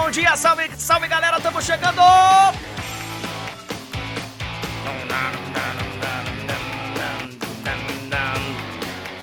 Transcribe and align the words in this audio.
bom 0.00 0.10
dia, 0.10 0.34
salve, 0.34 0.70
salve 0.78 1.06
galera, 1.08 1.36
estamos 1.36 1.62
chegando! 1.64 2.00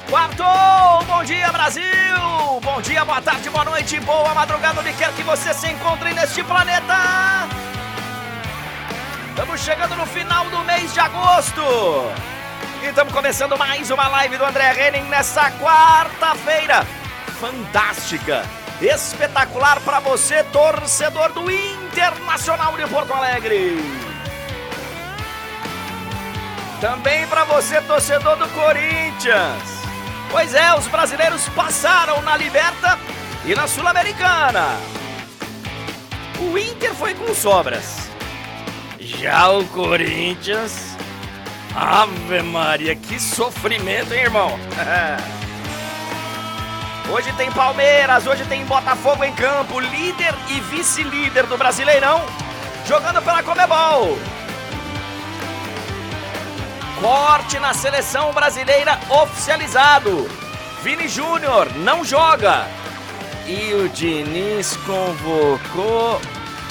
Quarto! 0.07 0.43
Bom 1.07 1.23
dia, 1.23 1.51
Brasil! 1.51 1.83
Bom 2.61 2.79
dia, 2.81 3.03
boa 3.03 3.21
tarde, 3.21 3.49
boa 3.49 3.65
noite, 3.65 3.99
boa 4.01 4.33
madrugada, 4.35 4.79
onde 4.79 4.93
quer 4.93 5.11
que 5.13 5.23
você 5.23 5.51
se 5.53 5.67
encontre 5.67 6.13
neste 6.13 6.43
planeta! 6.43 6.95
Estamos 9.29 9.59
chegando 9.61 9.95
no 9.95 10.05
final 10.05 10.45
do 10.45 10.59
mês 10.59 10.93
de 10.93 10.99
agosto! 10.99 11.61
E 12.83 12.85
estamos 12.85 13.11
começando 13.11 13.57
mais 13.57 13.89
uma 13.89 14.07
live 14.07 14.37
do 14.37 14.45
André 14.45 14.89
Henning 14.89 15.09
nessa 15.09 15.49
quarta-feira. 15.53 16.85
Fantástica, 17.39 18.45
espetacular 18.81 19.79
para 19.81 19.99
você, 19.99 20.43
torcedor 20.45 21.31
do 21.33 21.49
Internacional 21.49 22.77
de 22.77 22.87
Porto 22.87 23.13
Alegre. 23.13 23.77
Também 26.79 27.25
para 27.27 27.43
você, 27.45 27.81
torcedor 27.81 28.37
do 28.37 28.47
Corinthians. 28.49 29.77
Pois 30.29 30.53
é, 30.53 30.73
os 30.75 30.85
brasileiros 30.87 31.47
passaram 31.49 32.21
na 32.21 32.37
Liberta 32.37 32.99
e 33.45 33.55
na 33.55 33.67
Sul-Americana. 33.67 34.77
O 36.39 36.57
Inter 36.57 36.93
foi 36.93 37.15
com 37.15 37.33
sobras. 37.33 38.09
Já 38.99 39.49
o 39.49 39.65
Corinthians. 39.69 40.95
Ave 41.75 42.41
Maria, 42.41 42.95
que 42.95 43.19
sofrimento, 43.19 44.13
hein, 44.13 44.21
irmão? 44.21 44.59
hoje 47.09 47.31
tem 47.33 47.51
Palmeiras, 47.51 48.27
hoje 48.27 48.43
tem 48.45 48.65
Botafogo 48.65 49.23
em 49.23 49.33
campo, 49.33 49.79
líder 49.79 50.33
e 50.49 50.59
vice-líder 50.59 51.45
do 51.45 51.57
Brasileirão, 51.57 52.25
jogando 52.85 53.21
pela 53.21 53.43
Comebol. 53.43 54.17
Corte 56.99 57.59
na 57.59 57.73
seleção 57.73 58.33
brasileira 58.33 58.99
oficializado. 59.09 60.27
Vini 60.81 61.07
Júnior 61.07 61.71
não 61.77 62.03
joga. 62.03 62.65
E 63.45 63.73
o 63.73 63.87
Diniz 63.89 64.75
convocou 64.77 66.19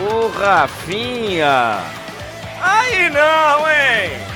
o 0.01 0.29
Rafinha. 0.39 1.79
Aí 2.61 3.09
não, 3.11 3.71
hein? 3.71 4.36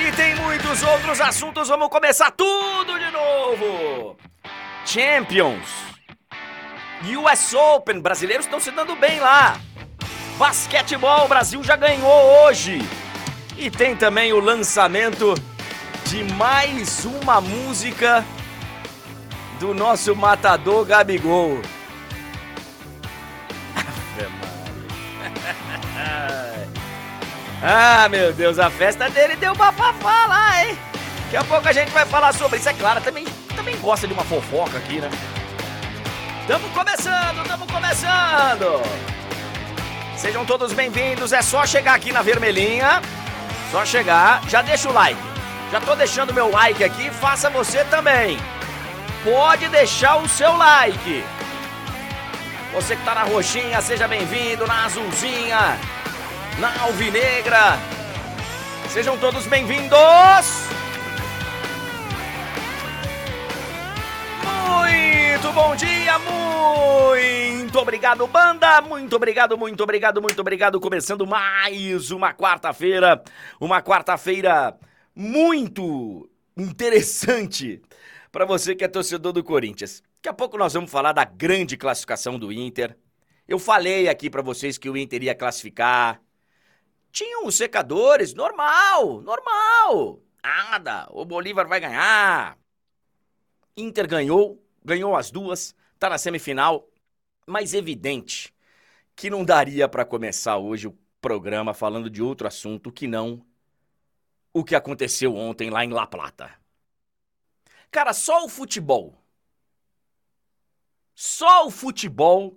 E 0.00 0.12
tem 0.12 0.36
muitos 0.36 0.82
outros 0.84 1.20
assuntos, 1.20 1.68
vamos 1.68 1.88
começar 1.88 2.30
tudo 2.30 2.98
de 2.98 3.10
novo. 3.10 4.16
Champions. 4.86 5.68
US 7.18 7.52
Open, 7.54 8.00
brasileiros 8.00 8.46
estão 8.46 8.60
se 8.60 8.70
dando 8.70 8.94
bem 8.94 9.18
lá. 9.18 9.58
Basquetebol, 10.36 11.24
o 11.24 11.28
Brasil 11.28 11.62
já 11.64 11.74
ganhou 11.74 12.44
hoje. 12.44 12.78
E 13.56 13.70
tem 13.70 13.96
também 13.96 14.32
o 14.32 14.38
lançamento 14.38 15.34
de 16.06 16.22
mais 16.34 17.04
uma 17.04 17.40
música 17.40 18.24
do 19.58 19.74
nosso 19.74 20.14
matador 20.14 20.86
Gabigol. 20.86 21.60
Ah, 27.62 28.08
meu 28.08 28.32
Deus, 28.32 28.58
a 28.58 28.70
festa 28.70 29.08
dele 29.10 29.36
deu 29.36 29.54
bafafá 29.54 30.26
lá, 30.26 30.64
hein? 30.64 30.78
Daqui 31.24 31.36
a 31.36 31.44
pouco 31.44 31.68
a 31.68 31.72
gente 31.72 31.90
vai 31.90 32.06
falar 32.06 32.32
sobre 32.32 32.58
isso. 32.58 32.68
É 32.68 32.72
claro, 32.72 33.00
também, 33.00 33.24
também 33.54 33.76
gosta 33.78 34.06
de 34.06 34.12
uma 34.12 34.24
fofoca 34.24 34.78
aqui, 34.78 35.00
né? 35.00 35.10
Tamo 36.46 36.68
começando, 36.70 37.46
tamo 37.46 37.66
começando! 37.66 38.82
Sejam 40.16 40.44
todos 40.44 40.72
bem-vindos. 40.72 41.32
É 41.32 41.42
só 41.42 41.66
chegar 41.66 41.94
aqui 41.94 42.12
na 42.12 42.22
vermelhinha. 42.22 43.02
Só 43.70 43.84
chegar, 43.84 44.40
já 44.48 44.62
deixa 44.62 44.88
o 44.88 44.92
like. 44.92 45.20
Já 45.70 45.80
tô 45.80 45.94
deixando 45.94 46.32
meu 46.32 46.50
like 46.50 46.82
aqui, 46.82 47.10
faça 47.10 47.50
você 47.50 47.84
também. 47.84 48.38
Pode 49.22 49.68
deixar 49.68 50.16
o 50.16 50.28
seu 50.28 50.56
like. 50.56 51.24
Você 52.72 52.96
que 52.96 53.04
tá 53.04 53.14
na 53.14 53.24
roxinha, 53.24 53.80
seja 53.82 54.08
bem-vindo. 54.08 54.66
Na 54.66 54.86
azulzinha, 54.86 55.78
na 56.58 56.82
alvinegra. 56.82 57.78
Sejam 58.88 59.16
todos 59.18 59.46
bem-vindos. 59.46 60.68
Muito 65.38 65.52
bom 65.52 65.76
dia, 65.76 66.18
muito 66.18 67.78
obrigado, 67.78 68.26
banda. 68.26 68.80
Muito 68.80 69.14
obrigado, 69.14 69.56
muito 69.56 69.82
obrigado, 69.82 70.20
muito 70.20 70.40
obrigado. 70.40 70.80
Começando 70.80 71.26
mais 71.26 72.10
uma 72.10 72.34
quarta-feira, 72.34 73.22
uma 73.60 73.80
quarta-feira 73.80 74.76
muito 75.14 76.28
interessante 76.56 77.80
para 78.32 78.44
você 78.44 78.74
que 78.74 78.84
é 78.84 78.88
torcedor 78.88 79.32
do 79.32 79.44
Corinthians. 79.44 80.02
Daqui 80.16 80.28
a 80.28 80.34
pouco 80.34 80.58
nós 80.58 80.74
vamos 80.74 80.90
falar 80.90 81.12
da 81.12 81.24
grande 81.24 81.76
classificação 81.76 82.36
do 82.36 82.52
Inter. 82.52 82.96
Eu 83.46 83.60
falei 83.60 84.08
aqui 84.08 84.28
para 84.28 84.42
vocês 84.42 84.76
que 84.76 84.90
o 84.90 84.96
Inter 84.96 85.22
ia 85.22 85.34
classificar. 85.34 86.20
Tinham 87.18 87.46
os 87.46 87.56
secadores, 87.56 88.32
normal, 88.32 89.20
normal. 89.22 90.22
Nada, 90.40 91.08
o 91.10 91.24
Bolívar 91.24 91.66
vai 91.66 91.80
ganhar. 91.80 92.56
Inter 93.76 94.06
ganhou, 94.06 94.64
ganhou 94.84 95.16
as 95.16 95.28
duas, 95.28 95.74
tá 95.98 96.08
na 96.08 96.16
semifinal, 96.16 96.88
mas 97.44 97.74
evidente 97.74 98.54
que 99.16 99.28
não 99.28 99.44
daria 99.44 99.88
para 99.88 100.04
começar 100.04 100.58
hoje 100.58 100.86
o 100.86 100.96
programa 101.20 101.74
falando 101.74 102.08
de 102.08 102.22
outro 102.22 102.46
assunto 102.46 102.92
que 102.92 103.08
não 103.08 103.44
o 104.52 104.62
que 104.62 104.76
aconteceu 104.76 105.34
ontem 105.34 105.70
lá 105.70 105.84
em 105.84 105.90
La 105.90 106.06
Plata. 106.06 106.54
Cara, 107.90 108.12
só 108.12 108.44
o 108.44 108.48
futebol. 108.48 109.20
Só 111.16 111.66
o 111.66 111.70
futebol 111.72 112.56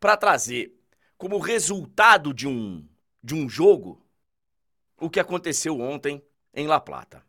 para 0.00 0.16
trazer 0.16 0.74
como 1.18 1.36
resultado 1.36 2.32
de 2.32 2.48
um 2.48 2.88
de 3.22 3.34
um 3.34 3.48
jogo 3.48 4.04
o 5.00 5.08
que 5.08 5.20
aconteceu 5.20 5.80
ontem 5.80 6.24
em 6.52 6.66
La 6.66 6.80
Plata. 6.80 7.24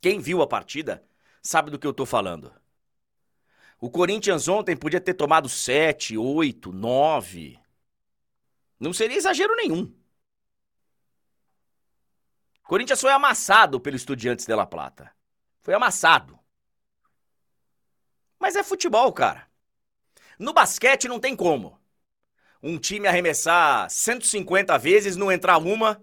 Quem 0.00 0.20
viu 0.20 0.40
a 0.42 0.46
partida 0.46 1.04
sabe 1.42 1.70
do 1.70 1.78
que 1.78 1.86
eu 1.86 1.92
tô 1.92 2.06
falando. 2.06 2.52
O 3.78 3.90
Corinthians 3.90 4.48
ontem 4.48 4.76
podia 4.76 5.00
ter 5.00 5.14
tomado 5.14 5.48
7, 5.48 6.16
8, 6.16 6.72
9. 6.72 7.60
Não 8.80 8.92
seria 8.92 9.16
exagero 9.16 9.54
nenhum. 9.56 9.94
O 12.64 12.68
Corinthians 12.68 13.00
foi 13.00 13.12
amassado 13.12 13.78
pelo 13.78 13.96
Estudiantes 13.96 14.46
de 14.46 14.54
La 14.54 14.66
Plata. 14.66 15.12
Foi 15.60 15.74
amassado. 15.74 16.38
Mas 18.38 18.56
é 18.56 18.62
futebol, 18.62 19.12
cara. 19.12 19.48
No 20.38 20.52
basquete 20.52 21.08
não 21.08 21.20
tem 21.20 21.36
como. 21.36 21.78
Um 22.62 22.78
time 22.78 23.06
arremessar 23.06 23.88
150 23.90 24.76
vezes, 24.78 25.16
não 25.16 25.30
entrar 25.30 25.58
uma, 25.58 26.02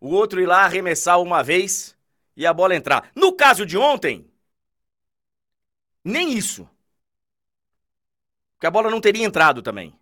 o 0.00 0.10
outro 0.10 0.40
ir 0.40 0.46
lá 0.46 0.64
arremessar 0.64 1.20
uma 1.20 1.42
vez 1.42 1.96
e 2.36 2.46
a 2.46 2.52
bola 2.52 2.74
entrar. 2.76 3.10
No 3.14 3.32
caso 3.34 3.66
de 3.66 3.76
ontem, 3.76 4.30
nem 6.04 6.32
isso. 6.36 6.68
Porque 8.56 8.66
a 8.66 8.70
bola 8.70 8.90
não 8.90 9.00
teria 9.00 9.24
entrado 9.24 9.62
também. 9.62 9.94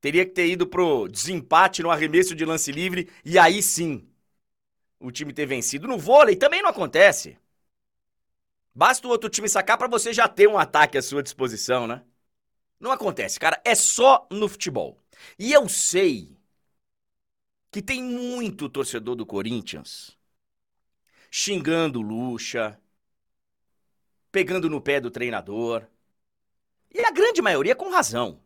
Teria 0.00 0.24
que 0.26 0.32
ter 0.32 0.48
ido 0.48 0.66
pro 0.66 1.08
desempate 1.08 1.82
no 1.82 1.90
arremesso 1.90 2.34
de 2.34 2.44
lance 2.44 2.70
livre 2.72 3.10
e 3.24 3.38
aí 3.38 3.62
sim 3.62 4.06
o 5.00 5.10
time 5.12 5.32
ter 5.32 5.46
vencido. 5.46 5.88
No 5.88 5.98
vôlei 5.98 6.36
também 6.36 6.62
não 6.62 6.70
acontece. 6.70 7.38
Basta 8.74 9.06
o 9.06 9.10
outro 9.10 9.30
time 9.30 9.48
sacar 9.48 9.78
para 9.78 9.88
você 9.88 10.12
já 10.12 10.28
ter 10.28 10.48
um 10.48 10.58
ataque 10.58 10.98
à 10.98 11.02
sua 11.02 11.22
disposição, 11.22 11.86
né? 11.86 12.02
Não 12.80 12.92
acontece, 12.92 13.40
cara. 13.40 13.60
É 13.64 13.74
só 13.74 14.26
no 14.30 14.48
futebol. 14.48 15.03
E 15.38 15.52
eu 15.52 15.68
sei 15.68 16.36
que 17.70 17.82
tem 17.82 18.02
muito 18.02 18.68
torcedor 18.68 19.16
do 19.16 19.26
Corinthians 19.26 20.16
xingando 21.36 21.98
o 21.98 22.02
Lucha, 22.02 22.80
pegando 24.30 24.70
no 24.70 24.80
pé 24.80 25.00
do 25.00 25.10
treinador. 25.10 25.84
E 26.92 27.00
a 27.00 27.10
grande 27.10 27.42
maioria 27.42 27.74
com 27.74 27.90
razão. 27.90 28.40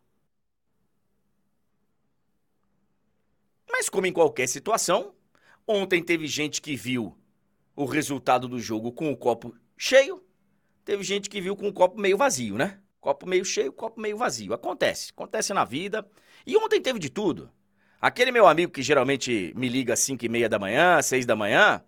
Mas, 3.71 3.89
como 3.89 4.07
em 4.07 4.11
qualquer 4.11 4.47
situação, 4.47 5.13
ontem 5.67 6.03
teve 6.03 6.25
gente 6.25 6.61
que 6.63 6.75
viu 6.75 7.15
o 7.75 7.85
resultado 7.85 8.47
do 8.47 8.59
jogo 8.59 8.91
com 8.91 9.11
o 9.11 9.15
copo 9.15 9.55
cheio, 9.77 10.23
teve 10.83 11.03
gente 11.03 11.29
que 11.29 11.39
viu 11.39 11.55
com 11.55 11.67
o 11.67 11.73
copo 11.73 12.01
meio 12.01 12.17
vazio, 12.17 12.57
né? 12.57 12.81
Copo 12.99 13.27
meio 13.27 13.45
cheio, 13.45 13.71
copo 13.71 13.99
meio 13.99 14.17
vazio. 14.17 14.53
Acontece, 14.53 15.11
acontece 15.11 15.53
na 15.53 15.63
vida. 15.63 16.07
E 16.45 16.57
ontem 16.57 16.81
teve 16.81 16.99
de 16.99 17.09
tudo. 17.09 17.51
Aquele 18.01 18.31
meu 18.31 18.47
amigo 18.47 18.71
que 18.71 18.81
geralmente 18.81 19.53
me 19.55 19.67
liga 19.67 19.93
às 19.93 19.99
5 19.99 20.25
e 20.25 20.29
meia 20.29 20.49
da 20.49 20.59
manhã, 20.59 21.01
6 21.01 21.25
da 21.25 21.35
manhã, 21.35 21.83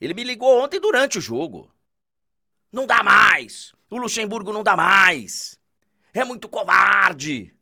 ele 0.00 0.14
me 0.14 0.24
ligou 0.24 0.62
ontem 0.62 0.80
durante 0.80 1.18
o 1.18 1.20
jogo. 1.20 1.72
Não 2.72 2.86
dá 2.86 3.02
mais. 3.02 3.72
O 3.88 3.96
Luxemburgo 3.96 4.52
não 4.52 4.62
dá 4.62 4.76
mais. 4.76 5.58
É 6.12 6.24
muito 6.24 6.48
covarde. 6.48 7.54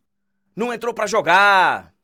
Não 0.57 0.73
entrou 0.73 0.95
para 0.95 1.07
jogar. 1.07 1.95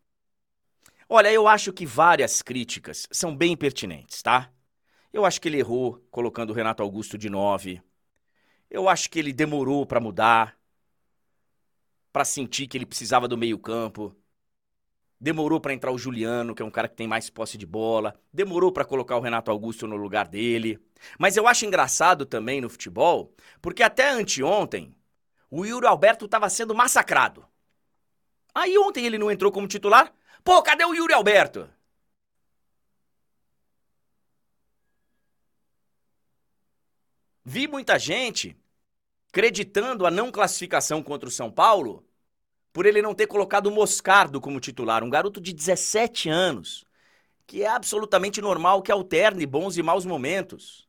Olha, 1.08 1.32
eu 1.32 1.48
acho 1.48 1.72
que 1.72 1.86
várias 1.86 2.42
críticas 2.42 3.06
são 3.10 3.34
bem 3.34 3.56
pertinentes, 3.56 4.20
tá? 4.22 4.50
Eu 5.10 5.24
acho 5.24 5.40
que 5.40 5.48
ele 5.48 5.58
errou 5.58 6.06
colocando 6.10 6.50
o 6.50 6.52
Renato 6.52 6.82
Augusto 6.82 7.16
de 7.16 7.30
9. 7.30 7.80
Eu 8.70 8.88
acho 8.90 9.08
que 9.08 9.18
ele 9.18 9.32
demorou 9.32 9.86
para 9.86 10.00
mudar, 10.00 10.57
para 12.18 12.24
sentir 12.24 12.66
que 12.66 12.76
ele 12.76 12.84
precisava 12.84 13.28
do 13.28 13.38
meio-campo. 13.38 14.12
Demorou 15.20 15.60
para 15.60 15.72
entrar 15.72 15.92
o 15.92 15.98
Juliano, 15.98 16.52
que 16.52 16.60
é 16.60 16.64
um 16.64 16.70
cara 16.70 16.88
que 16.88 16.96
tem 16.96 17.06
mais 17.06 17.30
posse 17.30 17.56
de 17.56 17.64
bola. 17.64 18.12
Demorou 18.32 18.72
para 18.72 18.84
colocar 18.84 19.16
o 19.16 19.20
Renato 19.20 19.52
Augusto 19.52 19.86
no 19.86 19.94
lugar 19.94 20.26
dele. 20.26 20.80
Mas 21.16 21.36
eu 21.36 21.46
acho 21.46 21.64
engraçado 21.64 22.26
também 22.26 22.60
no 22.60 22.68
futebol, 22.68 23.32
porque 23.62 23.84
até 23.84 24.10
anteontem 24.10 24.92
o 25.48 25.64
Yuri 25.64 25.86
Alberto 25.86 26.24
estava 26.24 26.50
sendo 26.50 26.74
massacrado. 26.74 27.46
Aí 28.52 28.76
ontem 28.76 29.06
ele 29.06 29.16
não 29.16 29.30
entrou 29.30 29.52
como 29.52 29.68
titular. 29.68 30.12
Pô, 30.42 30.60
cadê 30.60 30.84
o 30.84 30.92
Yuri 30.92 31.12
Alberto? 31.14 31.70
Vi 37.44 37.68
muita 37.68 37.96
gente 37.96 38.56
creditando 39.30 40.04
a 40.04 40.10
não 40.10 40.32
classificação 40.32 41.00
contra 41.00 41.28
o 41.28 41.32
São 41.32 41.48
Paulo 41.48 42.07
por 42.78 42.86
ele 42.86 43.02
não 43.02 43.12
ter 43.12 43.26
colocado 43.26 43.66
o 43.66 43.72
Moscardo 43.72 44.40
como 44.40 44.60
titular, 44.60 45.02
um 45.02 45.10
garoto 45.10 45.40
de 45.40 45.52
17 45.52 46.28
anos, 46.28 46.84
que 47.44 47.64
é 47.64 47.66
absolutamente 47.66 48.40
normal 48.40 48.82
que 48.82 48.92
alterne 48.92 49.44
bons 49.44 49.76
e 49.76 49.82
maus 49.82 50.06
momentos. 50.06 50.88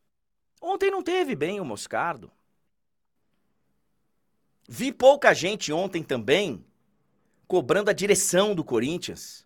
Ontem 0.62 0.88
não 0.88 1.02
teve 1.02 1.34
bem 1.34 1.58
o 1.58 1.64
Moscardo. 1.64 2.30
Vi 4.68 4.92
pouca 4.92 5.34
gente 5.34 5.72
ontem 5.72 6.00
também 6.00 6.64
cobrando 7.48 7.90
a 7.90 7.92
direção 7.92 8.54
do 8.54 8.62
Corinthians, 8.62 9.44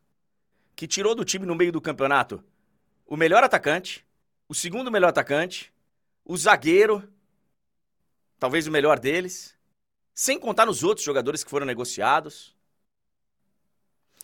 que 0.77 0.87
tirou 0.87 1.15
do 1.15 1.25
time 1.25 1.47
no 1.47 1.55
meio 1.55 1.73
do 1.73 1.81
campeonato 1.81 2.45
o 3.07 3.17
melhor 3.17 3.43
atacante, 3.43 4.07
o 4.47 4.55
segundo 4.55 4.91
melhor 4.91 5.09
atacante, 5.09 5.73
o 6.23 6.37
zagueiro, 6.37 7.11
talvez 8.39 8.67
o 8.67 8.71
melhor 8.71 8.99
deles, 8.99 9.57
sem 10.15 10.39
contar 10.39 10.67
nos 10.67 10.83
outros 10.85 11.05
jogadores 11.05 11.43
que 11.43 11.51
foram 11.51 11.67
negociados. 11.67 12.55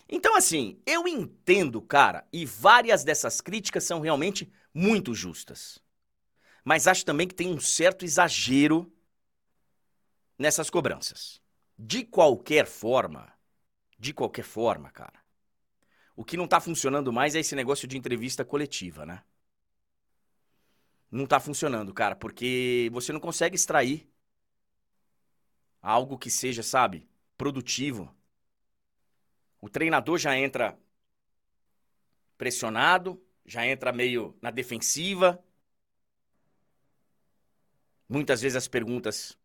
Então, 0.07 0.35
assim, 0.35 0.81
eu 0.85 1.07
entendo, 1.07 1.81
cara, 1.81 2.25
e 2.31 2.45
várias 2.45 3.03
dessas 3.03 3.41
críticas 3.41 3.83
são 3.83 3.99
realmente 3.99 4.51
muito 4.73 5.13
justas. 5.13 5.79
Mas 6.63 6.87
acho 6.87 7.05
também 7.05 7.27
que 7.27 7.35
tem 7.35 7.49
um 7.49 7.59
certo 7.59 8.05
exagero 8.05 8.91
nessas 10.37 10.69
cobranças. 10.69 11.41
De 11.77 12.03
qualquer 12.03 12.65
forma, 12.65 13.31
de 13.97 14.13
qualquer 14.13 14.43
forma, 14.43 14.91
cara, 14.91 15.19
o 16.15 16.23
que 16.23 16.37
não 16.37 16.47
tá 16.47 16.59
funcionando 16.59 17.11
mais 17.11 17.35
é 17.35 17.39
esse 17.39 17.55
negócio 17.55 17.87
de 17.87 17.97
entrevista 17.97 18.45
coletiva, 18.45 19.05
né? 19.05 19.23
não 21.11 21.25
tá 21.25 21.39
funcionando, 21.39 21.93
cara, 21.93 22.15
porque 22.15 22.89
você 22.93 23.11
não 23.11 23.19
consegue 23.19 23.55
extrair 23.55 24.09
algo 25.81 26.17
que 26.17 26.29
seja, 26.29 26.61
sabe, 26.61 27.07
produtivo. 27.37 28.13
O 29.59 29.69
treinador 29.69 30.17
já 30.17 30.37
entra 30.37 30.77
pressionado, 32.37 33.21
já 33.45 33.65
entra 33.65 33.91
meio 33.91 34.37
na 34.41 34.51
defensiva. 34.51 35.43
Muitas 38.07 38.41
vezes 38.41 38.55
as 38.55 38.67
perguntas 38.67 39.37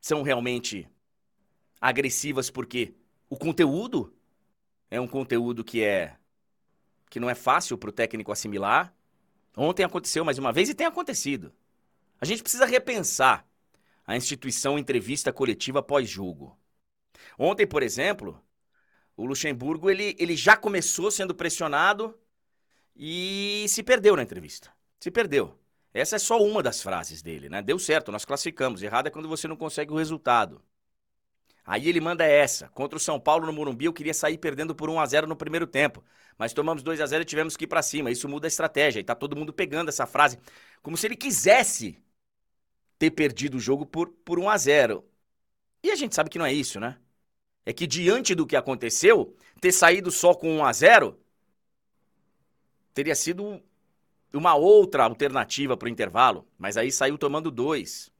são 0.00 0.22
realmente 0.22 0.88
agressivas 1.80 2.50
porque 2.50 2.94
o 3.28 3.36
conteúdo 3.36 4.14
é 4.90 5.00
um 5.00 5.06
conteúdo 5.06 5.64
que 5.64 5.82
é 5.82 6.16
que 7.08 7.20
não 7.20 7.28
é 7.28 7.34
fácil 7.34 7.76
para 7.76 7.90
o 7.90 7.92
técnico 7.92 8.32
assimilar. 8.32 8.94
Ontem 9.54 9.84
aconteceu 9.84 10.24
mais 10.24 10.38
uma 10.38 10.52
vez 10.52 10.70
e 10.70 10.74
tem 10.74 10.86
acontecido. 10.86 11.52
A 12.18 12.24
gente 12.24 12.42
precisa 12.42 12.64
repensar 12.64 13.46
a 14.06 14.16
instituição 14.16 14.78
entrevista 14.78 15.32
coletiva 15.32 15.82
pós-jogo. 15.82 16.58
Ontem, 17.38 17.66
por 17.66 17.82
exemplo, 17.82 18.42
o 19.16 19.24
Luxemburgo 19.24 19.90
ele, 19.90 20.16
ele 20.18 20.36
já 20.36 20.56
começou 20.56 21.10
sendo 21.10 21.34
pressionado 21.34 22.18
e 22.96 23.64
se 23.68 23.82
perdeu 23.82 24.16
na 24.16 24.22
entrevista. 24.22 24.70
Se 25.00 25.10
perdeu. 25.10 25.58
Essa 25.94 26.16
é 26.16 26.18
só 26.18 26.42
uma 26.42 26.62
das 26.62 26.82
frases 26.82 27.22
dele, 27.22 27.48
né? 27.48 27.60
Deu 27.60 27.78
certo, 27.78 28.10
nós 28.10 28.24
classificamos. 28.24 28.82
Errado 28.82 29.08
é 29.08 29.10
quando 29.10 29.28
você 29.28 29.46
não 29.46 29.56
consegue 29.56 29.92
o 29.92 29.96
resultado. 29.96 30.62
Aí 31.64 31.88
ele 31.88 32.00
manda 32.00 32.24
essa. 32.24 32.68
Contra 32.70 32.96
o 32.96 33.00
São 33.00 33.20
Paulo 33.20 33.46
no 33.46 33.52
Morumbi, 33.52 33.84
eu 33.84 33.92
queria 33.92 34.14
sair 34.14 34.38
perdendo 34.38 34.74
por 34.74 34.90
1 34.90 34.98
a 34.98 35.06
0 35.06 35.26
no 35.26 35.36
primeiro 35.36 35.66
tempo. 35.66 36.02
Mas 36.36 36.52
tomamos 36.52 36.82
2 36.82 37.00
a 37.00 37.06
0 37.06 37.22
e 37.22 37.24
tivemos 37.24 37.56
que 37.56 37.64
ir 37.64 37.68
para 37.68 37.82
cima. 37.82 38.10
Isso 38.10 38.28
muda 38.28 38.46
a 38.46 38.48
estratégia. 38.48 39.00
E 39.00 39.04
tá 39.04 39.14
todo 39.14 39.36
mundo 39.36 39.52
pegando 39.52 39.88
essa 39.88 40.06
frase 40.06 40.38
como 40.82 40.96
se 40.96 41.06
ele 41.06 41.16
quisesse 41.16 42.02
ter 43.02 43.10
perdido 43.10 43.56
o 43.56 43.60
jogo 43.60 43.84
por, 43.84 44.10
por 44.24 44.38
1 44.38 44.48
a 44.48 44.56
0 44.56 45.04
E 45.82 45.90
a 45.90 45.96
gente 45.96 46.14
sabe 46.14 46.30
que 46.30 46.38
não 46.38 46.46
é 46.46 46.52
isso, 46.52 46.78
né? 46.78 46.98
É 47.66 47.72
que 47.72 47.84
diante 47.84 48.32
do 48.32 48.46
que 48.46 48.54
aconteceu, 48.54 49.34
ter 49.60 49.72
saído 49.72 50.08
só 50.12 50.32
com 50.34 50.58
1 50.58 50.64
a 50.64 50.72
0 50.72 51.18
teria 52.94 53.16
sido 53.16 53.60
uma 54.32 54.54
outra 54.54 55.02
alternativa 55.02 55.76
para 55.76 55.86
o 55.86 55.88
intervalo. 55.88 56.46
Mas 56.56 56.76
aí 56.76 56.92
saiu 56.92 57.18
tomando 57.18 57.50
dois. 57.50 58.12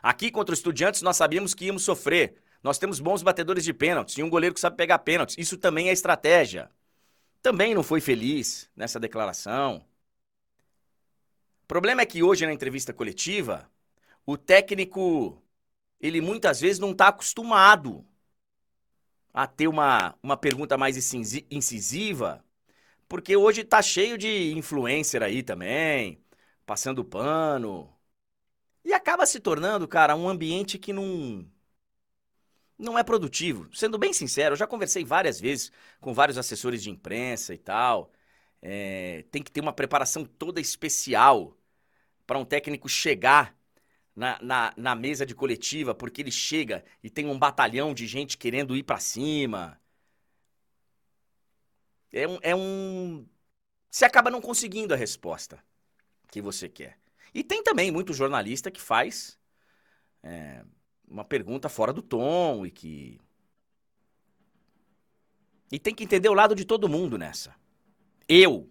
Aqui 0.00 0.30
contra 0.30 0.52
os 0.52 0.60
Estudiantes 0.60 1.02
nós 1.02 1.16
sabíamos 1.16 1.52
que 1.52 1.64
íamos 1.64 1.82
sofrer. 1.82 2.36
Nós 2.62 2.78
temos 2.78 3.00
bons 3.00 3.24
batedores 3.24 3.64
de 3.64 3.74
pênaltis 3.74 4.16
e 4.16 4.22
um 4.22 4.30
goleiro 4.30 4.54
que 4.54 4.60
sabe 4.60 4.76
pegar 4.76 5.00
pênaltis. 5.00 5.36
Isso 5.36 5.58
também 5.58 5.88
é 5.88 5.92
estratégia. 5.92 6.70
Também 7.42 7.74
não 7.74 7.82
foi 7.82 8.00
feliz 8.00 8.70
nessa 8.76 9.00
declaração. 9.00 9.84
O 11.64 11.66
problema 11.66 12.02
é 12.02 12.06
que 12.06 12.22
hoje 12.22 12.46
na 12.46 12.52
entrevista 12.52 12.92
coletiva, 12.92 13.70
o 14.26 14.36
técnico, 14.36 15.42
ele 16.00 16.20
muitas 16.20 16.60
vezes 16.60 16.78
não 16.80 16.92
está 16.92 17.08
acostumado 17.08 18.06
a 19.32 19.46
ter 19.46 19.68
uma, 19.68 20.14
uma 20.22 20.36
pergunta 20.36 20.76
mais 20.78 20.96
incisiva, 21.50 22.44
porque 23.08 23.36
hoje 23.36 23.62
está 23.62 23.82
cheio 23.82 24.18
de 24.18 24.52
influencer 24.54 25.22
aí 25.22 25.42
também, 25.42 26.22
passando 26.66 27.04
pano, 27.04 27.92
e 28.84 28.92
acaba 28.94 29.26
se 29.26 29.40
tornando, 29.40 29.88
cara, 29.88 30.16
um 30.16 30.28
ambiente 30.28 30.78
que 30.78 30.92
não. 30.92 31.46
Não 32.78 32.98
é 32.98 33.04
produtivo. 33.04 33.68
Sendo 33.74 33.98
bem 33.98 34.12
sincero, 34.12 34.52
eu 34.54 34.56
já 34.56 34.66
conversei 34.66 35.04
várias 35.04 35.40
vezes 35.40 35.70
com 36.00 36.12
vários 36.12 36.36
assessores 36.36 36.82
de 36.82 36.90
imprensa 36.90 37.54
e 37.54 37.58
tal. 37.58 38.10
É, 38.66 39.26
tem 39.30 39.42
que 39.42 39.52
ter 39.52 39.60
uma 39.60 39.74
preparação 39.74 40.24
toda 40.24 40.58
especial 40.58 41.54
para 42.26 42.38
um 42.38 42.46
técnico 42.46 42.88
chegar 42.88 43.54
na, 44.16 44.38
na, 44.40 44.74
na, 44.74 44.94
mesa 44.94 45.26
de 45.26 45.34
coletiva, 45.34 45.94
porque 45.94 46.22
ele 46.22 46.30
chega 46.30 46.82
e 47.02 47.10
tem 47.10 47.26
um 47.26 47.38
batalhão 47.38 47.92
de 47.92 48.06
gente 48.06 48.38
querendo 48.38 48.74
ir 48.74 48.82
para 48.82 48.98
cima. 48.98 49.78
É 52.10 52.26
um, 52.26 52.38
é 52.40 52.56
um. 52.56 53.26
Você 53.90 54.06
acaba 54.06 54.30
não 54.30 54.40
conseguindo 54.40 54.94
a 54.94 54.96
resposta 54.96 55.62
que 56.30 56.40
você 56.40 56.66
quer. 56.66 56.98
E 57.34 57.44
tem 57.44 57.62
também 57.62 57.90
muito 57.90 58.14
jornalista 58.14 58.70
que 58.70 58.80
faz 58.80 59.38
é, 60.22 60.64
uma 61.06 61.22
pergunta 61.22 61.68
fora 61.68 61.92
do 61.92 62.00
tom 62.00 62.64
e 62.64 62.70
que. 62.70 63.20
E 65.70 65.78
tem 65.78 65.94
que 65.94 66.04
entender 66.04 66.30
o 66.30 66.34
lado 66.34 66.54
de 66.54 66.64
todo 66.64 66.88
mundo 66.88 67.18
nessa. 67.18 67.54
Eu, 68.28 68.70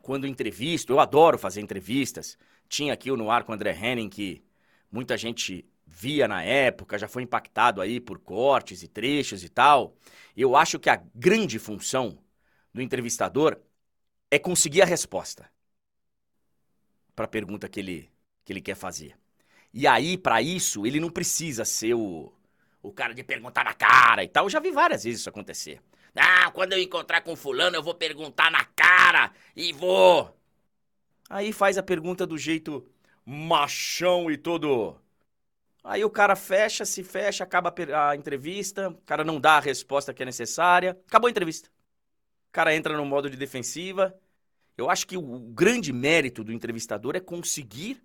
quando 0.00 0.26
entrevisto, 0.26 0.92
eu 0.92 1.00
adoro 1.00 1.38
fazer 1.38 1.60
entrevistas. 1.60 2.38
Tinha 2.68 2.92
aqui 2.92 3.10
o 3.10 3.16
No 3.16 3.30
Ar 3.30 3.44
com 3.44 3.52
o 3.52 3.54
André 3.54 3.72
Henning, 3.72 4.08
que 4.08 4.42
muita 4.90 5.16
gente 5.16 5.68
via 5.86 6.28
na 6.28 6.42
época, 6.42 6.98
já 6.98 7.08
foi 7.08 7.22
impactado 7.22 7.80
aí 7.80 8.00
por 8.00 8.18
cortes 8.18 8.82
e 8.82 8.88
trechos 8.88 9.42
e 9.42 9.48
tal. 9.48 9.96
Eu 10.36 10.54
acho 10.56 10.78
que 10.78 10.90
a 10.90 11.02
grande 11.14 11.58
função 11.58 12.18
do 12.72 12.82
entrevistador 12.82 13.58
é 14.30 14.38
conseguir 14.38 14.82
a 14.82 14.84
resposta 14.84 15.50
para 17.14 17.24
a 17.24 17.28
pergunta 17.28 17.68
que 17.68 17.80
ele, 17.80 18.10
que 18.44 18.52
ele 18.52 18.60
quer 18.60 18.76
fazer. 18.76 19.16
E 19.72 19.86
aí, 19.86 20.16
para 20.16 20.40
isso, 20.40 20.86
ele 20.86 21.00
não 21.00 21.10
precisa 21.10 21.64
ser 21.64 21.94
o, 21.94 22.32
o 22.82 22.92
cara 22.92 23.14
de 23.14 23.22
perguntar 23.22 23.64
na 23.64 23.74
cara 23.74 24.24
e 24.24 24.28
tal. 24.28 24.44
Eu 24.46 24.50
já 24.50 24.60
vi 24.60 24.70
várias 24.70 25.04
vezes 25.04 25.20
isso 25.20 25.28
acontecer. 25.28 25.80
Ah, 26.14 26.50
quando 26.52 26.72
eu 26.72 26.78
encontrar 26.80 27.20
com 27.22 27.36
fulano, 27.36 27.76
eu 27.76 27.82
vou 27.82 27.94
perguntar 27.94 28.50
na 28.50 28.64
cara 28.64 29.32
e 29.54 29.72
vou. 29.72 30.36
Aí 31.28 31.52
faz 31.52 31.78
a 31.78 31.82
pergunta 31.82 32.26
do 32.26 32.38
jeito 32.38 32.88
machão 33.24 34.30
e 34.30 34.36
todo. 34.36 34.96
Aí 35.84 36.04
o 36.04 36.10
cara 36.10 36.34
fecha, 36.34 36.84
se 36.84 37.02
fecha, 37.02 37.44
acaba 37.44 37.74
a 37.94 38.16
entrevista, 38.16 38.88
o 38.88 39.00
cara 39.02 39.24
não 39.24 39.40
dá 39.40 39.56
a 39.58 39.60
resposta 39.60 40.12
que 40.12 40.22
é 40.22 40.26
necessária, 40.26 40.98
acabou 41.06 41.28
a 41.28 41.30
entrevista. 41.30 41.68
O 42.48 42.52
cara 42.52 42.74
entra 42.74 42.96
no 42.96 43.04
modo 43.04 43.30
de 43.30 43.36
defensiva 43.36 44.18
eu 44.78 44.88
acho 44.88 45.08
que 45.08 45.16
o 45.16 45.40
grande 45.40 45.92
mérito 45.92 46.44
do 46.44 46.52
entrevistador 46.52 47.16
é 47.16 47.20
conseguir 47.20 48.00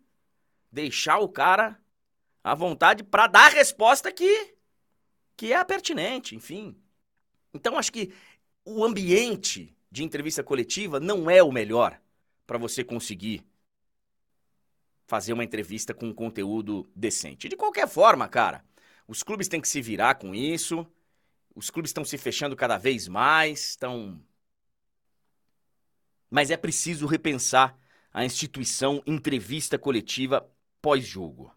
Deixar 0.71 1.19
o 1.19 1.29
cara 1.29 1.79
à 2.43 2.55
vontade 2.55 3.03
para 3.03 3.27
dar 3.27 3.45
a 3.45 3.49
resposta 3.49 4.11
que, 4.11 4.55
que 5.37 5.53
é 5.53 5.55
a 5.55 5.63
pertinente, 5.63 6.35
enfim. 6.35 6.75
Então, 7.53 7.77
acho 7.77 7.91
que 7.91 8.11
o 8.65 8.83
ambiente 8.83 9.75
de 9.91 10.03
entrevista 10.03 10.43
coletiva 10.43 10.99
não 10.99 11.29
é 11.29 11.43
o 11.43 11.51
melhor 11.51 12.01
para 12.47 12.57
você 12.57 12.83
conseguir 12.83 13.45
fazer 15.05 15.33
uma 15.33 15.43
entrevista 15.43 15.93
com 15.93 16.07
um 16.07 16.13
conteúdo 16.13 16.89
decente. 16.95 17.47
De 17.47 17.55
qualquer 17.55 17.87
forma, 17.87 18.27
cara, 18.27 18.65
os 19.07 19.21
clubes 19.21 19.47
têm 19.47 19.61
que 19.61 19.67
se 19.67 19.81
virar 19.81 20.15
com 20.15 20.33
isso. 20.33 20.87
Os 21.55 21.69
clubes 21.69 21.89
estão 21.89 22.03
se 22.03 22.17
fechando 22.17 22.55
cada 22.55 22.77
vez 22.77 23.07
mais, 23.07 23.69
estão 23.69 24.19
Mas 26.31 26.49
é 26.49 26.57
preciso 26.57 27.05
repensar 27.05 27.77
a 28.11 28.25
instituição 28.25 29.03
entrevista 29.05 29.77
coletiva 29.77 30.49
pós-jogo. 30.81 31.53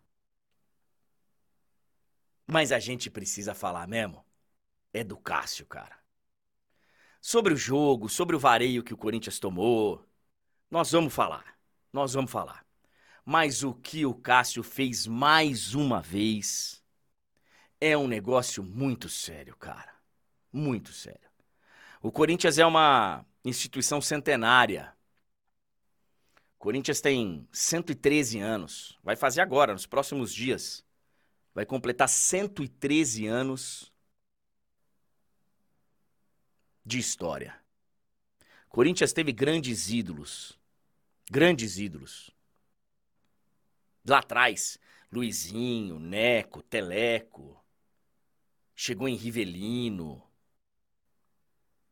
Mas 2.47 2.73
a 2.73 2.79
gente 2.79 3.09
precisa 3.11 3.55
falar 3.55 3.89
mesmo 3.89 4.26
é 4.97 5.05
do 5.05 5.17
Cássio, 5.17 5.67
cara. 5.67 5.97
Sobre 7.21 7.53
o 7.53 7.57
jogo, 7.57 8.09
sobre 8.09 8.35
o 8.35 8.39
vareio 8.39 8.83
que 8.83 8.95
o 8.95 8.97
Corinthians 8.97 9.39
tomou, 9.39 10.07
nós 10.71 10.91
vamos 10.93 11.13
falar. 11.13 11.59
Nós 11.93 12.15
vamos 12.15 12.31
falar. 12.31 12.65
Mas 13.25 13.63
o 13.63 13.75
que 13.75 14.07
o 14.07 14.15
Cássio 14.15 14.63
fez 14.63 15.07
mais 15.07 15.75
uma 15.75 16.01
vez 16.01 16.83
é 17.81 17.97
um 17.97 18.07
negócio 18.07 18.63
muito 18.63 19.09
sério, 19.09 19.57
cara. 19.57 19.95
Muito 20.53 20.93
sério. 20.93 21.29
O 22.01 22.11
Corinthians 22.11 22.57
é 22.57 22.65
uma 22.65 23.27
instituição 23.45 24.01
centenária. 24.01 24.97
O 26.55 26.59
Corinthians 26.59 27.01
tem 27.01 27.47
113 27.53 28.39
anos. 28.39 28.99
Vai 29.03 29.17
fazer 29.17 29.41
agora, 29.43 29.73
nos 29.73 29.87
próximos 29.87 30.33
dias. 30.33 30.85
Vai 31.53 31.67
completar 31.67 32.09
113 32.09 33.27
anos 33.27 33.93
de 36.87 37.01
história. 37.01 37.61
Corinthians 38.69 39.13
teve 39.13 39.33
grandes 39.33 39.91
ídolos. 39.91 40.57
Grandes 41.29 41.79
ídolos. 41.79 42.31
Lá 44.07 44.19
atrás, 44.19 44.79
Luizinho, 45.11 45.99
Neco, 45.99 46.63
Teleco. 46.63 47.61
Chegou 48.77 49.09
em 49.09 49.17
Rivelino. 49.17 50.23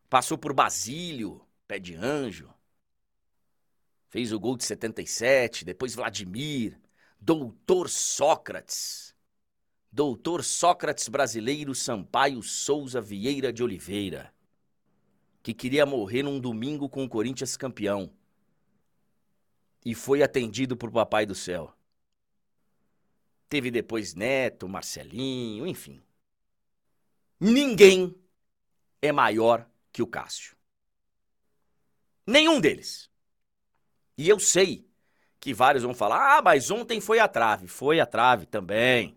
Passou 0.09 0.39
por 0.39 0.55
Basílio, 0.55 1.45
pé 1.67 1.81
de 1.81 1.97
anjo. 1.97 2.55
Fez 4.09 4.33
o 4.33 4.39
gol 4.39 4.57
de 4.57 4.63
77, 4.63 5.65
depois 5.65 5.97
Vladimir, 5.97 6.81
Doutor 7.19 7.89
Sócrates. 7.89 9.13
Doutor 9.91 10.45
Sócrates 10.45 11.09
brasileiro 11.09 11.75
Sampaio 11.75 12.43
Souza 12.43 13.01
Vieira 13.01 13.53
de 13.53 13.63
Oliveira 13.65 14.34
que 15.45 15.53
queria 15.53 15.85
morrer 15.85 16.23
num 16.23 16.41
domingo 16.41 16.89
com 16.89 17.05
o 17.05 17.09
Corinthians 17.09 17.55
campeão. 17.55 18.11
E 19.85 19.95
foi 19.95 20.23
atendido 20.23 20.75
por 20.75 20.91
Papai 20.91 21.27
do 21.27 21.35
Céu. 21.35 21.71
Teve 23.47 23.71
depois 23.71 24.15
Neto, 24.15 24.67
Marcelinho, 24.67 25.67
enfim. 25.67 26.03
Ninguém 27.39 28.17
é 29.03 29.13
maior 29.13 29.69
que 29.93 30.03
o 30.03 30.07
Cássio. 30.07 30.57
Nenhum 32.27 32.59
deles. 32.59 33.11
E 34.17 34.27
eu 34.27 34.41
sei 34.41 34.89
que 35.39 35.53
vários 35.53 35.85
vão 35.85 35.93
falar: 35.93 36.39
ah, 36.39 36.43
mas 36.43 36.71
ontem 36.71 37.03
foi 37.03 37.19
a 37.19 37.29
trave. 37.29 37.69
Foi 37.69 38.01
a 38.01 38.07
trave 38.07 38.47
também. 38.47 39.15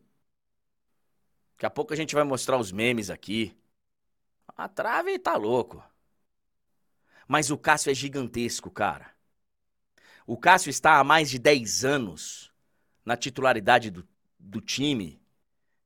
Daqui 1.53 1.65
a 1.65 1.69
pouco 1.69 1.93
a 1.93 1.96
gente 1.96 2.13
vai 2.13 2.25
mostrar 2.25 2.57
os 2.57 2.69
memes 2.69 3.10
aqui. 3.10 3.57
A 4.57 4.67
trave 4.67 5.17
tá 5.17 5.38
louco. 5.38 5.81
Mas 7.27 7.51
o 7.51 7.57
Cássio 7.57 7.91
é 7.91 7.93
gigantesco, 7.93 8.72
cara. 8.72 9.12
O 10.25 10.38
Cássio 10.38 10.69
está 10.69 11.00
há 11.00 11.03
mais 11.03 11.29
de 11.29 11.39
10 11.39 11.84
anos 11.86 12.51
na 13.05 13.15
titularidade 13.15 13.89
do, 13.89 14.07
do 14.39 14.62
time, 14.62 15.22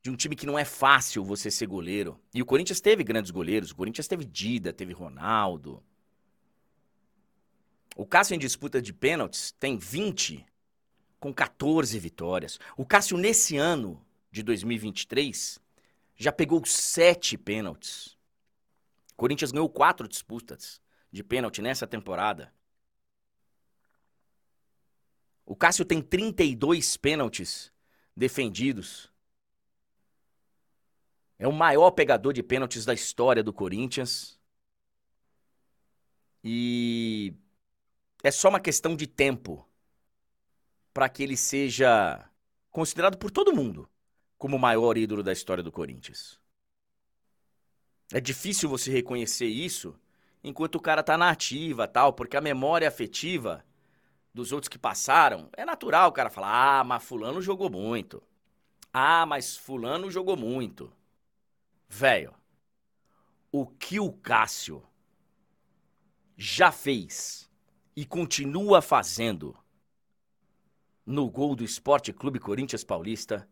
de 0.02 0.10
um 0.10 0.16
time 0.16 0.36
que 0.36 0.46
não 0.46 0.58
é 0.58 0.66
fácil 0.66 1.24
você 1.24 1.52
ser 1.52 1.68
goleiro. 1.68 2.20
E 2.34 2.42
o 2.42 2.46
Corinthians 2.46 2.82
teve 2.82 3.04
grandes 3.04 3.32
goleiros. 3.32 3.72
O 3.72 3.76
Corinthians 3.76 4.08
teve 4.08 4.26
Dida, 4.26 4.74
teve 4.74 4.94
Ronaldo. 4.94 5.84
O 7.96 8.06
Cássio 8.06 8.36
em 8.36 8.40
disputa 8.40 8.82
de 8.82 8.94
pênaltis 8.94 9.52
tem 9.60 9.78
20 9.78 10.46
com 11.20 11.32
14 11.34 12.00
vitórias. 12.00 12.60
O 12.76 12.86
Cássio 12.86 13.18
nesse 13.18 13.58
ano 13.58 14.04
de 14.32 14.42
2023 14.42 15.60
já 16.16 16.32
pegou 16.32 16.66
7 16.66 17.38
pênaltis. 17.38 18.18
O 19.14 19.16
Corinthians 19.18 19.52
ganhou 19.52 19.70
4 19.70 20.08
disputas 20.08 20.82
de 21.12 21.24
pênalti 21.24 21.62
nessa 21.62 21.86
temporada. 21.86 22.54
O 25.46 25.56
Cássio 25.56 25.84
tem 25.84 26.02
32 26.02 26.96
pênaltis 26.96 27.74
defendidos. 28.16 29.12
É 31.38 31.48
o 31.48 31.52
maior 31.52 31.92
pegador 31.92 32.32
de 32.34 32.42
pênaltis 32.42 32.86
da 32.86 32.94
história 32.94 33.44
do 33.44 33.52
Corinthians. 33.52 34.40
E 36.44 37.34
é 38.24 38.32
só 38.32 38.50
uma 38.50 38.60
questão 38.60 38.96
de 38.96 39.06
tempo 39.06 39.68
para 40.94 41.10
que 41.10 41.24
ele 41.24 41.36
seja 41.36 42.30
considerado 42.70 43.18
por 43.18 43.32
todo 43.32 43.56
mundo 43.56 43.90
como 44.38 44.56
o 44.56 44.60
maior 44.60 44.98
ídolo 44.98 45.22
da 45.22 45.32
história 45.32 45.64
do 45.64 45.72
Corinthians. 45.72 46.40
É 48.14 48.20
difícil 48.20 48.68
você 48.68 48.92
reconhecer 48.92 49.46
isso 49.46 50.00
enquanto 50.44 50.76
o 50.76 50.82
cara 50.82 51.04
tá 51.04 51.18
na 51.18 51.30
ativa 51.30 51.88
tal, 51.88 52.14
porque 52.14 52.38
a 52.38 52.42
memória 52.42 52.88
afetiva 52.88 53.64
dos 54.34 54.52
outros 54.52 54.70
que 54.70 54.78
passaram, 54.80 55.50
é 55.54 55.66
natural 55.66 56.10
o 56.10 56.14
cara 56.14 56.30
falar: 56.30 56.80
ah, 56.80 56.84
mas 56.84 57.04
Fulano 57.04 57.42
jogou 57.42 57.70
muito. 57.70 58.24
Ah, 58.94 59.26
mas 59.26 59.56
Fulano 59.56 60.10
jogou 60.10 60.38
muito. 60.38 60.92
Velho, 61.88 62.34
o 63.52 63.66
que 63.66 64.00
o 64.00 64.12
Cássio 64.12 64.84
já 66.38 66.72
fez 66.72 67.50
e 67.96 68.06
continua 68.06 68.82
fazendo 68.82 69.58
no 71.06 71.30
gol 71.30 71.56
do 71.56 71.64
Esporte 71.64 72.14
Clube 72.14 72.40
Corinthians 72.40 72.84
Paulista 72.84 73.48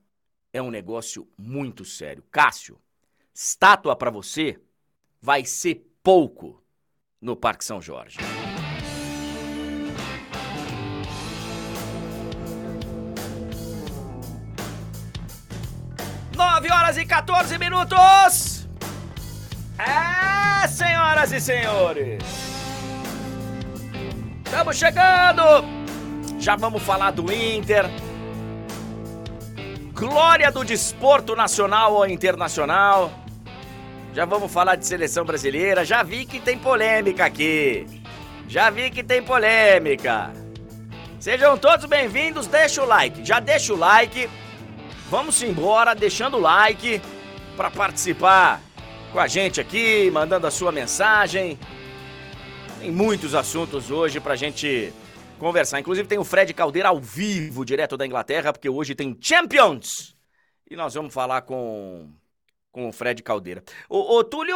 é 0.54 0.62
um 0.62 0.72
negócio 0.72 1.28
muito 1.38 1.84
sério. 1.84 2.24
Cássio, 2.32 2.80
estátua 3.34 3.96
para 3.96 4.10
você 4.10 4.60
vai 5.22 5.44
ser 5.46 5.86
pouco 6.02 6.64
no 7.22 7.36
Parque 7.36 7.66
São 7.66 7.82
Jorge. 7.82 8.18
Nove 16.36 16.72
horas 16.72 16.98
e 16.98 17.06
14 17.06 17.58
minutos! 17.58 18.68
É, 19.78 20.68
senhoras 20.68 21.32
e 21.34 21.42
senhores! 21.42 22.24
Estamos 24.46 24.78
chegando! 24.78 25.44
Já 26.40 26.56
vamos 26.56 26.82
falar 26.82 27.12
do 27.12 27.32
Inter. 27.32 27.86
Glória 29.94 30.50
do 30.50 30.64
desporto 30.64 31.36
nacional 31.36 31.94
ou 31.94 32.08
internacional. 32.08 33.12
Já 34.12 34.26
vamos 34.26 34.52
falar 34.52 34.76
de 34.76 34.86
seleção 34.88 35.24
brasileira. 35.24 35.86
Já 35.86 36.02
vi 36.02 36.26
que 36.26 36.40
tem 36.40 36.58
polêmica 36.58 37.26
aqui. 37.26 37.86
Já 38.48 38.70
vi 38.72 38.90
que 38.90 39.04
tem 39.04 39.22
polêmica. 39.22 40.34
Sejam 41.20 41.58
todos 41.58 41.86
bem-vindos. 41.86 42.48
Deixa 42.48 42.82
o 42.82 42.88
like. 42.88 43.24
Já 43.24 43.40
deixa 43.40 43.72
o 43.72 43.78
like. 43.78 44.28
Vamos 45.10 45.42
embora 45.44 45.94
deixando 45.94 46.38
o 46.38 46.40
like 46.40 47.00
para 47.56 47.70
participar 47.70 48.62
com 49.12 49.20
a 49.20 49.28
gente 49.28 49.62
aqui, 49.62 50.10
mandando 50.12 50.48
a 50.48 50.52
sua 50.52 50.72
mensagem. 50.72 51.60
Tem 52.80 52.92
muitos 52.92 53.36
assuntos 53.36 53.92
hoje 53.92 54.20
pra 54.20 54.36
gente 54.36 54.92
conversar. 55.38 55.80
Inclusive 55.80 56.08
tem 56.08 56.18
o 56.18 56.24
Fred 56.24 56.52
Caldeira 56.54 56.90
ao 56.90 57.00
vivo, 57.00 57.64
direto 57.64 57.96
da 57.96 58.08
Inglaterra, 58.08 58.52
porque 58.52 58.70
hoje 58.70 58.96
tem 58.96 59.16
Champions. 59.22 60.16
E 60.70 60.76
nós 60.76 60.96
vamos 60.96 61.14
falar 61.14 61.42
com 61.42 62.10
com 62.80 62.88
o 62.88 62.94
Fred 62.94 63.22
Caldeira. 63.22 63.62
Ô, 63.90 64.16
ô 64.16 64.24
Túlio, 64.24 64.56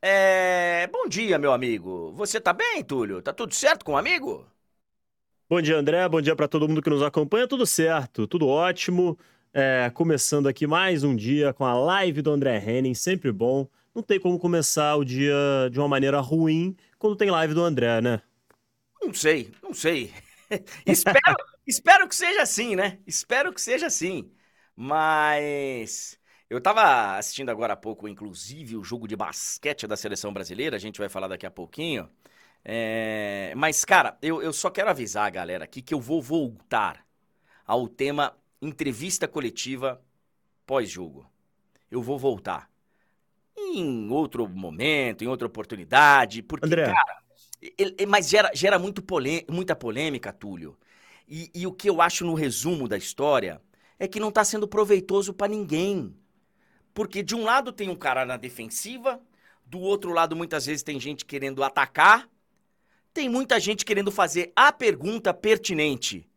é... 0.00 0.86
bom 0.92 1.08
dia, 1.08 1.38
meu 1.38 1.52
amigo. 1.52 2.12
Você 2.12 2.40
tá 2.40 2.52
bem, 2.52 2.84
Túlio? 2.84 3.20
Tá 3.20 3.32
tudo 3.32 3.52
certo 3.52 3.84
com 3.84 3.92
o 3.92 3.96
amigo? 3.96 4.46
Bom 5.50 5.60
dia, 5.60 5.76
André. 5.76 6.08
Bom 6.08 6.20
dia 6.20 6.36
para 6.36 6.46
todo 6.46 6.68
mundo 6.68 6.80
que 6.80 6.88
nos 6.88 7.02
acompanha. 7.02 7.48
Tudo 7.48 7.66
certo, 7.66 8.28
tudo 8.28 8.46
ótimo. 8.46 9.18
É, 9.52 9.90
começando 9.92 10.48
aqui 10.48 10.68
mais 10.68 11.02
um 11.02 11.16
dia 11.16 11.52
com 11.52 11.64
a 11.64 11.74
live 11.74 12.22
do 12.22 12.30
André 12.30 12.62
Henning, 12.64 12.94
sempre 12.94 13.32
bom. 13.32 13.66
Não 13.92 14.02
tem 14.02 14.20
como 14.20 14.38
começar 14.38 14.94
o 14.94 15.04
dia 15.04 15.34
de 15.70 15.80
uma 15.80 15.88
maneira 15.88 16.20
ruim 16.20 16.76
quando 16.96 17.16
tem 17.16 17.28
live 17.28 17.54
do 17.54 17.62
André, 17.62 18.00
né? 18.00 18.22
Não 19.02 19.12
sei, 19.12 19.50
não 19.60 19.74
sei. 19.74 20.12
espero, 20.86 21.36
Espero 21.66 22.08
que 22.08 22.14
seja 22.14 22.42
assim, 22.42 22.76
né? 22.76 22.98
Espero 23.06 23.52
que 23.52 23.60
seja 23.60 23.86
assim. 23.86 24.30
Mas 24.76 26.18
eu 26.54 26.60
tava 26.60 27.16
assistindo 27.16 27.50
agora 27.50 27.72
há 27.72 27.76
pouco, 27.76 28.08
inclusive, 28.08 28.76
o 28.76 28.84
jogo 28.84 29.08
de 29.08 29.16
basquete 29.16 29.86
da 29.86 29.96
seleção 29.96 30.32
brasileira, 30.32 30.76
a 30.76 30.80
gente 30.80 30.98
vai 30.98 31.08
falar 31.08 31.28
daqui 31.28 31.46
a 31.46 31.50
pouquinho. 31.50 32.08
É... 32.64 33.52
Mas, 33.56 33.84
cara, 33.84 34.16
eu, 34.22 34.42
eu 34.42 34.52
só 34.52 34.70
quero 34.70 34.88
avisar 34.90 35.26
a 35.26 35.30
galera 35.30 35.64
aqui 35.64 35.82
que 35.82 35.92
eu 35.92 36.00
vou 36.00 36.22
voltar 36.22 37.04
ao 37.66 37.88
tema 37.88 38.36
entrevista 38.60 39.28
coletiva 39.28 40.00
pós-jogo. 40.66 41.26
Eu 41.90 42.02
vou 42.02 42.18
voltar. 42.18 42.70
Em 43.56 44.10
outro 44.10 44.48
momento, 44.48 45.22
em 45.22 45.28
outra 45.28 45.46
oportunidade, 45.46 46.42
porque, 46.42 46.66
André. 46.66 46.86
cara, 46.86 47.18
ele- 47.78 48.06
mas 48.06 48.28
gera, 48.28 48.50
gera 48.54 48.78
muito 48.78 49.02
polê- 49.02 49.44
muita 49.48 49.76
polêmica, 49.76 50.32
Túlio. 50.32 50.76
E, 51.28 51.50
e 51.54 51.66
o 51.66 51.72
que 51.72 51.88
eu 51.88 52.00
acho 52.02 52.24
no 52.24 52.34
resumo 52.34 52.88
da 52.88 52.96
história 52.96 53.60
é 53.98 54.06
que 54.08 54.20
não 54.20 54.30
tá 54.30 54.44
sendo 54.44 54.68
proveitoso 54.68 55.32
pra 55.32 55.48
ninguém. 55.48 56.14
Porque 56.94 57.22
de 57.22 57.34
um 57.34 57.42
lado 57.42 57.72
tem 57.72 57.88
um 57.88 57.96
cara 57.96 58.24
na 58.24 58.36
defensiva, 58.36 59.20
do 59.66 59.80
outro 59.80 60.12
lado 60.12 60.36
muitas 60.36 60.64
vezes 60.64 60.84
tem 60.84 60.98
gente 61.00 61.24
querendo 61.24 61.64
atacar, 61.64 62.28
tem 63.12 63.28
muita 63.28 63.58
gente 63.58 63.84
querendo 63.84 64.12
fazer 64.12 64.52
a 64.54 64.72
pergunta 64.72 65.34
pertinente, 65.34 66.28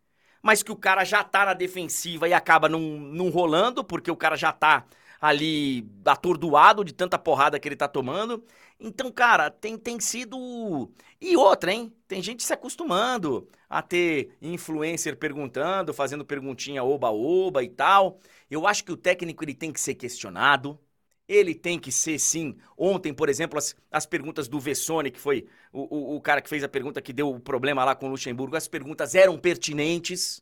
mas 0.42 0.64
que 0.64 0.72
o 0.72 0.76
cara 0.76 1.04
já 1.04 1.24
tá 1.24 1.46
na 1.46 1.54
defensiva 1.54 2.28
e 2.28 2.34
acaba 2.34 2.68
não, 2.68 2.80
não 2.80 3.30
rolando, 3.30 3.84
porque 3.84 4.10
o 4.10 4.16
cara 4.16 4.36
já 4.36 4.52
tá 4.52 4.86
ali 5.20 5.88
atordoado 6.06 6.84
de 6.84 6.94
tanta 6.94 7.18
porrada 7.18 7.60
que 7.60 7.68
ele 7.68 7.76
tá 7.76 7.88
tomando. 7.88 8.44
Então, 8.80 9.12
cara, 9.12 9.50
tem, 9.50 9.78
tem 9.78 10.00
sido. 10.00 10.92
E 11.20 11.36
outra, 11.36 11.74
hein? 11.74 11.94
Tem 12.08 12.22
gente 12.22 12.44
se 12.44 12.54
acostumando 12.54 13.48
a 13.70 13.82
ter 13.82 14.36
influencer 14.42 15.18
perguntando, 15.18 15.94
fazendo 15.94 16.24
perguntinha 16.26 16.84
oba-oba 16.84 17.64
e 17.64 17.70
tal. 17.70 18.20
Eu 18.50 18.68
acho 18.68 18.84
que 18.84 18.92
o 18.92 18.98
técnico 18.98 19.44
ele 19.44 19.54
tem 19.56 19.72
que 19.72 19.80
ser 19.80 19.96
questionado. 19.96 20.80
Ele 21.28 21.54
tem 21.54 21.78
que 21.78 21.92
ser, 21.92 22.18
sim. 22.20 22.56
Ontem, 22.78 23.14
por 23.14 23.28
exemplo, 23.28 23.58
as, 23.58 23.76
as 23.92 24.06
perguntas 24.06 24.48
do 24.48 24.60
Vessone, 24.60 25.12
que 25.12 25.20
foi 25.20 25.46
o, 25.74 26.14
o, 26.14 26.16
o 26.18 26.22
cara 26.22 26.42
que 26.42 26.48
fez 26.50 26.64
a 26.64 26.70
pergunta 26.70 27.02
que 27.02 27.12
deu 27.12 27.30
o 27.30 27.40
problema 27.40 27.84
lá 27.84 27.96
com 27.96 28.08
o 28.08 28.10
Luxemburgo, 28.10 28.56
as 28.56 28.68
perguntas 28.68 29.14
eram 29.14 29.38
pertinentes. 29.38 30.42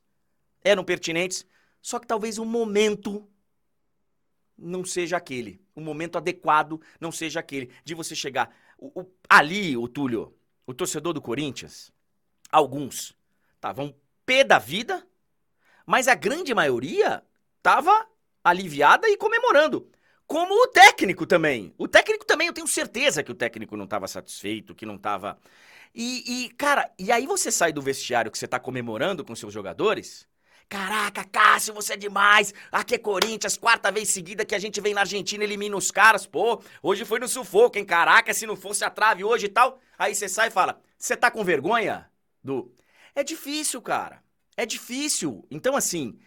Eram 0.63 0.83
pertinentes. 0.83 1.45
Só 1.81 1.99
que 1.99 2.07
talvez 2.07 2.37
o 2.37 2.45
momento 2.45 3.27
não 4.57 4.83
seja 4.85 5.17
aquele. 5.17 5.61
O 5.75 5.81
momento 5.81 6.17
adequado 6.17 6.81
não 6.99 7.11
seja 7.11 7.39
aquele. 7.39 7.71
De 7.83 7.93
você 7.93 8.15
chegar. 8.15 8.53
o- 8.77 9.01
o- 9.01 9.11
ali, 9.29 9.77
o 9.77 9.87
Túlio, 9.87 10.35
o 10.67 10.73
torcedor 10.73 11.13
do 11.13 11.21
Corinthians, 11.21 11.93
alguns 12.51 13.15
estavam 13.55 13.95
pé 14.25 14.43
da 14.43 14.59
vida, 14.59 15.07
mas 15.85 16.07
a 16.07 16.15
grande 16.15 16.53
maioria 16.53 17.23
tava 17.63 18.05
aliviada 18.43 19.07
e 19.09 19.17
comemorando. 19.17 19.89
Como 20.27 20.53
o 20.55 20.67
técnico 20.67 21.25
também. 21.25 21.73
O 21.77 21.87
técnico 21.87 22.25
também, 22.25 22.47
eu 22.47 22.53
tenho 22.53 22.67
certeza 22.67 23.23
que 23.23 23.31
o 23.31 23.35
técnico 23.35 23.77
não 23.77 23.85
estava 23.85 24.07
satisfeito, 24.07 24.75
que 24.75 24.85
não 24.85 24.95
estava. 24.95 25.39
E, 25.93 26.45
e, 26.45 26.49
cara, 26.55 26.91
e 26.99 27.11
aí 27.11 27.25
você 27.25 27.51
sai 27.51 27.71
do 27.71 27.81
vestiário 27.81 28.31
que 28.31 28.37
você 28.37 28.47
tá 28.47 28.59
comemorando 28.59 29.23
com 29.23 29.35
seus 29.35 29.53
jogadores. 29.53 30.27
Caraca, 30.67 31.23
Cássio, 31.23 31.73
você 31.73 31.93
é 31.93 31.97
demais. 31.97 32.53
Aqui 32.71 32.95
é 32.95 32.97
Corinthians, 32.97 33.57
quarta 33.57 33.91
vez 33.91 34.09
seguida 34.09 34.43
que 34.45 34.55
a 34.55 34.59
gente 34.59 34.81
vem 34.81 34.93
na 34.93 35.01
Argentina 35.01 35.43
e 35.43 35.47
elimina 35.47 35.77
os 35.77 35.91
caras. 35.91 36.25
Pô, 36.25 36.61
hoje 36.81 37.05
foi 37.05 37.19
no 37.19 37.27
sufoco, 37.27 37.77
hein? 37.77 37.85
Caraca, 37.85 38.33
se 38.33 38.45
não 38.45 38.55
fosse 38.55 38.83
a 38.83 38.89
trave 38.89 39.23
hoje 39.23 39.45
e 39.45 39.49
tal. 39.49 39.79
Aí 39.97 40.13
você 40.15 40.27
sai 40.27 40.47
e 40.47 40.51
fala: 40.51 40.81
Você 40.97 41.15
tá 41.15 41.29
com 41.31 41.43
vergonha? 41.43 42.09
Do. 42.43 42.73
É 43.13 43.23
difícil, 43.23 43.81
cara. 43.81 44.23
É 44.57 44.65
difícil. 44.65 45.45
Então, 45.51 45.75
assim, 45.75 46.17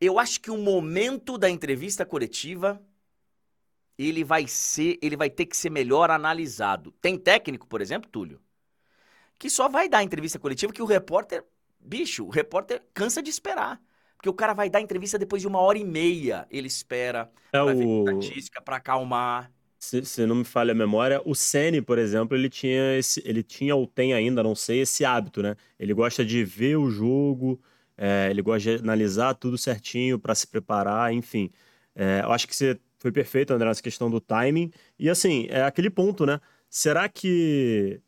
eu 0.00 0.18
acho 0.18 0.40
que 0.40 0.50
o 0.50 0.58
momento 0.58 1.38
da 1.38 1.48
entrevista 1.48 2.04
coletiva 2.04 2.82
ele 3.98 4.24
vai 4.24 4.46
ser, 4.48 4.98
ele 5.02 5.16
vai 5.16 5.30
ter 5.30 5.46
que 5.46 5.56
ser 5.56 5.70
melhor 5.70 6.10
analisado. 6.10 6.92
Tem 7.00 7.18
técnico, 7.18 7.66
por 7.66 7.80
exemplo, 7.80 8.10
Túlio, 8.10 8.40
que 9.38 9.50
só 9.50 9.68
vai 9.68 9.88
dar 9.88 10.02
entrevista 10.02 10.38
coletiva 10.38 10.72
que 10.72 10.82
o 10.82 10.86
repórter, 10.86 11.44
bicho, 11.84 12.24
o 12.26 12.30
repórter 12.30 12.82
cansa 12.94 13.22
de 13.22 13.30
esperar. 13.30 13.80
Porque 14.16 14.28
o 14.28 14.34
cara 14.34 14.54
vai 14.54 14.70
dar 14.70 14.80
entrevista 14.80 15.18
depois 15.18 15.42
de 15.42 15.48
uma 15.48 15.60
hora 15.60 15.78
e 15.78 15.84
meia. 15.84 16.46
Ele 16.50 16.66
espera 16.66 17.30
É 17.52 17.60
ver 17.74 17.86
o. 17.86 18.04
estatística, 18.06 18.62
pra 18.62 18.76
acalmar. 18.76 19.52
Se, 19.78 20.02
se 20.04 20.24
não 20.26 20.36
me 20.36 20.44
falha 20.44 20.72
a 20.72 20.74
memória, 20.74 21.20
o 21.26 21.34
Ceni, 21.34 21.82
por 21.82 21.98
exemplo, 21.98 22.34
ele 22.36 22.48
tinha 22.48 22.96
esse, 22.96 23.22
ele 23.26 23.42
tinha 23.42 23.76
ou 23.76 23.86
tem 23.86 24.14
ainda, 24.14 24.42
não 24.42 24.54
sei, 24.54 24.80
esse 24.80 25.04
hábito, 25.04 25.42
né? 25.42 25.56
Ele 25.78 25.92
gosta 25.92 26.24
de 26.24 26.42
ver 26.42 26.76
o 26.78 26.88
jogo, 26.90 27.60
é, 27.96 28.28
ele 28.30 28.40
gosta 28.40 28.78
de 28.78 28.82
analisar 28.82 29.34
tudo 29.34 29.58
certinho 29.58 30.18
para 30.18 30.34
se 30.34 30.46
preparar, 30.46 31.12
enfim. 31.12 31.50
É, 31.94 32.20
eu 32.24 32.32
acho 32.32 32.48
que 32.48 32.56
você 32.56 32.80
foi 32.98 33.12
perfeito, 33.12 33.52
André, 33.52 33.68
nessa 33.68 33.82
questão 33.82 34.10
do 34.10 34.20
timing. 34.20 34.70
E 34.98 35.10
assim, 35.10 35.46
é 35.50 35.62
aquele 35.64 35.90
ponto, 35.90 36.24
né? 36.24 36.40
Será 36.70 37.06
que 37.08 38.00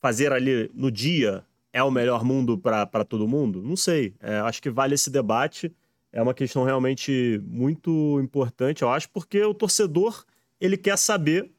fazer 0.00 0.32
ali 0.32 0.70
no 0.74 0.90
dia 0.90 1.44
é 1.74 1.82
o 1.82 1.90
melhor 1.90 2.24
mundo 2.24 2.56
para 2.56 3.04
todo 3.04 3.26
mundo? 3.26 3.60
Não 3.60 3.76
sei. 3.76 4.14
É, 4.20 4.36
acho 4.38 4.62
que 4.62 4.70
vale 4.70 4.94
esse 4.94 5.10
debate. 5.10 5.74
É 6.12 6.22
uma 6.22 6.32
questão 6.32 6.62
realmente 6.62 7.42
muito 7.44 8.20
importante, 8.22 8.82
eu 8.82 8.88
acho, 8.88 9.10
porque 9.10 9.42
o 9.42 9.52
torcedor 9.52 10.24
ele 10.60 10.76
quer 10.76 10.96
saber, 10.96 11.50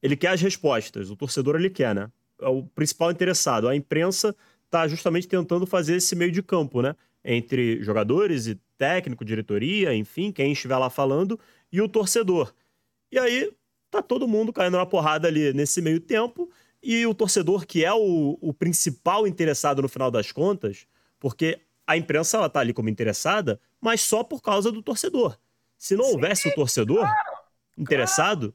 ele 0.00 0.16
quer 0.16 0.28
as 0.28 0.40
respostas. 0.40 1.10
O 1.10 1.16
torcedor 1.16 1.56
ele 1.56 1.68
quer, 1.68 1.92
né? 1.92 2.08
É 2.40 2.46
o 2.46 2.62
principal 2.62 3.10
interessado. 3.10 3.66
A 3.66 3.74
imprensa 3.74 4.32
está 4.64 4.86
justamente 4.86 5.26
tentando 5.26 5.66
fazer 5.66 5.96
esse 5.96 6.14
meio 6.14 6.30
de 6.30 6.40
campo, 6.40 6.80
né? 6.80 6.94
Entre 7.24 7.82
jogadores 7.82 8.46
e 8.46 8.54
técnico, 8.78 9.24
diretoria, 9.24 9.92
enfim, 9.92 10.30
quem 10.30 10.52
estiver 10.52 10.78
lá 10.78 10.88
falando, 10.88 11.36
e 11.72 11.80
o 11.80 11.88
torcedor. 11.88 12.54
E 13.10 13.18
aí 13.18 13.52
tá 13.90 14.00
todo 14.00 14.28
mundo 14.28 14.52
caindo 14.52 14.76
na 14.76 14.86
porrada 14.86 15.26
ali 15.26 15.52
nesse 15.52 15.82
meio 15.82 15.98
tempo. 15.98 16.48
E 16.82 17.06
o 17.06 17.14
torcedor, 17.14 17.66
que 17.66 17.84
é 17.84 17.92
o, 17.92 18.38
o 18.40 18.52
principal 18.54 19.26
interessado 19.26 19.82
no 19.82 19.88
final 19.88 20.10
das 20.10 20.30
contas, 20.30 20.86
porque 21.18 21.60
a 21.86 21.96
imprensa 21.96 22.36
ela 22.36 22.48
tá 22.48 22.60
ali 22.60 22.72
como 22.72 22.88
interessada, 22.88 23.60
mas 23.80 24.00
só 24.00 24.22
por 24.22 24.42
causa 24.42 24.70
do 24.70 24.82
torcedor. 24.82 25.38
Se 25.78 25.96
não 25.96 26.04
houvesse 26.12 26.48
o 26.48 26.54
torcedor 26.54 27.06
interessado, 27.76 28.54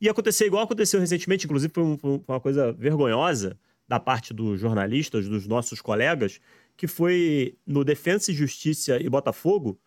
ia 0.00 0.10
acontecer 0.10 0.46
igual 0.46 0.64
aconteceu 0.64 1.00
recentemente, 1.00 1.46
inclusive 1.46 1.72
foi, 1.72 1.82
um- 1.82 1.98
foi 1.98 2.20
uma 2.28 2.40
coisa 2.40 2.72
vergonhosa 2.72 3.58
da 3.88 4.00
parte 4.00 4.34
dos 4.34 4.60
jornalistas, 4.60 5.28
dos 5.28 5.46
nossos 5.46 5.80
colegas, 5.80 6.40
que 6.76 6.86
foi 6.86 7.56
no 7.66 7.84
Defensa 7.84 8.30
e 8.30 8.34
Justiça 8.34 8.98
e 9.00 9.08
Botafogo, 9.08 9.78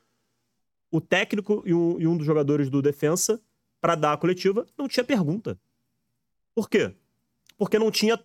o 0.92 1.00
técnico 1.00 1.62
e 1.66 1.74
um, 1.74 2.00
e 2.00 2.08
um 2.08 2.18
dos 2.18 2.26
jogadores 2.26 2.70
do 2.70 2.82
Defensa, 2.82 3.42
para 3.80 3.96
dar 3.96 4.14
a 4.14 4.18
coletiva, 4.18 4.66
não 4.78 4.88
tinha 4.88 5.04
pergunta. 5.04 5.60
Por 6.56 6.70
quê? 6.70 6.94
Porque 7.60 7.78
não 7.78 7.92
tinha. 7.92 8.18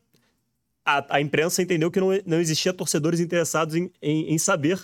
A, 0.87 1.17
a 1.17 1.21
imprensa 1.21 1.61
entendeu 1.61 1.91
que 1.91 2.01
não, 2.01 2.09
não 2.25 2.41
existia 2.41 2.73
torcedores 2.73 3.19
interessados 3.19 3.75
em, 3.75 3.91
em, 4.01 4.33
em 4.33 4.39
saber 4.39 4.79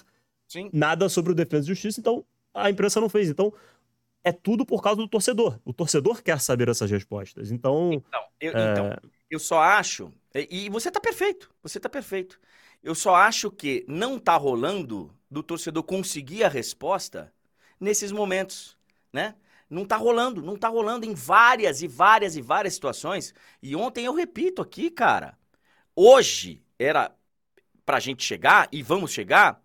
Sim. 0.49 0.69
nada 0.73 1.09
sobre 1.09 1.33
o 1.33 1.35
Defesa 1.35 1.67
e 1.67 1.69
Justiça, 1.69 2.01
então 2.01 2.25
a 2.53 2.69
imprensa 2.69 3.01
não 3.01 3.09
fez. 3.09 3.29
Então 3.29 3.55
é 4.25 4.33
tudo 4.33 4.67
por 4.67 4.83
causa 4.83 5.01
do 5.01 5.09
torcedor. 5.09 5.59
O 5.65 5.73
torcedor 5.73 6.23
quer 6.23 6.41
saber 6.41 6.69
essas 6.69 6.91
respostas. 6.91 7.51
Então, 7.51 7.93
Então, 7.93 8.25
eu, 8.41 8.53
é, 8.53 8.73
então, 8.73 8.97
eu 9.31 9.39
só 9.39 9.61
acho. 9.61 10.13
E, 10.35 10.69
você 10.69 10.91
tá 10.91 11.01
perfeito. 11.01 11.51
Você 11.63 11.79
tá 11.79 11.89
perfeito. 11.89 12.41
Eu 12.83 12.95
só 12.95 13.15
acho 13.15 13.51
que 13.51 13.85
não 13.87 14.19
tá 14.19 14.37
rolando 14.37 15.15
do 15.31 15.43
torcedor 15.43 15.83
conseguir 15.85 16.45
a 16.45 16.49
resposta 16.49 17.33
nesses 17.79 18.11
momentos, 18.11 18.77
né? 19.13 19.35
Não 19.71 19.85
tá 19.85 19.97
rolando, 19.97 20.43
não 20.43 20.57
tá 20.57 20.69
rolando 20.69 21.07
em 21.07 21.15
várias 21.15 21.81
e 21.81 21.87
várias 21.87 22.35
e 22.35 22.43
várias 22.43 22.75
situações. 22.75 23.33
E 23.63 23.77
ontem 23.77 24.05
eu 24.05 24.13
repito 24.13 24.61
aqui, 24.61 24.91
cara. 24.91 25.39
Hoje 25.95 26.61
era 26.77 27.15
pra 27.87 28.01
gente 28.01 28.25
chegar, 28.25 28.69
e 28.73 28.83
vamos 28.83 29.13
chegar, 29.13 29.63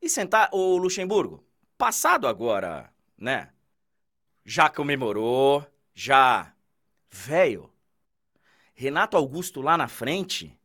e 0.00 0.08
sentar. 0.08 0.48
Ô 0.52 0.78
Luxemburgo, 0.78 1.44
passado 1.76 2.26
agora, 2.26 2.90
né? 3.16 3.50
Já 4.44 4.70
comemorou, 4.70 5.66
já. 5.94 6.54
Velho, 7.10 7.70
Renato 8.74 9.18
Augusto 9.18 9.60
lá 9.60 9.76
na 9.76 9.86
frente, 9.86 10.58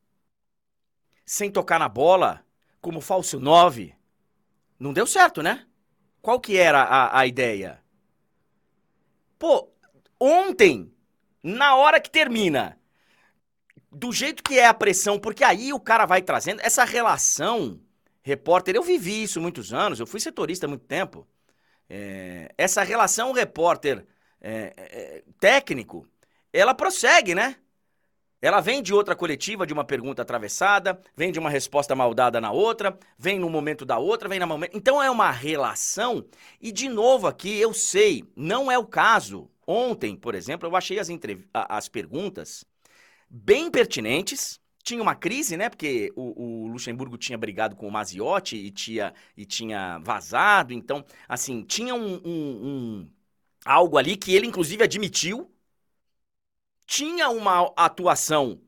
sem 1.26 1.52
tocar 1.52 1.78
na 1.78 1.90
bola, 1.90 2.46
como 2.80 3.02
falso 3.02 3.38
9, 3.38 3.94
não 4.80 4.94
deu 4.94 5.06
certo, 5.06 5.44
né? 5.44 5.68
Qual 6.22 6.40
que 6.40 6.58
era 6.58 6.84
a, 6.84 7.20
a 7.20 7.28
ideia? 7.28 7.84
Pô, 9.40 9.70
ontem, 10.20 10.92
na 11.44 11.76
hora 11.76 12.00
que 12.00 12.10
termina, 12.10 12.80
do 13.92 14.12
jeito 14.12 14.44
que 14.44 14.60
é 14.60 14.66
a 14.68 14.74
pressão, 14.74 15.20
porque 15.20 15.44
aí 15.44 15.72
o 15.74 15.80
cara 15.80 16.06
vai 16.06 16.22
trazendo 16.22 16.62
essa 16.62 16.84
relação, 16.84 17.80
repórter, 18.22 18.76
eu 18.76 18.84
vivi 18.84 19.24
isso 19.24 19.42
muitos 19.42 19.74
anos, 19.74 20.00
eu 20.00 20.08
fui 20.08 20.20
setorista 20.20 20.66
há 20.66 20.70
muito 20.70 20.86
tempo. 20.86 21.28
É, 21.90 22.54
essa 22.58 22.84
relação 22.84 23.32
repórter 23.32 24.06
é, 24.42 24.74
é, 24.78 25.24
técnico, 25.40 26.08
ela 26.52 26.74
prossegue, 26.74 27.34
né? 27.34 27.56
Ela 28.42 28.62
vem 28.62 28.84
de 28.84 28.94
outra 28.94 29.16
coletiva, 29.16 29.66
de 29.66 29.74
uma 29.74 29.84
pergunta 29.84 30.22
atravessada, 30.22 31.00
vem 31.16 31.32
de 31.32 31.40
uma 31.40 31.50
resposta 31.50 31.96
maldada 31.96 32.40
na 32.40 32.52
outra, 32.52 32.98
vem 33.18 33.40
no 33.40 33.50
momento 33.50 33.84
da 33.84 33.98
outra, 33.98 34.30
vem 34.30 34.40
no 34.40 34.46
momento. 34.46 34.78
Então 34.78 35.02
é 35.02 35.10
uma 35.10 35.32
relação. 35.32 36.24
E 36.62 36.72
de 36.72 36.88
novo 36.88 37.26
aqui, 37.26 37.58
eu 37.58 37.74
sei, 37.74 38.24
não 38.36 38.72
é 38.72 38.78
o 38.78 38.86
caso. 38.86 39.50
Ontem, 39.66 40.16
por 40.16 40.36
exemplo, 40.36 40.70
eu 40.70 40.76
achei 40.76 41.00
as, 41.00 41.10
entrev... 41.10 41.46
as 41.54 41.90
perguntas 41.90 42.64
bem 43.30 43.72
pertinentes. 43.72 44.60
Tinha 44.84 45.02
uma 45.02 45.16
crise, 45.16 45.58
né? 45.58 45.68
Porque 45.70 46.14
o, 46.16 46.66
o 46.66 46.68
Luxemburgo 46.68 47.18
tinha 47.18 47.38
brigado 47.38 47.76
com 47.76 47.88
o 47.88 47.92
Maziotti 47.92 48.56
e 48.56 48.72
tinha, 48.72 49.14
e 49.36 49.46
tinha 49.46 49.98
vazado. 50.00 50.74
Então, 50.74 51.04
assim, 51.28 51.64
tinha 51.64 51.94
um, 51.94 52.22
um, 52.24 52.68
um 52.68 53.10
algo 53.66 53.98
ali 53.98 54.16
que 54.16 54.34
ele, 54.34 54.48
inclusive, 54.48 54.84
admitiu 54.84 55.52
tinha 56.88 57.30
uma 57.30 57.72
atuação 57.76 58.60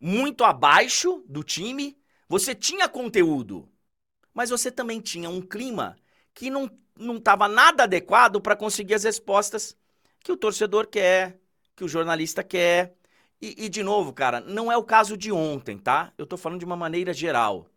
muito 0.00 0.44
abaixo 0.44 1.22
do 1.28 1.42
time, 1.42 1.98
você 2.28 2.54
tinha 2.54 2.88
conteúdo, 2.88 3.68
mas 4.32 4.50
você 4.50 4.70
também 4.70 5.00
tinha 5.00 5.28
um 5.28 5.42
clima 5.42 5.96
que 6.32 6.50
não 6.50 6.70
não 6.96 7.16
estava 7.16 7.48
nada 7.48 7.84
adequado 7.84 8.40
para 8.40 8.56
conseguir 8.56 8.94
as 8.94 9.04
respostas 9.04 9.76
que 10.20 10.32
o 10.32 10.36
torcedor 10.36 10.86
quer, 10.86 11.38
que 11.74 11.84
o 11.84 11.88
jornalista 11.88 12.42
quer. 12.42 12.94
E, 13.40 13.64
e, 13.64 13.68
de 13.68 13.82
novo, 13.82 14.12
cara, 14.12 14.40
não 14.40 14.70
é 14.70 14.76
o 14.76 14.84
caso 14.84 15.16
de 15.16 15.32
ontem, 15.32 15.76
tá? 15.76 16.12
Eu 16.16 16.24
estou 16.24 16.38
falando 16.38 16.60
de 16.60 16.64
uma 16.64 16.76
maneira 16.76 17.12
geral. 17.12 17.68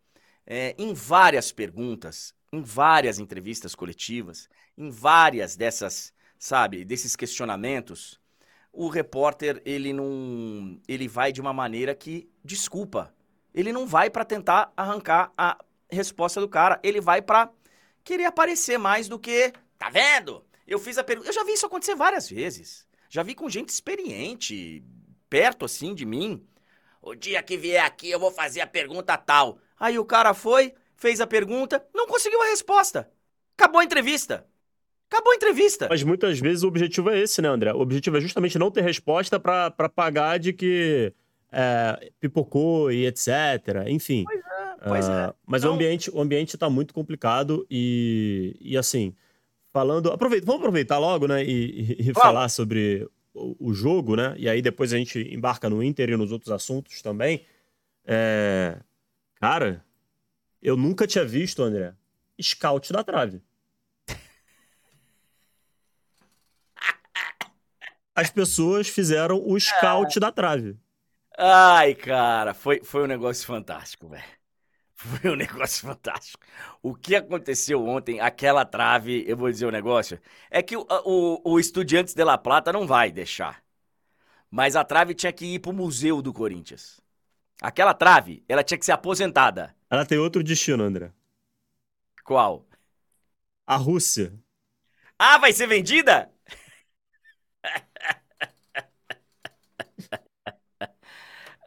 É, 0.46 0.74
em 0.78 0.94
várias 0.94 1.52
perguntas, 1.52 2.34
em 2.52 2.62
várias 2.62 3.18
entrevistas 3.18 3.74
coletivas, 3.74 4.48
em 4.76 4.88
várias 4.88 5.56
dessas, 5.56 6.12
sabe, 6.38 6.84
desses 6.84 7.14
questionamentos, 7.16 8.18
o 8.78 8.86
repórter 8.86 9.60
ele 9.64 9.92
não 9.92 10.80
ele 10.86 11.08
vai 11.08 11.32
de 11.32 11.40
uma 11.40 11.52
maneira 11.52 11.96
que 11.96 12.30
desculpa. 12.44 13.12
Ele 13.52 13.72
não 13.72 13.88
vai 13.88 14.08
para 14.08 14.24
tentar 14.24 14.72
arrancar 14.76 15.32
a 15.36 15.58
resposta 15.90 16.40
do 16.40 16.48
cara, 16.48 16.78
ele 16.80 17.00
vai 17.00 17.20
para 17.20 17.50
querer 18.04 18.26
aparecer 18.26 18.78
mais 18.78 19.08
do 19.08 19.18
que, 19.18 19.52
tá 19.76 19.90
vendo? 19.90 20.44
Eu 20.64 20.78
fiz 20.78 20.96
a 20.96 21.02
pergunta, 21.02 21.28
eu 21.28 21.32
já 21.32 21.42
vi 21.42 21.54
isso 21.54 21.66
acontecer 21.66 21.96
várias 21.96 22.30
vezes. 22.30 22.86
Já 23.10 23.24
vi 23.24 23.34
com 23.34 23.50
gente 23.50 23.70
experiente, 23.70 24.84
perto 25.28 25.64
assim 25.64 25.92
de 25.92 26.06
mim. 26.06 26.46
O 27.02 27.16
dia 27.16 27.42
que 27.42 27.56
vier 27.56 27.84
aqui 27.84 28.08
eu 28.08 28.20
vou 28.20 28.30
fazer 28.30 28.60
a 28.60 28.66
pergunta 28.66 29.18
tal. 29.18 29.58
Aí 29.76 29.98
o 29.98 30.04
cara 30.04 30.32
foi, 30.34 30.72
fez 30.94 31.20
a 31.20 31.26
pergunta, 31.26 31.84
não 31.92 32.06
conseguiu 32.06 32.40
a 32.42 32.46
resposta. 32.46 33.10
Acabou 33.56 33.80
a 33.80 33.84
entrevista. 33.84 34.46
Acabou 35.10 35.32
a 35.32 35.36
entrevista. 35.36 35.88
Mas 35.88 36.02
muitas 36.02 36.38
vezes 36.38 36.62
o 36.62 36.68
objetivo 36.68 37.08
é 37.10 37.18
esse, 37.18 37.40
né, 37.40 37.48
André? 37.48 37.72
O 37.72 37.80
objetivo 37.80 38.18
é 38.18 38.20
justamente 38.20 38.58
não 38.58 38.70
ter 38.70 38.82
resposta 38.82 39.40
para 39.40 39.88
pagar 39.88 40.38
de 40.38 40.52
que 40.52 41.12
é, 41.50 42.10
pipocou 42.20 42.92
e 42.92 43.06
etc. 43.06 43.28
Enfim. 43.88 44.24
Pois 44.24 44.38
é, 44.38 44.88
pois 44.88 45.08
uh, 45.08 45.12
é. 45.12 45.34
Mas 45.46 45.62
então... 45.62 45.72
o 45.72 45.74
ambiente 45.74 46.10
o 46.10 46.20
ambiente 46.20 46.54
está 46.54 46.68
muito 46.68 46.92
complicado 46.92 47.66
e, 47.70 48.54
e 48.60 48.76
assim, 48.76 49.14
falando... 49.72 50.12
Aproveita, 50.12 50.44
vamos 50.44 50.60
aproveitar 50.60 50.98
logo, 50.98 51.26
né, 51.26 51.42
e, 51.42 51.96
e, 51.98 52.10
e 52.10 52.12
falar 52.12 52.50
sobre 52.50 53.08
o, 53.32 53.70
o, 53.70 53.72
jogo, 53.72 54.14
né? 54.14 54.34
E 54.36 54.46
aí 54.46 54.60
depois 54.60 54.92
a 54.92 54.98
gente 54.98 55.20
embarca 55.34 55.70
no 55.70 55.82
Inter 55.82 56.10
e 56.10 56.16
nos 56.16 56.32
outros 56.32 56.52
assuntos 56.52 57.00
também. 57.00 57.46
É... 58.04 58.76
Cara, 59.36 59.82
eu 60.62 60.76
nunca 60.76 61.06
tinha 61.06 61.24
visto, 61.24 61.62
André, 61.62 61.94
scout 62.40 62.92
da 62.92 63.02
trave. 63.02 63.40
As 68.18 68.30
pessoas 68.30 68.88
fizeram 68.88 69.40
o 69.46 69.58
scout 69.60 70.18
é. 70.18 70.20
da 70.20 70.32
trave. 70.32 70.76
Ai, 71.38 71.94
cara, 71.94 72.52
foi, 72.52 72.82
foi 72.82 73.04
um 73.04 73.06
negócio 73.06 73.46
fantástico, 73.46 74.08
velho. 74.08 74.24
Foi 74.96 75.30
um 75.30 75.36
negócio 75.36 75.86
fantástico. 75.86 76.44
O 76.82 76.96
que 76.96 77.14
aconteceu 77.14 77.86
ontem, 77.86 78.18
aquela 78.18 78.64
trave, 78.64 79.24
eu 79.24 79.36
vou 79.36 79.48
dizer 79.48 79.66
o 79.66 79.68
um 79.68 79.72
negócio, 79.72 80.20
é 80.50 80.60
que 80.60 80.76
o, 80.76 80.84
o, 81.04 81.52
o 81.52 81.60
Estudiantes 81.60 82.12
de 82.12 82.24
La 82.24 82.36
Plata 82.36 82.72
não 82.72 82.88
vai 82.88 83.12
deixar. 83.12 83.62
Mas 84.50 84.74
a 84.74 84.82
trave 84.82 85.14
tinha 85.14 85.32
que 85.32 85.54
ir 85.54 85.60
pro 85.60 85.72
Museu 85.72 86.20
do 86.20 86.32
Corinthians. 86.32 87.00
Aquela 87.62 87.94
trave, 87.94 88.42
ela 88.48 88.64
tinha 88.64 88.78
que 88.78 88.84
ser 88.84 88.92
aposentada. 88.92 89.76
Ela 89.88 90.04
tem 90.04 90.18
outro 90.18 90.42
destino, 90.42 90.82
André. 90.82 91.12
Qual? 92.24 92.66
A 93.64 93.76
Rússia. 93.76 94.32
Ah, 95.16 95.38
vai 95.38 95.52
ser 95.52 95.68
vendida? 95.68 96.32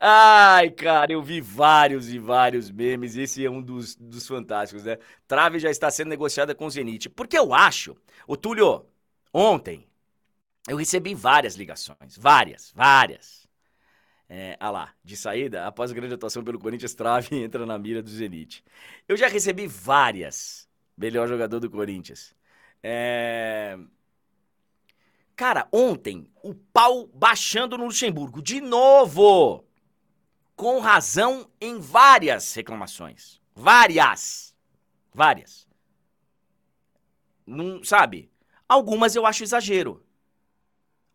Ai, 0.04 0.72
cara, 0.72 1.12
eu 1.14 1.22
vi 1.22 1.40
vários 1.40 2.10
e 2.12 2.18
vários 2.18 2.72
memes. 2.72 3.16
Esse 3.16 3.46
é 3.46 3.50
um 3.50 3.62
dos, 3.62 3.96
dos 3.96 4.28
fantásticos, 4.28 4.84
né? 4.84 4.98
Trave 5.28 5.60
já 5.60 5.70
está 5.70 5.92
sendo 5.92 6.10
negociada 6.10 6.56
com 6.56 6.66
o 6.66 6.70
Zenit. 6.72 7.08
Porque 7.10 7.38
eu 7.38 7.54
acho, 7.54 7.96
o 8.28 8.36
Túlio, 8.36 8.86
ontem 9.32 9.88
eu 10.70 10.78
recebi 10.78 11.16
várias 11.16 11.56
ligações. 11.56 12.18
Várias, 12.18 12.72
várias. 12.76 13.48
É, 14.30 14.58
ah 14.60 14.72
lá, 14.72 14.96
de 15.04 15.18
saída, 15.18 15.68
após 15.68 15.92
a 15.92 15.96
grande 15.96 16.16
atuação 16.16 16.44
pelo 16.44 16.60
Corinthians, 16.60 16.94
Trave 16.96 17.36
entra 17.44 17.66
na 17.66 17.78
mira 17.80 18.04
do 18.04 18.10
Zenit. 18.10 18.64
Eu 19.08 19.18
já 19.18 19.28
recebi 19.28 19.68
várias. 19.68 20.70
Melhor 20.98 21.28
jogador 21.28 21.60
do 21.60 21.70
Corinthians. 21.70 22.36
É. 22.84 23.78
Cara, 25.36 25.68
ontem, 25.72 26.28
o 26.44 26.54
pau 26.54 27.08
baixando 27.08 27.78
no 27.78 27.86
Luxemburgo. 27.86 28.42
De 28.42 28.62
novo! 28.62 29.66
Com 30.62 30.78
razão 30.78 31.50
em 31.60 31.80
várias 31.80 32.54
reclamações. 32.54 33.42
Várias. 33.56 34.56
Várias. 35.12 35.68
Não, 37.48 37.84
sabe? 37.84 38.32
Algumas 38.70 39.16
eu 39.16 39.26
acho 39.26 39.42
exagero. 39.42 40.06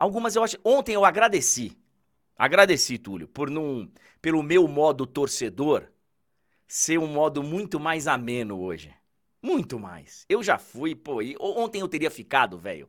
Algumas 0.00 0.34
eu 0.34 0.42
acho. 0.42 0.56
Ontem 0.64 0.96
eu 0.96 1.04
agradeci. 1.04 1.78
Agradeci, 2.36 2.98
Túlio, 2.98 3.28
por 3.28 3.48
não. 3.48 3.88
Pelo 4.20 4.42
meu 4.42 4.66
modo 4.66 5.06
torcedor 5.06 5.92
ser 6.66 6.98
um 6.98 7.06
modo 7.06 7.40
muito 7.40 7.78
mais 7.78 8.08
ameno 8.08 8.60
hoje. 8.60 8.92
Muito 9.40 9.78
mais. 9.78 10.26
Eu 10.28 10.42
já 10.42 10.58
fui, 10.58 10.92
pô. 10.92 11.22
E 11.22 11.36
ontem 11.38 11.80
eu 11.80 11.86
teria 11.86 12.10
ficado, 12.10 12.58
velho 12.58 12.88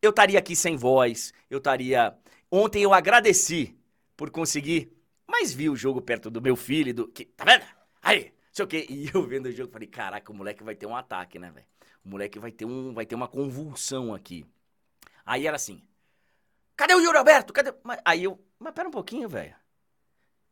eu 0.00 0.10
estaria 0.10 0.38
aqui 0.38 0.54
sem 0.54 0.76
voz, 0.76 1.32
eu 1.50 1.58
estaria. 1.58 2.16
Ontem 2.48 2.82
eu 2.82 2.94
agradeci 2.94 3.76
por 4.16 4.30
conseguir, 4.30 4.92
mas 5.28 5.52
vi 5.52 5.68
o 5.68 5.76
jogo 5.76 6.00
perto 6.00 6.30
do 6.30 6.40
meu 6.40 6.56
filho, 6.56 6.94
do. 6.94 7.08
Que, 7.08 7.26
tá 7.26 7.44
vendo? 7.44 7.64
Aí, 8.02 8.32
sei 8.52 8.64
o 8.64 8.68
quê. 8.68 8.86
E 8.88 9.10
eu 9.12 9.22
vendo 9.22 9.46
o 9.46 9.52
jogo, 9.52 9.72
falei, 9.72 9.88
caraca, 9.88 10.32
o 10.32 10.34
moleque 10.34 10.64
vai 10.64 10.74
ter 10.74 10.86
um 10.86 10.96
ataque, 10.96 11.38
né, 11.38 11.50
velho? 11.50 11.66
O 12.04 12.08
moleque 12.08 12.38
vai 12.38 12.50
ter 12.50 12.64
um. 12.64 12.92
Vai 12.94 13.06
ter 13.06 13.14
uma 13.14 13.28
convulsão 13.28 14.14
aqui. 14.14 14.46
Aí 15.24 15.46
era 15.46 15.56
assim. 15.56 15.82
Cadê 16.76 16.94
o 16.94 17.00
Yuri 17.00 17.18
Alberto? 17.18 17.52
Cadê. 17.52 17.74
Aí 18.04 18.24
eu. 18.24 18.42
Mas 18.58 18.72
pera 18.72 18.88
um 18.88 18.92
pouquinho, 18.92 19.28
velho. 19.28 19.54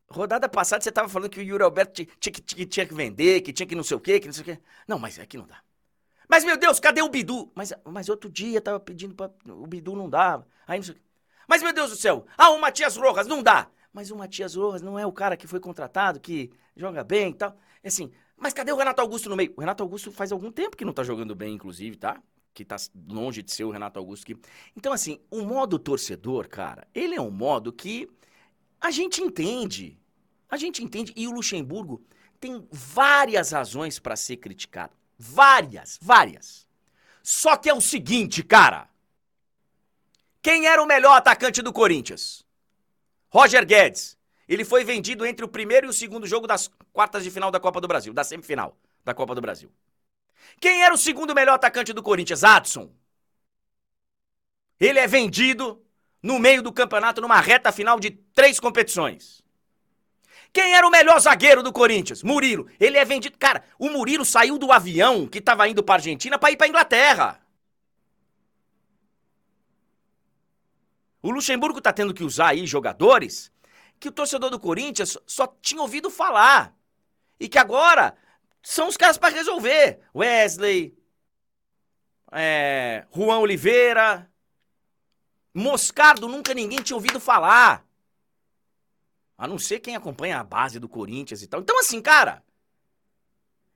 Rodada 0.09 0.47
passada 0.47 0.81
você 0.81 0.91
tava 0.91 1.09
falando 1.09 1.29
que 1.29 1.39
o 1.39 1.43
Yuri 1.43 1.63
Alberto 1.63 2.05
tinha, 2.19 2.31
tinha, 2.31 2.65
tinha, 2.65 2.85
que 2.85 2.93
vender, 2.93 3.41
que 3.41 3.51
tinha 3.51 3.67
que 3.67 3.75
não 3.75 3.83
sei 3.83 3.97
o 3.97 3.99
quê, 3.99 4.19
que 4.19 4.27
não 4.27 4.33
sei 4.33 4.41
o 4.41 4.45
quê. 4.45 4.59
Não, 4.87 4.97
mas 4.97 5.19
aqui 5.19 5.37
não 5.37 5.45
dá. 5.45 5.61
Mas, 6.29 6.43
meu 6.43 6.57
Deus, 6.57 6.79
cadê 6.79 7.01
o 7.01 7.09
Bidu? 7.09 7.51
Mas, 7.55 7.73
mas 7.85 8.09
outro 8.09 8.29
dia 8.29 8.61
tava 8.61 8.79
pedindo 8.79 9.15
pra. 9.15 9.29
O 9.47 9.65
Bidu 9.65 9.95
não 9.95 10.09
dava. 10.09 10.47
Aí 10.65 10.77
não 10.79 10.83
sei 10.83 10.95
Mas, 11.47 11.63
meu 11.63 11.73
Deus 11.73 11.89
do 11.89 11.95
céu, 11.95 12.25
ah, 12.37 12.49
o 12.51 12.59
Matias 12.59 12.95
Rojas 12.97 13.27
não 13.27 13.41
dá. 13.41 13.69
Mas 13.97 14.11
o 14.11 14.15
Matias 14.15 14.53
Rojas 14.53 14.83
não 14.83 14.99
é 14.99 15.07
o 15.07 15.11
cara 15.11 15.35
que 15.35 15.47
foi 15.47 15.59
contratado, 15.59 16.19
que 16.19 16.51
joga 16.75 17.03
bem 17.03 17.31
e 17.31 17.33
tal. 17.33 17.57
É 17.81 17.87
assim, 17.87 18.11
mas 18.37 18.53
cadê 18.53 18.71
o 18.71 18.75
Renato 18.75 19.01
Augusto 19.01 19.27
no 19.27 19.35
meio? 19.35 19.51
O 19.57 19.59
Renato 19.59 19.81
Augusto 19.81 20.11
faz 20.11 20.31
algum 20.31 20.51
tempo 20.51 20.77
que 20.77 20.85
não 20.85 20.93
tá 20.93 21.03
jogando 21.03 21.33
bem, 21.33 21.55
inclusive, 21.55 21.97
tá? 21.97 22.21
Que 22.53 22.63
tá 22.63 22.75
longe 23.09 23.41
de 23.41 23.51
ser 23.51 23.63
o 23.63 23.71
Renato 23.71 23.97
Augusto. 23.97 24.23
Que... 24.23 24.37
Então, 24.75 24.93
assim, 24.93 25.19
o 25.31 25.41
modo 25.41 25.79
torcedor, 25.79 26.47
cara, 26.47 26.87
ele 26.93 27.15
é 27.15 27.21
um 27.21 27.31
modo 27.31 27.73
que 27.73 28.07
a 28.79 28.91
gente 28.91 29.19
entende. 29.19 29.99
A 30.47 30.57
gente 30.57 30.83
entende. 30.83 31.11
E 31.15 31.27
o 31.27 31.31
Luxemburgo 31.31 32.05
tem 32.39 32.67
várias 32.71 33.49
razões 33.49 33.97
para 33.97 34.15
ser 34.15 34.37
criticado. 34.37 34.95
Várias, 35.17 35.97
várias. 35.99 36.67
Só 37.23 37.57
que 37.57 37.67
é 37.67 37.73
o 37.73 37.81
seguinte, 37.81 38.43
cara. 38.43 38.87
Quem 40.39 40.67
era 40.67 40.83
o 40.83 40.85
melhor 40.85 41.17
atacante 41.17 41.63
do 41.63 41.73
Corinthians? 41.73 42.45
Roger 43.29 43.65
Guedes. 43.65 44.17
Ele 44.47 44.63
foi 44.63 44.83
vendido 44.83 45.25
entre 45.25 45.43
o 45.43 45.47
primeiro 45.47 45.87
e 45.87 45.89
o 45.89 45.93
segundo 45.93 46.25
jogo 46.25 46.47
das 46.47 46.69
quartas 46.93 47.23
de 47.23 47.31
final 47.31 47.51
da 47.51 47.59
Copa 47.59 47.81
do 47.81 47.87
Brasil, 47.87 48.13
da 48.13 48.23
semifinal 48.23 48.77
da 49.03 49.13
Copa 49.13 49.35
do 49.35 49.41
Brasil. 49.41 49.71
Quem 50.59 50.83
era 50.83 50.93
o 50.93 50.97
segundo 50.97 51.35
melhor 51.35 51.55
atacante 51.55 51.93
do 51.93 52.03
Corinthians? 52.03 52.43
Adson. 52.43 52.89
Ele 54.79 54.99
é 54.99 55.07
vendido 55.07 55.81
no 56.21 56.39
meio 56.39 56.61
do 56.61 56.71
campeonato 56.71 57.21
numa 57.21 57.39
reta 57.39 57.71
final 57.71 57.99
de 57.99 58.11
três 58.11 58.59
competições. 58.59 59.41
Quem 60.53 60.75
era 60.75 60.87
o 60.87 60.91
melhor 60.91 61.19
zagueiro 61.19 61.61
do 61.61 61.73
Corinthians? 61.73 62.23
Murilo. 62.23 62.67
Ele 62.79 62.97
é 62.97 63.05
vendido. 63.05 63.37
Cara, 63.37 63.63
o 63.77 63.89
Murilo 63.89 64.25
saiu 64.25 64.57
do 64.57 64.71
avião 64.71 65.27
que 65.27 65.39
estava 65.39 65.67
indo 65.67 65.83
para 65.83 65.95
Argentina 65.95 66.37
para 66.37 66.51
ir 66.51 66.57
para 66.57 66.67
Inglaterra. 66.67 67.39
O 71.27 71.31
Luxemburgo 71.31 71.81
tá 71.81 71.91
tendo 71.91 72.13
que 72.13 72.23
usar 72.23 72.51
aí 72.51 72.65
jogadores 72.65 73.51
que 73.99 74.07
o 74.07 74.11
torcedor 74.13 74.49
do 74.49 74.57
Corinthians 74.57 75.17
só 75.27 75.45
tinha 75.61 75.81
ouvido 75.81 76.09
falar. 76.09 76.73
E 77.37 77.49
que 77.49 77.57
agora 77.57 78.15
são 78.63 78.87
os 78.87 78.95
caras 78.95 79.17
para 79.17 79.35
resolver. 79.35 79.99
Wesley, 80.15 80.97
é, 82.31 83.05
Juan 83.13 83.39
Oliveira, 83.39 84.31
Moscardo, 85.53 86.29
nunca 86.29 86.53
ninguém 86.53 86.81
tinha 86.81 86.95
ouvido 86.95 87.19
falar. 87.19 87.85
A 89.37 89.45
não 89.45 89.59
ser 89.59 89.81
quem 89.81 89.97
acompanha 89.97 90.39
a 90.39 90.45
base 90.45 90.79
do 90.79 90.87
Corinthians 90.87 91.41
e 91.41 91.47
tal. 91.47 91.59
Então, 91.59 91.77
assim, 91.77 92.01
cara. 92.01 92.41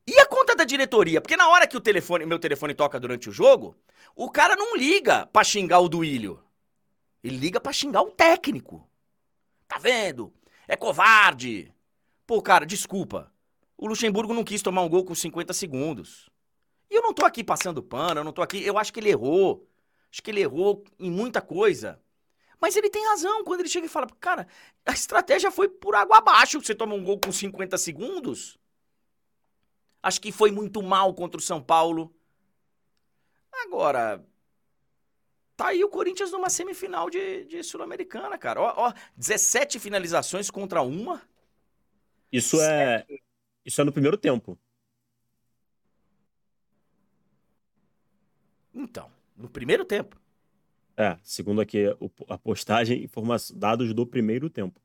E 0.07 0.17
a 0.21 0.25
conta 0.25 0.55
da 0.55 0.63
diretoria? 0.63 1.19
Porque 1.19 1.35
na 1.35 1.49
hora 1.49 1.67
que 1.67 1.75
o 1.75 1.81
telefone, 1.81 2.25
meu 2.25 2.39
telefone 2.39 2.73
toca 2.73 2.97
durante 2.97 3.27
o 3.27 3.33
jogo, 3.33 3.75
o 4.15 4.31
cara 4.31 4.55
não 4.55 4.73
liga 4.77 5.25
pra 5.27 5.43
xingar 5.43 5.79
o 5.79 5.89
Duílio. 5.89 6.41
Ele 7.23 7.37
liga 7.37 7.59
pra 7.59 7.73
xingar 7.73 8.01
o 8.01 8.11
técnico. 8.11 8.87
Tá 9.67 9.77
vendo? 9.77 10.33
É 10.67 10.75
covarde. 10.75 11.73
Pô, 12.25 12.41
cara, 12.41 12.65
desculpa. 12.65 13.31
O 13.77 13.87
Luxemburgo 13.87 14.33
não 14.33 14.43
quis 14.43 14.61
tomar 14.61 14.81
um 14.81 14.89
gol 14.89 15.03
com 15.03 15.15
50 15.15 15.53
segundos. 15.53 16.29
E 16.89 16.95
eu 16.95 17.01
não 17.01 17.13
tô 17.13 17.25
aqui 17.25 17.43
passando 17.43 17.81
pano, 17.81 18.19
eu 18.19 18.23
não 18.23 18.33
tô 18.33 18.41
aqui. 18.41 18.63
Eu 18.63 18.77
acho 18.77 18.91
que 18.91 18.99
ele 18.99 19.09
errou. 19.09 19.67
Acho 20.11 20.21
que 20.21 20.29
ele 20.29 20.41
errou 20.41 20.83
em 20.99 21.09
muita 21.09 21.41
coisa. 21.41 21.99
Mas 22.59 22.75
ele 22.75 22.89
tem 22.89 23.03
razão 23.07 23.43
quando 23.43 23.61
ele 23.61 23.69
chega 23.69 23.85
e 23.85 23.89
fala: 23.89 24.07
Cara, 24.19 24.47
a 24.85 24.91
estratégia 24.91 25.49
foi 25.49 25.67
por 25.67 25.95
água 25.95 26.17
abaixo. 26.17 26.61
Você 26.61 26.75
toma 26.75 26.93
um 26.93 27.03
gol 27.03 27.19
com 27.19 27.31
50 27.31 27.77
segundos. 27.77 28.59
Acho 30.03 30.19
que 30.21 30.31
foi 30.31 30.51
muito 30.51 30.81
mal 30.81 31.13
contra 31.13 31.39
o 31.39 31.43
São 31.43 31.61
Paulo. 31.61 32.13
Agora, 33.65 34.23
tá 35.61 35.67
aí 35.67 35.83
o 35.83 35.89
Corinthians 35.89 36.31
numa 36.31 36.49
semifinal 36.49 37.09
de, 37.09 37.45
de 37.45 37.63
Sul-Americana, 37.63 38.37
cara. 38.37 38.61
Ó, 38.61 38.73
ó, 38.87 38.93
17 39.15 39.79
finalizações 39.79 40.49
contra 40.49 40.81
uma. 40.81 41.21
Isso 42.31 42.59
é 42.59 43.05
isso 43.63 43.79
é 43.79 43.83
no 43.83 43.91
primeiro 43.91 44.17
tempo. 44.17 44.57
Então, 48.73 49.11
no 49.37 49.49
primeiro 49.49 49.85
tempo. 49.85 50.19
É, 50.97 51.17
segundo 51.23 51.61
aqui 51.61 51.85
a 52.27 52.37
postagem, 52.37 53.03
informação, 53.03 53.57
dados 53.57 53.93
do 53.93 54.05
primeiro 54.05 54.49
tempo. 54.49 54.81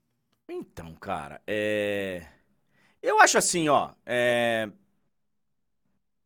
Então, 0.48 0.94
cara, 0.94 1.40
é. 1.46 2.26
Eu 3.02 3.18
acho 3.20 3.38
assim, 3.38 3.68
ó. 3.68 3.92
É... 4.04 4.70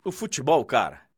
O 0.05 0.11
futebol, 0.11 0.65
cara, 0.65 1.09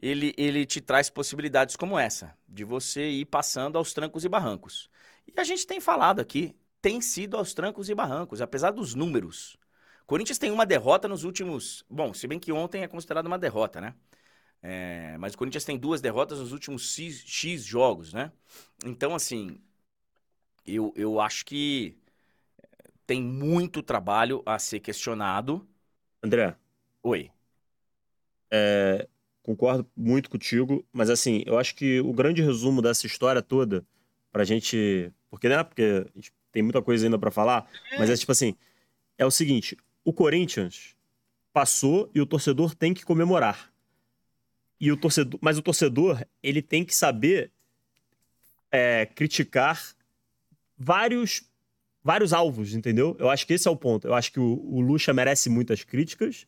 ele, 0.00 0.34
ele 0.36 0.64
te 0.64 0.80
traz 0.80 1.10
possibilidades 1.10 1.76
como 1.76 1.98
essa, 1.98 2.36
de 2.48 2.64
você 2.64 3.08
ir 3.08 3.26
passando 3.26 3.76
aos 3.76 3.92
trancos 3.92 4.24
e 4.24 4.28
barrancos. 4.28 4.90
E 5.26 5.38
a 5.38 5.44
gente 5.44 5.66
tem 5.66 5.80
falado 5.80 6.20
aqui, 6.20 6.56
tem 6.80 7.00
sido 7.00 7.36
aos 7.36 7.52
trancos 7.52 7.88
e 7.88 7.94
barrancos, 7.94 8.40
apesar 8.40 8.70
dos 8.70 8.94
números. 8.94 9.58
Corinthians 10.06 10.38
tem 10.38 10.50
uma 10.50 10.66
derrota 10.66 11.06
nos 11.06 11.22
últimos. 11.22 11.84
Bom, 11.88 12.12
se 12.14 12.26
bem 12.26 12.38
que 12.40 12.50
ontem 12.50 12.82
é 12.82 12.88
considerado 12.88 13.26
uma 13.26 13.38
derrota, 13.38 13.80
né? 13.80 13.94
É, 14.62 15.16
mas 15.18 15.34
o 15.34 15.38
Corinthians 15.38 15.64
tem 15.64 15.78
duas 15.78 16.00
derrotas 16.00 16.38
nos 16.40 16.52
últimos 16.52 16.94
X, 16.94 17.22
X, 17.24 17.64
jogos, 17.64 18.12
né? 18.12 18.32
Então, 18.84 19.14
assim, 19.14 19.60
eu, 20.66 20.92
eu 20.96 21.20
acho 21.20 21.44
que 21.44 21.96
tem 23.06 23.22
muito 23.22 23.82
trabalho 23.82 24.42
a 24.46 24.58
ser 24.58 24.80
questionado. 24.80 25.68
André. 26.22 26.56
Oi. 27.02 27.30
É, 28.50 29.08
concordo 29.42 29.86
muito 29.96 30.30
contigo, 30.30 30.84
mas 30.92 31.10
assim, 31.10 31.42
eu 31.46 31.58
acho 31.58 31.74
que 31.74 32.00
o 32.00 32.12
grande 32.12 32.42
resumo 32.42 32.82
dessa 32.82 33.06
história 33.06 33.42
toda, 33.42 33.84
pra 34.32 34.44
gente. 34.44 35.12
Porque, 35.30 35.48
né? 35.48 35.62
Porque 35.62 36.06
a 36.06 36.18
gente 36.18 36.32
tem 36.52 36.62
muita 36.62 36.82
coisa 36.82 37.06
ainda 37.06 37.18
para 37.18 37.30
falar, 37.30 37.68
mas 37.98 38.10
é 38.10 38.16
tipo 38.16 38.32
assim: 38.32 38.54
é 39.18 39.24
o 39.24 39.30
seguinte, 39.30 39.76
o 40.04 40.12
Corinthians 40.12 40.96
passou 41.52 42.10
e 42.14 42.20
o 42.20 42.26
torcedor 42.26 42.74
tem 42.74 42.94
que 42.94 43.04
comemorar. 43.04 43.72
E 44.80 44.90
o 44.90 44.96
torcedor, 44.96 45.38
mas 45.42 45.58
o 45.58 45.62
torcedor 45.62 46.24
ele 46.42 46.62
tem 46.62 46.84
que 46.84 46.94
saber 46.94 47.52
é, 48.70 49.06
criticar 49.06 49.94
vários 50.78 51.42
vários 52.02 52.32
alvos, 52.32 52.72
entendeu? 52.72 53.14
Eu 53.18 53.28
acho 53.28 53.46
que 53.46 53.52
esse 53.52 53.68
é 53.68 53.70
o 53.70 53.76
ponto. 53.76 54.06
Eu 54.06 54.14
acho 54.14 54.32
que 54.32 54.40
o, 54.40 54.58
o 54.64 54.80
Lucha 54.80 55.12
merece 55.12 55.50
muitas 55.50 55.84
críticas, 55.84 56.46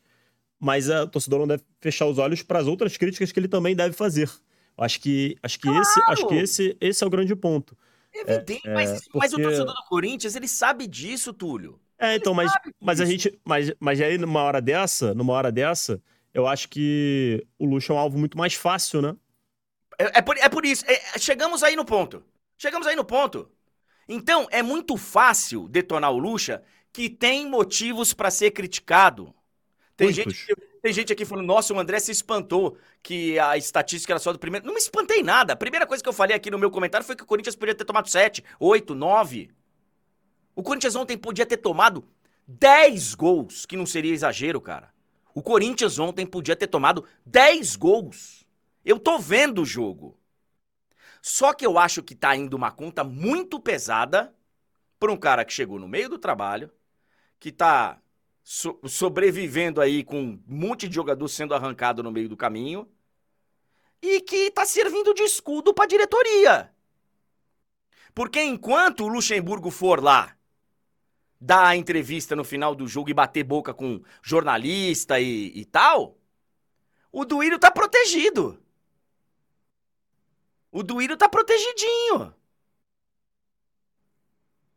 mas 0.63 0.89
o 0.89 1.07
torcedor 1.07 1.39
não 1.39 1.47
deve 1.47 1.63
fechar 1.81 2.05
os 2.05 2.17
olhos 2.17 2.41
para 2.41 2.59
as 2.59 2.67
outras 2.67 2.95
críticas 2.95 3.31
que 3.31 3.39
ele 3.39 3.49
também 3.49 3.75
deve 3.75 3.93
fazer. 3.93 4.31
Acho 4.77 4.99
que 5.01 5.35
acho 5.43 5.59
que 5.59 5.67
claro. 5.67 5.81
esse 5.81 6.01
acho 6.07 6.27
que 6.27 6.35
esse 6.35 6.77
esse 6.79 7.03
é 7.03 7.07
o 7.07 7.09
grande 7.09 7.35
ponto. 7.35 7.77
Evidente, 8.13 8.67
é, 8.67 8.73
mas, 8.73 8.91
é, 8.91 8.93
porque... 8.95 9.17
mas 9.17 9.33
o 9.33 9.37
torcedor 9.37 9.73
do 9.73 9.85
Corinthians 9.89 10.35
ele 10.35 10.47
sabe 10.47 10.87
disso, 10.87 11.33
Túlio. 11.33 11.79
É, 11.99 12.15
então, 12.15 12.33
mas, 12.33 12.51
mas 12.79 13.01
a 13.01 13.05
gente. 13.05 13.37
Mas, 13.43 13.73
mas 13.79 13.99
aí, 14.01 14.17
numa 14.17 14.41
hora 14.41 14.61
dessa, 14.61 15.13
numa 15.13 15.33
hora 15.33 15.51
dessa, 15.51 16.01
eu 16.33 16.47
acho 16.47 16.69
que 16.69 17.45
o 17.59 17.65
Luxo 17.65 17.91
é 17.91 17.95
um 17.95 17.99
alvo 17.99 18.17
muito 18.17 18.37
mais 18.37 18.53
fácil, 18.53 19.01
né? 19.01 19.15
É, 19.97 20.19
é, 20.19 20.21
por, 20.21 20.37
é 20.37 20.49
por 20.49 20.65
isso. 20.65 20.83
É, 20.85 21.19
chegamos 21.19 21.63
aí 21.63 21.75
no 21.75 21.85
ponto. 21.85 22.23
Chegamos 22.57 22.87
aí 22.87 22.95
no 22.95 23.05
ponto. 23.05 23.49
Então, 24.07 24.47
é 24.51 24.61
muito 24.61 24.97
fácil 24.97 25.67
detonar 25.67 26.11
o 26.11 26.17
Lucha 26.17 26.63
que 26.91 27.09
tem 27.09 27.49
motivos 27.49 28.13
para 28.13 28.29
ser 28.29 28.51
criticado. 28.51 29.33
Tem 29.95 30.11
gente, 30.11 30.55
tem 30.81 30.91
gente 30.91 31.13
aqui 31.13 31.23
falando, 31.23 31.45
nossa, 31.45 31.73
o 31.73 31.79
André 31.79 31.99
se 31.99 32.11
espantou 32.11 32.77
que 33.01 33.37
a 33.37 33.57
estatística 33.57 34.11
era 34.11 34.19
só 34.19 34.33
do 34.33 34.39
primeiro. 34.39 34.65
Não 34.65 34.73
me 34.73 34.79
espantei 34.79 35.21
nada. 35.21 35.53
A 35.53 35.55
primeira 35.55 35.85
coisa 35.85 36.01
que 36.01 36.09
eu 36.09 36.13
falei 36.13 36.35
aqui 36.35 36.49
no 36.49 36.57
meu 36.57 36.71
comentário 36.71 37.05
foi 37.05 37.15
que 37.15 37.23
o 37.23 37.27
Corinthians 37.27 37.55
podia 37.55 37.75
ter 37.75 37.85
tomado 37.85 38.09
7, 38.09 38.43
8, 38.59 38.95
9. 38.95 39.51
O 40.55 40.63
Corinthians 40.63 40.95
ontem 40.95 41.17
podia 41.17 41.45
ter 41.45 41.57
tomado 41.57 42.03
10 42.47 43.15
gols, 43.15 43.65
que 43.65 43.77
não 43.77 43.85
seria 43.85 44.13
exagero, 44.13 44.59
cara. 44.59 44.91
O 45.33 45.41
Corinthians 45.41 45.97
ontem 45.99 46.25
podia 46.25 46.55
ter 46.55 46.67
tomado 46.67 47.05
10 47.25 47.75
gols. 47.75 48.45
Eu 48.83 48.99
tô 48.99 49.17
vendo 49.17 49.61
o 49.61 49.65
jogo. 49.65 50.19
Só 51.21 51.53
que 51.53 51.65
eu 51.65 51.77
acho 51.79 52.03
que 52.03 52.13
tá 52.13 52.35
indo 52.35 52.55
uma 52.55 52.71
conta 52.71 53.03
muito 53.03 53.59
pesada 53.59 54.33
para 54.99 55.11
um 55.11 55.17
cara 55.17 55.45
que 55.45 55.53
chegou 55.53 55.79
no 55.79 55.87
meio 55.87 56.09
do 56.09 56.19
trabalho, 56.19 56.69
que 57.39 57.51
tá 57.51 57.99
so 58.43 58.79
sobrevivendo 58.85 59.79
aí 59.81 60.03
com 60.03 60.21
um 60.21 60.43
monte 60.45 60.87
de 60.87 60.95
jogador 60.95 61.27
sendo 61.27 61.55
arrancado 61.55 62.03
no 62.03 62.11
meio 62.11 62.27
do 62.27 62.37
caminho 62.37 62.89
e 64.01 64.19
que 64.21 64.51
tá 64.51 64.65
servindo 64.65 65.13
de 65.13 65.23
escudo 65.23 65.73
para 65.73 65.87
diretoria. 65.87 66.73
Porque 68.13 68.41
enquanto 68.41 69.05
o 69.05 69.07
Luxemburgo 69.07 69.71
for 69.71 70.03
lá 70.03 70.37
dar 71.39 71.67
a 71.67 71.75
entrevista 71.75 72.35
no 72.35 72.43
final 72.43 72.75
do 72.75 72.87
jogo 72.87 73.09
e 73.09 73.13
bater 73.13 73.43
boca 73.43 73.73
com 73.73 74.01
jornalista 74.21 75.19
e, 75.19 75.51
e 75.57 75.65
tal, 75.65 76.17
o 77.11 77.25
Duílio 77.25 77.59
tá 77.59 77.71
protegido. 77.71 78.61
O 80.71 80.83
Duílio 80.83 81.15
tá 81.15 81.29
protegidinho. 81.29 82.33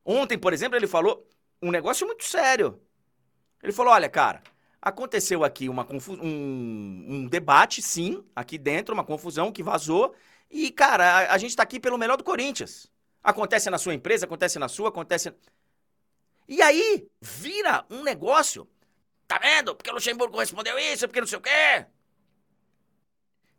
Ontem, 0.05 0.39
por 0.39 0.53
exemplo, 0.53 0.77
ele 0.77 0.87
falou 0.87 1.29
um 1.61 1.71
negócio 1.71 2.07
muito 2.07 2.25
sério. 2.25 2.81
Ele 3.67 3.73
falou: 3.73 3.93
olha, 3.93 4.09
cara, 4.09 4.45
aconteceu 4.81 5.43
aqui 5.43 5.69
uma 5.69 5.85
um, 5.91 7.05
um 7.09 7.27
debate, 7.27 7.83
sim, 7.83 8.25
aqui 8.35 8.57
dentro, 8.57 8.95
uma 8.95 9.03
confusão 9.03 9.51
que 9.51 9.61
vazou. 9.61 10.15
E, 10.49 10.71
cara, 10.71 11.05
a, 11.05 11.35
a 11.35 11.39
gente 11.39 11.57
tá 11.57 11.65
aqui 11.65 11.81
pelo 11.81 11.99
melhor 11.99 12.17
do 12.17 12.23
Corinthians. 12.23 12.89
Acontece 13.25 13.69
na 13.69 13.77
sua 13.77 13.93
empresa, 13.93 14.25
acontece 14.25 14.57
na 14.61 14.69
sua, 14.69 14.91
acontece. 14.91 15.35
E 16.47 16.63
aí 16.63 17.09
vira 17.21 17.85
um 17.91 18.05
negócio. 18.05 18.69
Tá 19.27 19.37
vendo? 19.39 19.75
Porque 19.75 19.91
o 19.91 19.95
Luxemburgo 19.95 20.39
respondeu 20.39 20.79
isso, 20.79 21.09
porque 21.09 21.21
não 21.21 21.27
sei 21.27 21.39
o 21.39 21.43
quê. 21.43 21.87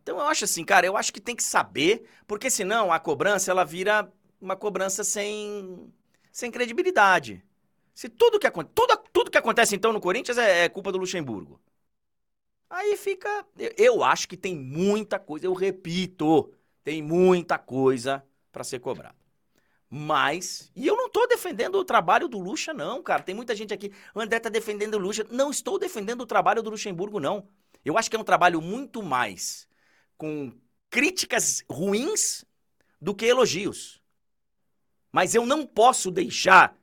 Então 0.01 0.19
eu 0.19 0.25
acho 0.25 0.45
assim, 0.45 0.63
cara, 0.63 0.87
eu 0.87 0.95
acho 0.95 1.11
que 1.11 1.19
tem 1.19 1.35
que 1.35 1.43
saber, 1.43 2.07
porque 2.25 2.49
senão 2.49 2.93
a 2.93 2.97
cobrança 2.97 3.51
ela 3.51 3.65
vira 3.65 4.09
uma 4.39 4.55
cobrança 4.55 5.03
sem, 5.03 5.93
sem 6.31 6.49
credibilidade. 6.49 7.43
Se 7.97 8.07
tudo 8.07 8.39
que, 8.39 8.47
que 8.49 9.06
acontece 9.47 9.75
então 9.75 9.93
no 9.93 10.01
Corinthians 10.01 10.37
é, 10.37 10.65
é 10.65 10.69
culpa 10.69 10.91
do 10.91 10.97
Luxemburgo. 10.97 11.59
Aí 12.69 12.97
fica. 12.97 13.45
Eu, 13.57 13.73
eu 13.77 14.03
acho 14.03 14.27
que 14.27 14.35
tem 14.35 14.55
muita 14.55 15.17
coisa, 15.17 15.45
eu 15.45 15.53
repito, 15.53 16.51
tem 16.83 17.01
muita 17.01 17.57
coisa 17.57 18.23
para 18.51 18.63
ser 18.63 18.79
cobrada. 18.79 19.15
Mas, 19.89 20.69
e 20.75 20.85
eu 20.85 20.97
não 20.97 21.09
tô 21.09 21.25
defendendo 21.27 21.75
o 21.75 21.85
trabalho 21.85 22.27
do 22.27 22.37
Lucha, 22.37 22.73
não, 22.73 23.01
cara. 23.01 23.23
Tem 23.23 23.33
muita 23.33 23.55
gente 23.55 23.73
aqui, 23.73 23.93
o 24.13 24.19
André 24.19 24.39
tá 24.39 24.49
defendendo 24.49 24.95
o 24.95 24.97
Lucha. 24.97 25.25
Não 25.31 25.49
estou 25.49 25.79
defendendo 25.79 26.21
o 26.21 26.25
trabalho 26.25 26.61
do 26.61 26.69
Luxemburgo, 26.69 27.19
não. 27.21 27.47
Eu 27.85 27.97
acho 27.97 28.09
que 28.09 28.15
é 28.17 28.19
um 28.19 28.23
trabalho 28.23 28.61
muito 28.61 29.01
mais 29.01 29.65
com 30.17 30.51
críticas 30.89 31.63
ruins 31.69 32.43
do 32.99 33.15
que 33.15 33.25
elogios. 33.25 34.01
Mas 35.09 35.33
eu 35.33 35.45
não 35.45 35.65
posso 35.65 36.11
deixar 36.11 36.77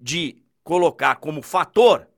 de 0.00 0.42
colocar 0.66 1.14
como 1.16 1.42
fator 1.42 2.08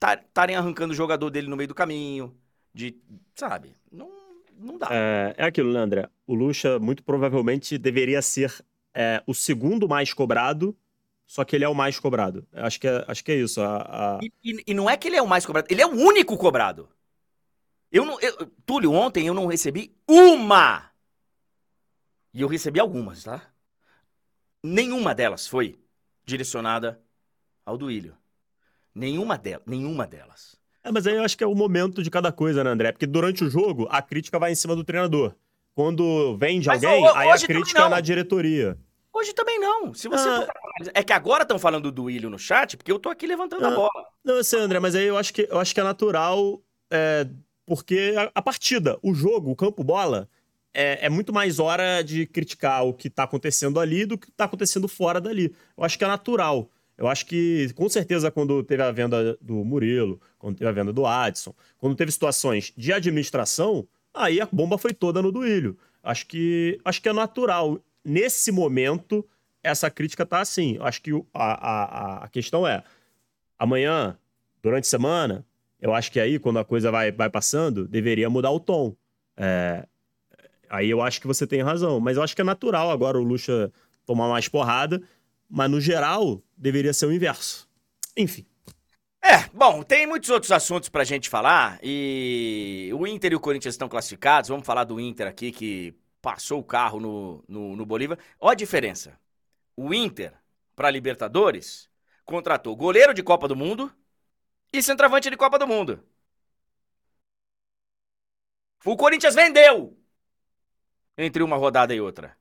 estarem 0.00 0.56
arrancando 0.56 0.94
o 0.94 0.96
jogador 0.96 1.28
dele 1.28 1.48
no 1.48 1.56
meio 1.56 1.68
do 1.68 1.74
caminho, 1.74 2.34
de, 2.72 2.96
sabe? 3.34 3.74
Não, 3.92 4.10
não 4.58 4.78
dá. 4.78 4.88
É, 4.90 5.34
é 5.36 5.44
aquilo, 5.44 5.76
André? 5.76 6.08
O 6.26 6.34
Lucha 6.34 6.78
muito 6.78 7.02
provavelmente 7.02 7.76
deveria 7.76 8.22
ser 8.22 8.64
é 8.94 9.22
o 9.26 9.34
segundo 9.34 9.86
mais 9.86 10.14
cobrado, 10.14 10.74
só 11.26 11.44
que 11.44 11.54
ele 11.54 11.66
é 11.66 11.68
o 11.68 11.74
mais 11.74 12.00
cobrado. 12.00 12.48
Acho 12.54 12.80
que 12.80 12.88
é, 12.88 13.04
acho 13.06 13.22
que 13.22 13.32
é 13.32 13.34
isso. 13.34 13.60
A, 13.60 14.16
a... 14.16 14.20
E, 14.22 14.32
e, 14.42 14.62
e, 14.68 14.74
não 14.74 14.88
é 14.88 14.96
que 14.96 15.08
ele 15.08 15.16
é 15.16 15.22
o 15.22 15.28
mais 15.28 15.44
cobrado, 15.44 15.66
ele 15.68 15.82
é 15.82 15.86
o 15.86 15.94
único 15.94 16.38
cobrado. 16.38 16.88
Eu 17.92 18.06
não. 18.06 18.18
Eu, 18.18 18.46
Túlio, 18.64 18.92
ontem 18.92 19.26
eu 19.26 19.34
não 19.34 19.44
recebi 19.44 19.94
uma. 20.08 20.90
E 22.32 22.40
eu 22.40 22.48
recebi 22.48 22.80
algumas, 22.80 23.24
tá? 23.24 23.42
Nenhuma 24.62 25.14
delas 25.14 25.46
foi 25.46 25.78
direcionada 26.24 27.00
ao 27.64 27.76
Duílio. 27.76 28.16
Nenhuma, 28.94 29.36
delas, 29.36 29.62
nenhuma 29.66 30.06
delas. 30.06 30.56
É, 30.82 30.90
mas 30.90 31.06
aí 31.06 31.16
eu 31.16 31.22
acho 31.22 31.36
que 31.36 31.44
é 31.44 31.46
o 31.46 31.54
momento 31.54 32.02
de 32.02 32.10
cada 32.10 32.30
coisa, 32.32 32.62
né, 32.62 32.70
André? 32.70 32.92
Porque 32.92 33.06
durante 33.06 33.44
o 33.44 33.50
jogo, 33.50 33.86
a 33.90 34.00
crítica 34.00 34.38
vai 34.38 34.52
em 34.52 34.54
cima 34.54 34.74
do 34.76 34.84
treinador. 34.84 35.34
Quando 35.74 36.36
vem 36.38 36.60
de 36.60 36.70
alguém, 36.70 37.06
aí 37.14 37.30
a 37.30 37.38
crítica 37.38 37.82
é 37.82 37.88
na 37.88 38.00
diretoria. 38.00 38.78
Hoje 39.12 39.32
também 39.32 39.58
não. 39.58 39.92
Se 39.94 40.08
você 40.08 40.28
ah, 40.28 40.46
É 40.94 41.02
que 41.02 41.12
agora 41.12 41.42
estão 41.42 41.58
falando 41.58 41.90
do 41.90 42.04
Willio 42.04 42.30
no 42.30 42.38
chat, 42.38 42.76
porque 42.76 42.92
eu 42.92 42.98
tô 42.98 43.08
aqui 43.08 43.26
levantando 43.26 43.64
ah, 43.64 43.68
a 43.68 43.74
bola. 43.74 44.06
Não, 44.22 44.34
eu 44.36 44.44
sei, 44.44 44.60
André, 44.60 44.78
mas 44.78 44.94
aí 44.94 45.06
eu 45.06 45.16
acho 45.16 45.32
que, 45.34 45.48
eu 45.50 45.58
acho 45.58 45.74
que 45.74 45.80
é 45.80 45.84
natural, 45.84 46.62
é, 46.90 47.26
porque 47.66 48.14
a, 48.16 48.30
a, 48.34 48.42
partida, 48.42 48.98
o 49.02 49.14
jogo, 49.14 49.50
o 49.50 49.56
campo 49.56 49.82
bola, 49.82 50.28
é, 50.76 51.06
é, 51.06 51.08
muito 51.08 51.32
mais 51.32 51.58
hora 51.58 52.02
de 52.02 52.26
criticar 52.26 52.84
o 52.84 52.92
que 52.92 53.08
tá 53.08 53.22
acontecendo 53.22 53.80
ali 53.80 54.04
do 54.04 54.18
que 54.18 54.30
tá 54.30 54.44
acontecendo 54.44 54.86
fora 54.86 55.18
dali. 55.18 55.54
Eu 55.74 55.82
acho 55.82 55.96
que 55.96 56.04
é 56.04 56.06
natural. 56.06 56.70
Eu 56.98 57.08
acho 57.08 57.24
que, 57.24 57.72
com 57.74 57.88
certeza, 57.88 58.30
quando 58.30 58.62
teve 58.62 58.82
a 58.82 58.92
venda 58.92 59.38
do 59.40 59.64
Murilo, 59.64 60.20
quando 60.38 60.58
teve 60.58 60.68
a 60.68 60.72
venda 60.72 60.92
do 60.92 61.06
Adson, 61.06 61.54
quando 61.78 61.96
teve 61.96 62.12
situações 62.12 62.74
de 62.76 62.92
administração, 62.92 63.88
aí 64.12 64.38
a 64.38 64.46
bomba 64.52 64.76
foi 64.76 64.92
toda 64.92 65.22
no 65.22 65.32
Duílio. 65.32 65.78
Acho 66.02 66.26
que, 66.26 66.78
acho 66.84 67.00
que 67.00 67.08
é 67.08 67.12
natural 67.12 67.80
nesse 68.04 68.52
momento, 68.52 69.26
essa 69.62 69.90
crítica 69.90 70.26
tá 70.26 70.40
assim. 70.40 70.76
Acho 70.80 71.00
que 71.00 71.10
a, 71.32 71.52
a, 71.54 72.24
a 72.24 72.28
questão 72.28 72.66
é: 72.66 72.84
amanhã, 73.58 74.16
durante 74.62 74.84
a 74.84 74.90
semana, 74.90 75.44
eu 75.80 75.94
acho 75.94 76.12
que 76.12 76.20
aí, 76.20 76.38
quando 76.38 76.58
a 76.58 76.64
coisa 76.64 76.90
vai, 76.90 77.10
vai 77.10 77.30
passando, 77.30 77.88
deveria 77.88 78.28
mudar 78.28 78.50
o 78.50 78.60
tom. 78.60 78.94
É, 79.38 79.86
aí 80.68 80.90
eu 80.90 81.00
acho 81.02 81.20
que 81.20 81.26
você 81.26 81.46
tem 81.46 81.62
razão. 81.62 82.00
Mas 82.00 82.16
eu 82.16 82.22
acho 82.22 82.34
que 82.34 82.42
é 82.42 82.44
natural 82.44 82.90
agora 82.90 83.18
o 83.18 83.22
Lucha 83.22 83.72
tomar 84.04 84.28
mais 84.28 84.48
porrada. 84.48 85.02
Mas 85.48 85.70
no 85.70 85.80
geral, 85.80 86.42
deveria 86.56 86.92
ser 86.92 87.06
o 87.06 87.12
inverso. 87.12 87.68
Enfim. 88.16 88.46
É, 89.22 89.48
bom, 89.52 89.82
tem 89.82 90.06
muitos 90.06 90.30
outros 90.30 90.52
assuntos 90.52 90.88
pra 90.88 91.04
gente 91.04 91.28
falar. 91.28 91.78
E 91.82 92.90
o 92.94 93.06
Inter 93.06 93.32
e 93.32 93.36
o 93.36 93.40
Corinthians 93.40 93.74
estão 93.74 93.88
classificados. 93.88 94.48
Vamos 94.48 94.66
falar 94.66 94.84
do 94.84 95.00
Inter 95.00 95.26
aqui, 95.26 95.50
que 95.50 95.94
passou 96.22 96.60
o 96.60 96.64
carro 96.64 97.00
no, 97.00 97.44
no, 97.48 97.76
no 97.76 97.86
Bolívar. 97.86 98.18
Olha 98.40 98.52
a 98.52 98.56
diferença. 98.56 99.18
O 99.76 99.92
Inter, 99.92 100.32
para 100.74 100.90
Libertadores, 100.90 101.88
contratou 102.24 102.76
goleiro 102.76 103.12
de 103.14 103.22
Copa 103.22 103.46
do 103.48 103.56
Mundo 103.56 103.92
e 104.72 104.82
centroavante 104.82 105.30
de 105.30 105.36
Copa 105.36 105.58
do 105.58 105.66
Mundo. 105.66 106.02
O 108.84 108.96
Corinthians 108.96 109.34
vendeu 109.34 109.96
entre 111.16 111.42
uma 111.42 111.56
rodada 111.56 111.94
e 111.94 112.00
outra 112.00 112.36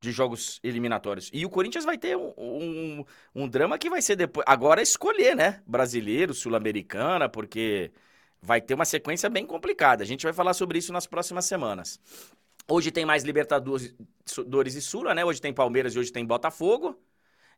de 0.00 0.12
jogos 0.12 0.60
eliminatórios. 0.62 1.30
E 1.32 1.44
o 1.44 1.50
Corinthians 1.50 1.84
vai 1.84 1.98
ter 1.98 2.16
um, 2.16 2.32
um, 2.36 3.04
um 3.34 3.48
drama 3.48 3.78
que 3.78 3.90
vai 3.90 4.00
ser 4.00 4.16
depois. 4.16 4.44
Agora 4.48 4.80
escolher, 4.80 5.34
né? 5.34 5.62
Brasileiro, 5.66 6.32
sul-americana, 6.34 7.28
porque 7.28 7.90
vai 8.40 8.60
ter 8.60 8.74
uma 8.74 8.84
sequência 8.84 9.28
bem 9.28 9.44
complicada. 9.44 10.02
A 10.02 10.06
gente 10.06 10.22
vai 10.24 10.32
falar 10.32 10.54
sobre 10.54 10.78
isso 10.78 10.92
nas 10.92 11.06
próximas 11.06 11.46
semanas. 11.46 12.00
Hoje 12.68 12.90
tem 12.90 13.04
mais 13.04 13.24
Libertadores 13.24 13.94
e 14.74 14.80
Sula, 14.80 15.14
né? 15.14 15.24
Hoje 15.24 15.40
tem 15.40 15.52
Palmeiras 15.52 15.94
e 15.94 15.98
hoje 15.98 16.12
tem 16.12 16.24
Botafogo. 16.24 16.90
O 16.90 16.96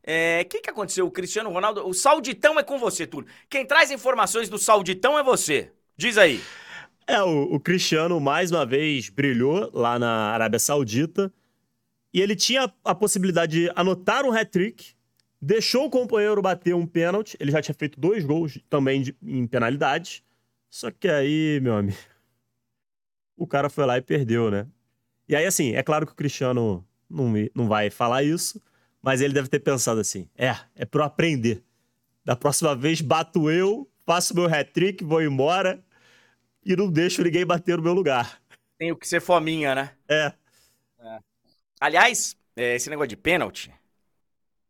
é, 0.03 0.43
que, 0.45 0.61
que 0.61 0.69
aconteceu? 0.69 1.05
O 1.05 1.11
Cristiano 1.11 1.51
Ronaldo. 1.51 1.87
O 1.87 1.93
Sauditão 1.93 2.57
é 2.57 2.63
com 2.63 2.79
você, 2.79 3.05
Túlio. 3.05 3.29
Quem 3.49 3.65
traz 3.65 3.91
informações 3.91 4.49
do 4.49 4.57
Sauditão 4.57 5.19
é 5.19 5.23
você. 5.23 5.71
Diz 5.95 6.17
aí. 6.17 6.41
É, 7.07 7.21
o, 7.21 7.55
o 7.55 7.59
Cristiano 7.59 8.19
mais 8.19 8.51
uma 8.51 8.65
vez 8.65 9.09
brilhou 9.09 9.69
lá 9.73 9.97
na 9.97 10.31
Arábia 10.31 10.59
Saudita. 10.59 11.31
E 12.13 12.19
ele 12.19 12.35
tinha 12.35 12.71
a 12.83 12.93
possibilidade 12.93 13.61
de 13.61 13.71
anotar 13.75 14.25
um 14.25 14.31
hat-trick, 14.31 14.93
deixou 15.41 15.85
o 15.85 15.89
companheiro 15.89 16.41
bater 16.41 16.75
um 16.75 16.85
pênalti. 16.85 17.37
Ele 17.39 17.51
já 17.51 17.61
tinha 17.61 17.75
feito 17.75 17.99
dois 17.99 18.25
gols 18.25 18.59
também 18.69 19.01
de, 19.01 19.15
em 19.23 19.47
penalidade. 19.47 20.23
Só 20.69 20.91
que 20.91 21.07
aí, 21.07 21.59
meu 21.61 21.75
amigo, 21.77 21.97
o 23.37 23.47
cara 23.47 23.69
foi 23.69 23.85
lá 23.85 23.97
e 23.97 24.01
perdeu, 24.01 24.51
né? 24.51 24.67
E 25.27 25.35
aí, 25.35 25.45
assim, 25.45 25.73
é 25.73 25.83
claro 25.83 26.05
que 26.05 26.11
o 26.11 26.15
Cristiano 26.15 26.85
não, 27.09 27.33
não 27.55 27.67
vai 27.67 27.89
falar 27.89 28.23
isso, 28.23 28.61
mas 29.01 29.21
ele 29.21 29.33
deve 29.33 29.47
ter 29.47 29.59
pensado 29.59 29.99
assim: 29.99 30.29
é, 30.37 30.55
é 30.75 30.85
pra 30.85 31.01
eu 31.01 31.05
aprender. 31.05 31.63
Da 32.23 32.35
próxima 32.35 32.75
vez 32.75 33.01
bato 33.01 33.49
eu, 33.49 33.89
faço 34.05 34.35
meu 34.35 34.45
hat-trick, 34.45 35.03
vou 35.03 35.21
embora 35.21 35.83
e 36.63 36.75
não 36.75 36.91
deixo 36.91 37.23
ninguém 37.23 37.45
bater 37.45 37.77
no 37.77 37.83
meu 37.83 37.93
lugar. 37.93 38.41
Tem 38.77 38.91
o 38.91 38.95
que 38.95 39.07
ser 39.07 39.21
fominha, 39.21 39.75
né? 39.75 39.95
É. 40.07 40.33
é. 40.99 41.19
Aliás, 41.79 42.35
é, 42.55 42.75
esse 42.75 42.89
negócio 42.89 43.09
de 43.09 43.17
pênalti, 43.17 43.73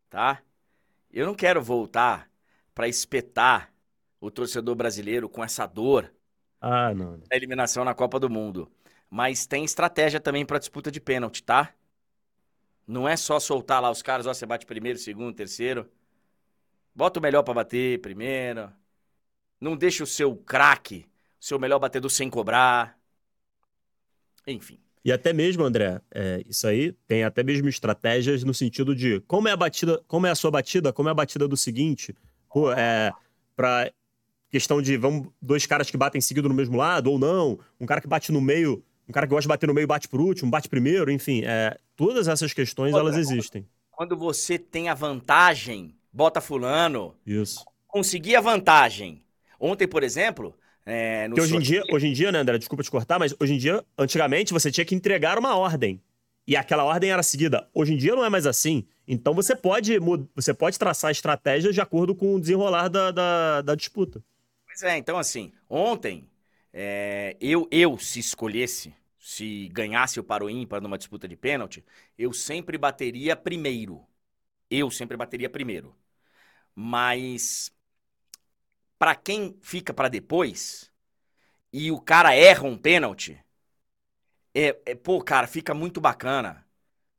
tá? 0.10 0.42
Eu 1.12 1.26
não 1.26 1.36
quero 1.36 1.62
voltar 1.62 2.30
para 2.74 2.88
espetar 2.88 3.72
o 4.20 4.30
torcedor 4.32 4.76
brasileiro 4.76 5.28
com 5.28 5.44
essa 5.44 5.66
dor 5.66 6.14
ah, 6.60 6.94
não. 6.94 7.20
da 7.20 7.36
eliminação 7.36 7.84
na 7.84 7.94
Copa 7.94 8.20
do 8.20 8.30
Mundo. 8.30 8.72
Mas 9.10 9.46
tem 9.46 9.66
estratégia 9.66 10.20
também 10.20 10.46
para 10.46 10.60
disputa 10.60 10.90
de 10.90 11.02
pênalti, 11.02 11.44
tá? 11.44 11.74
Não 12.88 13.08
é 13.08 13.18
só 13.18 13.40
soltar 13.40 13.82
lá 13.82 13.90
os 13.90 14.02
caras, 14.02 14.26
ó, 14.26 14.34
você 14.34 14.46
bate 14.46 14.66
primeiro, 14.66 14.98
segundo, 14.98 15.36
terceiro. 15.36 15.90
Bota 16.94 17.20
o 17.20 17.22
melhor 17.22 17.44
para 17.44 17.54
bater 17.54 18.00
primeiro. 18.02 18.72
Não 19.60 19.76
deixa 19.76 20.04
o 20.04 20.08
seu 20.08 20.36
craque, 20.36 21.06
o 21.42 21.44
seu 21.44 21.58
melhor 21.58 21.80
batedor 21.80 22.12
sem 22.12 22.30
cobrar. 22.30 22.96
Enfim. 24.46 24.80
E 25.04 25.12
até 25.12 25.34
mesmo, 25.34 25.64
André, 25.64 26.00
é, 26.12 26.44
isso 26.48 26.68
aí 26.68 26.92
tem 27.08 27.24
até 27.24 27.42
mesmo 27.42 27.68
estratégias 27.68 28.44
no 28.44 28.54
sentido 28.54 28.96
de 28.96 29.20
como 29.22 29.48
é 29.48 29.52
a 29.52 29.58
batida, 29.58 30.00
como 30.08 30.28
é 30.28 30.30
a 30.30 30.36
sua 30.36 30.52
batida, 30.52 30.94
como 30.94 31.10
é 31.10 31.12
a 31.12 31.16
batida 31.16 31.48
do 31.48 31.58
seguinte, 31.58 32.16
pô, 32.48 32.72
é 32.72 33.12
para 33.56 33.92
questão 34.52 34.80
de 34.82 34.96
vamos 34.98 35.30
dois 35.42 35.66
caras 35.66 35.90
que 35.90 35.98
batem 35.98 36.22
seguido 36.22 36.48
no 36.48 36.54
mesmo 36.54 36.78
lado 36.78 37.10
ou 37.10 37.18
não, 37.18 37.60
um 37.80 37.86
cara 37.88 38.00
que 38.00 38.08
bate 38.08 38.32
no 38.32 38.42
meio 38.42 38.84
um 39.10 39.12
cara 39.12 39.26
que 39.26 39.32
gosta 39.32 39.42
de 39.42 39.48
bater 39.48 39.68
no 39.68 39.74
meio 39.74 39.88
bate 39.88 40.08
por 40.08 40.22
último, 40.22 40.52
bate 40.52 40.70
primeiro, 40.70 41.12
enfim, 41.12 41.42
é, 41.44 41.78
todas 41.96 42.28
essas 42.28 42.54
questões 42.54 42.94
elas 42.94 43.18
existem. 43.18 43.68
Quando 43.90 44.16
você 44.16 44.58
tem 44.58 44.88
a 44.88 44.94
vantagem, 44.94 45.96
bota 46.14 46.40
fulano. 46.40 47.16
Isso. 47.26 47.66
Conseguir 47.88 48.36
a 48.36 48.42
vantagem. 48.42 49.22
Ontem, 49.60 49.88
por 49.88 50.02
exemplo, 50.02 50.56
é, 50.86 51.28
no 51.28 51.40
hoje 51.40 51.56
em, 51.56 51.60
dia, 51.60 51.84
hoje 51.92 52.08
em 52.08 52.14
dia, 52.14 52.32
né, 52.32 52.40
André, 52.40 52.58
desculpa 52.58 52.84
te 52.84 52.92
cortar, 52.92 53.20
mas 53.20 53.36
hoje 53.40 53.54
em 53.54 53.58
dia, 53.58 53.86
antigamente, 53.98 54.54
você 54.54 54.72
tinha 54.72 54.86
que 54.86 54.96
entregar 54.96 55.38
uma 55.38 55.56
ordem. 55.56 56.02
E 56.48 56.56
aquela 56.56 56.84
ordem 56.84 57.12
era 57.12 57.22
seguida. 57.22 57.70
Hoje 57.74 57.94
em 57.94 57.98
dia 57.98 58.16
não 58.16 58.26
é 58.26 58.30
mais 58.30 58.48
assim. 58.48 58.86
Então 59.08 59.34
você 59.34 59.56
pode, 59.56 59.98
você 60.36 60.54
pode 60.54 60.78
traçar 60.78 61.12
estratégias 61.12 61.74
de 61.74 61.82
acordo 61.82 62.16
com 62.16 62.36
o 62.36 62.40
desenrolar 62.42 62.88
da, 62.88 63.12
da, 63.12 63.62
da 63.62 63.76
disputa. 63.76 64.24
Pois 64.66 64.82
é, 64.84 64.98
então 64.98 65.18
assim, 65.18 65.52
ontem, 65.70 66.28
é, 66.74 67.38
eu, 67.40 67.68
eu, 67.72 67.98
se 67.98 68.20
escolhesse, 68.20 68.94
se 69.20 69.70
ganhasse 69.70 70.20
o 70.20 70.50
ímpar 70.50 70.82
numa 70.82 70.98
disputa 70.98 71.28
de 71.28 71.36
pênalti, 71.36 71.86
eu 72.18 72.34
sempre 72.34 72.78
bateria 72.78 73.36
primeiro. 73.36 74.04
Eu 74.70 74.90
sempre 74.90 75.16
bateria 75.16 75.50
primeiro. 75.50 75.96
Mas 76.74 77.72
para 79.02 79.16
quem 79.16 79.58
fica 79.62 79.92
para 79.92 80.10
depois 80.10 80.92
e 81.74 81.92
o 81.92 82.00
cara 82.00 82.36
erra 82.36 82.68
um 82.68 82.78
pênalti, 82.78 83.44
é, 84.54 84.80
é, 84.86 84.94
pô, 84.94 85.20
cara, 85.24 85.48
fica 85.48 85.74
muito 85.74 86.00
bacana. 86.00 86.64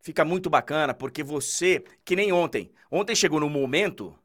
Fica 0.00 0.24
muito 0.24 0.48
bacana 0.48 0.94
porque 0.94 1.24
você, 1.24 1.82
que 2.04 2.14
nem 2.14 2.30
ontem. 2.30 2.72
Ontem 2.88 3.16
chegou 3.16 3.40
no 3.40 3.50
momento 3.50 4.16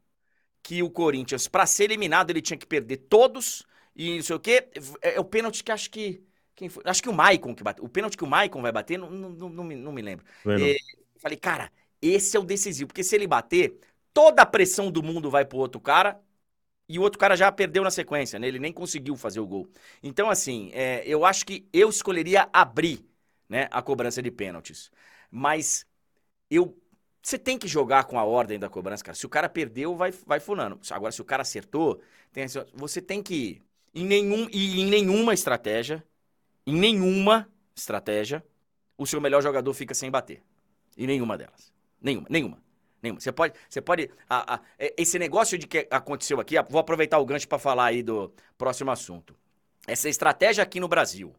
que 0.62 0.84
o 0.84 0.88
Corinthians, 0.88 1.48
para 1.48 1.66
ser 1.66 1.86
eliminado, 1.86 2.30
ele 2.30 2.40
tinha 2.40 2.56
que 2.56 2.66
perder 2.66 2.98
todos 3.08 3.66
e 3.96 4.14
não 4.14 4.22
sei 4.22 4.36
o 4.36 4.40
quê. 4.40 4.68
É, 5.02 5.16
é 5.16 5.20
o 5.20 5.24
pênalti 5.24 5.64
que 5.64 5.72
acho 5.72 5.90
que 5.90 6.24
quem 6.54 6.68
foi? 6.68 6.84
Acho 6.86 7.02
que 7.02 7.08
o 7.08 7.14
Maicon 7.14 7.56
que 7.56 7.64
bateu. 7.64 7.84
O 7.84 7.88
pênalti 7.88 8.16
que 8.16 8.24
o 8.24 8.28
Maicon 8.28 8.62
vai 8.62 8.70
bater, 8.70 9.00
não, 9.00 9.10
não, 9.10 9.30
não, 9.30 9.48
não, 9.48 9.64
me, 9.64 9.74
não 9.74 9.92
me 9.92 10.02
lembro. 10.02 10.24
É, 10.56 10.76
falei, 11.18 11.38
cara, 11.38 11.72
esse 12.00 12.36
é 12.36 12.40
o 12.40 12.44
decisivo. 12.44 12.86
Porque 12.86 13.02
se 13.02 13.16
ele 13.16 13.26
bater, 13.26 13.80
toda 14.14 14.42
a 14.42 14.46
pressão 14.46 14.92
do 14.92 15.02
mundo 15.02 15.28
vai 15.28 15.44
pro 15.44 15.58
outro 15.58 15.80
cara. 15.80 16.20
E 16.88 16.98
o 16.98 17.02
outro 17.02 17.18
cara 17.18 17.36
já 17.36 17.50
perdeu 17.52 17.84
na 17.84 17.90
sequência, 17.90 18.38
né? 18.38 18.48
Ele 18.48 18.58
nem 18.58 18.72
conseguiu 18.72 19.16
fazer 19.16 19.40
o 19.40 19.46
gol. 19.46 19.68
Então, 20.02 20.30
assim, 20.30 20.70
é, 20.72 21.02
eu 21.06 21.24
acho 21.24 21.44
que 21.44 21.68
eu 21.72 21.88
escolheria 21.90 22.48
abrir 22.52 23.04
né, 23.48 23.68
a 23.70 23.82
cobrança 23.82 24.22
de 24.22 24.30
pênaltis. 24.30 24.90
Mas 25.30 25.86
eu. 26.50 26.76
Você 27.22 27.38
tem 27.38 27.58
que 27.58 27.68
jogar 27.68 28.04
com 28.04 28.18
a 28.18 28.24
ordem 28.24 28.58
da 28.58 28.70
cobrança, 28.70 29.04
cara. 29.04 29.14
Se 29.14 29.26
o 29.26 29.28
cara 29.28 29.48
perdeu, 29.48 29.94
vai, 29.96 30.12
vai 30.26 30.40
fulano. 30.40 30.80
Agora, 30.90 31.12
se 31.12 31.20
o 31.20 31.24
cara 31.24 31.42
acertou, 31.42 32.00
tem, 32.32 32.46
você 32.72 33.02
tem 33.02 33.22
que. 33.22 33.62
Em, 33.94 34.06
nenhum, 34.06 34.48
e 34.50 34.80
em 34.80 34.86
nenhuma 34.86 35.34
estratégia 35.34 36.02
em 36.68 36.74
nenhuma 36.74 37.48
estratégia, 37.74 38.44
o 38.98 39.06
seu 39.06 39.22
melhor 39.22 39.42
jogador 39.42 39.72
fica 39.72 39.94
sem 39.94 40.10
bater. 40.10 40.42
E 40.98 41.06
nenhuma 41.06 41.38
delas. 41.38 41.72
Nenhuma, 41.98 42.26
nenhuma. 42.28 42.62
Nenhuma. 43.02 43.20
Você 43.20 43.32
pode. 43.32 43.54
Você 43.68 43.80
pode 43.80 44.10
a, 44.28 44.56
a, 44.56 44.60
é, 44.78 44.94
esse 44.98 45.18
negócio 45.18 45.56
de 45.58 45.66
que 45.66 45.86
aconteceu 45.90 46.40
aqui, 46.40 46.56
vou 46.68 46.80
aproveitar 46.80 47.18
o 47.18 47.26
gancho 47.26 47.48
para 47.48 47.58
falar 47.58 47.86
aí 47.86 48.02
do 48.02 48.32
próximo 48.56 48.90
assunto. 48.90 49.36
Essa 49.86 50.08
estratégia 50.08 50.62
aqui 50.62 50.80
no 50.80 50.88
Brasil, 50.88 51.34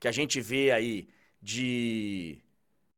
que 0.00 0.08
a 0.08 0.12
gente 0.12 0.40
vê 0.40 0.70
aí 0.72 1.08
de 1.40 2.40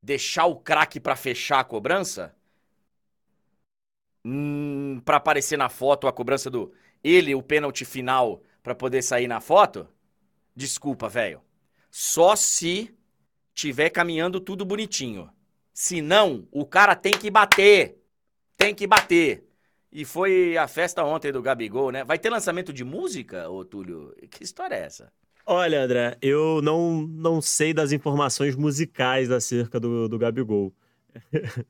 deixar 0.03 0.47
o 0.47 0.57
craque 0.57 1.01
para 1.01 1.17
fechar 1.17 1.61
a 1.61 1.65
cobrança, 1.65 2.35
hum, 4.25 5.01
para 5.05 5.17
aparecer 5.17 5.57
na 5.57 5.69
foto 5.69 6.07
a 6.07 6.13
cobrança 6.13 6.51
do 6.51 6.73
ele, 7.03 7.35
o 7.35 7.43
pênalti 7.43 7.85
final, 7.85 8.43
para 8.63 8.75
poder 8.75 9.03
sair 9.03 9.27
na 9.27 9.41
foto, 9.41 9.89
desculpa, 10.55 11.09
velho. 11.09 11.43
Só 11.91 12.37
se 12.37 12.95
tiver 13.55 13.91
caminhando 13.91 14.41
tudo 14.41 14.65
bonitinho. 14.65 15.31
Se 15.73 16.03
não, 16.03 16.47
o 16.51 16.65
cara 16.67 16.95
tem 16.95 17.13
que 17.13 17.31
bater. 17.31 17.99
Tem 18.57 18.75
que 18.75 18.87
bater. 18.87 19.47
E 19.93 20.05
foi 20.05 20.57
a 20.57 20.69
festa 20.69 21.05
ontem 21.05 21.33
do 21.33 21.43
Gabigol, 21.43 21.91
né? 21.91 22.05
Vai 22.05 22.19
ter 22.19 22.31
lançamento 22.31 22.73
de 22.73 22.85
música, 22.85 23.49
ô 23.51 23.65
Túlio? 23.65 24.15
Que 24.31 24.45
história 24.45 24.77
é 24.77 24.85
essa? 24.85 25.13
Olha, 25.45 25.83
André, 25.83 26.17
eu 26.23 26.63
não, 26.63 27.03
não 27.03 27.41
sei 27.41 27.75
das 27.75 27.91
informações 27.91 28.55
musicais 28.55 29.31
acerca 29.33 29.81
do, 29.81 30.09
do 30.09 30.19
Gabigol. 30.19 30.73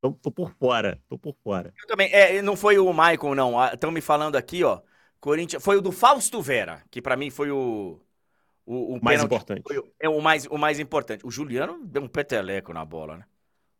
tô, 0.00 0.12
tô, 0.12 0.30
por 0.30 0.50
fora, 0.54 0.98
tô 1.06 1.18
por 1.18 1.36
fora. 1.44 1.74
Eu 1.78 1.86
também. 1.86 2.10
É, 2.10 2.40
não 2.40 2.56
foi 2.56 2.78
o 2.78 2.90
Michael, 2.92 3.34
não. 3.34 3.66
Estão 3.66 3.90
me 3.90 4.00
falando 4.00 4.36
aqui, 4.36 4.64
ó. 4.64 4.80
Corinthians. 5.20 5.62
Foi 5.62 5.76
o 5.76 5.82
do 5.82 5.92
Fausto 5.92 6.40
Vera, 6.40 6.82
que 6.90 7.02
para 7.02 7.16
mim 7.16 7.28
foi 7.28 7.50
o. 7.50 8.00
O, 8.66 8.96
o 8.96 9.00
mais 9.02 9.22
importante. 9.22 9.62
Foi, 9.62 9.80
é 10.00 10.08
o 10.08 10.20
mais, 10.20 10.44
o 10.46 10.58
mais 10.58 10.80
importante. 10.80 11.24
O 11.24 11.30
Juliano 11.30 11.86
deu 11.86 12.02
um 12.02 12.08
peteleco 12.08 12.72
na 12.72 12.84
bola, 12.84 13.18
né? 13.18 13.24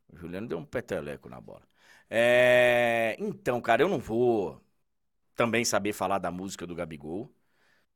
O 0.09 0.17
Juliano 0.17 0.47
deu 0.47 0.59
um 0.59 0.65
peteleco 0.65 1.29
na 1.29 1.41
bola. 1.41 1.63
É... 2.09 3.17
Então, 3.19 3.61
cara, 3.61 3.83
eu 3.83 3.89
não 3.89 3.99
vou 3.99 4.61
também 5.35 5.65
saber 5.65 5.93
falar 5.93 6.19
da 6.19 6.31
música 6.31 6.65
do 6.65 6.75
Gabigol. 6.75 7.29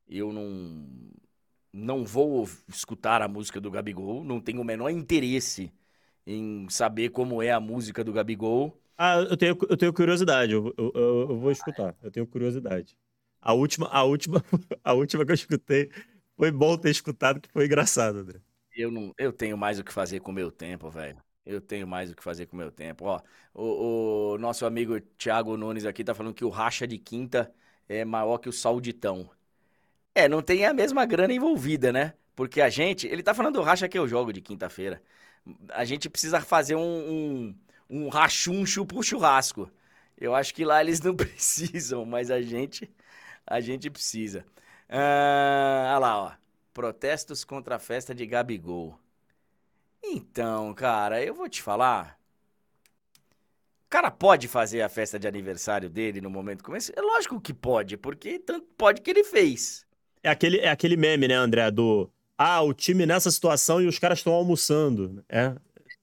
Eu 0.05 0.33
não, 0.33 0.85
não 1.71 2.03
vou 2.03 2.47
escutar 2.67 3.21
a 3.21 3.27
música 3.27 3.61
do 3.61 3.71
Gabigol. 3.71 4.23
Não 4.25 4.41
tenho 4.41 4.61
o 4.61 4.65
menor 4.65 4.89
interesse 4.89 5.71
em 6.27 6.67
saber 6.69 7.09
como 7.09 7.41
é 7.41 7.51
a 7.51 7.59
música 7.59 8.03
do 8.03 8.11
Gabigol. 8.11 8.77
Ah, 8.97 9.15
eu 9.17 9.37
tenho, 9.37 9.57
eu 9.69 9.77
tenho 9.77 9.93
curiosidade. 9.93 10.51
Eu, 10.51 10.73
eu, 10.77 10.91
eu 11.29 11.39
vou 11.39 11.51
escutar. 11.51 11.95
Eu 12.03 12.11
tenho 12.11 12.27
curiosidade. 12.27 12.97
A 13.41 13.53
última, 13.53 13.87
a 13.87 14.03
última, 14.03 14.43
a 14.83 14.93
última 14.93 15.25
que 15.25 15.31
eu 15.31 15.35
escutei 15.35 15.89
foi 16.41 16.49
bom 16.49 16.75
ter 16.75 16.89
escutado, 16.89 17.39
que 17.39 17.51
foi 17.51 17.65
engraçado, 17.65 18.17
André. 18.17 18.39
Eu 18.75 18.89
não, 18.89 19.13
eu 19.15 19.31
tenho 19.31 19.55
mais 19.55 19.77
o 19.77 19.83
que 19.83 19.93
fazer 19.93 20.21
com 20.21 20.31
o 20.31 20.33
meu 20.33 20.49
tempo, 20.49 20.89
velho. 20.89 21.21
Eu 21.45 21.61
tenho 21.61 21.87
mais 21.87 22.09
o 22.09 22.15
que 22.15 22.23
fazer 22.23 22.47
com 22.47 22.55
o 22.55 22.59
meu 22.59 22.71
tempo. 22.71 23.05
Ó, 23.05 23.21
o, 23.53 24.33
o, 24.33 24.37
nosso 24.39 24.65
amigo 24.65 24.99
Thiago 25.19 25.55
Nunes 25.55 25.85
aqui 25.85 26.03
tá 26.03 26.15
falando 26.15 26.33
que 26.33 26.43
o 26.43 26.49
racha 26.49 26.87
de 26.87 26.97
quinta 26.97 27.53
é 27.87 28.03
maior 28.03 28.39
que 28.39 28.49
o 28.49 28.51
sauditão. 28.51 29.29
É, 30.15 30.27
não 30.27 30.41
tem 30.41 30.65
a 30.65 30.73
mesma 30.73 31.05
grana 31.05 31.31
envolvida, 31.31 31.93
né? 31.93 32.15
Porque 32.35 32.59
a 32.59 32.69
gente. 32.69 33.05
Ele 33.05 33.21
tá 33.21 33.35
falando 33.35 33.59
do 33.59 33.61
racha 33.61 33.87
que 33.87 33.99
eu 33.99 34.07
jogo 34.07 34.33
de 34.33 34.41
quinta-feira. 34.41 34.99
A 35.69 35.85
gente 35.85 36.09
precisa 36.09 36.41
fazer 36.41 36.75
um, 36.75 36.81
um, 36.81 37.55
um 37.87 38.09
rachuncho 38.09 38.83
pro 38.83 39.03
churrasco. 39.03 39.69
Eu 40.17 40.33
acho 40.33 40.55
que 40.55 40.65
lá 40.65 40.81
eles 40.81 41.01
não 41.05 41.15
precisam, 41.15 42.03
mas 42.03 42.31
a 42.31 42.41
gente. 42.41 42.91
A 43.45 43.61
gente 43.61 43.91
precisa. 43.91 44.43
Ah, 44.91 45.93
olha 45.95 45.99
lá, 45.99 46.23
ó. 46.23 46.31
Protestos 46.73 47.43
contra 47.43 47.77
a 47.77 47.79
festa 47.79 48.13
de 48.13 48.25
Gabigol. 48.25 48.99
Então, 50.03 50.73
cara, 50.73 51.23
eu 51.23 51.33
vou 51.33 51.47
te 51.47 51.61
falar. 51.61 52.19
O 53.85 53.89
cara 53.89 54.11
pode 54.11 54.47
fazer 54.47 54.81
a 54.81 54.89
festa 54.89 55.17
de 55.17 55.27
aniversário 55.27 55.89
dele 55.89 56.21
no 56.21 56.29
momento 56.29 56.63
como 56.63 56.77
esse? 56.77 56.93
É 56.95 57.01
lógico 57.01 57.39
que 57.41 57.53
pode, 57.53 57.97
porque 57.97 58.39
tanto 58.39 58.67
pode 58.77 59.01
que 59.01 59.09
ele 59.09 59.23
fez. 59.23 59.85
É 60.23 60.29
aquele, 60.29 60.59
é 60.59 60.69
aquele 60.69 60.95
meme, 60.95 61.27
né, 61.27 61.35
André, 61.35 61.71
do 61.71 62.09
ah, 62.37 62.61
o 62.61 62.73
time 62.73 63.05
nessa 63.05 63.29
situação 63.29 63.81
e 63.81 63.87
os 63.87 63.99
caras 63.99 64.19
estão 64.19 64.33
almoçando. 64.33 65.23
É. 65.29 65.55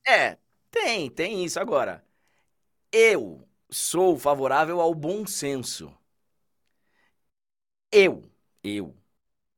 É, 0.06 0.38
tem, 0.70 1.10
tem 1.10 1.44
isso. 1.44 1.58
Agora, 1.58 2.04
eu 2.92 3.46
sou 3.70 4.18
favorável 4.18 4.80
ao 4.80 4.94
bom 4.94 5.26
senso. 5.26 5.92
Eu, 7.90 8.30
eu, 8.62 8.96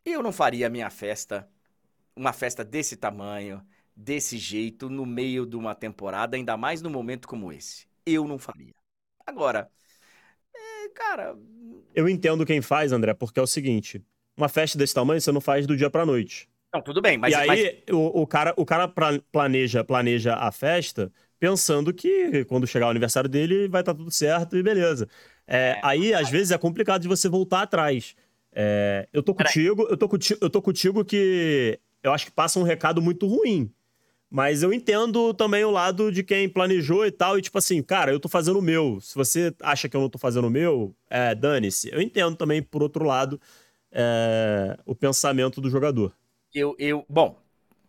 eu 0.05 0.23
não 0.23 0.33
faria 0.33 0.67
a 0.67 0.71
minha 0.71 0.91
festa, 0.91 1.49
uma 2.15 2.33
festa 2.33 2.65
desse 2.65 2.97
tamanho, 2.97 3.63
desse 3.95 4.39
jeito 4.39 4.89
no 4.89 5.05
meio 5.05 5.47
de 5.47 5.57
uma 5.57 5.75
temporada, 5.75 6.37
ainda 6.37 6.57
mais 6.57 6.83
num 6.83 6.91
momento 6.91 7.29
como 7.29 7.53
esse. 7.53 7.87
Eu 8.05 8.27
não 8.27 8.39
faria. 8.39 8.75
Agora, 9.27 9.71
é, 10.55 10.89
cara. 10.91 11.37
Eu 11.95 12.09
entendo 12.09 12.47
quem 12.47 12.61
faz, 12.63 12.93
André, 12.93 13.15
porque 13.15 13.39
é 13.39 13.43
o 13.43 13.47
seguinte: 13.47 14.05
uma 14.37 14.49
festa 14.49 14.79
desse 14.79 14.95
tamanho 14.95 15.21
você 15.21 15.33
não 15.33 15.41
faz 15.41 15.67
do 15.67 15.77
dia 15.77 15.91
pra 15.91 16.07
noite. 16.07 16.49
Não, 16.73 16.81
tudo 16.81 17.03
bem, 17.03 17.19
mas. 17.19 17.33
E 17.33 17.37
aí 17.37 17.47
mas... 17.47 17.95
O, 17.95 18.23
o, 18.23 18.27
cara, 18.27 18.55
o 18.57 18.65
cara 18.65 18.93
planeja, 19.33 19.85
planeja 19.85 20.35
a 20.35 20.53
festa 20.53 21.13
pensando 21.39 21.93
que 21.93 22.45
quando 22.45 22.67
chegar 22.67 22.87
o 22.87 22.91
aniversário 22.91 23.29
dele 23.29 23.67
vai 23.67 23.81
estar 23.81 23.95
tá 23.95 23.99
tudo 23.99 24.11
certo 24.11 24.57
e 24.57 24.63
beleza. 24.63 25.09
É, 25.47 25.71
é, 25.71 25.81
aí, 25.83 26.15
às 26.15 26.29
vezes, 26.31 26.53
é 26.53 26.59
complicado 26.59 27.03
de 27.03 27.09
você 27.09 27.29
voltar 27.29 27.63
atrás. 27.63 28.15
É, 28.53 29.09
eu 29.13 29.23
tô 29.23 29.35
contigo, 29.35 29.87
eu 29.89 29.97
tô 29.97 30.09
contigo, 30.09 30.39
eu 30.43 30.51
tô 30.51 30.63
contigo 30.63 31.05
que 31.05 31.79
eu 32.03 32.13
acho 32.13 32.27
que 32.27 32.33
passa 32.33 32.59
um 32.59 32.63
recado 32.63 33.01
muito 33.03 33.27
ruim. 33.27 33.73
Mas 34.31 34.63
eu 34.63 34.73
entendo 34.73 35.35
também 35.35 35.65
o 35.65 35.71
lado 35.73 36.13
de 36.13 36.23
quem 36.23 36.49
planejou 36.49 37.05
e 37.07 37.11
tal, 37.11 37.39
e 37.39 37.43
tipo 37.43 37.59
assim, 37.59 37.83
cara, 37.83 38.13
eu 38.13 38.21
tô 38.21 38.29
fazendo 38.29 38.59
o 38.61 38.63
meu. 38.63 39.01
Se 39.01 39.15
você 39.15 39.55
acha 39.61 39.89
que 39.89 39.97
eu 39.97 40.01
não 40.01 40.09
tô 40.09 40.19
fazendo 40.19 40.47
o 40.47 40.51
meu, 40.51 40.95
é, 41.11 41.35
dane-se. 41.35 41.91
Eu 41.93 42.01
entendo 42.01 42.37
também, 42.37 42.63
por 42.63 42.83
outro 42.83 43.05
lado, 43.05 43.41
é, 43.93 44.79
o 44.87 44.95
pensamento 44.95 45.61
do 45.61 45.69
jogador. 45.69 46.15
Eu, 46.55 46.77
eu 46.79 47.05
bom, 47.09 47.41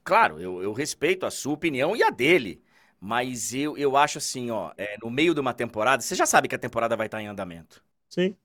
claro, 0.03 0.39
eu, 0.39 0.61
eu, 0.63 0.73
respeito 0.73 1.25
a 1.25 1.31
sua 1.31 1.53
opinião 1.53 1.95
e 1.95 2.03
a 2.03 2.09
dele. 2.09 2.63
Mas 2.99 3.53
eu, 3.53 3.77
eu 3.77 3.97
acho 3.97 4.19
assim, 4.19 4.51
ó, 4.51 4.71
é, 4.77 4.97
no 5.01 5.09
meio 5.09 5.33
de 5.33 5.39
uma 5.39 5.53
temporada, 5.53 6.01
você 6.03 6.13
já 6.15 6.25
sabe 6.25 6.47
que 6.47 6.55
a 6.55 6.59
temporada 6.59 6.95
vai 6.95 7.07
estar 7.07 7.21
em 7.21 7.27
andamento. 7.27 7.83
Sim. 8.09 8.35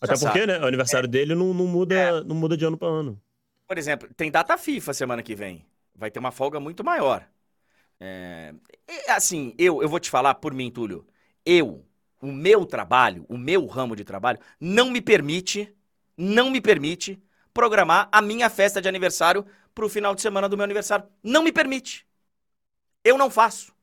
Até 0.00 0.14
porque, 0.14 0.40
sabe. 0.40 0.46
né? 0.46 0.58
O 0.58 0.66
aniversário 0.66 1.06
é. 1.06 1.10
dele 1.10 1.34
não, 1.34 1.54
não 1.54 1.66
muda, 1.66 1.94
é. 1.94 2.24
não 2.24 2.36
muda 2.36 2.56
de 2.56 2.64
ano 2.64 2.76
para 2.76 2.88
ano. 2.88 3.20
Por 3.66 3.78
exemplo, 3.78 4.08
tem 4.14 4.30
data 4.30 4.56
FIFA 4.56 4.92
semana 4.92 5.22
que 5.22 5.34
vem. 5.34 5.64
Vai 5.94 6.10
ter 6.10 6.18
uma 6.18 6.30
folga 6.30 6.60
muito 6.60 6.84
maior. 6.84 7.26
É, 7.98 8.54
assim, 9.08 9.54
eu, 9.58 9.82
eu 9.82 9.88
vou 9.88 9.98
te 9.98 10.10
falar 10.10 10.34
por 10.34 10.52
mim, 10.52 10.70
Túlio. 10.70 11.06
Eu, 11.44 11.84
o 12.20 12.30
meu 12.30 12.66
trabalho, 12.66 13.24
o 13.28 13.38
meu 13.38 13.66
ramo 13.66 13.96
de 13.96 14.04
trabalho, 14.04 14.38
não 14.60 14.90
me 14.90 15.00
permite, 15.00 15.74
não 16.16 16.50
me 16.50 16.60
permite 16.60 17.20
programar 17.54 18.08
a 18.12 18.20
minha 18.20 18.50
festa 18.50 18.82
de 18.82 18.88
aniversário 18.88 19.46
pro 19.74 19.88
final 19.88 20.14
de 20.14 20.20
semana 20.20 20.48
do 20.48 20.56
meu 20.56 20.64
aniversário. 20.64 21.06
Não 21.22 21.42
me 21.42 21.50
permite. 21.50 22.06
Eu 23.02 23.16
não 23.16 23.30
faço. 23.30 23.74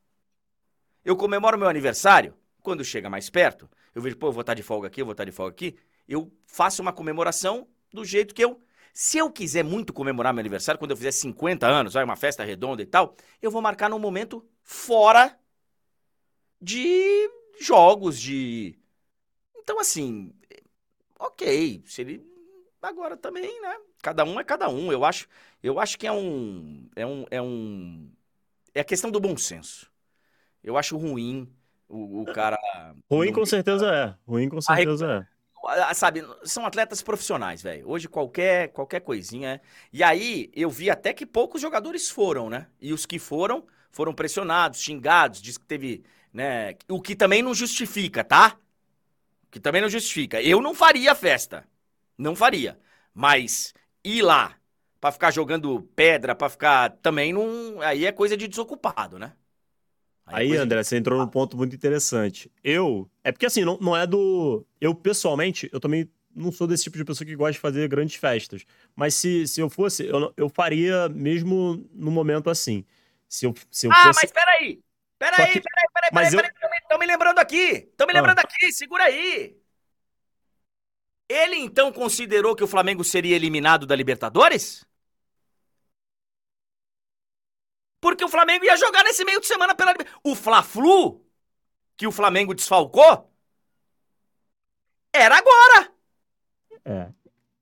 Eu 1.04 1.16
comemoro 1.16 1.58
meu 1.58 1.68
aniversário 1.68 2.34
quando 2.62 2.84
chega 2.84 3.10
mais 3.10 3.28
perto. 3.28 3.68
Eu 3.94 4.00
vejo, 4.00 4.16
pô, 4.16 4.28
eu 4.28 4.32
vou 4.32 4.40
estar 4.40 4.54
de 4.54 4.62
folga 4.62 4.88
aqui, 4.88 5.02
eu 5.02 5.04
vou 5.04 5.12
estar 5.12 5.24
de 5.24 5.32
folga 5.32 5.52
aqui. 5.52 5.76
Eu 6.08 6.32
faço 6.46 6.82
uma 6.82 6.92
comemoração 6.92 7.66
do 7.92 8.04
jeito 8.04 8.34
que 8.34 8.44
eu 8.44 8.60
se 8.94 9.18
eu 9.18 9.28
quiser 9.28 9.64
muito 9.64 9.92
comemorar 9.92 10.32
meu 10.32 10.38
aniversário, 10.38 10.78
quando 10.78 10.92
eu 10.92 10.96
fizer 10.96 11.10
50 11.10 11.66
anos, 11.66 11.94
vai 11.94 12.04
uma 12.04 12.14
festa 12.14 12.44
redonda 12.44 12.80
e 12.80 12.86
tal, 12.86 13.16
eu 13.42 13.50
vou 13.50 13.60
marcar 13.60 13.90
num 13.90 13.98
momento 13.98 14.48
fora 14.62 15.36
de 16.62 17.28
jogos, 17.60 18.20
de. 18.20 18.78
Então, 19.56 19.80
assim, 19.80 20.32
ok. 21.18 21.82
Se 21.86 22.02
ele. 22.02 22.24
Agora 22.80 23.16
também, 23.16 23.60
né? 23.62 23.76
Cada 24.00 24.24
um 24.24 24.38
é 24.38 24.44
cada 24.44 24.68
um. 24.68 24.92
Eu 24.92 25.04
acho, 25.04 25.26
eu 25.60 25.80
acho 25.80 25.98
que 25.98 26.06
é 26.06 26.12
um. 26.12 26.88
É 26.94 27.04
um. 27.04 27.26
É 27.32 27.42
um. 27.42 28.10
É 28.72 28.80
a 28.80 28.84
questão 28.84 29.10
do 29.10 29.18
bom 29.18 29.36
senso. 29.36 29.90
Eu 30.62 30.76
acho 30.76 30.96
ruim 30.96 31.52
o, 31.88 32.22
o 32.22 32.24
cara. 32.26 32.58
Ruim 33.10 33.32
com 33.32 33.44
certeza 33.44 33.92
é. 33.92 34.14
Ruim 34.24 34.48
com 34.48 34.60
certeza 34.60 35.26
é. 35.28 35.33
Ah, 35.68 35.94
sabe, 35.94 36.22
são 36.44 36.66
atletas 36.66 37.02
profissionais, 37.02 37.62
velho. 37.62 37.88
Hoje 37.88 38.08
qualquer, 38.08 38.68
qualquer 38.68 39.00
coisinha. 39.00 39.60
E 39.92 40.02
aí 40.02 40.50
eu 40.54 40.70
vi 40.70 40.90
até 40.90 41.12
que 41.12 41.26
poucos 41.26 41.60
jogadores 41.60 42.10
foram, 42.10 42.48
né? 42.50 42.68
E 42.80 42.92
os 42.92 43.06
que 43.06 43.18
foram, 43.18 43.66
foram 43.90 44.14
pressionados, 44.14 44.80
xingados, 44.80 45.40
diz 45.40 45.58
que 45.58 45.66
teve, 45.66 46.04
né? 46.32 46.76
O 46.88 47.00
que 47.00 47.16
também 47.16 47.42
não 47.42 47.54
justifica, 47.54 48.24
tá? 48.24 48.58
O 49.46 49.50
que 49.50 49.60
também 49.60 49.82
não 49.82 49.88
justifica. 49.88 50.42
Eu 50.42 50.60
não 50.60 50.74
faria 50.74 51.14
festa. 51.14 51.66
Não 52.18 52.36
faria. 52.36 52.78
Mas 53.12 53.74
ir 54.04 54.22
lá 54.22 54.56
para 55.00 55.12
ficar 55.12 55.30
jogando 55.30 55.82
pedra, 55.94 56.34
para 56.34 56.48
ficar 56.48 56.90
também 57.02 57.32
não, 57.32 57.80
aí 57.82 58.06
é 58.06 58.12
coisa 58.12 58.36
de 58.36 58.48
desocupado, 58.48 59.18
né? 59.18 59.34
Aí, 60.26 60.52
Aí 60.52 60.56
André, 60.56 60.82
você 60.82 60.96
entrou 60.96 61.18
num 61.18 61.28
ponto 61.28 61.56
muito 61.56 61.74
interessante. 61.76 62.50
Eu. 62.62 63.10
É 63.22 63.30
porque 63.30 63.46
assim, 63.46 63.64
não, 63.64 63.78
não 63.78 63.96
é 63.96 64.06
do. 64.06 64.64
Eu, 64.80 64.94
pessoalmente, 64.94 65.68
eu 65.72 65.78
também 65.80 66.08
não 66.34 66.50
sou 66.50 66.66
desse 66.66 66.84
tipo 66.84 66.96
de 66.96 67.04
pessoa 67.04 67.26
que 67.26 67.36
gosta 67.36 67.52
de 67.52 67.58
fazer 67.58 67.86
grandes 67.88 68.16
festas. 68.16 68.64
Mas 68.96 69.14
se, 69.14 69.46
se 69.46 69.60
eu 69.60 69.68
fosse, 69.68 70.06
eu, 70.06 70.32
eu 70.36 70.48
faria 70.48 71.08
mesmo 71.10 71.86
no 71.92 72.10
momento 72.10 72.48
assim. 72.50 72.84
Se 73.28 73.46
eu, 73.46 73.54
se 73.70 73.86
eu 73.86 73.92
ah, 73.92 74.04
fosse... 74.04 74.20
mas 74.22 74.32
peraí! 74.32 74.80
Peraí, 75.18 75.52
que- 75.52 75.60
peraí, 75.60 75.88
peraí, 75.94 76.10
mas 76.12 76.30
peraí, 76.30 76.48
eu- 76.50 76.52
peraí, 76.60 76.78
estão 76.82 76.98
me 76.98 77.06
lembrando 77.06 77.38
aqui. 77.38 77.56
Estão 77.56 78.06
me 78.06 78.12
Ah. 78.12 78.16
lembrando 78.16 78.38
aqui, 78.40 78.72
segura 78.72 79.04
aí. 79.04 79.56
Ele 81.28 81.56
então 81.56 81.92
considerou 81.92 82.54
que 82.54 82.64
o 82.64 82.68
Flamengo 82.68 83.02
seria 83.02 83.36
eliminado 83.36 83.86
da 83.86 83.96
Libertadores? 83.96 84.84
Porque 88.04 88.22
o 88.22 88.28
Flamengo 88.28 88.66
ia 88.66 88.76
jogar 88.76 89.02
nesse 89.02 89.24
meio 89.24 89.40
de 89.40 89.46
semana 89.46 89.74
pela 89.74 89.94
O 90.22 90.34
Fla-Flu, 90.34 91.24
que 91.96 92.06
o 92.06 92.12
Flamengo 92.12 92.52
desfalcou, 92.52 93.32
era 95.10 95.38
agora. 95.38 95.90
É. 96.84 97.08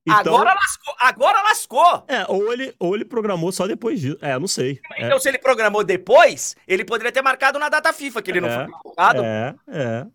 Então, 0.05 0.34
Agora 0.34 0.53
lascou. 0.53 0.95
Agora 0.99 1.43
lascou. 1.43 2.05
É, 2.09 2.26
ou 2.28 2.53
ele, 2.53 2.74
ou 2.80 2.97
ele 2.97 3.05
programou 3.05 3.53
só 3.53 3.68
depois 3.68 4.01
disso. 4.01 4.18
É, 4.20 4.36
não 4.36 4.49
sei. 4.49 4.80
É, 4.95 5.07
Então, 5.07 5.20
se 5.20 5.28
ele 5.28 5.38
programou 5.38 5.84
depois, 5.84 6.57
ele 6.66 6.84
poderia 6.84 7.12
ter 7.12 7.22
marcado 7.22 7.57
na 7.61 7.68
data 7.68 7.93
FIFA, 7.93 8.20
que 8.20 8.32
ele 8.32 8.40
não 8.40 8.49
É, 8.49 8.64
foi 8.64 8.72
convocado. 8.72 9.22
é, 9.24 9.55
é. 9.68 10.07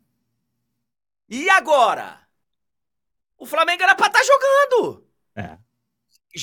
E 1.29 1.49
agora? 1.49 2.19
O 3.37 3.45
Flamengo 3.45 3.81
era 3.81 3.95
pra 3.95 4.07
estar 4.07 4.23
jogando. 4.25 5.07
É. 5.37 5.57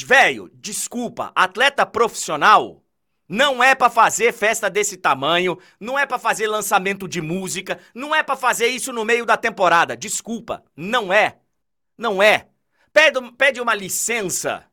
Velho, 0.07 0.49
desculpa, 0.55 1.33
atleta 1.35 1.85
profissional 1.85 2.84
não 3.29 3.63
é 3.63 3.75
pra 3.75 3.91
fazer 3.91 4.33
festa 4.33 4.69
desse 4.69 4.97
tamanho, 4.97 5.59
não 5.81 5.99
é 5.99 6.07
pra 6.07 6.19
fazer 6.19 6.47
lançamento 6.47 7.09
de 7.09 7.21
música, 7.21 7.81
não 7.95 8.15
é 8.15 8.23
pra 8.23 8.37
fazer 8.37 8.69
isso 8.69 8.93
no 8.93 9.05
meio 9.05 9.25
da 9.25 9.37
temporada. 9.37 9.97
Desculpa, 9.97 10.63
não 10.77 11.13
é. 11.13 11.39
Não 11.97 12.23
é. 12.23 12.49
Pede, 12.93 13.33
pede 13.33 13.61
uma 13.61 13.75
licença 13.75 14.67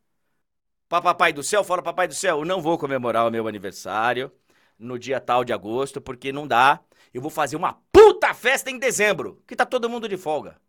pra 0.89 1.01
Papai 1.01 1.33
do 1.33 1.43
Céu, 1.43 1.63
fala 1.63 1.81
Papai 1.81 2.07
do 2.07 2.13
Céu, 2.13 2.39
eu 2.39 2.45
não 2.45 2.61
vou 2.61 2.77
comemorar 2.77 3.25
o 3.27 3.31
meu 3.31 3.47
aniversário 3.47 4.31
no 4.77 4.99
dia 4.99 5.21
tal 5.21 5.43
de 5.43 5.53
agosto, 5.53 6.01
porque 6.01 6.31
não 6.31 6.47
dá. 6.47 6.81
Eu 7.13 7.21
vou 7.21 7.31
fazer 7.31 7.55
uma 7.55 7.73
puta 7.91 8.33
festa 8.33 8.69
em 8.69 8.77
dezembro, 8.79 9.41
que 9.47 9.55
tá 9.55 9.65
todo 9.65 9.89
mundo 9.89 10.07
de 10.09 10.17
folga. 10.17 10.59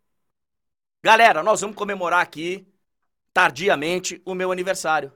Galera, 1.02 1.42
nós 1.42 1.60
vamos 1.60 1.76
comemorar 1.76 2.20
aqui, 2.20 2.66
tardiamente, 3.32 4.22
o 4.24 4.34
meu 4.34 4.52
aniversário. 4.52 5.12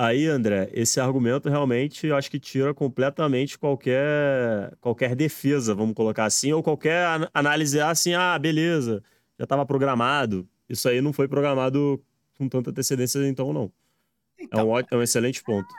Aí, 0.00 0.26
André, 0.28 0.70
esse 0.72 1.00
argumento 1.00 1.48
realmente 1.48 2.06
eu 2.06 2.16
acho 2.16 2.30
que 2.30 2.38
tira 2.38 2.72
completamente 2.72 3.58
qualquer, 3.58 4.76
qualquer 4.80 5.16
defesa, 5.16 5.74
vamos 5.74 5.94
colocar 5.94 6.24
assim, 6.24 6.52
ou 6.52 6.62
qualquer 6.62 7.04
an- 7.04 7.28
análise 7.34 7.80
assim, 7.80 8.14
ah, 8.14 8.38
beleza, 8.38 9.02
já 9.36 9.42
estava 9.44 9.66
programado. 9.66 10.48
Isso 10.68 10.88
aí 10.88 11.00
não 11.00 11.12
foi 11.12 11.26
programado 11.26 12.00
com 12.36 12.48
tanta 12.48 12.70
antecedência, 12.70 13.26
então 13.26 13.52
não. 13.52 13.72
É 14.50 14.56
Então, 14.56 14.64
um, 14.64 14.68
ótimo, 14.70 14.96
é 14.98 15.00
um 15.00 15.02
excelente 15.04 15.42
ponto. 15.44 15.76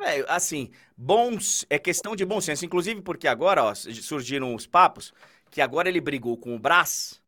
é, 0.00 0.04
velho, 0.04 0.26
assim, 0.28 0.70
bons, 0.96 1.64
é 1.70 1.78
questão 1.78 2.14
de 2.16 2.24
bom 2.24 2.40
senso. 2.40 2.64
Inclusive 2.64 3.02
porque 3.02 3.26
agora, 3.28 3.64
ó, 3.64 3.74
surgiram 3.74 4.54
os 4.54 4.66
papos 4.66 5.12
que 5.50 5.60
agora 5.60 5.88
ele 5.88 6.00
brigou 6.00 6.36
com 6.38 6.54
o 6.54 6.58
Brás, 6.58 7.22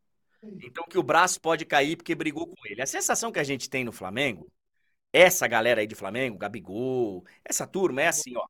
então 0.62 0.85
que 0.89 0.99
o 0.99 1.03
Brás 1.03 1.39
pode 1.39 1.64
cair 1.66 1.97
porque 1.97 2.14
brigou 2.14 2.47
com 2.49 2.57
ele. 2.66 2.82
A 2.82 2.87
sensação 2.87 3.32
que 3.32 3.39
a 3.41 3.45
gente 3.45 3.70
tem 3.70 3.85
no 3.85 3.93
Flamengo, 3.93 4.51
essa 5.15 5.47
galera 5.47 5.81
aí 5.81 5.87
de 5.87 5.95
Flamengo, 5.95 6.37
Gabigol, 6.39 7.25
essa 7.45 7.67
turma 7.67 8.03
é 8.03 8.09
assim, 8.09 8.37
ó. 8.37 8.45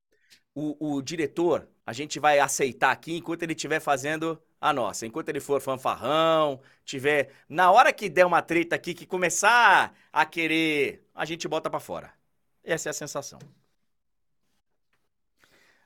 O, 0.54 0.96
o 0.96 1.02
diretor, 1.02 1.68
a 1.86 1.92
gente 1.92 2.20
vai 2.20 2.38
aceitar 2.40 2.92
aqui 2.92 3.16
enquanto 3.16 3.42
ele 3.42 3.54
estiver 3.54 3.80
fazendo 3.80 4.42
a 4.60 4.72
nossa. 4.72 5.06
Enquanto 5.06 5.28
ele 5.28 5.40
for 5.40 5.60
fanfarrão, 5.60 6.60
tiver. 6.84 7.32
Na 7.48 7.70
hora 7.72 7.92
que 7.92 8.08
der 8.08 8.24
uma 8.26 8.42
treta 8.42 8.76
aqui, 8.76 8.94
que 8.94 9.06
começar 9.06 9.94
a 10.12 10.24
querer, 10.26 11.04
a 11.14 11.24
gente 11.24 11.48
bota 11.48 11.68
pra 11.70 11.80
fora. 11.80 12.12
Essa 12.64 12.88
é 12.88 12.90
a 12.90 12.92
sensação. 12.94 13.38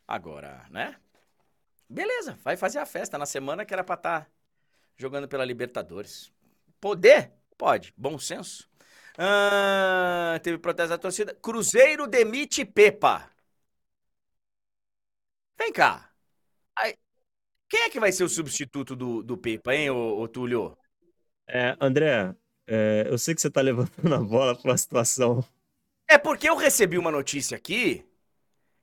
Agora, 0.06 0.64
né? 0.70 0.96
Beleza, 1.88 2.38
vai 2.44 2.56
fazer 2.56 2.78
a 2.78 2.86
festa 2.86 3.18
na 3.18 3.26
semana 3.26 3.64
que 3.64 3.74
era 3.74 3.84
pra 3.84 3.94
estar 3.94 4.30
jogando 4.96 5.28
pela 5.28 5.44
Libertadores. 5.44 6.32
Poder? 6.80 7.32
Pode. 7.58 7.94
Bom 7.96 8.18
senso. 8.18 8.67
Ah, 9.20 10.38
teve 10.44 10.58
protesto 10.58 10.90
da 10.90 10.98
torcida. 10.98 11.34
Cruzeiro 11.34 12.06
demite 12.06 12.64
Pepa. 12.64 13.28
Vem 15.58 15.72
cá. 15.72 16.08
Aí, 16.78 16.94
quem 17.68 17.80
é 17.80 17.90
que 17.90 17.98
vai 17.98 18.12
ser 18.12 18.22
o 18.22 18.28
substituto 18.28 18.94
do, 18.94 19.20
do 19.22 19.36
Pepa, 19.36 19.74
hein, 19.74 19.90
ô, 19.90 20.20
ô 20.20 20.28
Túlio? 20.28 20.78
É, 21.48 21.76
André, 21.80 22.32
é, 22.64 23.06
eu 23.08 23.18
sei 23.18 23.34
que 23.34 23.40
você 23.40 23.50
tá 23.50 23.60
levantando 23.60 24.14
a 24.14 24.18
bola 24.18 24.54
para 24.54 24.70
uma 24.70 24.78
situação. 24.78 25.44
É 26.06 26.16
porque 26.16 26.48
eu 26.48 26.56
recebi 26.56 26.96
uma 26.96 27.10
notícia 27.10 27.56
aqui 27.56 28.04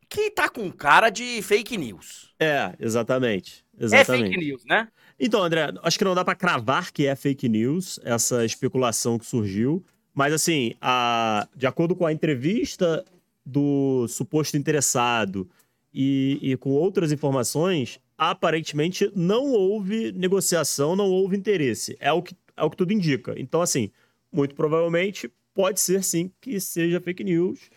que 0.09 0.29
tá 0.29 0.49
com 0.49 0.69
cara 0.71 1.09
de 1.09 1.41
fake 1.41 1.77
news. 1.77 2.33
É, 2.39 2.75
exatamente. 2.79 3.65
É 3.79 3.85
Exatamente. 3.85 4.33
fake 4.33 4.45
news, 4.45 4.65
né? 4.65 4.89
Então, 5.17 5.41
André, 5.41 5.71
acho 5.81 5.97
que 5.97 6.03
não 6.03 6.13
dá 6.13 6.25
pra 6.25 6.35
cravar 6.35 6.91
que 6.91 7.07
é 7.07 7.15
fake 7.15 7.47
news, 7.47 7.99
essa 8.03 8.43
especulação 8.43 9.17
que 9.17 9.25
surgiu. 9.25 9.85
Mas, 10.15 10.33
assim, 10.33 10.73
a- 10.81 11.47
de 11.55 11.67
acordo 11.67 11.95
com 11.95 12.05
a 12.05 12.13
entrevista 12.13 13.03
do 13.45 14.07
suposto 14.07 14.55
interessado 14.57 15.47
e, 15.93 16.39
e 16.41 16.57
com 16.57 16.71
outras 16.71 17.11
informações, 17.11 17.99
aparentemente 18.17 19.11
não 19.15 19.51
houve 19.51 20.13
negociação, 20.13 20.95
não 20.95 21.09
houve 21.11 21.35
interesse. 21.37 21.97
É 21.99 22.11
o 22.13 22.23
que, 22.23 22.33
é 22.55 22.63
o 22.63 22.69
que 22.69 22.77
tudo 22.77 22.93
indica. 22.93 23.35
Então, 23.37 23.61
assim, 23.61 23.91
muito 24.31 24.55
provavelmente 24.55 25.29
pode 25.53 25.79
ser 25.81 26.03
sim 26.03 26.31
que 26.41 26.59
seja 26.61 27.01
fake 27.01 27.23
news. 27.23 27.69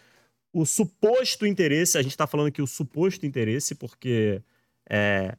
O 0.53 0.65
suposto 0.65 1.45
interesse, 1.47 1.99
a 1.99 2.03
gente 2.03 2.17
tá 2.17 2.27
falando 2.27 2.49
aqui 2.49 2.63
o 2.63 2.67
suposto 2.67 3.27
interesse, 3.27 3.75
porque 3.75 4.41
é, 4.89 5.37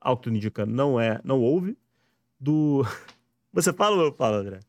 ao 0.00 0.16
que 0.16 0.24
tudo 0.24 0.36
indica, 0.36 0.66
não 0.66 1.00
é, 1.00 1.20
não 1.24 1.40
houve. 1.40 1.76
Do. 2.38 2.82
Você 3.52 3.72
fala 3.72 3.96
ou 3.96 4.04
eu 4.04 4.12
falo, 4.12 4.36
André? 4.36 4.60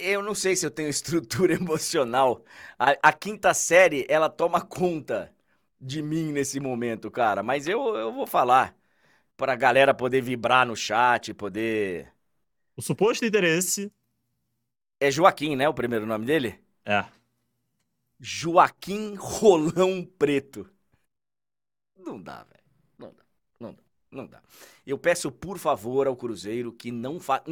Eu 0.00 0.22
não 0.22 0.34
sei 0.34 0.56
se 0.56 0.66
eu 0.66 0.70
tenho 0.70 0.88
estrutura 0.90 1.54
emocional. 1.54 2.44
A, 2.78 2.92
a 3.02 3.12
quinta 3.12 3.52
série, 3.54 4.06
ela 4.08 4.28
toma 4.28 4.60
conta 4.60 5.32
de 5.80 6.02
mim 6.02 6.32
nesse 6.32 6.60
momento, 6.60 7.10
cara. 7.10 7.42
Mas 7.42 7.66
eu, 7.66 7.94
eu 7.96 8.12
vou 8.12 8.26
falar 8.26 8.76
pra 9.36 9.56
galera 9.56 9.94
poder 9.94 10.22
vibrar 10.22 10.66
no 10.66 10.76
chat, 10.76 11.34
poder. 11.34 12.12
O 12.76 12.80
suposto 12.82 13.26
interesse 13.26 13.92
É 15.00 15.10
Joaquim, 15.10 15.56
né? 15.56 15.68
O 15.68 15.74
primeiro 15.74 16.06
nome 16.06 16.24
dele? 16.26 16.60
é. 16.84 17.04
Joaquim 18.20 19.16
Rolão 19.16 20.04
Preto. 20.04 20.70
Não 21.96 22.20
dá, 22.22 22.44
velho. 22.44 22.57
Não 24.10 24.26
dá. 24.26 24.40
Eu 24.86 24.96
peço, 24.96 25.30
por 25.30 25.58
favor, 25.58 26.06
ao 26.06 26.16
Cruzeiro 26.16 26.72
que 26.72 26.90
não 26.90 27.20
faça. 27.20 27.44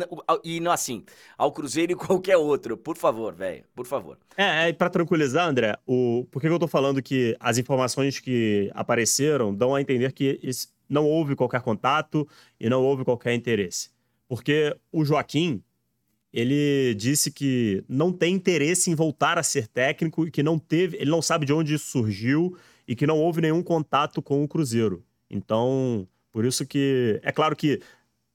E 0.42 0.58
não 0.58 0.72
assim, 0.72 1.04
ao 1.36 1.52
Cruzeiro 1.52 1.92
e 1.92 1.94
qualquer 1.96 2.36
outro. 2.38 2.76
Por 2.76 2.96
favor, 2.96 3.34
velho. 3.34 3.64
Por 3.74 3.86
favor. 3.86 4.18
É, 4.36 4.70
é 4.70 4.72
pra 4.72 4.88
tranquilizar, 4.88 5.46
André, 5.46 5.76
o... 5.86 6.26
por 6.30 6.40
que 6.40 6.48
eu 6.48 6.58
tô 6.58 6.66
falando 6.66 7.02
que 7.02 7.36
as 7.38 7.58
informações 7.58 8.18
que 8.18 8.70
apareceram 8.74 9.54
dão 9.54 9.74
a 9.74 9.80
entender 9.80 10.12
que 10.12 10.40
não 10.88 11.04
houve 11.04 11.36
qualquer 11.36 11.60
contato 11.60 12.26
e 12.58 12.70
não 12.70 12.82
houve 12.82 13.04
qualquer 13.04 13.34
interesse? 13.34 13.90
Porque 14.26 14.74
o 14.90 15.04
Joaquim, 15.04 15.62
ele 16.32 16.94
disse 16.94 17.30
que 17.30 17.84
não 17.86 18.10
tem 18.12 18.34
interesse 18.34 18.90
em 18.90 18.94
voltar 18.94 19.38
a 19.38 19.42
ser 19.42 19.68
técnico 19.68 20.26
e 20.26 20.30
que 20.30 20.42
não 20.42 20.58
teve, 20.58 20.96
ele 20.96 21.10
não 21.10 21.20
sabe 21.20 21.44
de 21.44 21.52
onde 21.52 21.74
isso 21.74 21.90
surgiu 21.90 22.56
e 22.88 22.96
que 22.96 23.06
não 23.06 23.18
houve 23.18 23.42
nenhum 23.42 23.62
contato 23.62 24.22
com 24.22 24.42
o 24.42 24.48
Cruzeiro. 24.48 25.04
Então, 25.30 26.08
por 26.36 26.44
isso 26.44 26.66
que 26.66 27.18
é 27.22 27.32
claro 27.32 27.56
que 27.56 27.80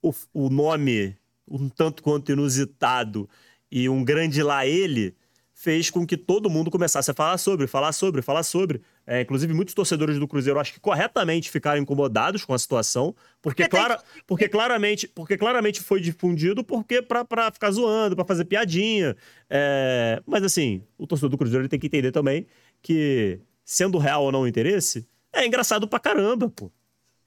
o, 0.02 0.12
o 0.34 0.50
nome 0.50 1.16
um 1.48 1.70
tanto 1.70 2.02
quanto 2.02 2.32
inusitado 2.32 3.30
e 3.72 3.88
um 3.88 4.04
grande 4.04 4.42
lá 4.42 4.66
ele 4.66 5.16
fez 5.54 5.92
com 5.92 6.04
que 6.04 6.18
todo 6.18 6.50
mundo 6.50 6.72
começasse 6.72 7.12
a 7.12 7.14
falar 7.14 7.38
sobre, 7.38 7.68
falar 7.68 7.92
sobre, 7.92 8.24
falar 8.24 8.42
sobre. 8.42 8.82
É, 9.06 9.22
inclusive, 9.22 9.54
muitos 9.54 9.76
torcedores 9.76 10.18
do 10.18 10.28
Cruzeiro, 10.28 10.60
acho 10.60 10.74
que 10.74 10.80
corretamente 10.80 11.52
ficaram 11.52 11.80
incomodados 11.80 12.44
com 12.44 12.56
a 12.56 12.58
situação, 12.58 13.16
porque, 13.40 13.68
clara, 13.68 14.02
porque, 14.26 14.50
claramente, 14.50 15.08
porque 15.08 15.38
claramente 15.38 15.80
foi 15.80 16.02
difundido 16.02 16.64
porque 16.64 17.04
pra 17.04 17.52
ficar 17.52 17.70
zoando, 17.70 18.16
pra 18.16 18.26
fazer 18.26 18.46
piadinha. 18.46 19.16
É, 19.48 20.20
mas 20.26 20.42
assim, 20.42 20.82
o 20.98 21.06
torcedor 21.06 21.30
do 21.30 21.38
Cruzeiro 21.38 21.62
ele 21.62 21.70
tem 21.70 21.80
que 21.80 21.86
entender 21.86 22.12
também 22.12 22.48
que, 22.82 23.40
sendo 23.64 24.00
real 24.00 24.24
ou 24.24 24.32
não 24.32 24.42
o 24.42 24.48
interesse, 24.48 25.08
é 25.32 25.46
engraçado 25.46 25.88
pra 25.88 26.00
caramba, 26.00 26.50
pô. 26.50 26.72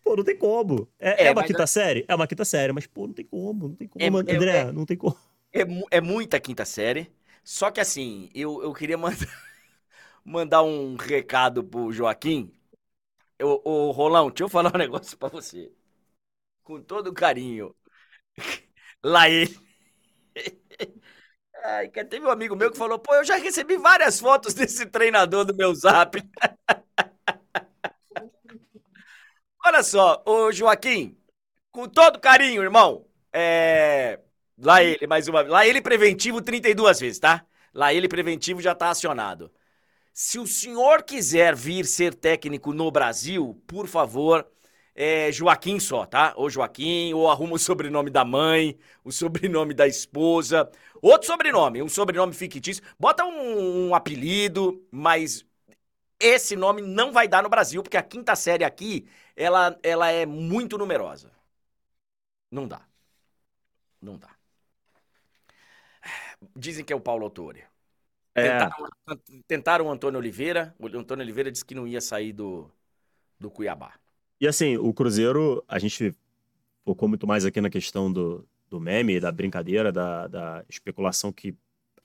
Pô, 0.04 0.16
não 0.16 0.24
tem 0.24 0.36
como. 0.36 0.88
É, 0.98 1.26
É, 1.26 1.28
é 1.28 1.30
uma 1.30 1.44
quinta 1.44 1.66
série? 1.66 2.04
É 2.08 2.14
uma 2.14 2.26
quinta 2.26 2.44
série, 2.44 2.72
mas, 2.72 2.86
pô, 2.86 3.06
não 3.06 3.14
tem 3.14 3.24
como, 3.26 3.68
não 3.68 3.74
tem 3.74 3.88
como. 3.88 4.06
É- 4.06 4.22
é- 4.26 4.34
André, 4.34 4.70
é- 4.70 4.72
não 4.72 4.84
tem 4.86 4.96
como. 4.96 5.16
É, 5.52 5.64
mu- 5.64 5.86
é 5.90 6.00
muita 6.02 6.40
quinta 6.40 6.64
série. 6.64 7.12
Só 7.44 7.70
que 7.70 7.80
assim, 7.80 8.30
eu, 8.34 8.62
eu 8.62 8.72
queria 8.74 8.98
mandar, 8.98 9.18
mandar 10.24 10.62
um 10.64 10.96
recado 10.96 11.64
pro 11.64 11.92
Joaquim. 11.92 12.52
Ô, 13.42 13.62
ô, 13.88 13.92
Rolão, 13.92 14.28
deixa 14.30 14.44
eu 14.44 14.50
falar 14.50 14.74
um 14.74 14.78
negócio 14.80 15.18
pra 15.18 15.28
você. 15.30 15.72
Com 16.64 16.82
todo 16.82 17.12
carinho. 17.14 17.74
Lá 19.02 19.28
ele. 19.28 19.54
Ai, 21.64 21.88
teve 21.88 22.20
um 22.26 22.30
amigo 22.30 22.54
meu 22.56 22.70
que 22.70 22.76
falou: 22.78 22.98
pô, 22.98 23.14
eu 23.14 23.24
já 23.24 23.36
recebi 23.36 23.76
várias 23.76 24.20
fotos 24.20 24.54
desse 24.54 24.86
treinador 24.86 25.44
do 25.44 25.54
meu 25.54 25.74
zap. 25.74 26.18
Olha 29.64 29.82
só, 29.82 30.22
ô 30.26 30.52
Joaquim, 30.52 31.16
com 31.72 31.88
todo 31.88 32.20
carinho, 32.20 32.62
irmão, 32.62 33.06
é... 33.32 34.20
Lá 34.58 34.82
ele, 34.84 35.06
mais 35.06 35.26
uma 35.28 35.42
vez. 35.42 35.52
Lá 35.52 35.66
ele 35.66 35.80
preventivo 35.82 36.40
32 36.42 37.00
vezes, 37.00 37.18
tá? 37.18 37.44
Lá 37.72 37.92
ele 37.92 38.08
preventivo 38.08 38.60
já 38.60 38.74
tá 38.74 38.90
acionado. 38.90 39.50
Se 40.12 40.38
o 40.38 40.46
senhor 40.46 41.02
quiser 41.04 41.54
vir 41.56 41.86
ser 41.86 42.14
técnico 42.14 42.72
no 42.72 42.90
Brasil, 42.90 43.60
por 43.66 43.88
favor, 43.88 44.46
é 44.94 45.32
Joaquim 45.32 45.80
só, 45.80 46.06
tá? 46.06 46.34
Ou 46.36 46.50
Joaquim, 46.50 47.14
ou 47.14 47.30
arruma 47.30 47.54
o 47.56 47.58
sobrenome 47.58 48.10
da 48.10 48.24
mãe, 48.24 48.78
o 49.04 49.12
sobrenome 49.12 49.74
da 49.74 49.88
esposa, 49.88 50.70
outro 51.02 51.26
sobrenome, 51.28 51.82
um 51.82 51.88
sobrenome 51.88 52.34
fictício. 52.34 52.84
Bota 52.98 53.24
um, 53.24 53.88
um 53.88 53.94
apelido, 53.94 54.86
mas 54.90 55.46
esse 56.18 56.56
nome 56.56 56.82
não 56.82 57.12
vai 57.12 57.28
dar 57.28 57.42
no 57.42 57.48
Brasil, 57.48 57.82
porque 57.82 57.96
a 57.96 58.02
quinta 58.02 58.34
série 58.36 58.64
aqui, 58.64 59.06
ela, 59.36 59.78
ela 59.82 60.10
é 60.10 60.26
muito 60.26 60.78
numerosa. 60.78 61.30
Não 62.50 62.66
dá. 62.68 62.86
Não 64.00 64.18
dá. 64.18 64.30
Dizem 66.56 66.84
que 66.84 66.92
é 66.92 66.96
o 66.96 67.00
Paulo 67.00 67.24
Autori. 67.24 67.64
É, 68.34 68.42
Tentaram, 68.42 68.88
tentaram 69.46 69.86
o 69.86 69.90
Antônio 69.90 70.18
Oliveira. 70.18 70.74
O 70.78 70.86
Antônio 70.86 71.22
Oliveira 71.24 71.50
disse 71.50 71.64
que 71.64 71.74
não 71.74 71.86
ia 71.86 72.00
sair 72.00 72.32
do, 72.32 72.70
do 73.38 73.50
Cuiabá. 73.50 73.94
e 74.40 74.46
assim, 74.46 74.76
o 74.76 74.92
Cruzeiro, 74.92 75.64
a 75.68 75.78
gente 75.78 76.14
focou 76.84 77.08
muito 77.08 77.26
mais 77.26 77.44
aqui 77.44 77.60
na 77.60 77.70
questão 77.70 78.12
do, 78.12 78.46
do 78.68 78.80
meme, 78.80 79.20
da 79.20 79.32
brincadeira, 79.32 79.92
da, 79.92 80.26
da 80.28 80.64
especulação 80.68 81.32
que, 81.32 81.56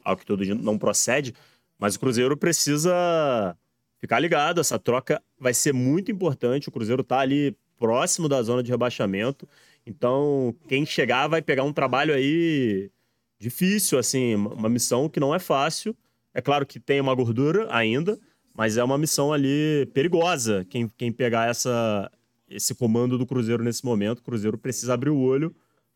ao 0.03 0.15
que 0.17 0.25
todo 0.25 0.45
dia 0.45 0.55
não 0.55 0.77
procede, 0.77 1.33
mas 1.77 1.95
o 1.95 1.99
Cruzeiro 1.99 2.37
precisa 2.37 3.57
ficar 3.99 4.19
ligado, 4.19 4.59
essa 4.59 4.79
troca 4.79 5.21
vai 5.37 5.53
ser 5.53 5.73
muito 5.73 6.11
importante, 6.11 6.69
o 6.69 6.71
Cruzeiro 6.71 7.03
tá 7.03 7.19
ali 7.19 7.55
próximo 7.77 8.27
da 8.27 8.41
zona 8.41 8.63
de 8.63 8.71
rebaixamento, 8.71 9.47
então 9.85 10.55
quem 10.67 10.85
chegar 10.85 11.27
vai 11.27 11.41
pegar 11.41 11.63
um 11.63 11.73
trabalho 11.73 12.13
aí 12.13 12.89
difícil, 13.37 13.97
assim, 13.97 14.35
uma 14.35 14.69
missão 14.69 15.07
que 15.07 15.19
não 15.19 15.33
é 15.33 15.39
fácil, 15.39 15.95
é 16.33 16.41
claro 16.41 16.65
que 16.65 16.79
tem 16.79 16.99
uma 16.99 17.15
gordura 17.15 17.67
ainda, 17.69 18.19
mas 18.53 18.77
é 18.77 18.83
uma 18.83 18.97
missão 18.97 19.31
ali 19.31 19.89
perigosa. 19.93 20.65
Quem, 20.69 20.87
quem 20.97 21.11
pegar 21.11 21.49
essa, 21.49 22.11
esse 22.49 22.75
comando 22.75 23.17
do 23.17 23.25
Cruzeiro 23.25 23.63
nesse 23.63 23.85
momento, 23.85 24.19
o 24.19 24.23
Cruzeiro 24.23 24.57
precisa 24.57 24.93
abrir 24.93 25.09
o 25.09 25.19
olho 25.19 25.55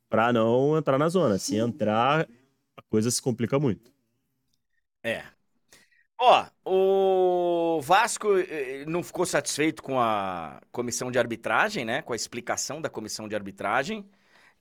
para 0.10 0.32
não 0.32 0.78
entrar 0.78 0.98
na 0.98 1.10
zona. 1.10 1.38
Se 1.38 1.58
entrar, 1.58 2.28
a 2.78 2.82
coisa 2.84 3.12
se 3.12 3.22
complica 3.22 3.60
muito. 3.60 3.92
É. 5.04 5.24
Ó, 6.26 6.50
o 6.64 7.82
Vasco 7.82 8.38
eh, 8.38 8.86
não 8.88 9.04
ficou 9.04 9.26
satisfeito 9.26 9.84
com 9.84 10.00
a 10.00 10.62
comissão 10.72 11.12
de 11.12 11.20
arbitragem, 11.20 11.84
né? 11.84 12.02
Com 12.02 12.14
a 12.14 12.16
explicação 12.16 12.82
da 12.82 12.90
comissão 12.90 13.28
de 13.28 13.36
arbitragem. 13.36 14.10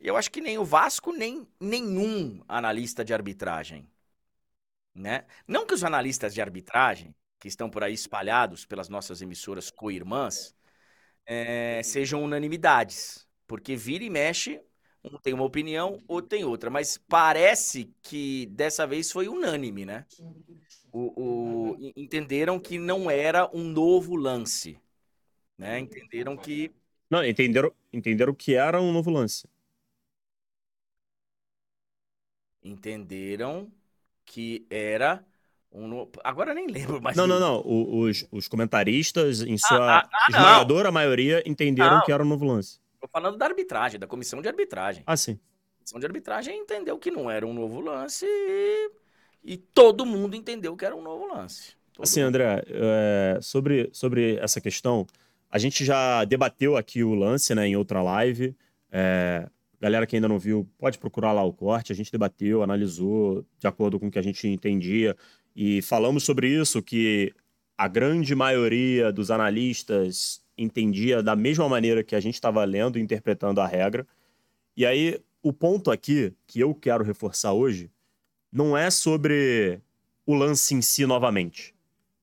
E 0.01 0.09
eu 0.09 0.17
acho 0.17 0.31
que 0.31 0.41
nem 0.41 0.59
o 0.59 0.65
Vasco, 0.65 1.13
nem 1.13 1.47
nenhum 1.61 2.43
analista 2.49 3.05
de 3.05 3.15
arbitragem, 3.15 3.89
né? 4.95 5.25
Não 5.47 5.67
que 5.67 5.75
os 5.75 5.85
analistas 5.85 6.35
de 6.35 6.41
arbitragem, 6.41 7.15
que 7.39 7.49
estão 7.49 7.71
por 7.71 7.83
aí 7.83 7.95
espalhados 7.95 8.65
pelas 8.67 8.89
nossas 8.89 9.23
emissoras 9.23 9.71
co-irmãs, 9.71 10.55
eh, 11.27 11.83
sejam 11.85 12.23
unanimidades. 12.25 13.29
Porque 13.47 13.77
vira 13.77 14.05
e 14.05 14.11
mexe, 14.11 14.63
um 15.05 15.19
tem 15.19 15.33
uma 15.35 15.45
opinião, 15.45 16.01
outro 16.09 16.29
tem 16.29 16.45
outra. 16.45 16.71
Mas 16.71 16.97
parece 16.99 17.93
que 18.03 18.47
dessa 18.47 18.87
vez 18.87 19.11
foi 19.11 19.29
unânime, 19.29 19.85
né? 19.85 20.07
O, 20.93 21.73
o- 21.77 21.93
entenderam 21.97 22.61
que 22.61 22.79
não 22.79 23.11
era 23.11 23.51
um 23.55 23.65
novo 23.65 24.17
lance, 24.17 24.79
né? 25.59 25.81
Entenderam 25.81 26.37
que 26.37 26.73
Não, 27.11 27.25
entenderam, 27.25 27.73
entenderam 27.93 28.35
que 28.35 28.55
era 28.55 28.81
um 28.81 28.93
novo 28.93 29.11
lance. 29.11 29.47
entenderam 32.63 33.71
que 34.25 34.67
era 34.71 35.25
um 35.71 35.89
no... 35.89 36.11
agora 36.25 36.55
nem 36.55 36.67
lembro 36.67 37.01
mais. 37.03 37.17
Não, 37.17 37.27
não, 37.27 37.39
não. 37.39 37.61
O- 37.61 38.01
os, 38.03 38.27
os 38.31 38.49
comentaristas, 38.49 39.43
em 39.43 39.57
sua 39.59 40.03
ah, 40.03 40.09
ah, 40.13 40.29
esmagadora 40.29 40.91
maioria, 40.91 41.43
entenderam 41.47 41.97
Não. 41.99 42.01
que 42.01 42.13
era 42.13 42.23
um 42.23 42.27
novo 42.27 42.45
lance. 42.45 42.81
Tô 43.03 43.09
falando 43.09 43.37
da 43.37 43.47
arbitragem, 43.47 43.99
da 43.99 44.07
comissão 44.07 44.41
de 44.41 44.47
arbitragem. 44.47 45.03
Ah, 45.05 45.17
sim. 45.17 45.33
A 45.33 45.79
comissão 45.79 45.99
de 45.99 46.07
arbitragem 46.07 46.57
entendeu 46.57 46.97
que 46.97 47.11
não 47.11 47.29
era 47.29 47.45
um 47.45 47.53
novo 47.53 47.81
lance 47.81 48.25
e, 48.25 48.91
e 49.43 49.57
todo 49.57 50.07
mundo 50.07 50.37
entendeu 50.37 50.77
que 50.77 50.85
era 50.85 50.95
um 50.95 51.03
novo 51.03 51.27
lance. 51.27 51.73
Todo 51.93 52.05
Assim, 52.05 52.21
mundo. 52.21 52.29
André, 52.29 52.65
é, 52.69 53.41
sobre, 53.43 53.91
sobre 53.93 54.37
essa 54.37 54.61
questão, 54.61 55.05
a 55.51 55.59
gente 55.59 55.85
já 55.85 56.25
debateu 56.25 56.77
aqui 56.77 57.03
o 57.03 57.13
lance, 57.13 57.53
né, 57.57 57.67
em 57.67 57.75
outra 57.75 58.01
live. 58.03 58.55
É, 58.89 59.49
galera 59.81 60.07
que 60.07 60.15
ainda 60.15 60.29
não 60.29 60.39
viu, 60.39 60.71
pode 60.79 60.97
procurar 60.97 61.33
lá 61.33 61.43
o 61.43 61.53
corte. 61.53 61.91
A 61.91 61.97
gente 61.97 62.13
debateu, 62.13 62.63
analisou 62.63 63.45
de 63.59 63.67
acordo 63.67 63.99
com 63.99 64.07
o 64.07 64.11
que 64.13 64.19
a 64.21 64.23
gente 64.23 64.47
entendia 64.47 65.17
e 65.57 65.83
falamos 65.83 66.23
sobre 66.23 66.47
isso, 66.47 66.81
que 66.81 67.35
a 67.77 67.89
grande 67.89 68.33
maioria 68.33 69.11
dos 69.11 69.29
analistas 69.29 70.41
entendia 70.57 71.23
da 71.23 71.35
mesma 71.35 71.69
maneira 71.69 72.03
que 72.03 72.15
a 72.15 72.21
gente 72.21 72.35
estava 72.35 72.65
lendo 72.65 72.99
e 72.99 73.03
interpretando 73.03 73.61
a 73.61 73.67
regra. 73.67 74.07
E 74.77 74.87
aí, 74.87 75.21
o 75.43 75.53
ponto 75.53 75.91
aqui 75.91 76.33
que 76.47 76.61
eu 76.61 76.75
quero 76.75 77.05
reforçar 77.05 77.53
hoje 77.53 77.91
não 78.51 78.77
é 78.77 78.91
sobre 78.91 79.81
o 80.27 80.35
lance 80.35 80.75
em 80.75 80.83
si 80.83 81.07
novamente. 81.07 81.75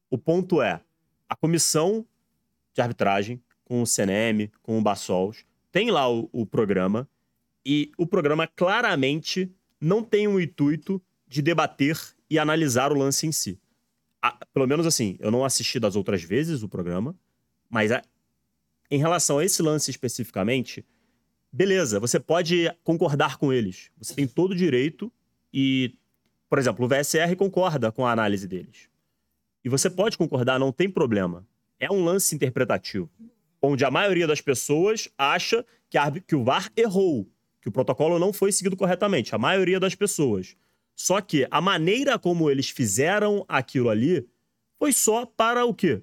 O 0.10 0.18
ponto 0.18 0.62
é, 0.62 0.82
a 1.28 1.36
comissão 1.36 2.06
de 2.74 2.82
arbitragem, 2.82 3.42
com 3.66 3.82
o 3.82 3.86
CNM, 3.86 4.50
com 4.62 4.78
o 4.78 4.82
Bassols, 4.82 5.46
tem 5.72 5.92
lá 5.92 6.12
o, 6.12 6.30
o 6.32 6.46
programa, 6.46 7.08
e 7.66 7.92
o 7.98 8.08
programa 8.08 8.48
claramente 8.48 9.52
não 9.80 10.04
tem 10.04 10.28
o 10.28 10.40
intuito 10.40 11.02
de 11.28 11.42
debater 11.42 12.00
e 12.30 12.40
analisar 12.40 12.92
o 12.92 12.96
lance 12.98 13.28
em 13.28 13.32
si. 13.32 13.60
Pelo 14.54 14.68
menos 14.68 14.86
assim, 14.86 15.18
eu 15.20 15.32
não 15.32 15.46
assisti 15.46 15.80
das 15.80 15.96
outras 15.96 16.24
vezes 16.24 16.64
o 16.64 16.70
programa, 16.70 17.16
mas 17.70 17.92
em 18.90 18.98
relação 18.98 19.38
a 19.38 19.46
esse 19.46 19.62
lance 19.62 19.92
especificamente, 19.92 20.86
beleza, 21.52 22.00
você 22.00 22.20
pode 22.20 22.72
concordar 22.84 23.38
com 23.38 23.54
eles. 23.54 23.92
Você 23.98 24.16
tem 24.16 24.28
todo 24.28 24.52
o 24.52 24.56
direito 24.56 25.12
e, 25.54 25.96
por 26.50 26.58
exemplo, 26.58 26.86
o 26.86 26.88
VSR 26.88 27.36
concorda 27.36 27.92
com 27.92 28.06
a 28.06 28.12
análise 28.12 28.48
deles. 28.48 28.90
E 29.64 29.70
você 29.70 29.90
pode 29.90 30.18
concordar, 30.18 30.60
não 30.60 30.72
tem 30.72 30.90
problema. 30.90 31.46
É 31.80 31.92
um 31.92 32.04
lance 32.04 32.34
interpretativo, 32.36 33.10
onde 33.62 33.86
a 33.86 33.92
maioria 33.92 34.28
das 34.28 34.42
pessoas 34.42 35.10
acha 35.18 35.66
que, 35.90 35.98
a 35.98 36.12
que 36.12 36.36
o 36.36 36.44
VAR 36.44 36.72
errou, 36.76 37.28
que 37.62 37.70
o 37.70 37.72
protocolo 37.72 38.18
não 38.20 38.34
foi 38.34 38.52
seguido 38.52 38.78
corretamente. 38.78 39.36
A 39.36 39.38
maioria 39.38 39.80
das 39.80 39.96
pessoas. 39.96 40.56
Só 40.96 41.22
que 41.22 41.48
a 41.50 41.62
maneira 41.62 42.20
como 42.20 42.50
eles 42.50 42.70
fizeram 42.70 43.46
aquilo 43.48 43.90
ali 43.90 44.28
foi 44.78 44.92
só 44.92 45.26
para 45.26 45.66
o 45.66 45.74
quê? 45.74 46.02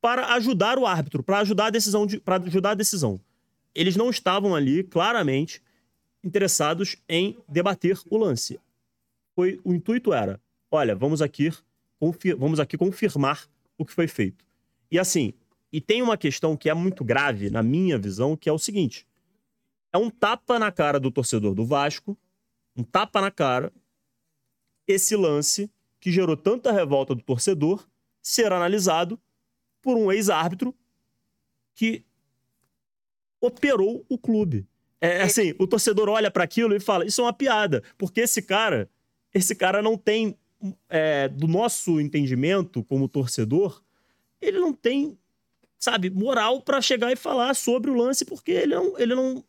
Para 0.00 0.34
ajudar 0.34 0.78
o 0.78 0.86
árbitro, 0.86 1.22
para 1.22 1.40
ajudar 1.40 1.66
a 1.66 1.70
decisão, 1.70 2.06
de, 2.06 2.18
para 2.20 2.42
ajudar 2.42 2.70
a 2.70 2.74
decisão. 2.74 3.20
Eles 3.74 3.96
não 3.96 4.10
estavam 4.10 4.54
ali 4.54 4.82
claramente 4.82 5.62
interessados 6.24 6.96
em 7.08 7.38
debater 7.48 7.98
o 8.10 8.16
lance. 8.16 8.58
Foi 9.34 9.60
o 9.64 9.72
intuito 9.72 10.12
era, 10.12 10.40
olha, 10.70 10.94
vamos 10.94 11.22
aqui 11.22 11.52
vamos 12.38 12.58
aqui 12.58 12.78
confirmar 12.78 13.46
o 13.76 13.84
que 13.84 13.92
foi 13.92 14.08
feito. 14.08 14.44
E 14.90 14.98
assim, 14.98 15.34
e 15.72 15.80
tem 15.80 16.02
uma 16.02 16.16
questão 16.16 16.56
que 16.56 16.70
é 16.70 16.74
muito 16.74 17.04
grave 17.04 17.50
na 17.50 17.62
minha 17.62 17.98
visão, 17.98 18.36
que 18.36 18.48
é 18.48 18.52
o 18.52 18.58
seguinte: 18.58 19.06
é 19.92 19.98
um 19.98 20.10
tapa 20.10 20.58
na 20.58 20.72
cara 20.72 20.98
do 20.98 21.10
torcedor 21.10 21.54
do 21.54 21.64
Vasco, 21.64 22.16
um 22.76 22.82
tapa 22.82 23.20
na 23.20 23.30
cara, 23.30 23.72
esse 24.86 25.14
lance 25.14 25.70
que 26.00 26.10
gerou 26.10 26.36
tanta 26.36 26.72
revolta 26.72 27.14
do 27.14 27.22
torcedor 27.22 27.86
ser 28.22 28.52
analisado 28.52 29.20
por 29.82 29.96
um 29.96 30.10
ex-árbitro 30.12 30.74
que 31.74 32.04
operou 33.40 34.04
o 34.08 34.18
clube. 34.18 34.66
É 35.00 35.22
assim, 35.22 35.54
o 35.58 35.66
torcedor 35.66 36.08
olha 36.08 36.30
para 36.30 36.44
aquilo 36.44 36.74
e 36.74 36.80
fala: 36.80 37.06
isso 37.06 37.20
é 37.22 37.24
uma 37.24 37.32
piada, 37.32 37.82
porque 37.96 38.20
esse 38.20 38.42
cara, 38.42 38.90
esse 39.32 39.54
cara 39.54 39.80
não 39.80 39.96
tem, 39.96 40.36
é, 40.88 41.26
do 41.28 41.46
nosso 41.46 41.98
entendimento 42.00 42.84
como 42.84 43.08
torcedor, 43.08 43.82
ele 44.42 44.58
não 44.58 44.74
tem, 44.74 45.18
sabe, 45.78 46.10
moral 46.10 46.60
para 46.60 46.82
chegar 46.82 47.10
e 47.10 47.16
falar 47.16 47.54
sobre 47.54 47.90
o 47.90 47.94
lance, 47.94 48.26
porque 48.26 48.50
ele 48.52 48.74
não, 48.74 48.98
ele 48.98 49.14
não, 49.14 49.42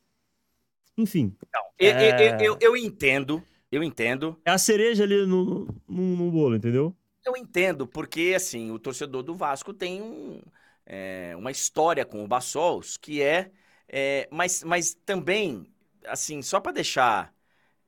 enfim, 0.98 1.36
Eu, 1.78 1.90
eu- 1.90 1.98
É. 1.98 2.38
eu- 2.38 2.46
eu- 2.54 2.58
eu 2.62 2.78
entendo, 2.78 3.44
eu 3.70 3.84
entendo, 3.84 4.40
é 4.46 4.52
a 4.52 4.58
cereja 4.58 5.04
ali 5.04 5.26
no, 5.26 5.66
no, 5.86 6.16
no 6.16 6.32
bolo, 6.32 6.56
entendeu? 6.56 6.96
Eu 7.26 7.38
entendo, 7.38 7.88
porque 7.88 8.34
assim, 8.36 8.72
o 8.72 8.80
torcedor 8.80 9.24
do 9.24 9.36
Vasco 9.36 9.74
tem 9.74 10.02
um, 10.02 10.42
é, 10.86 11.34
uma 11.38 11.52
história 11.52 12.06
com 12.06 12.24
o 12.24 12.28
Bassols 12.28 12.98
que 12.98 13.22
é, 13.22 13.52
é, 13.88 14.28
mas, 14.32 14.64
mas 14.64 14.94
também, 14.94 15.66
assim, 16.06 16.42
só 16.42 16.60
para 16.60 16.72
deixar, 16.72 17.34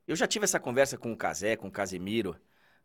eu 0.07 0.15
já 0.15 0.27
tive 0.27 0.43
essa 0.43 0.59
conversa 0.59 0.97
com 0.97 1.11
o 1.11 1.17
Casé, 1.17 1.55
com 1.55 1.67
o 1.67 1.71
Casemiro, 1.71 2.36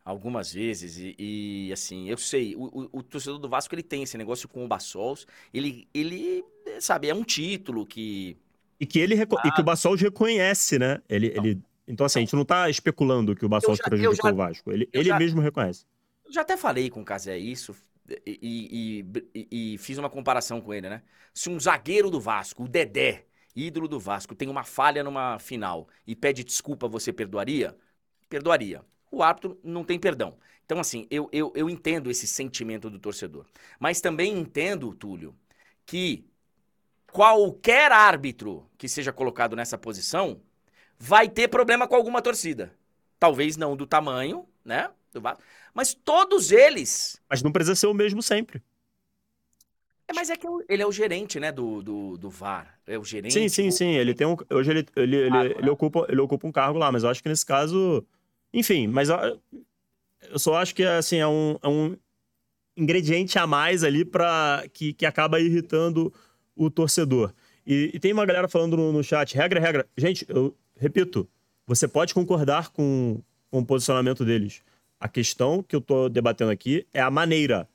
algumas 0.04 0.52
vezes 0.52 0.96
e, 0.98 1.14
e, 1.18 1.72
assim, 1.72 2.08
eu 2.08 2.16
sei, 2.16 2.54
o, 2.56 2.64
o, 2.64 2.98
o, 2.98 3.02
torcedor 3.02 3.38
do 3.38 3.48
Vasco 3.48 3.74
ele 3.74 3.82
tem 3.82 4.02
esse 4.02 4.16
negócio 4.16 4.48
com 4.48 4.64
o 4.64 4.68
Bassols, 4.68 5.26
ele, 5.52 5.86
ele 5.92 6.44
sabe, 6.80 7.08
é 7.08 7.14
um 7.14 7.24
título 7.24 7.84
que... 7.84 8.36
E 8.80 8.86
que 8.86 9.00
ele 9.00 9.20
ah. 9.20 9.42
e 9.44 9.50
que 9.50 9.60
o 9.60 9.64
Bassols 9.64 10.00
reconhece, 10.00 10.78
né? 10.78 11.02
Ele, 11.08 11.26
ele... 11.36 11.60
Então 11.86 12.06
assim, 12.06 12.20
a 12.20 12.22
gente 12.22 12.36
não 12.36 12.44
tá 12.44 12.70
especulando 12.70 13.34
que 13.34 13.44
o 13.44 13.48
Bassols 13.48 13.80
prejudicou 13.80 14.30
já, 14.30 14.32
o 14.32 14.36
Vasco, 14.36 14.70
ele, 14.70 14.88
ele 14.92 15.08
já, 15.08 15.18
mesmo 15.18 15.40
reconhece. 15.40 15.84
Já 16.30 16.42
até 16.42 16.56
falei 16.56 16.90
com 16.90 17.00
o 17.00 17.04
Casé 17.04 17.38
isso 17.38 17.74
e, 18.26 19.04
e, 19.34 19.74
e 19.74 19.78
fiz 19.78 19.98
uma 19.98 20.10
comparação 20.10 20.60
com 20.60 20.72
ele, 20.72 20.88
né? 20.88 21.02
Se 21.32 21.48
um 21.48 21.58
zagueiro 21.58 22.10
do 22.10 22.20
Vasco, 22.20 22.64
o 22.64 22.68
Dedé, 22.68 23.26
ídolo 23.54 23.88
do 23.88 23.98
Vasco, 23.98 24.34
tem 24.34 24.48
uma 24.48 24.64
falha 24.64 25.04
numa 25.04 25.38
final 25.38 25.88
e 26.06 26.14
pede 26.14 26.44
desculpa, 26.44 26.88
você 26.88 27.12
perdoaria? 27.12 27.76
Perdoaria 28.28 28.84
o 29.10 29.22
árbitro 29.22 29.58
não 29.62 29.84
tem 29.84 29.98
perdão. 29.98 30.36
Então, 30.64 30.78
assim, 30.78 31.06
eu, 31.10 31.28
eu, 31.32 31.52
eu 31.54 31.70
entendo 31.70 32.10
esse 32.10 32.26
sentimento 32.26 32.90
do 32.90 32.98
torcedor. 32.98 33.46
Mas 33.78 34.00
também 34.00 34.36
entendo, 34.36 34.94
Túlio, 34.94 35.34
que 35.86 36.26
qualquer 37.10 37.90
árbitro 37.90 38.68
que 38.76 38.88
seja 38.88 39.12
colocado 39.12 39.56
nessa 39.56 39.78
posição 39.78 40.42
vai 40.98 41.28
ter 41.28 41.48
problema 41.48 41.88
com 41.88 41.94
alguma 41.94 42.20
torcida. 42.20 42.74
Talvez 43.18 43.56
não 43.56 43.76
do 43.76 43.86
tamanho, 43.86 44.46
né? 44.64 44.90
Do 45.12 45.22
mas 45.74 45.94
todos 45.94 46.50
eles. 46.50 47.20
Mas 47.28 47.42
não 47.42 47.52
precisa 47.52 47.74
ser 47.74 47.86
o 47.86 47.94
mesmo 47.94 48.22
sempre. 48.22 48.62
É, 50.06 50.12
mas 50.14 50.30
é 50.30 50.36
que 50.36 50.46
ele 50.68 50.82
é 50.82 50.86
o 50.86 50.92
gerente, 50.92 51.38
né, 51.38 51.52
do, 51.52 51.82
do, 51.82 52.16
do 52.16 52.30
VAR. 52.30 52.78
É 52.86 52.98
o 52.98 53.04
gerente. 53.04 53.32
Sim, 53.32 53.48
sim, 53.48 53.70
sim. 53.70 53.90
Ele 53.90 54.14
tem 54.14 54.26
um. 54.26 54.36
Hoje 54.50 54.70
ele, 54.70 54.86
ele, 54.96 55.16
ele, 55.16 55.36
ele, 55.36 55.62
né? 55.62 55.70
ocupa, 55.70 56.06
ele 56.08 56.20
ocupa 56.20 56.46
um 56.46 56.52
cargo 56.52 56.78
lá, 56.78 56.90
mas 56.90 57.02
eu 57.02 57.10
acho 57.10 57.22
que 57.22 57.28
nesse 57.28 57.44
caso 57.44 58.06
enfim, 58.52 58.86
mas 58.86 59.08
eu 59.10 60.38
só 60.38 60.56
acho 60.56 60.74
que 60.74 60.82
assim, 60.82 61.18
é, 61.18 61.26
um, 61.26 61.58
é 61.62 61.68
um 61.68 61.96
ingrediente 62.76 63.38
a 63.38 63.46
mais 63.46 63.84
ali 63.84 64.04
para 64.04 64.64
que, 64.72 64.92
que 64.92 65.04
acaba 65.04 65.40
irritando 65.40 66.12
o 66.56 66.70
torcedor. 66.70 67.32
E, 67.66 67.90
e 67.94 68.00
tem 68.00 68.12
uma 68.12 68.24
galera 68.24 68.48
falando 68.48 68.76
no, 68.76 68.92
no, 68.92 69.04
chat, 69.04 69.34
regra, 69.36 69.60
regra. 69.60 69.86
Gente, 69.96 70.24
eu 70.28 70.56
repito, 70.76 71.28
você 71.66 71.86
pode 71.86 72.14
concordar 72.14 72.70
com, 72.70 73.20
com 73.50 73.58
o 73.58 73.66
posicionamento 73.66 74.24
deles. 74.24 74.62
A 75.00 75.08
questão 75.08 75.62
que 75.62 75.76
eu 75.76 75.80
tô 75.80 76.08
debatendo 76.08 76.50
aqui 76.50 76.86
é 76.92 77.00
a 77.00 77.10
maneira. 77.10 77.68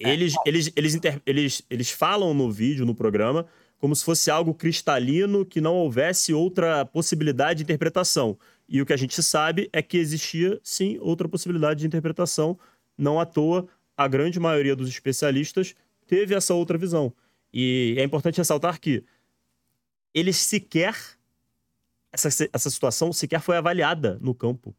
É. 0.00 0.10
Eles, 0.10 0.34
eles, 0.44 0.72
eles, 0.74 0.94
inter, 0.94 1.20
eles, 1.24 1.62
eles 1.70 1.90
falam 1.90 2.34
no 2.34 2.50
vídeo, 2.50 2.84
no 2.84 2.94
programa, 2.94 3.46
como 3.78 3.94
se 3.94 4.04
fosse 4.04 4.30
algo 4.30 4.54
cristalino, 4.54 5.44
que 5.44 5.60
não 5.60 5.74
houvesse 5.74 6.32
outra 6.32 6.84
possibilidade 6.84 7.58
de 7.58 7.64
interpretação. 7.64 8.38
E 8.68 8.80
o 8.80 8.86
que 8.86 8.92
a 8.92 8.96
gente 8.96 9.22
sabe 9.22 9.68
é 9.72 9.82
que 9.82 9.96
existia, 9.96 10.58
sim, 10.62 10.98
outra 11.00 11.28
possibilidade 11.28 11.80
de 11.80 11.86
interpretação. 11.86 12.58
Não 12.96 13.20
à 13.20 13.26
toa, 13.26 13.68
a 13.96 14.08
grande 14.08 14.40
maioria 14.40 14.74
dos 14.74 14.88
especialistas 14.88 15.74
teve 16.06 16.34
essa 16.34 16.54
outra 16.54 16.78
visão. 16.78 17.12
E 17.52 17.94
é 17.98 18.02
importante 18.02 18.38
ressaltar 18.38 18.80
que 18.80 19.04
eles 20.12 20.36
sequer. 20.36 20.96
Essa, 22.10 22.48
essa 22.52 22.70
situação 22.70 23.12
sequer 23.12 23.40
foi 23.40 23.56
avaliada 23.56 24.18
no 24.20 24.34
campo. 24.34 24.74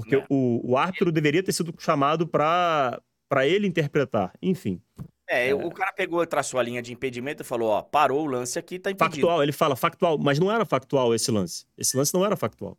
Porque 0.00 0.16
é. 0.16 0.26
o, 0.28 0.60
o 0.72 0.76
árbitro 0.76 1.12
deveria 1.12 1.42
ter 1.42 1.52
sido 1.52 1.74
chamado 1.78 2.26
para 2.26 3.00
ele 3.44 3.66
interpretar. 3.66 4.32
Enfim. 4.42 4.80
É, 5.28 5.50
é, 5.50 5.54
o 5.54 5.70
cara 5.70 5.92
pegou, 5.92 6.26
traçou 6.26 6.58
a 6.58 6.62
linha 6.62 6.82
de 6.82 6.92
impedimento 6.92 7.42
e 7.42 7.46
falou, 7.46 7.70
ó, 7.70 7.82
parou 7.82 8.24
o 8.24 8.26
lance 8.26 8.58
aqui, 8.58 8.78
tá 8.78 8.90
impedido. 8.90 9.14
Factual, 9.14 9.42
ele 9.42 9.52
fala 9.52 9.76
factual, 9.76 10.18
mas 10.18 10.40
não 10.40 10.50
era 10.50 10.64
factual 10.64 11.14
esse 11.14 11.30
lance. 11.30 11.64
Esse 11.78 11.96
lance 11.96 12.12
não 12.12 12.24
era 12.24 12.36
factual 12.36 12.76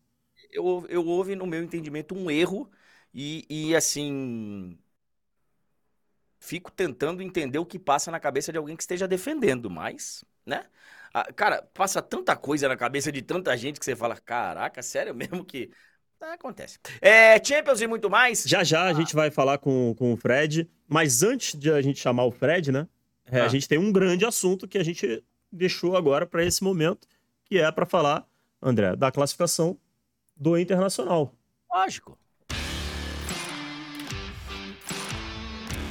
eu, 0.51 0.85
eu 0.89 1.05
houve, 1.05 1.35
no 1.35 1.47
meu 1.47 1.63
entendimento, 1.63 2.15
um 2.15 2.29
erro 2.29 2.69
e, 3.13 3.45
e, 3.49 3.75
assim. 3.75 4.77
Fico 6.39 6.71
tentando 6.71 7.21
entender 7.21 7.59
o 7.59 7.65
que 7.65 7.77
passa 7.77 8.09
na 8.09 8.19
cabeça 8.19 8.51
de 8.51 8.57
alguém 8.57 8.75
que 8.75 8.81
esteja 8.83 9.07
defendendo, 9.07 9.69
mas, 9.69 10.23
né? 10.45 10.65
Ah, 11.13 11.31
cara, 11.33 11.61
passa 11.73 12.01
tanta 12.01 12.35
coisa 12.35 12.67
na 12.67 12.75
cabeça 12.77 13.11
de 13.11 13.21
tanta 13.21 13.55
gente 13.55 13.79
que 13.79 13.85
você 13.85 13.95
fala, 13.95 14.17
caraca, 14.17 14.81
sério 14.81 15.13
mesmo 15.15 15.45
que. 15.45 15.71
Ah, 16.21 16.33
acontece. 16.33 16.77
É, 17.01 17.43
Champions 17.43 17.81
e 17.81 17.87
muito 17.87 18.09
mais. 18.09 18.43
Já 18.45 18.63
já 18.63 18.83
a 18.83 18.93
gente 18.93 19.15
vai 19.15 19.31
falar 19.31 19.57
com, 19.57 19.95
com 19.97 20.13
o 20.13 20.17
Fred, 20.17 20.69
mas 20.87 21.23
antes 21.23 21.59
de 21.59 21.71
a 21.71 21.81
gente 21.81 21.99
chamar 21.99 22.25
o 22.25 22.31
Fred, 22.31 22.71
né? 22.71 22.87
É, 23.25 23.41
ah. 23.41 23.45
A 23.45 23.47
gente 23.47 23.67
tem 23.67 23.79
um 23.79 23.91
grande 23.91 24.23
assunto 24.23 24.67
que 24.67 24.77
a 24.77 24.83
gente 24.83 25.23
deixou 25.51 25.97
agora 25.97 26.25
para 26.27 26.45
esse 26.45 26.63
momento, 26.63 27.07
que 27.43 27.57
é 27.57 27.71
para 27.71 27.87
falar, 27.87 28.25
André, 28.61 28.95
da 28.95 29.11
classificação 29.11 29.77
do 30.37 30.57
Internacional. 30.57 31.33
Lógico. 31.73 32.17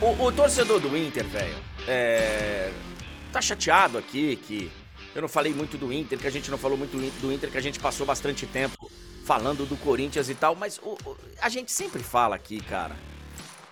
O, 0.01 0.27
o 0.27 0.33
torcedor 0.33 0.81
do 0.81 0.97
Inter, 0.97 1.27
velho, 1.27 1.57
é... 1.87 2.73
tá 3.33 3.41
chateado 3.43 3.99
aqui 3.99 4.37
que 4.37 4.71
eu 5.15 5.23
não 5.23 5.29
falei 5.29 5.53
muito 5.53 5.77
do 5.77 5.93
Inter, 5.93 6.19
que 6.19 6.27
a 6.27 6.31
gente 6.31 6.51
não 6.51 6.59
falou 6.59 6.79
muito 6.79 6.97
do 7.21 7.33
Inter, 7.33 7.51
que 7.51 7.59
a 7.59 7.63
gente 7.63 7.81
passou 7.81 8.07
bastante 8.07 8.47
tempo 8.47 8.91
falando 9.25 9.67
do 9.67 9.77
Corinthians 9.77 10.29
e 10.29 10.35
tal, 10.35 10.55
mas 10.55 10.79
o, 10.79 10.93
o, 10.93 11.17
a 11.41 11.49
gente 11.49 11.71
sempre 11.71 12.03
fala 12.03 12.37
aqui, 12.37 12.61
cara. 12.61 12.97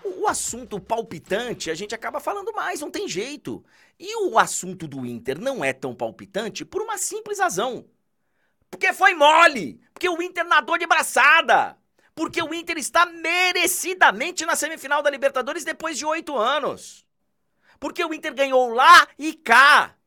O, 0.05 0.23
o 0.23 0.29
assunto 0.29 0.79
palpitante 0.81 1.71
a 1.71 1.75
gente 1.75 1.95
acaba 1.95 2.21
falando 2.21 2.53
mais, 2.53 2.81
não 2.81 2.91
tem 2.91 3.09
jeito. 3.09 3.65
E 3.99 4.17
o 4.29 4.39
assunto 4.39 4.87
do 4.87 5.05
Inter 5.05 5.41
não 5.41 5.65
é 5.65 5.73
tão 5.73 5.95
palpitante 5.95 6.65
por 6.65 6.83
uma 6.83 6.97
simples 6.97 7.39
razão. 7.39 7.85
Porque 8.71 8.93
foi 8.93 9.15
mole. 9.15 9.81
Porque 9.93 10.09
o 10.09 10.23
Inter 10.23 10.45
nadou 10.47 10.79
de 10.79 10.87
braçada. 10.87 11.77
Porque 12.15 12.43
o 12.43 12.53
Inter 12.53 12.79
está 12.79 13.07
merecidamente 13.07 14.45
na 14.45 14.55
semifinal 14.55 15.03
da 15.03 15.11
Libertadores 15.11 15.65
depois 15.65 15.97
de 15.97 16.05
oito 16.05 16.37
anos. 16.37 17.07
Porque 17.81 18.05
o 18.05 18.13
Inter 18.13 18.35
ganhou 18.35 18.69
lá 18.73 19.09
e 19.19 19.35
cá. 19.35 19.98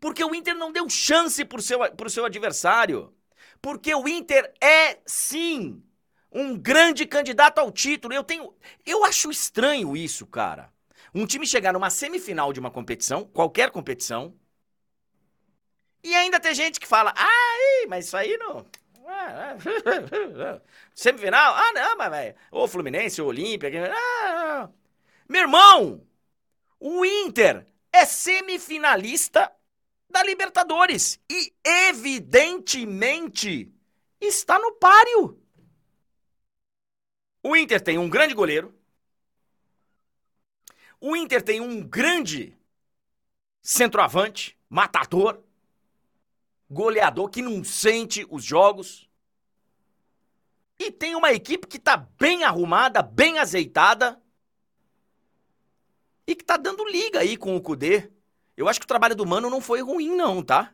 Porque 0.00 0.24
o 0.24 0.34
Inter 0.34 0.54
não 0.54 0.72
deu 0.72 0.88
chance 0.88 1.44
para 1.44 1.58
o 1.58 1.62
seu, 1.62 1.78
pro 1.94 2.10
seu 2.10 2.24
adversário. 2.24 3.14
Porque 3.60 3.94
o 3.94 4.06
Inter 4.08 4.52
é, 4.60 4.98
sim, 5.06 5.82
um 6.30 6.56
grande 6.56 7.06
candidato 7.06 7.58
ao 7.58 7.72
título. 7.72 8.14
Eu 8.14 8.24
tenho. 8.24 8.54
Eu 8.84 9.04
acho 9.04 9.30
estranho 9.30 9.96
isso, 9.96 10.26
cara. 10.26 10.72
Um 11.14 11.26
time 11.26 11.46
chegar 11.46 11.72
numa 11.72 11.90
semifinal 11.90 12.52
de 12.52 12.60
uma 12.60 12.70
competição, 12.70 13.24
qualquer 13.24 13.70
competição, 13.70 14.34
e 16.02 16.14
ainda 16.14 16.38
tem 16.38 16.54
gente 16.54 16.78
que 16.78 16.86
fala, 16.86 17.12
ah, 17.16 17.86
mas 17.88 18.06
isso 18.06 18.16
aí 18.16 18.36
não. 18.38 18.64
Semifinal? 20.94 21.54
Ah, 21.54 21.72
não, 21.72 21.96
mas 21.96 22.10
velho. 22.10 22.34
Ou 22.50 22.68
Fluminense, 22.68 23.20
ou 23.20 23.28
Olímpia. 23.28 23.92
Ah, 23.92 24.68
Meu 25.28 25.42
irmão, 25.42 26.06
o 26.80 27.04
Inter 27.04 27.66
é 27.92 28.04
semifinalista 28.06 29.52
da 30.08 30.22
Libertadores. 30.22 31.20
E, 31.30 31.52
evidentemente, 31.64 33.72
está 34.20 34.58
no 34.58 34.72
páreo. 34.72 35.40
O 37.42 37.56
Inter 37.56 37.80
tem 37.80 37.98
um 37.98 38.08
grande 38.08 38.34
goleiro. 38.34 38.74
O 41.00 41.14
Inter 41.14 41.42
tem 41.42 41.60
um 41.60 41.86
grande 41.86 42.56
centroavante, 43.62 44.58
matador 44.68 45.44
goleador 46.70 47.30
que 47.30 47.42
não 47.42 47.62
sente 47.64 48.26
os 48.28 48.44
jogos. 48.44 49.08
E 50.78 50.90
tem 50.90 51.14
uma 51.14 51.32
equipe 51.32 51.66
que 51.66 51.78
tá 51.78 51.96
bem 51.96 52.44
arrumada, 52.44 53.02
bem 53.02 53.38
azeitada. 53.38 54.20
E 56.26 56.34
que 56.34 56.44
tá 56.44 56.56
dando 56.56 56.84
liga 56.84 57.20
aí 57.20 57.36
com 57.36 57.56
o 57.56 57.60
Cudê. 57.60 58.10
Eu 58.56 58.68
acho 58.68 58.80
que 58.80 58.84
o 58.84 58.88
trabalho 58.88 59.14
do 59.14 59.26
Mano 59.26 59.50
não 59.50 59.60
foi 59.60 59.80
ruim, 59.82 60.14
não, 60.16 60.42
tá? 60.42 60.72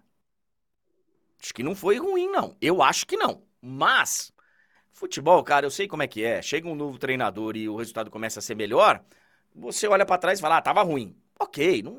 Acho 1.41 1.53
que 1.55 1.63
não 1.63 1.75
foi 1.75 1.99
ruim, 1.99 2.29
não. 2.29 2.57
Eu 2.61 2.83
acho 2.83 3.07
que 3.07 3.17
não. 3.17 3.43
Mas, 3.61 4.33
futebol, 4.93 5.43
cara, 5.45 5.67
eu 5.67 5.71
sei 5.71 5.89
como 5.89 6.03
é 6.03 6.09
que 6.09 6.25
é. 6.25 6.43
Chega 6.43 6.69
um 6.69 6.75
novo 6.75 6.99
treinador 6.99 7.57
e 7.57 7.69
o 7.69 7.77
resultado 7.77 8.11
começa 8.11 8.41
a 8.41 8.43
ser 8.43 8.55
melhor. 8.57 9.05
Você 9.55 9.87
olha 9.89 10.07
para 10.07 10.19
trás 10.19 10.39
e 10.39 10.43
fala, 10.43 10.59
ah, 10.59 10.63
tava 10.63 10.83
ruim. 10.83 11.17
Ok, 11.41 11.83
não, 11.83 11.95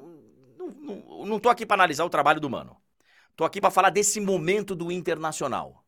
não, 0.58 0.70
não, 0.70 1.26
não 1.26 1.40
tô 1.40 1.50
aqui 1.50 1.66
para 1.66 1.76
analisar 1.76 2.06
o 2.06 2.10
trabalho 2.10 2.40
do 2.40 2.50
Mano. 2.50 2.78
Tô 3.36 3.46
aqui 3.46 3.62
para 3.62 3.72
falar 3.72 3.90
desse 3.90 4.22
momento 4.22 4.76
do 4.76 4.92
Internacional. 4.92 5.86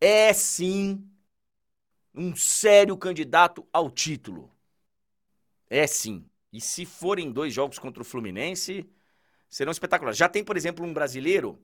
É 0.00 0.32
sim 0.34 1.10
um 2.14 2.34
sério 2.36 2.96
candidato 2.96 3.66
ao 3.72 3.90
título. 3.90 4.50
É 5.68 5.86
sim. 5.86 6.29
E 6.52 6.60
se 6.60 6.84
forem 6.84 7.30
dois 7.30 7.52
jogos 7.54 7.78
contra 7.78 8.02
o 8.02 8.04
Fluminense, 8.04 8.88
serão 9.48 9.72
espetaculares. 9.72 10.18
Já 10.18 10.28
tem, 10.28 10.44
por 10.44 10.56
exemplo, 10.56 10.84
um 10.84 10.92
brasileiro 10.92 11.62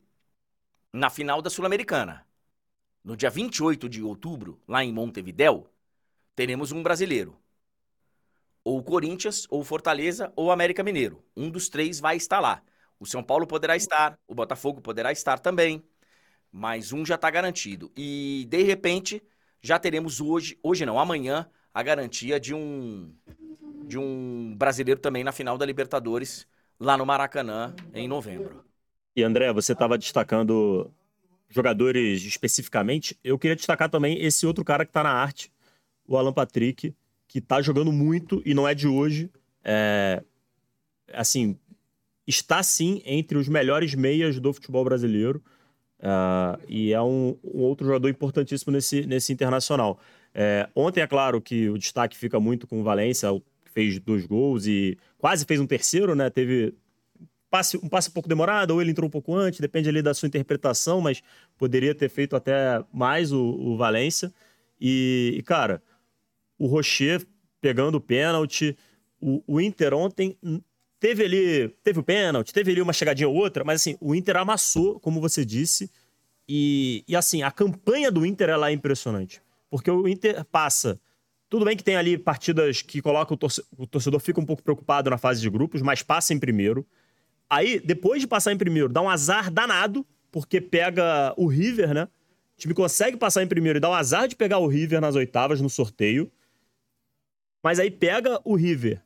na 0.93 1.11
final 1.11 1.43
da 1.43 1.51
Sul-Americana. 1.51 2.26
No 3.03 3.16
dia 3.16 3.30
28 3.30 3.89
de 3.89 4.03
outubro, 4.03 4.61
lá 4.66 4.82
em 4.84 4.93
Montevidéu, 4.93 5.70
teremos 6.34 6.72
um 6.72 6.82
brasileiro. 6.82 7.37
Ou 8.64 8.82
Corinthians, 8.82 9.47
ou 9.49 9.62
Fortaleza, 9.62 10.32
ou 10.34 10.51
América 10.51 10.82
Mineiro. 10.82 11.24
Um 11.37 11.51
dos 11.51 11.68
três 11.68 12.01
vai 12.01 12.16
estar 12.16 12.41
lá. 12.41 12.62
O 12.99 13.07
São 13.07 13.22
Paulo 13.22 13.47
poderá 13.47 13.76
estar, 13.76 14.18
o 14.26 14.34
Botafogo 14.34 14.80
poderá 14.80 15.12
estar 15.12 15.39
também, 15.39 15.84
mas 16.51 16.93
um 16.93 17.05
já 17.05 17.14
está 17.16 17.30
garantido. 17.30 17.93
E, 17.97 18.47
de 18.49 18.62
repente, 18.62 19.22
já 19.61 19.78
teremos 19.78 20.20
hoje, 20.20 20.59
hoje 20.62 20.87
não, 20.87 20.99
amanhã, 20.99 21.49
a 21.72 21.82
garantia 21.82 22.41
de 22.41 22.55
um 22.55 23.14
de 23.87 23.99
um 23.99 24.55
brasileiro 24.57 25.01
também 25.01 25.22
na 25.22 25.32
final 25.32 25.57
da 25.57 25.64
Libertadores 25.64 26.47
lá 26.78 26.97
no 26.97 27.07
Maracanã 27.07 27.74
em 27.95 28.09
novembro. 28.09 28.64
E 29.14 29.22
André, 29.22 29.53
você 29.53 29.72
estava 29.72 29.97
destacando 29.97 30.91
jogadores 31.49 32.22
especificamente. 32.22 33.18
Eu 33.22 33.39
queria 33.39 33.57
destacar 33.57 33.89
também 33.89 34.20
esse 34.22 34.47
outro 34.47 34.64
cara 34.64 34.84
que 34.84 34.91
está 34.91 35.03
na 35.03 35.12
arte, 35.12 35.51
o 36.07 36.16
Alan 36.16 36.32
Patrick, 36.32 36.95
que 37.26 37.39
está 37.39 37.62
jogando 37.62 37.93
muito 37.93 38.43
e 38.45 38.53
não 38.53 38.68
é 38.68 38.74
de 38.74 38.87
hoje. 38.87 39.30
É, 39.64 40.22
assim, 41.12 41.59
está 42.26 42.62
sim 42.62 43.03
entre 43.05 43.39
os 43.39 43.49
melhores 43.49 43.95
meias 43.95 44.39
do 44.39 44.53
futebol 44.53 44.84
brasileiro. 44.84 45.43
Uh, 45.99 46.61
e 46.68 46.93
é 46.93 47.01
um, 47.01 47.39
um, 47.43 47.62
outro 47.62 47.87
jogador 47.87 48.09
importantíssimo 48.09 48.72
nesse, 48.72 49.07
nesse 49.07 49.32
internacional. 49.32 49.99
É, 50.34 50.68
ontem, 50.74 51.01
é 51.01 51.07
claro 51.07 51.41
que 51.41 51.70
o 51.70 51.78
destaque 51.78 52.16
fica 52.16 52.39
muito 52.39 52.66
com 52.66 52.80
o 52.80 52.84
Valência, 52.84 53.30
fez 53.76 53.98
dois 53.98 54.24
gols 54.24 54.66
e 54.66 54.96
quase 55.18 55.44
fez 55.44 55.60
um 55.60 55.66
terceiro, 55.66 56.14
né? 56.14 56.30
Teve 56.30 56.72
passe, 57.50 57.76
um 57.76 57.90
passe 57.90 58.08
um 58.08 58.12
pouco 58.12 58.26
demorado, 58.26 58.70
ou 58.70 58.80
ele 58.80 58.90
entrou 58.90 59.06
um 59.06 59.10
pouco 59.10 59.34
antes, 59.34 59.60
depende 59.60 59.86
ali 59.86 60.00
da 60.00 60.14
sua 60.14 60.26
interpretação, 60.26 61.02
mas 61.02 61.22
poderia 61.58 61.94
ter 61.94 62.08
feito 62.08 62.34
até 62.34 62.82
mais 62.90 63.32
o, 63.32 63.42
o 63.42 63.76
Valência. 63.76 64.32
E, 64.80 65.34
e, 65.36 65.42
cara, 65.42 65.82
o 66.58 66.66
Rocher 66.66 67.22
pegando 67.60 67.96
o 67.96 68.00
pênalti. 68.00 68.74
O, 69.20 69.42
o 69.46 69.60
Inter 69.60 69.92
ontem 69.92 70.38
teve 70.98 71.24
ali, 71.24 71.68
teve 71.84 72.00
o 72.00 72.02
pênalti, 72.02 72.54
teve 72.54 72.70
ali 72.70 72.80
uma 72.80 72.94
chegadinha 72.94 73.28
ou 73.28 73.34
outra, 73.34 73.62
mas 73.62 73.82
assim, 73.82 73.96
o 74.00 74.14
Inter 74.14 74.36
amassou, 74.36 74.98
como 75.00 75.20
você 75.20 75.44
disse, 75.44 75.90
e, 76.48 77.04
e 77.06 77.14
assim, 77.14 77.42
a 77.42 77.50
campanha 77.50 78.10
do 78.10 78.24
Inter 78.24 78.48
ela 78.48 78.70
é 78.70 78.72
impressionante, 78.72 79.42
porque 79.68 79.90
o 79.90 80.08
Inter 80.08 80.44
passa, 80.46 80.98
tudo 81.49 81.64
bem 81.64 81.76
que 81.76 81.84
tem 81.84 81.97
ali 81.97 82.18
partidas 82.18 82.82
que 82.82 83.01
colocam 83.01 83.34
o, 83.34 83.36
torcedor, 83.36 83.68
o 83.78 83.86
torcedor 83.86 84.20
fica 84.20 84.40
um 84.40 84.47
pouco 84.47 84.62
preocupado 84.62 85.11
na 85.11 85.18
fase 85.18 85.40
de 85.40 85.49
grupos, 85.49 85.82
mas 85.82 86.03
passa 86.03 86.34
em 86.34 86.38
primeiro, 86.38 86.86
aí, 87.49 87.78
depois 87.78 88.20
de 88.20 88.26
passar 88.26 88.53
em 88.53 88.59
primeiro, 88.59 88.88
dá 88.88 89.01
um 89.01 89.09
azar 89.09 89.51
danado, 89.51 90.05
porque 90.30 90.61
pega 90.61 91.32
o 91.36 91.47
River, 91.47 91.94
né, 91.94 92.05
o 92.57 92.61
time 92.61 92.74
consegue 92.74 93.16
passar 93.16 93.42
em 93.42 93.47
primeiro 93.47 93.78
e 93.78 93.80
dá 93.80 93.88
o 93.88 93.94
azar 93.94 94.26
de 94.26 94.34
pegar 94.34 94.59
o 94.59 94.66
River 94.66 95.01
nas 95.01 95.14
oitavas 95.14 95.61
no 95.61 95.70
sorteio, 95.70 96.30
mas 97.62 97.78
aí 97.78 97.90
pega 97.90 98.40
o 98.44 98.55
River. 98.55 99.03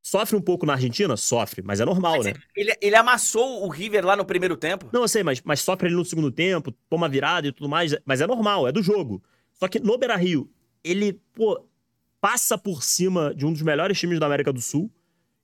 Sofre 0.00 0.36
um 0.36 0.40
pouco 0.40 0.66
na 0.66 0.74
Argentina? 0.74 1.16
Sofre, 1.16 1.62
mas 1.62 1.80
é 1.80 1.84
normal, 1.84 2.18
mas 2.18 2.26
né? 2.26 2.34
Ele, 2.54 2.76
ele 2.80 2.94
amassou 2.94 3.64
o 3.64 3.68
River 3.70 4.04
lá 4.04 4.14
no 4.14 4.24
primeiro 4.24 4.54
tempo. 4.54 4.90
Não, 4.92 5.02
eu 5.02 5.08
sei, 5.08 5.22
mas, 5.22 5.40
mas 5.42 5.60
sofre 5.60 5.88
ele 5.88 5.96
no 5.96 6.04
segundo 6.04 6.30
tempo, 6.30 6.70
toma 6.90 7.08
virada 7.08 7.48
e 7.48 7.52
tudo 7.52 7.70
mais, 7.70 7.96
mas 8.04 8.20
é 8.20 8.26
normal, 8.26 8.68
é 8.68 8.72
do 8.72 8.82
jogo. 8.82 9.22
Só 9.54 9.66
que 9.66 9.80
no 9.80 9.96
Beira 9.96 10.14
Rio, 10.14 10.50
ele, 10.84 11.14
pô, 11.32 11.66
passa 12.20 12.56
por 12.58 12.82
cima 12.82 13.34
de 13.34 13.46
um 13.46 13.52
dos 13.52 13.62
melhores 13.62 13.98
times 13.98 14.20
da 14.20 14.26
América 14.26 14.52
do 14.52 14.60
Sul 14.60 14.90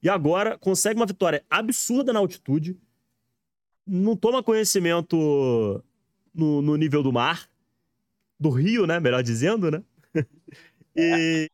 e 0.02 0.08
agora 0.08 0.56
consegue 0.58 0.98
uma 0.98 1.06
vitória 1.06 1.44
absurda 1.50 2.12
na 2.12 2.18
altitude, 2.18 2.78
não 3.86 4.14
toma 4.16 4.42
conhecimento 4.42 5.82
no, 6.32 6.62
no 6.62 6.76
nível 6.76 7.02
do 7.02 7.12
mar, 7.12 7.48
do 8.38 8.50
rio, 8.50 8.86
né? 8.86 9.00
Melhor 9.00 9.22
dizendo, 9.22 9.70
né? 9.70 9.82
e, 10.96 11.50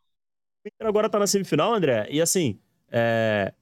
Inter 0.64 0.86
agora 0.86 1.08
tá 1.08 1.18
na 1.18 1.26
semifinal, 1.26 1.74
André, 1.74 2.08
e 2.10 2.20
assim, 2.20 2.58
é... 2.90 3.52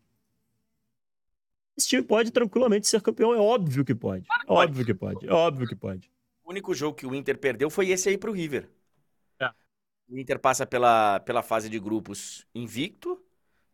esse 1.77 1.89
time 1.89 2.03
pode 2.03 2.31
tranquilamente 2.31 2.89
ser 2.89 3.01
campeão, 3.01 3.35
é 3.35 3.39
óbvio 3.39 3.85
que 3.85 3.95
pode. 3.95 4.27
É 4.29 4.53
óbvio 4.53 4.85
que 4.85 4.95
pode, 4.95 5.27
é 5.27 5.33
óbvio 5.33 5.69
que 5.69 5.77
pode. 5.77 6.11
O 6.45 6.51
único 6.51 6.75
jogo 6.75 6.97
que 6.97 7.07
o 7.07 7.15
Inter 7.15 7.39
perdeu 7.39 7.71
foi 7.71 7.89
esse 7.89 8.09
aí 8.09 8.19
pro 8.19 8.33
River. 8.33 8.69
O 10.09 10.19
Inter 10.19 10.39
passa 10.39 10.67
pela, 10.67 11.21
pela 11.21 11.43
fase 11.43 11.69
de 11.69 11.79
grupos 11.79 12.47
invicto, 12.55 13.23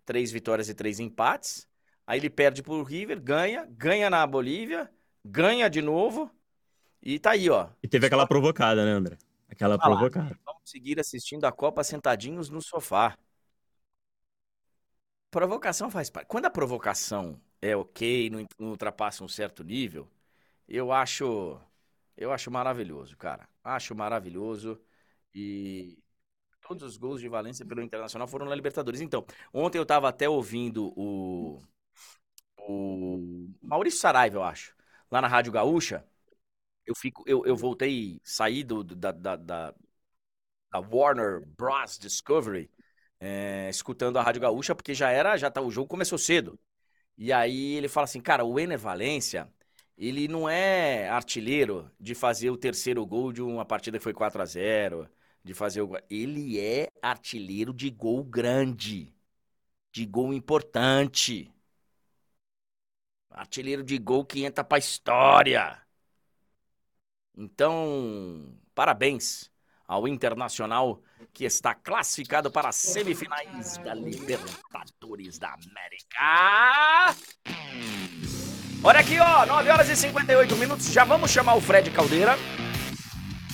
três 0.05 0.31
vitórias 0.31 0.69
e 0.69 0.75
três 0.75 1.01
empates. 1.01 1.69
Aí 2.07 2.19
ele 2.19 2.31
perde 2.31 2.63
pro 2.63 2.83
River, 2.83 3.21
ganha, 3.21 3.67
ganha 3.71 4.09
na 4.09 4.27
Bolívia, 4.27 4.91
ganha 5.25 5.69
de 5.69 5.83
novo. 5.83 6.31
E 7.03 7.19
tá 7.19 7.33
aí, 7.33 7.49
ó. 7.49 7.69
E 7.83 7.89
teve 7.89 8.07
aquela 8.07 8.27
provocada, 8.27 8.85
né, 8.85 8.93
André? 8.93 9.17
Aquela 9.49 9.79
provocada. 9.79 10.39
Vamos 10.45 10.63
seguir 10.65 10.99
assistindo 11.01 11.45
a 11.45 11.53
Copa 11.53 11.83
sentadinhos 11.83 12.49
no 12.49 12.61
sofá. 12.61 13.17
Provocação 15.31 15.91
faz 15.91 16.11
parte. 16.11 16.27
Quando 16.27 16.47
a 16.47 16.51
provocação 16.51 17.41
é 17.63 17.77
ok, 17.77 18.31
não, 18.31 18.47
não 18.59 18.69
ultrapassa 18.71 19.23
um 19.23 19.29
certo 19.29 19.63
nível, 19.63 20.09
eu 20.69 20.93
acho 20.93 21.61
eu 22.17 22.33
acho 22.33 22.51
maravilhoso, 22.51 23.17
cara. 23.17 23.49
Acho 23.63 23.95
maravilhoso 23.95 24.81
e 25.35 25.99
todos 26.71 26.85
os 26.85 26.97
gols 26.97 27.21
de 27.21 27.29
Valência 27.29 27.67
pelo 27.67 27.83
Internacional 27.83 28.29
foram 28.29 28.47
na 28.47 28.55
Libertadores. 28.55 29.01
Então, 29.01 29.25
ontem 29.53 29.79
eu 29.79 29.85
tava 29.87 30.09
até 30.09 30.29
ouvindo 30.29 30.93
o 30.97 31.59
o 32.69 33.49
Maurício 33.63 34.01
Saraiva, 34.01 34.37
eu 34.37 34.43
acho, 34.43 34.75
lá 35.11 35.21
na 35.21 35.27
Rádio 35.29 35.53
Gaúcha, 35.53 36.05
eu 36.87 36.95
fico, 36.95 37.25
eu, 37.27 37.45
eu 37.47 37.57
voltei, 37.57 38.21
saí 38.25 38.65
do, 38.65 38.85
da, 38.85 39.13
da, 39.13 39.37
da, 39.37 39.75
da 40.73 40.81
Warner 40.81 41.43
Bros. 41.47 41.99
Discovery, 41.99 42.71
é, 43.21 43.69
escutando 43.71 44.19
a 44.19 44.23
Rádio 44.23 44.43
Gaúcha, 44.43 44.75
porque 44.75 44.95
já 44.95 45.11
era, 45.11 45.37
já 45.37 45.51
tá, 45.51 45.61
o 45.61 45.71
jogo 45.71 45.89
começou 45.89 46.19
cedo. 46.19 46.59
E 47.19 47.33
aí 47.33 47.75
ele 47.77 47.89
fala 47.89 48.05
assim, 48.05 48.21
cara, 48.21 48.45
o 48.45 48.59
Ener 48.61 48.79
Valência, 48.79 49.49
ele 49.99 50.29
não 50.29 50.49
é 50.49 51.09
artilheiro 51.09 51.91
de 52.01 52.15
fazer 52.15 52.51
o 52.51 52.57
terceiro 52.57 53.05
gol 53.07 53.33
de 53.33 53.43
uma 53.43 53.65
partida 53.65 53.99
que 53.99 54.05
foi 54.05 54.15
4 54.15 54.43
a 54.43 54.47
0 54.47 55.09
de 55.43 55.55
fazer 55.55 55.83
o 55.83 55.97
Ele 56.09 56.59
é 56.59 56.91
artilheiro 57.03 57.73
de 57.73 57.91
gol 57.91 58.23
grande, 58.25 59.15
de 59.93 60.05
gol 60.07 60.33
importante. 60.33 61.53
Artilheiro 63.31 63.83
de 63.83 63.99
gol 63.99 64.25
que 64.25 64.45
entra 64.45 64.65
pra 64.65 64.79
história. 64.79 65.81
Então, 67.37 68.53
parabéns 68.75 69.51
ao 69.87 70.07
Internacional 70.07 71.03
que 71.33 71.45
está 71.45 71.75
classificado 71.75 72.51
para 72.51 72.69
as 72.69 72.77
semifinais 72.77 73.79
da 73.79 73.95
Libertadores 73.95 75.39
da 75.39 75.55
América. 75.55 77.17
Olha 78.83 79.01
aqui, 79.01 79.19
ó, 79.19 79.47
9 79.47 79.69
horas 79.69 79.89
e 79.89 79.97
58 79.97 80.57
minutos. 80.57 80.93
Já 80.93 81.05
vamos 81.05 81.31
chamar 81.31 81.55
o 81.55 81.61
Fred 81.61 81.91
Caldeira. 81.91 82.37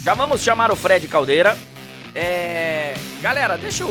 Já 0.02 0.14
vamos 0.14 0.40
chamar 0.40 0.70
o 0.70 0.76
Fred 0.76 1.06
Caldeira. 1.08 1.56
É... 2.18 2.94
Galera, 3.20 3.58
deixa 3.58 3.82
eu 3.82 3.90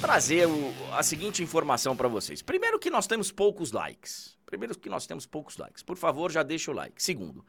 trazer 0.00 0.46
o, 0.46 0.72
a 0.92 1.02
seguinte 1.02 1.42
informação 1.42 1.96
para 1.96 2.06
vocês. 2.06 2.42
Primeiro 2.42 2.78
que 2.78 2.88
nós 2.88 3.08
temos 3.08 3.32
poucos 3.32 3.72
likes. 3.72 4.38
Primeiro 4.46 4.78
que 4.78 4.88
nós 4.88 5.08
temos 5.08 5.26
poucos 5.26 5.56
likes. 5.56 5.82
Por 5.82 5.96
favor, 5.96 6.30
já 6.30 6.44
deixa 6.44 6.70
o 6.70 6.74
like. 6.74 7.02
Segundo, 7.02 7.44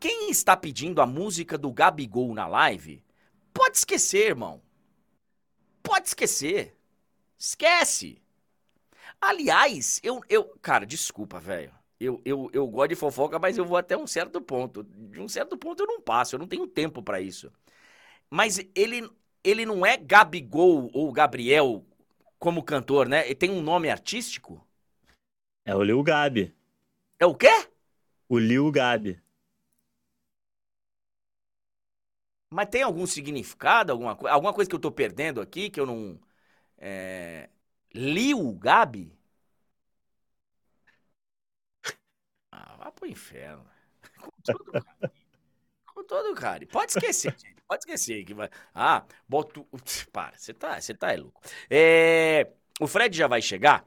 quem 0.00 0.30
está 0.30 0.56
pedindo 0.56 1.00
a 1.00 1.06
música 1.06 1.56
do 1.56 1.72
Gabigol 1.72 2.34
na 2.34 2.46
live, 2.46 3.04
pode 3.52 3.78
esquecer, 3.78 4.30
irmão. 4.30 4.60
Pode 5.84 6.08
esquecer. 6.08 6.76
Esquece. 7.38 8.20
Aliás, 9.20 10.00
eu, 10.02 10.20
eu 10.28 10.44
cara, 10.60 10.84
desculpa, 10.84 11.38
velho. 11.38 11.73
Eu, 12.00 12.20
eu, 12.24 12.50
eu 12.52 12.66
gosto 12.66 12.90
de 12.90 12.96
fofoca, 12.96 13.38
mas 13.38 13.56
eu 13.56 13.64
vou 13.64 13.76
até 13.76 13.96
um 13.96 14.06
certo 14.06 14.40
ponto. 14.40 14.82
De 14.82 15.20
um 15.20 15.28
certo 15.28 15.56
ponto 15.56 15.82
eu 15.82 15.86
não 15.86 16.00
passo, 16.00 16.34
eu 16.34 16.38
não 16.38 16.46
tenho 16.46 16.66
tempo 16.66 17.02
para 17.02 17.20
isso. 17.20 17.52
Mas 18.30 18.58
ele, 18.74 19.08
ele 19.42 19.64
não 19.66 19.86
é 19.86 19.96
Gabigol 19.96 20.90
ou 20.92 21.12
Gabriel 21.12 21.84
como 22.38 22.62
cantor, 22.62 23.08
né? 23.08 23.24
Ele 23.26 23.34
tem 23.34 23.50
um 23.50 23.62
nome 23.62 23.90
artístico? 23.90 24.66
É 25.64 25.74
o 25.74 25.82
Lil 25.82 26.02
Gabi. 26.02 26.54
É 27.18 27.26
o 27.26 27.34
quê? 27.34 27.68
O 28.28 28.38
Lil 28.38 28.70
Gabi. 28.70 29.22
Mas 32.50 32.68
tem 32.68 32.82
algum 32.82 33.06
significado, 33.06 33.90
alguma, 33.90 34.12
alguma 34.30 34.52
coisa 34.52 34.68
que 34.70 34.76
eu 34.76 34.80
tô 34.80 34.92
perdendo 34.92 35.40
aqui, 35.40 35.70
que 35.70 35.80
eu 35.80 35.86
não. 35.86 36.20
É... 36.78 37.48
Lil 37.92 38.52
Gabi? 38.54 39.12
Ah, 42.54 42.76
vá 42.78 42.92
pro 42.92 43.06
inferno. 43.06 43.64
Com 44.20 44.30
todo 44.44 44.64
carinho. 44.72 45.26
Com 45.86 46.04
todo 46.04 46.34
carinho. 46.34 46.70
Pode 46.70 46.92
esquecer, 46.92 47.34
gente. 47.38 47.62
Pode 47.66 47.80
esquecer. 47.80 48.24
Que 48.24 48.32
vai... 48.32 48.48
Ah, 48.72 49.04
boto. 49.28 49.66
Para, 50.12 50.36
você 50.36 50.54
tá, 50.54 50.80
você 50.80 50.94
tá 50.94 51.12
é 51.12 51.16
louco. 51.16 51.40
É... 51.68 52.52
O 52.80 52.86
Fred 52.86 53.16
já 53.16 53.26
vai 53.26 53.42
chegar. 53.42 53.84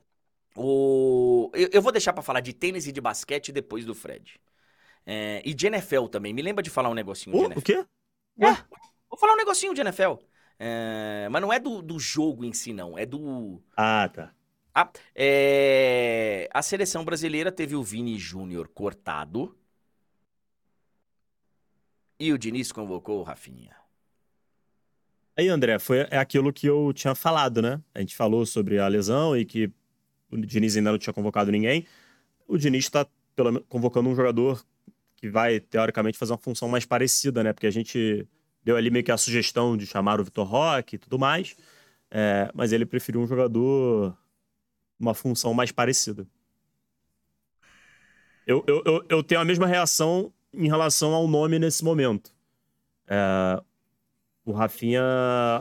O... 0.55 1.49
Eu, 1.53 1.69
eu 1.71 1.81
vou 1.81 1.91
deixar 1.91 2.13
para 2.13 2.23
falar 2.23 2.41
de 2.41 2.53
tênis 2.53 2.87
e 2.87 2.91
de 2.91 2.99
basquete 2.99 3.51
depois 3.51 3.85
do 3.85 3.93
Fred. 3.93 4.39
É, 5.05 5.41
e 5.45 5.53
de 5.53 5.67
NFL 5.67 6.07
também. 6.07 6.33
Me 6.33 6.41
lembra 6.41 6.63
de 6.63 6.69
falar 6.69 6.89
um 6.89 6.93
negocinho 6.93 7.37
de 7.37 7.43
NFL. 7.45 7.59
O 7.59 7.61
quê? 7.61 7.85
É, 8.39 8.53
vou 9.09 9.19
falar 9.19 9.33
um 9.33 9.37
negocinho 9.37 9.73
de 9.73 9.81
NFL. 9.81 10.15
É, 10.59 11.27
mas 11.29 11.41
não 11.41 11.53
é 11.53 11.59
do, 11.59 11.81
do 11.81 11.99
jogo 11.99 12.43
em 12.43 12.53
si, 12.53 12.73
não. 12.73 12.97
É 12.97 13.05
do. 13.05 13.61
Ah, 13.75 14.09
tá. 14.09 14.33
Ah, 14.79 14.91
é... 15.15 16.47
A 16.53 16.61
seleção 16.61 17.03
brasileira 17.03 17.51
teve 17.51 17.75
o 17.75 17.81
Vini 17.81 18.19
Júnior 18.19 18.67
cortado. 18.67 19.57
e 22.19 22.31
o 22.33 22.37
Diniz 22.37 22.71
convocou 22.71 23.19
o 23.19 23.23
Rafinha. 23.23 23.75
Aí, 25.35 25.49
André, 25.49 25.77
foi 25.77 25.99
é 26.09 26.17
aquilo 26.17 26.51
que 26.51 26.67
eu 26.67 26.91
tinha 26.93 27.13
falado, 27.13 27.61
né? 27.61 27.81
A 27.93 27.99
gente 27.99 28.15
falou 28.15 28.45
sobre 28.45 28.79
a 28.79 28.87
lesão 28.87 29.37
e 29.37 29.45
que 29.45 29.71
o 30.31 30.37
Diniz 30.37 30.75
ainda 30.75 30.91
não 30.91 30.97
tinha 30.97 31.13
convocado 31.13 31.51
ninguém. 31.51 31.85
O 32.47 32.57
Diniz 32.57 32.85
está 32.85 33.05
convocando 33.69 34.09
um 34.09 34.15
jogador 34.15 34.63
que 35.15 35.29
vai, 35.29 35.59
teoricamente, 35.59 36.17
fazer 36.17 36.33
uma 36.33 36.39
função 36.39 36.67
mais 36.67 36.85
parecida, 36.85 37.43
né? 37.43 37.53
Porque 37.53 37.67
a 37.67 37.71
gente 37.71 38.27
deu 38.63 38.75
ali 38.75 38.89
meio 38.89 39.05
que 39.05 39.11
a 39.11 39.17
sugestão 39.17 39.77
de 39.77 39.85
chamar 39.85 40.19
o 40.19 40.23
Vitor 40.23 40.47
Roque 40.47 40.95
e 40.95 40.99
tudo 40.99 41.19
mais, 41.19 41.55
é, 42.09 42.49
mas 42.53 42.71
ele 42.71 42.85
preferiu 42.85 43.21
um 43.21 43.27
jogador 43.27 44.17
uma 44.99 45.13
função 45.13 45.53
mais 45.53 45.71
parecida. 45.71 46.27
Eu, 48.45 48.63
eu, 48.67 48.81
eu, 48.85 49.05
eu 49.09 49.23
tenho 49.23 49.41
a 49.41 49.45
mesma 49.45 49.67
reação 49.67 50.33
em 50.53 50.67
relação 50.67 51.13
ao 51.13 51.27
nome 51.27 51.59
nesse 51.59 51.83
momento. 51.83 52.33
É, 53.07 53.61
o 54.45 54.53
Rafinha, 54.53 55.03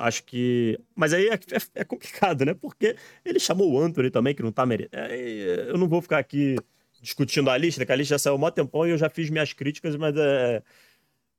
acho 0.01 0.23
que. 0.23 0.79
Mas 0.95 1.13
aí 1.13 1.29
é, 1.29 1.35
é, 1.35 1.81
é, 1.81 1.85
complicado, 1.85 2.45
né? 2.45 2.55
Porque 2.55 2.97
ele 3.25 3.41
chamou 3.41 3.73
o 3.73 3.81
Anthony 3.81 4.11
também, 4.11 4.35
que 4.35 4.43
não 4.43 4.53
tá 4.53 4.65
merecendo. 4.65 4.97
É, 4.97 5.71
eu 5.71 5.77
não 5.77 5.89
vou 5.89 6.01
ficar 6.01 6.19
aqui 6.19 6.57
discutindo 7.03 7.51
a 7.51 7.59
lista, 7.59 7.85
que 7.85 7.93
a 7.93 7.97
lista 7.97 8.15
já 8.15 8.19
saiu 8.19 8.35
há 8.35 8.49
um 8.49 8.51
tempão 8.51 8.87
e 8.87 8.91
eu 8.91 8.99
já 8.99 9.11
fiz 9.11 9.29
minhas 9.29 9.53
críticas, 9.53 9.97
mas 9.97 10.17
é, 10.17 10.63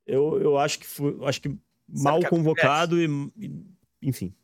eu, 0.06 0.40
eu 0.40 0.58
acho 0.58 0.78
que 0.78 0.86
foi, 0.86 1.18
acho 1.24 1.40
que 1.40 1.56
mal 1.88 2.20
que 2.20 2.28
convocado 2.28 3.00
e, 3.00 3.06
e, 3.38 3.50
enfim. 4.02 4.34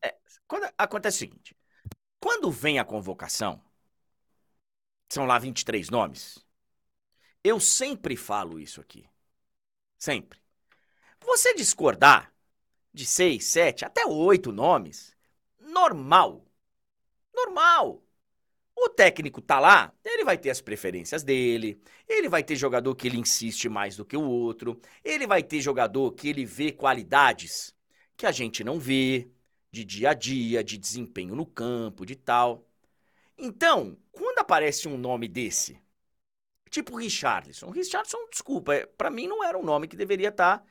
É, 0.00 0.14
quando 0.46 0.68
acontece 0.78 1.16
o 1.16 1.18
seguinte: 1.20 1.56
quando 2.22 2.52
vem 2.52 2.78
a 2.78 2.84
convocação, 2.84 3.60
são 5.08 5.26
lá 5.26 5.40
23 5.40 5.90
nomes. 5.90 6.38
Eu 7.42 7.58
sempre 7.58 8.16
falo 8.16 8.60
isso 8.60 8.80
aqui. 8.80 9.04
Sempre. 9.98 10.38
Você 11.20 11.52
discordar 11.52 12.32
de 12.94 13.04
seis, 13.04 13.46
sete, 13.46 13.84
até 13.84 14.06
oito 14.06 14.52
nomes, 14.52 15.16
normal. 15.58 16.46
Normal. 17.34 18.04
O 18.76 18.88
técnico 18.88 19.42
tá 19.42 19.58
lá, 19.58 19.92
ele 20.04 20.24
vai 20.24 20.38
ter 20.38 20.50
as 20.50 20.60
preferências 20.60 21.24
dele, 21.24 21.82
ele 22.08 22.28
vai 22.28 22.44
ter 22.44 22.54
jogador 22.54 22.94
que 22.94 23.08
ele 23.08 23.18
insiste 23.18 23.68
mais 23.68 23.96
do 23.96 24.04
que 24.04 24.16
o 24.16 24.22
outro, 24.22 24.80
ele 25.02 25.26
vai 25.26 25.42
ter 25.42 25.60
jogador 25.60 26.12
que 26.12 26.28
ele 26.28 26.44
vê 26.44 26.70
qualidades 26.70 27.74
que 28.16 28.26
a 28.26 28.30
gente 28.30 28.62
não 28.62 28.78
vê, 28.78 29.28
de 29.72 29.84
dia 29.84 30.10
a 30.10 30.14
dia, 30.14 30.62
de 30.62 30.78
desempenho 30.78 31.34
no 31.34 31.46
campo, 31.46 32.06
de 32.06 32.14
tal. 32.14 32.66
Então, 33.38 33.96
quando 34.12 34.38
aparece 34.38 34.86
um 34.88 34.98
nome 34.98 35.26
desse, 35.28 35.80
tipo 36.70 36.96
Richardson, 36.96 37.70
Richardson, 37.70 38.18
desculpa, 38.30 38.74
é, 38.74 38.86
para 38.86 39.10
mim 39.10 39.26
não 39.26 39.42
era 39.42 39.58
um 39.58 39.64
nome 39.64 39.88
que 39.88 39.96
deveria 39.96 40.28
estar 40.28 40.58
tá 40.58 40.64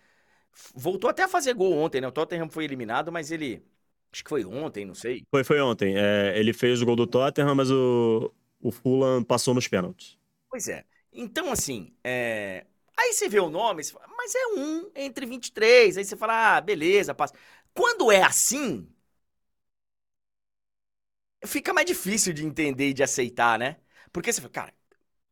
Voltou 0.75 1.09
até 1.09 1.23
a 1.23 1.27
fazer 1.27 1.53
gol 1.53 1.73
ontem, 1.73 2.01
né? 2.01 2.07
O 2.07 2.11
Tottenham 2.11 2.49
foi 2.49 2.65
eliminado, 2.65 3.11
mas 3.11 3.31
ele. 3.31 3.63
Acho 4.11 4.23
que 4.23 4.29
foi 4.29 4.43
ontem, 4.43 4.85
não 4.85 4.93
sei. 4.93 5.23
Foi, 5.29 5.43
foi 5.43 5.61
ontem. 5.61 5.95
É, 5.97 6.33
ele 6.37 6.51
fez 6.51 6.81
o 6.81 6.85
gol 6.85 6.95
do 6.95 7.07
Tottenham, 7.07 7.55
mas 7.55 7.71
o, 7.71 8.31
o 8.61 8.71
Fulham 8.71 9.23
passou 9.23 9.53
nos 9.53 9.67
pênaltis. 9.67 10.17
Pois 10.49 10.67
é. 10.67 10.83
Então, 11.13 11.51
assim, 11.51 11.93
é... 12.03 12.65
aí 12.97 13.13
você 13.13 13.29
vê 13.29 13.39
o 13.39 13.49
nome, 13.49 13.83
fala, 13.85 14.05
mas 14.17 14.35
é 14.35 14.47
um 14.57 14.91
entre 14.95 15.25
23. 15.25 15.97
Aí 15.97 16.03
você 16.03 16.17
fala, 16.17 16.57
ah, 16.57 16.61
beleza, 16.61 17.13
passa. 17.13 17.33
Quando 17.73 18.11
é 18.11 18.23
assim, 18.23 18.87
fica 21.45 21.73
mais 21.73 21.85
difícil 21.87 22.33
de 22.33 22.45
entender 22.45 22.89
e 22.89 22.93
de 22.93 23.03
aceitar, 23.03 23.57
né? 23.59 23.77
Porque 24.11 24.31
você 24.31 24.41
fala, 24.41 24.51
cara, 24.53 24.73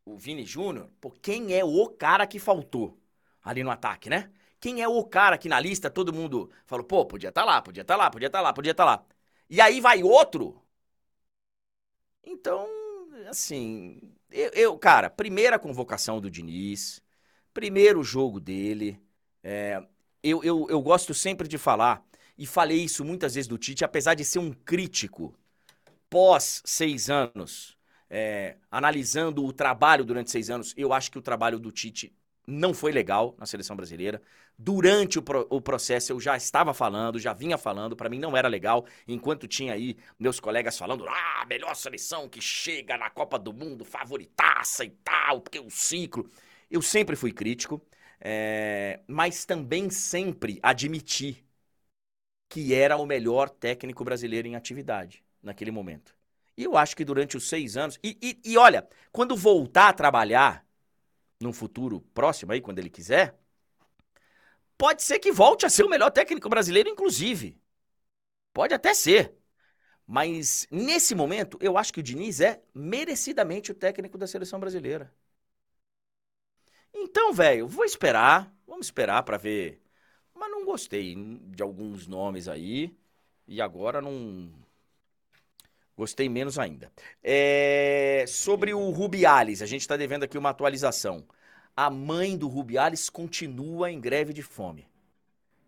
o 0.05 0.17
Vini 0.17 0.45
Júnior, 0.45 0.89
pô, 1.01 1.11
quem 1.11 1.53
é 1.55 1.63
o 1.65 1.89
cara 1.89 2.27
que 2.27 2.39
faltou 2.39 2.99
ali 3.43 3.63
no 3.63 3.71
ataque, 3.71 4.09
né? 4.09 4.31
Quem 4.59 4.81
é 4.81 4.87
o 4.87 5.03
cara 5.05 5.35
aqui 5.35 5.49
na 5.49 5.59
lista? 5.59 5.89
Todo 5.89 6.13
mundo 6.13 6.51
falou, 6.65 6.85
pô, 6.85 7.05
podia 7.05 7.29
estar 7.29 7.41
tá 7.43 7.45
lá, 7.47 7.61
podia 7.63 7.81
estar 7.83 7.95
tá 7.95 8.03
lá, 8.03 8.11
podia 8.11 8.27
estar 8.27 8.39
tá 8.39 8.43
lá, 8.43 8.53
podia 8.53 8.71
estar 8.71 8.85
tá 8.85 8.91
lá. 8.91 9.05
E 9.49 9.61
aí 9.61 9.81
vai 9.81 10.03
outro. 10.03 10.61
Então, 12.23 12.67
assim, 13.29 13.99
eu, 14.31 14.49
eu, 14.53 14.77
cara, 14.77 15.09
primeira 15.09 15.57
convocação 15.59 16.19
do 16.21 16.29
Diniz, 16.29 17.01
primeiro 17.53 18.03
jogo 18.03 18.39
dele. 18.39 19.01
É, 19.43 19.81
eu, 20.23 20.43
eu, 20.43 20.67
eu 20.69 20.81
gosto 20.81 21.13
sempre 21.13 21.47
de 21.47 21.57
falar, 21.57 22.05
e 22.39 22.45
falei 22.45 22.79
isso 22.85 23.03
muitas 23.03 23.35
vezes 23.35 23.49
do 23.49 23.57
Tite, 23.57 23.83
apesar 23.83 24.15
de 24.15 24.23
ser 24.23 24.39
um 24.39 24.53
crítico 24.53 25.35
pós 26.09 26.61
seis 26.65 27.09
anos, 27.09 27.77
é, 28.09 28.55
analisando 28.71 29.43
o 29.45 29.51
trabalho 29.51 30.05
durante 30.05 30.31
seis 30.31 30.49
anos, 30.49 30.73
eu 30.77 30.93
acho 30.93 31.11
que 31.11 31.19
o 31.19 31.21
trabalho 31.21 31.59
do 31.59 31.69
Tite 31.69 32.15
não 32.47 32.73
foi 32.73 32.93
legal 32.93 33.35
na 33.37 33.45
seleção 33.45 33.75
brasileira. 33.75 34.21
Durante 34.57 35.19
o, 35.19 35.21
pro, 35.21 35.45
o 35.49 35.61
processo 35.61 36.13
eu 36.13 36.19
já 36.19 36.37
estava 36.37 36.73
falando, 36.73 37.19
já 37.19 37.33
vinha 37.33 37.57
falando, 37.57 37.93
para 37.95 38.09
mim 38.09 38.19
não 38.19 38.35
era 38.37 38.47
legal, 38.47 38.85
enquanto 39.05 39.45
tinha 39.45 39.73
aí 39.73 39.97
meus 40.17 40.39
colegas 40.39 40.77
falando, 40.77 41.05
ah, 41.09 41.45
melhor 41.45 41.75
seleção 41.75 42.29
que 42.29 42.41
chega 42.41 42.97
na 42.97 43.09
Copa 43.09 43.37
do 43.37 43.51
Mundo, 43.51 43.83
favoritaça 43.83 44.85
e 44.85 44.91
tal, 45.03 45.41
porque 45.41 45.59
o 45.59 45.69
ciclo. 45.69 46.29
Eu 46.71 46.81
sempre 46.81 47.15
fui 47.17 47.33
crítico, 47.33 47.81
é, 48.21 49.01
mas 49.07 49.43
também 49.43 49.89
sempre 49.89 50.57
admiti 50.63 51.43
que 52.49 52.73
era 52.73 52.97
o 52.97 53.05
melhor 53.05 53.49
técnico 53.49 54.03
brasileiro 54.03 54.47
em 54.47 54.55
atividade 54.55 55.23
naquele 55.41 55.71
momento. 55.71 56.15
E 56.57 56.63
eu 56.63 56.75
acho 56.75 56.95
que 56.97 57.05
durante 57.05 57.37
os 57.37 57.47
seis 57.47 57.77
anos. 57.77 57.97
E, 58.03 58.17
e, 58.21 58.51
e 58.51 58.57
olha, 58.57 58.87
quando 59.11 59.37
voltar 59.37 59.89
a 59.89 59.93
trabalhar 59.93 60.65
num 61.39 61.53
futuro 61.53 62.01
próximo 62.13 62.51
aí, 62.51 62.59
quando 62.59 62.79
ele 62.79 62.89
quiser, 62.89 63.39
pode 64.77 65.03
ser 65.03 65.19
que 65.19 65.31
volte 65.31 65.65
a 65.65 65.69
ser 65.69 65.85
o 65.85 65.89
melhor 65.89 66.11
técnico 66.11 66.49
brasileiro, 66.49 66.89
inclusive. 66.89 67.57
Pode 68.53 68.73
até 68.73 68.93
ser. 68.93 69.35
Mas 70.05 70.67
nesse 70.71 71.13
momento, 71.15 71.57
eu 71.61 71.77
acho 71.77 71.93
que 71.93 71.99
o 71.99 72.03
Diniz 72.03 72.41
é 72.41 72.61
merecidamente 72.73 73.71
o 73.71 73.75
técnico 73.75 74.17
da 74.17 74.27
seleção 74.27 74.59
brasileira. 74.59 75.13
Então, 76.93 77.31
velho, 77.33 77.67
vou 77.67 77.85
esperar, 77.85 78.53
vamos 78.67 78.87
esperar 78.87 79.23
para 79.23 79.37
ver. 79.37 79.81
Mas 80.39 80.49
não 80.49 80.65
gostei 80.65 81.15
de 81.15 81.61
alguns 81.61 82.07
nomes 82.07 82.47
aí. 82.47 82.95
E 83.47 83.61
agora 83.61 84.01
não 84.01 84.49
Gostei 85.99 86.29
menos 86.29 86.57
ainda. 86.57 86.89
É... 87.21 88.23
Sobre 88.25 88.73
o 88.73 88.89
Rubiales, 88.89 89.61
a 89.61 89.65
gente 89.65 89.81
está 89.81 89.97
devendo 89.97 90.23
aqui 90.23 90.37
uma 90.37 90.51
atualização. 90.51 91.25
A 91.75 91.89
mãe 91.89 92.37
do 92.37 92.47
Rubiales 92.47 93.09
continua 93.09 93.91
em 93.91 93.99
greve 93.99 94.31
de 94.31 94.41
fome. 94.41 94.87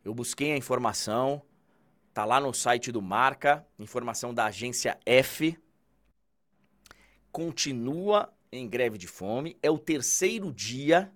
Eu 0.06 0.14
busquei 0.14 0.54
a 0.54 0.58
informação, 0.58 1.42
tá 2.14 2.24
lá 2.24 2.40
no 2.40 2.54
site 2.54 2.94
do 2.94 3.02
Marca, 3.02 3.68
informação 3.78 4.34
da 4.34 4.46
agência 4.46 4.98
F. 5.06 5.60
Continua 7.30 8.34
em 8.54 8.70
greve 8.70 8.98
de 8.98 9.08
fome, 9.08 9.58
é 9.62 9.70
o 9.70 9.78
terceiro 9.78 10.50
dia. 10.54 11.12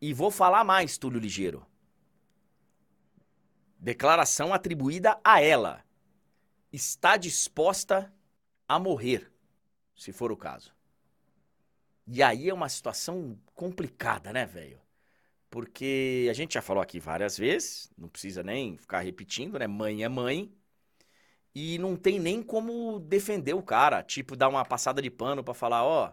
E 0.00 0.12
vou 0.12 0.32
falar 0.32 0.64
mais, 0.64 0.98
Túlio 0.98 1.20
Ligeiro. 1.20 1.64
Declaração 3.86 4.52
atribuída 4.52 5.16
a 5.22 5.40
ela 5.40 5.84
está 6.72 7.16
disposta 7.16 8.12
a 8.66 8.80
morrer, 8.80 9.30
se 9.94 10.10
for 10.10 10.32
o 10.32 10.36
caso. 10.36 10.74
E 12.04 12.20
aí 12.20 12.48
é 12.48 12.52
uma 12.52 12.68
situação 12.68 13.38
complicada, 13.54 14.32
né, 14.32 14.44
velho? 14.44 14.80
Porque 15.48 16.26
a 16.28 16.32
gente 16.32 16.54
já 16.54 16.62
falou 16.62 16.82
aqui 16.82 16.98
várias 16.98 17.38
vezes, 17.38 17.88
não 17.96 18.08
precisa 18.08 18.42
nem 18.42 18.76
ficar 18.76 19.02
repetindo, 19.02 19.56
né? 19.56 19.68
Mãe 19.68 20.02
é 20.02 20.08
mãe. 20.08 20.52
E 21.54 21.78
não 21.78 21.94
tem 21.94 22.18
nem 22.18 22.42
como 22.42 22.98
defender 22.98 23.54
o 23.54 23.62
cara, 23.62 24.02
tipo, 24.02 24.34
dar 24.34 24.48
uma 24.48 24.64
passada 24.64 25.00
de 25.00 25.12
pano 25.12 25.44
para 25.44 25.54
falar, 25.54 25.84
ó, 25.84 26.12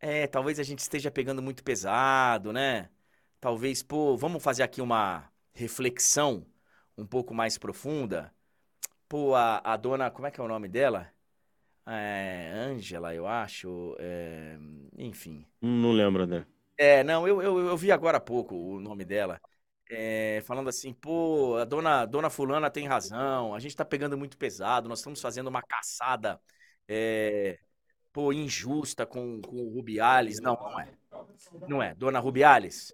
é, 0.00 0.26
talvez 0.26 0.58
a 0.58 0.64
gente 0.64 0.80
esteja 0.80 1.12
pegando 1.12 1.40
muito 1.40 1.62
pesado, 1.62 2.52
né? 2.52 2.90
Talvez, 3.40 3.84
pô, 3.84 4.16
vamos 4.16 4.42
fazer 4.42 4.64
aqui 4.64 4.80
uma 4.80 5.30
reflexão 5.54 6.44
um 6.96 7.06
pouco 7.06 7.34
mais 7.34 7.58
profunda. 7.58 8.32
Pô, 9.08 9.34
a, 9.34 9.58
a 9.58 9.76
dona, 9.76 10.10
como 10.10 10.26
é 10.26 10.30
que 10.30 10.40
é 10.40 10.44
o 10.44 10.48
nome 10.48 10.68
dela? 10.68 11.10
É, 11.86 12.50
Ângela, 12.52 13.14
eu 13.14 13.26
acho. 13.26 13.96
É, 13.98 14.58
enfim. 14.98 15.46
Não 15.60 15.92
lembro, 15.92 16.26
né? 16.26 16.44
É, 16.76 17.02
não, 17.04 17.26
eu, 17.26 17.40
eu, 17.40 17.58
eu 17.58 17.76
vi 17.76 17.90
agora 17.90 18.18
há 18.18 18.20
pouco 18.20 18.54
o 18.54 18.80
nome 18.80 19.04
dela. 19.04 19.40
É, 19.88 20.42
falando 20.44 20.68
assim, 20.68 20.92
pô, 20.92 21.56
a 21.56 21.64
dona, 21.64 22.04
dona 22.04 22.28
Fulana 22.28 22.68
tem 22.68 22.88
razão, 22.88 23.54
a 23.54 23.60
gente 23.60 23.76
tá 23.76 23.84
pegando 23.84 24.18
muito 24.18 24.36
pesado, 24.36 24.88
nós 24.88 24.98
estamos 24.98 25.20
fazendo 25.20 25.46
uma 25.46 25.62
caçada, 25.62 26.40
é, 26.88 27.56
pô, 28.12 28.32
injusta 28.32 29.06
com, 29.06 29.40
com 29.40 29.56
o 29.56 29.74
Rubiales. 29.74 30.40
Não, 30.40 30.54
não 30.54 30.80
é. 30.80 30.88
Não 31.68 31.82
é. 31.82 31.94
Dona 31.94 32.18
Rubiales, 32.18 32.92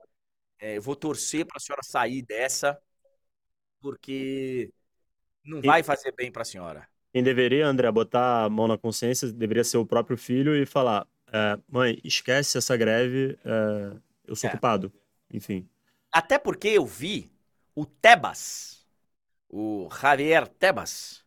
é, 0.60 0.76
eu 0.76 0.82
vou 0.82 0.94
torcer 0.94 1.46
pra 1.46 1.58
senhora 1.58 1.82
sair 1.82 2.22
dessa, 2.22 2.78
porque 3.82 4.72
não 5.44 5.60
vai 5.60 5.82
fazer 5.82 6.12
bem 6.12 6.30
para 6.30 6.42
a 6.42 6.44
senhora. 6.44 6.88
Quem 7.12 7.22
deveria, 7.22 7.66
André, 7.66 7.90
botar 7.90 8.44
a 8.44 8.48
mão 8.48 8.66
na 8.66 8.78
consciência 8.78 9.30
deveria 9.30 9.64
ser 9.64 9.76
o 9.76 9.84
próprio 9.84 10.16
filho 10.16 10.56
e 10.56 10.64
falar: 10.64 11.06
é, 11.30 11.58
mãe, 11.68 11.98
esquece 12.02 12.56
essa 12.56 12.76
greve, 12.76 13.38
é, 13.44 13.96
eu 14.26 14.36
sou 14.36 14.48
é. 14.48 14.50
culpado. 14.52 14.90
Enfim. 15.30 15.68
Até 16.10 16.38
porque 16.38 16.68
eu 16.68 16.86
vi 16.86 17.30
o 17.74 17.84
Tebas, 17.84 18.86
o 19.48 19.88
Javier 19.90 20.46
Tebas, 20.46 21.24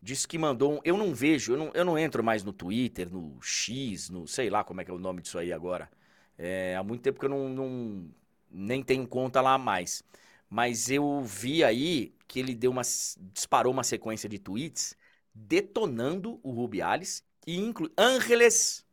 disse 0.00 0.26
que 0.26 0.36
mandou 0.36 0.74
um. 0.74 0.80
Eu 0.84 0.98
não 0.98 1.14
vejo, 1.14 1.52
eu 1.52 1.56
não, 1.56 1.70
eu 1.72 1.84
não 1.84 1.98
entro 1.98 2.24
mais 2.24 2.42
no 2.42 2.52
Twitter, 2.52 3.10
no 3.10 3.38
X, 3.40 4.10
no 4.10 4.26
sei 4.26 4.50
lá 4.50 4.64
como 4.64 4.80
é 4.80 4.84
que 4.84 4.90
é 4.90 4.94
o 4.94 4.98
nome 4.98 5.22
disso 5.22 5.38
aí 5.38 5.52
agora. 5.52 5.88
É, 6.36 6.74
há 6.76 6.82
muito 6.82 7.02
tempo 7.02 7.20
que 7.20 7.26
eu 7.26 7.30
não, 7.30 7.48
não 7.48 8.10
nem 8.50 8.82
tenho 8.82 9.06
conta 9.06 9.40
lá 9.40 9.56
mais. 9.56 10.02
Mas 10.52 10.90
eu 10.90 11.22
vi 11.22 11.64
aí 11.64 12.14
que 12.28 12.38
ele 12.38 12.54
deu 12.54 12.70
uma, 12.70 12.82
disparou 13.32 13.72
uma 13.72 13.82
sequência 13.82 14.28
de 14.28 14.38
tweets 14.38 14.94
detonando 15.34 16.38
o 16.42 16.50
Rubiales 16.50 17.24
e 17.46 17.56
inclui 17.56 17.90
Ángeles 17.96 18.84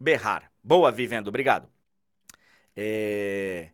Berrar. 0.00 0.50
Boa, 0.64 0.90
Vivendo, 0.90 1.28
obrigado. 1.28 1.68
É, 2.74 3.72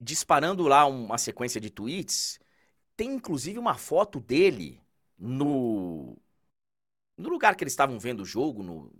disparando 0.00 0.68
lá 0.68 0.86
uma 0.86 1.18
sequência 1.18 1.60
de 1.60 1.70
tweets, 1.70 2.38
tem 2.96 3.14
inclusive 3.14 3.58
uma 3.58 3.74
foto 3.74 4.20
dele 4.20 4.80
no 5.18 6.16
no 7.16 7.28
lugar 7.28 7.56
que 7.56 7.64
eles 7.64 7.72
estavam 7.72 7.98
vendo 7.98 8.20
o 8.20 8.24
jogo, 8.24 8.62
no, 8.62 8.92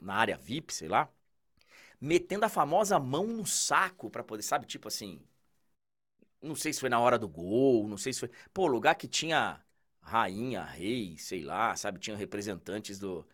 na 0.00 0.14
área 0.14 0.38
VIP, 0.38 0.72
sei 0.72 0.88
lá, 0.88 1.10
metendo 2.00 2.46
a 2.46 2.48
famosa 2.48 2.98
mão 2.98 3.26
no 3.26 3.46
saco 3.46 4.10
para 4.10 4.24
poder, 4.24 4.42
sabe, 4.42 4.66
tipo 4.66 4.88
assim, 4.88 5.20
não 6.42 6.54
sei 6.54 6.72
se 6.72 6.80
foi 6.80 6.88
na 6.88 6.98
hora 7.00 7.18
do 7.18 7.28
gol, 7.28 7.86
não 7.88 7.96
sei 7.96 8.12
se 8.12 8.20
foi, 8.20 8.30
pô, 8.52 8.66
lugar 8.66 8.94
que 8.94 9.08
tinha 9.08 9.60
rainha, 10.00 10.64
rei, 10.64 11.16
sei 11.18 11.42
lá, 11.42 11.76
sabe, 11.76 11.98
tinha 12.00 12.16
representantes 12.16 12.98
do 12.98 13.26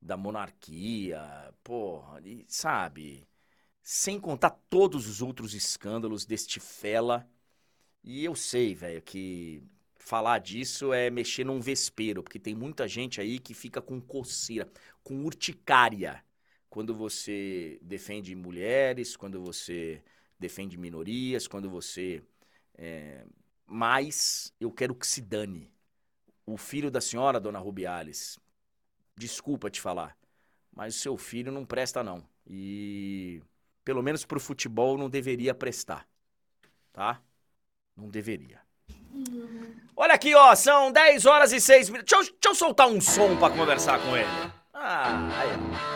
da 0.00 0.16
monarquia, 0.18 1.20
porra, 1.64 2.20
e, 2.24 2.44
sabe, 2.48 3.26
sem 3.82 4.20
contar 4.20 4.50
todos 4.70 5.08
os 5.08 5.22
outros 5.22 5.54
escândalos 5.54 6.26
deste 6.26 6.60
fela. 6.60 7.28
E 8.02 8.24
eu 8.24 8.34
sei, 8.34 8.74
velho, 8.74 9.02
que 9.02 9.62
falar 9.98 10.38
disso 10.38 10.92
é 10.92 11.10
mexer 11.10 11.44
num 11.44 11.60
vespeiro, 11.60 12.22
porque 12.22 12.38
tem 12.38 12.54
muita 12.54 12.86
gente 12.86 13.20
aí 13.20 13.38
que 13.38 13.54
fica 13.54 13.80
com 13.80 14.00
coceira, 14.00 14.70
com 15.02 15.24
urticária, 15.24 16.22
quando 16.68 16.94
você 16.94 17.78
defende 17.82 18.34
mulheres, 18.34 19.16
quando 19.16 19.40
você 19.40 20.02
defende 20.38 20.76
minorias, 20.76 21.46
quando 21.48 21.70
você. 21.70 22.22
É... 22.76 23.24
Mas 23.66 24.52
eu 24.60 24.70
quero 24.70 24.94
que 24.94 25.06
se 25.06 25.20
dane. 25.20 25.72
O 26.46 26.56
filho 26.56 26.90
da 26.90 27.00
senhora, 27.00 27.40
dona 27.40 27.58
Rubiales, 27.58 28.38
desculpa 29.16 29.70
te 29.70 29.80
falar, 29.80 30.16
mas 30.70 30.94
o 30.94 30.98
seu 30.98 31.16
filho 31.16 31.50
não 31.50 31.64
presta, 31.64 32.02
não. 32.02 32.22
E 32.46 33.42
pelo 33.84 34.02
menos 34.02 34.24
pro 34.24 34.38
futebol 34.38 34.98
não 34.98 35.08
deveria 35.08 35.54
prestar. 35.54 36.06
Tá? 36.92 37.20
Não 37.96 38.08
deveria. 38.08 38.60
Olha 39.96 40.14
aqui, 40.14 40.34
ó, 40.34 40.54
são 40.54 40.90
10 40.92 41.24
horas 41.24 41.52
e 41.52 41.60
6 41.60 41.88
minutos. 41.88 42.10
Deixa 42.10 42.30
eu, 42.30 42.34
deixa 42.34 42.48
eu 42.48 42.54
soltar 42.54 42.88
um 42.88 43.00
som 43.00 43.36
pra 43.36 43.50
conversar 43.50 44.00
com 44.02 44.16
ele. 44.16 44.28
Ah, 44.72 45.28
aí. 45.38 45.93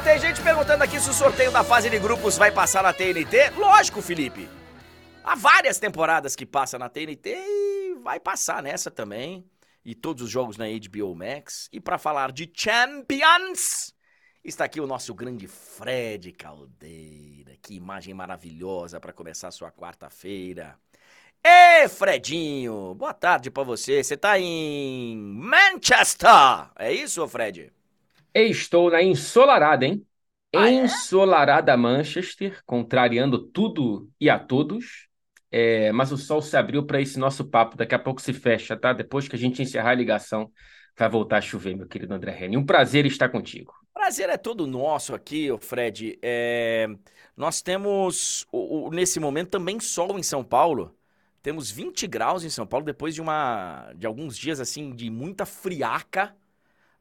Tem 0.00 0.18
gente 0.18 0.40
perguntando 0.42 0.82
aqui 0.82 0.98
se 0.98 1.10
o 1.10 1.12
sorteio 1.12 1.52
da 1.52 1.62
fase 1.62 1.90
de 1.90 1.98
grupos 1.98 2.38
vai 2.38 2.50
passar 2.50 2.82
na 2.82 2.92
TNT. 2.92 3.50
Lógico, 3.56 4.00
Felipe. 4.00 4.48
Há 5.22 5.36
várias 5.36 5.78
temporadas 5.78 6.34
que 6.34 6.46
passa 6.46 6.78
na 6.78 6.88
TNT 6.88 7.30
e 7.30 7.94
vai 8.02 8.18
passar 8.18 8.62
nessa 8.62 8.90
também 8.90 9.44
e 9.84 9.94
todos 9.94 10.24
os 10.24 10.30
jogos 10.30 10.56
na 10.56 10.64
HBO 10.64 11.14
Max. 11.14 11.68
E 11.72 11.78
para 11.78 11.98
falar 11.98 12.32
de 12.32 12.50
Champions, 12.52 13.94
está 14.42 14.64
aqui 14.64 14.80
o 14.80 14.86
nosso 14.86 15.14
grande 15.14 15.46
Fred 15.46 16.32
Caldeira. 16.32 17.52
Que 17.62 17.74
imagem 17.74 18.14
maravilhosa 18.14 18.98
para 18.98 19.12
começar 19.12 19.50
sua 19.50 19.70
quarta-feira. 19.70 20.76
Ê, 21.44 21.86
Fredinho, 21.88 22.94
boa 22.94 23.12
tarde 23.12 23.50
para 23.50 23.62
você. 23.62 24.02
Você 24.02 24.16
tá 24.16 24.38
em 24.38 25.16
Manchester, 25.16 26.30
é 26.76 26.92
isso, 26.92 27.26
Fred? 27.28 27.72
Estou 28.34 28.90
na 28.90 29.02
ensolarada, 29.02 29.84
hein? 29.84 30.06
Ah, 30.54 30.68
é? 30.68 30.84
ensolarada 30.84 31.76
Manchester, 31.76 32.62
contrariando 32.66 33.38
tudo 33.38 34.10
e 34.20 34.28
a 34.28 34.38
todos. 34.38 35.08
É, 35.50 35.92
mas 35.92 36.10
o 36.12 36.16
sol 36.16 36.40
se 36.40 36.56
abriu 36.56 36.84
para 36.84 37.00
esse 37.00 37.18
nosso 37.18 37.44
papo. 37.44 37.76
Daqui 37.76 37.94
a 37.94 37.98
pouco 37.98 38.20
se 38.20 38.32
fecha, 38.32 38.76
tá? 38.76 38.92
Depois 38.92 39.28
que 39.28 39.36
a 39.36 39.38
gente 39.38 39.62
encerrar 39.62 39.90
a 39.90 39.94
ligação, 39.94 40.50
vai 40.96 41.08
voltar 41.08 41.38
a 41.38 41.40
chover, 41.42 41.76
meu 41.76 41.86
querido 41.86 42.14
André 42.14 42.32
Reni. 42.32 42.56
Um 42.56 42.64
prazer 42.64 43.04
estar 43.06 43.28
contigo. 43.28 43.72
Prazer 43.92 44.30
é 44.30 44.36
todo 44.36 44.66
nosso 44.66 45.14
aqui, 45.14 45.48
Fred. 45.60 46.18
É... 46.22 46.88
Nós 47.36 47.60
temos, 47.62 48.46
nesse 48.90 49.20
momento, 49.20 49.50
também 49.50 49.78
sol 49.80 50.18
em 50.18 50.22
São 50.22 50.42
Paulo. 50.42 50.96
Temos 51.42 51.70
20 51.70 52.06
graus 52.06 52.44
em 52.44 52.50
São 52.50 52.66
Paulo, 52.66 52.86
depois 52.86 53.14
de, 53.14 53.20
uma, 53.20 53.92
de 53.96 54.06
alguns 54.06 54.36
dias 54.36 54.60
assim 54.60 54.94
de 54.94 55.10
muita 55.10 55.44
friaca. 55.44 56.34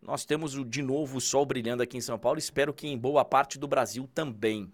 Nós 0.01 0.25
temos 0.25 0.53
de 0.67 0.81
novo 0.81 1.17
o 1.17 1.21
sol 1.21 1.45
brilhando 1.45 1.83
aqui 1.83 1.97
em 1.97 2.01
São 2.01 2.17
Paulo. 2.17 2.39
Espero 2.39 2.73
que 2.73 2.87
em 2.87 2.97
boa 2.97 3.23
parte 3.23 3.59
do 3.59 3.67
Brasil 3.67 4.09
também. 4.13 4.71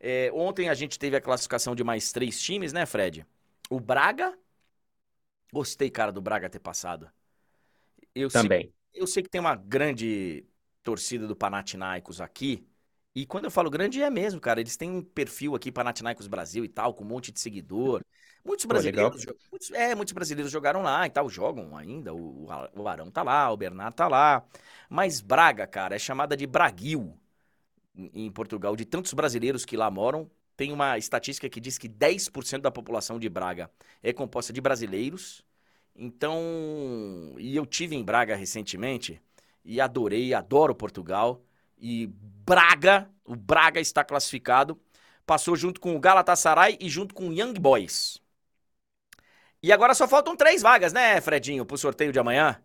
É, 0.00 0.30
ontem 0.34 0.68
a 0.68 0.74
gente 0.74 0.98
teve 0.98 1.16
a 1.16 1.20
classificação 1.20 1.74
de 1.74 1.84
mais 1.84 2.12
três 2.12 2.40
times, 2.42 2.72
né, 2.72 2.84
Fred? 2.84 3.24
O 3.70 3.78
Braga. 3.78 4.36
Gostei, 5.52 5.88
cara, 5.90 6.10
do 6.10 6.20
Braga 6.20 6.50
ter 6.50 6.58
passado. 6.58 7.10
Eu 8.14 8.28
Também. 8.28 8.62
Sei, 8.62 8.74
eu 8.92 9.06
sei 9.06 9.22
que 9.22 9.28
tem 9.28 9.40
uma 9.40 9.54
grande 9.54 10.44
torcida 10.82 11.26
do 11.26 11.36
Panathinaikos 11.36 12.20
aqui. 12.20 12.66
E 13.14 13.24
quando 13.24 13.44
eu 13.44 13.50
falo 13.50 13.70
grande, 13.70 14.02
é 14.02 14.10
mesmo, 14.10 14.40
cara. 14.40 14.60
Eles 14.60 14.76
têm 14.76 14.90
um 14.90 15.02
perfil 15.02 15.54
aqui, 15.54 15.70
Panathinaikos 15.70 16.26
Brasil 16.26 16.64
e 16.64 16.68
tal, 16.68 16.92
com 16.94 17.04
um 17.04 17.06
monte 17.06 17.30
de 17.30 17.38
seguidor. 17.38 18.02
Muitos 18.44 18.66
brasileiros, 18.66 19.24
Pô, 19.24 19.34
muitos, 19.50 19.70
é, 19.70 19.94
muitos 19.94 20.12
brasileiros 20.12 20.52
jogaram 20.52 20.82
lá 20.82 21.06
e 21.06 21.10
tal, 21.10 21.30
jogam 21.30 21.76
ainda. 21.76 22.12
O, 22.12 22.46
o 22.76 22.88
Arão 22.88 23.10
tá 23.10 23.22
lá, 23.22 23.50
o 23.50 23.56
Bernardo 23.56 23.94
tá 23.94 24.08
lá. 24.08 24.44
Mas 24.88 25.20
Braga, 25.20 25.66
cara, 25.66 25.94
é 25.94 25.98
chamada 25.98 26.36
de 26.36 26.46
Braguil 26.46 27.16
em 27.96 28.30
Portugal, 28.30 28.74
de 28.76 28.84
tantos 28.84 29.12
brasileiros 29.14 29.64
que 29.64 29.76
lá 29.76 29.90
moram, 29.90 30.30
tem 30.56 30.72
uma 30.72 30.98
estatística 30.98 31.48
que 31.48 31.60
diz 31.60 31.78
que 31.78 31.88
10% 31.88 32.62
da 32.62 32.70
população 32.70 33.18
de 33.18 33.28
Braga 33.28 33.70
é 34.02 34.12
composta 34.12 34.52
de 34.52 34.60
brasileiros. 34.60 35.44
Então, 35.96 37.34
e 37.38 37.54
eu 37.56 37.64
tive 37.66 37.94
em 37.96 38.04
Braga 38.04 38.34
recentemente 38.36 39.20
e 39.64 39.80
adorei, 39.80 40.34
adoro 40.34 40.74
Portugal. 40.74 41.42
E 41.86 42.06
Braga, 42.46 43.10
o 43.26 43.36
Braga 43.36 43.78
está 43.78 44.02
classificado, 44.02 44.80
passou 45.26 45.54
junto 45.54 45.78
com 45.78 45.94
o 45.94 46.00
Galatasaray 46.00 46.78
e 46.80 46.88
junto 46.88 47.14
com 47.14 47.28
o 47.28 47.32
Young 47.34 47.52
Boys. 47.60 48.22
E 49.62 49.70
agora 49.70 49.92
só 49.92 50.08
faltam 50.08 50.34
três 50.34 50.62
vagas, 50.62 50.94
né, 50.94 51.20
Fredinho, 51.20 51.66
para 51.66 51.74
o 51.74 51.78
sorteio 51.78 52.10
de 52.10 52.18
amanhã? 52.18 52.58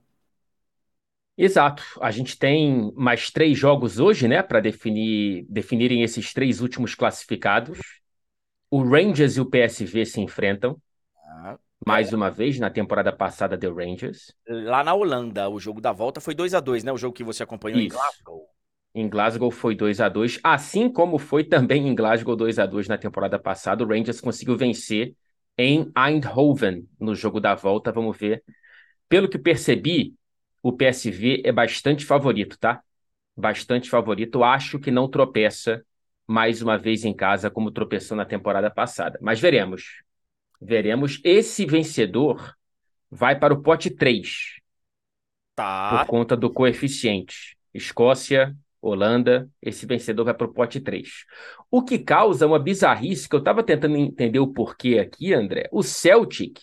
Exato. 1.37 1.83
A 2.01 2.11
gente 2.11 2.39
tem 2.39 2.93
mais 2.95 3.29
três 3.29 3.57
jogos 3.57 3.99
hoje, 3.99 4.25
né, 4.25 4.41
para 4.41 4.61
definir 4.61 5.45
definirem 5.49 6.01
esses 6.01 6.31
três 6.31 6.61
últimos 6.61 6.95
classificados. 6.95 7.77
O 8.71 8.81
Rangers 8.81 9.35
e 9.35 9.41
o 9.41 9.45
PSV 9.45 10.05
se 10.05 10.21
enfrentam. 10.21 10.81
Ah, 11.25 11.57
mais 11.85 12.13
é. 12.13 12.15
uma 12.15 12.31
vez, 12.31 12.57
na 12.57 12.69
temporada 12.69 13.11
passada 13.11 13.57
deu 13.57 13.75
Rangers. 13.75 14.33
Lá 14.47 14.81
na 14.81 14.93
Holanda, 14.93 15.49
o 15.49 15.59
jogo 15.59 15.81
da 15.81 15.91
volta 15.91 16.21
foi 16.21 16.33
2 16.33 16.53
a 16.53 16.61
2 16.61 16.85
né? 16.85 16.91
O 16.93 16.97
jogo 16.97 17.13
que 17.13 17.23
você 17.23 17.43
acompanhou 17.43 17.79
Isso. 17.79 17.87
em 17.87 17.89
Glasgow. 17.89 18.58
Em 18.93 19.07
Glasgow 19.07 19.51
foi 19.51 19.75
2 19.75 20.01
a 20.01 20.09
2 20.09 20.39
assim 20.43 20.89
como 20.89 21.17
foi 21.19 21.43
também 21.43 21.87
em 21.87 21.95
Glasgow 21.95 22.35
2 22.35 22.57
a 22.57 22.65
2 22.65 22.87
na 22.87 22.97
temporada 22.97 23.37
passada. 23.37 23.83
O 23.83 23.87
Rangers 23.87 24.19
conseguiu 24.19 24.57
vencer 24.57 25.15
em 25.57 25.91
Eindhoven 25.95 26.87
no 26.99 27.13
jogo 27.13 27.39
da 27.39 27.53
volta. 27.53 27.91
Vamos 27.91 28.17
ver. 28.17 28.43
Pelo 29.07 29.29
que 29.29 29.37
percebi, 29.37 30.15
o 30.61 30.71
PSV 30.71 31.41
é 31.45 31.51
bastante 31.51 32.05
favorito, 32.05 32.57
tá? 32.57 32.81
Bastante 33.35 33.89
favorito. 33.89 34.43
Acho 34.43 34.79
que 34.79 34.91
não 34.91 35.09
tropeça 35.09 35.83
mais 36.27 36.61
uma 36.61 36.77
vez 36.77 37.05
em 37.05 37.13
casa, 37.13 37.49
como 37.49 37.71
tropeçou 37.71 38.15
na 38.15 38.25
temporada 38.25 38.69
passada. 38.69 39.17
Mas 39.21 39.39
veremos. 39.39 40.03
Veremos. 40.61 41.19
Esse 41.23 41.65
vencedor 41.65 42.55
vai 43.09 43.37
para 43.37 43.53
o 43.53 43.61
pote 43.61 43.89
3. 43.89 44.59
Tá. 45.55 45.89
Por 45.89 46.05
conta 46.07 46.37
do 46.37 46.51
coeficiente. 46.51 47.57
Escócia, 47.73 48.55
Holanda, 48.81 49.49
esse 49.61 49.85
vencedor 49.85 50.25
vai 50.25 50.33
para 50.33 50.47
o 50.47 50.53
pote 50.53 50.79
3. 50.79 51.25
O 51.69 51.83
que 51.83 51.99
causa 51.99 52.47
uma 52.47 52.59
bizarrice, 52.59 53.27
que 53.27 53.35
eu 53.35 53.39
estava 53.39 53.63
tentando 53.63 53.97
entender 53.97 54.39
o 54.39 54.53
porquê 54.53 54.99
aqui, 54.99 55.33
André. 55.33 55.67
O 55.71 55.83
Celtic, 55.83 56.59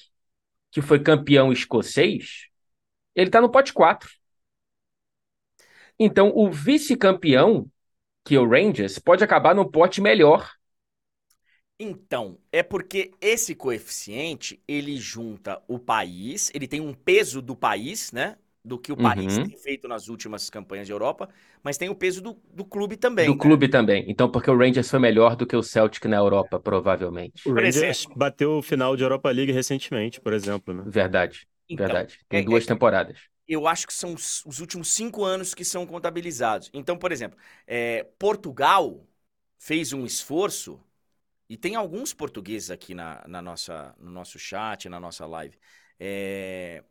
que 0.71 0.81
foi 0.81 1.03
campeão 1.03 1.53
escocês, 1.53 2.47
ele 3.15 3.29
está 3.29 3.41
no 3.41 3.51
pote 3.51 3.73
4. 3.73 4.11
Então, 5.99 6.31
o 6.35 6.51
vice-campeão, 6.51 7.71
que 8.25 8.35
é 8.35 8.41
o 8.41 8.49
Rangers, 8.49 8.99
pode 8.99 9.25
acabar 9.25 9.55
no 9.55 9.71
pote 9.71 10.01
melhor. 10.01 10.51
Então, 11.79 12.39
é 12.51 12.63
porque 12.63 13.13
esse 13.21 13.55
coeficiente, 13.55 14.63
ele 14.67 14.97
junta 14.97 15.63
o 15.69 15.79
país, 15.79 16.51
ele 16.55 16.67
tem 16.67 16.81
um 16.81 16.95
peso 16.95 17.43
do 17.43 17.55
país, 17.55 18.13
né? 18.13 18.39
Do 18.67 18.79
que 18.79 18.93
o 18.93 18.97
Paris 18.97 19.39
Uhum. 19.39 19.45
tem 19.49 19.57
feito 19.59 19.89
nas 19.89 20.09
últimas 20.09 20.51
campanhas 20.51 20.87
de 20.87 20.93
Europa, 20.93 21.29
mas 21.63 21.79
tem 21.79 21.89
o 21.89 21.95
peso 21.95 22.21
do, 22.23 22.35
do 22.53 22.65
clube 22.65 22.97
também. 22.97 23.35
Do 23.35 23.37
né? 23.37 23.37
clube 23.37 23.69
também. 23.69 24.05
Então, 24.09 24.31
porque 24.31 24.51
o 24.51 24.57
Rangers 24.57 24.91
foi 24.91 24.99
melhor 24.99 25.37
do 25.37 25.47
que 25.47 25.57
o 25.57 25.63
Celtic 25.63 26.05
na 26.07 26.17
Europa, 26.17 26.61
provavelmente. 26.61 27.43
O 27.45 27.53
Rangers 27.55 27.83
exemplo. 27.83 28.15
bateu 28.15 28.59
o 28.59 28.63
final 28.63 28.95
de 28.97 29.03
Europa 29.03 29.31
League 29.31 29.53
recentemente, 29.53 30.21
por 30.21 30.33
exemplo, 30.33 30.75
né? 30.75 30.87
Verdade, 30.87 31.49
Então, 31.69 31.97
verdade. 31.97 32.21
Tem 32.29 32.43
é- 32.43 32.45
duas 32.45 32.67
é- 32.67 32.67
temporadas. 32.67 33.19
eu 33.49 33.67
acho 33.69 33.87
que 33.87 33.95
são 33.95 34.15
os, 34.15 34.45
os 34.47 34.61
últimos 34.61 34.93
cinco 34.93 35.25
anos 35.25 35.55
que 35.55 35.65
são 35.65 35.87
contabilizados. 35.87 36.71
Então, 36.75 36.99
por 36.99 37.13
exemplo, 37.13 37.39
é, 37.67 38.05
Portugal 38.19 39.07
fez 39.59 39.93
um 39.93 40.07
esforço, 40.07 40.81
e 41.49 41.57
tem 41.57 41.77
alguns 41.77 42.15
portugueses 42.15 42.71
aqui 42.71 42.95
na, 42.95 43.25
na 43.29 43.43
nossa, 43.43 43.95
no 43.99 44.11
nosso 44.11 44.39
chat, 44.39 44.89
na 44.89 45.01
nossa 45.01 45.27
live. 45.27 45.59
É, 46.01 46.85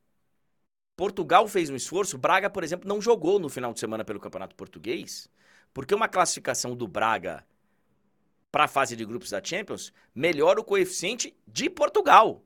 Portugal 0.95 1.47
fez 1.47 1.69
um 1.69 1.75
esforço, 1.75 2.17
Braga, 2.17 2.49
por 2.49 2.63
exemplo, 2.63 2.87
não 2.87 3.01
jogou 3.01 3.39
no 3.39 3.49
final 3.49 3.73
de 3.73 3.79
semana 3.79 4.05
pelo 4.05 4.19
Campeonato 4.19 4.55
Português, 4.55 5.29
porque 5.73 5.93
uma 5.93 6.07
classificação 6.07 6.75
do 6.75 6.87
Braga 6.87 7.45
para 8.51 8.63
a 8.63 8.67
fase 8.67 8.95
de 8.95 9.03
grupos 9.05 9.31
da 9.31 9.43
Champions 9.43 9.91
melhora 10.13 10.61
o 10.61 10.63
coeficiente 10.63 11.35
de 11.45 11.69
Portugal 11.69 12.41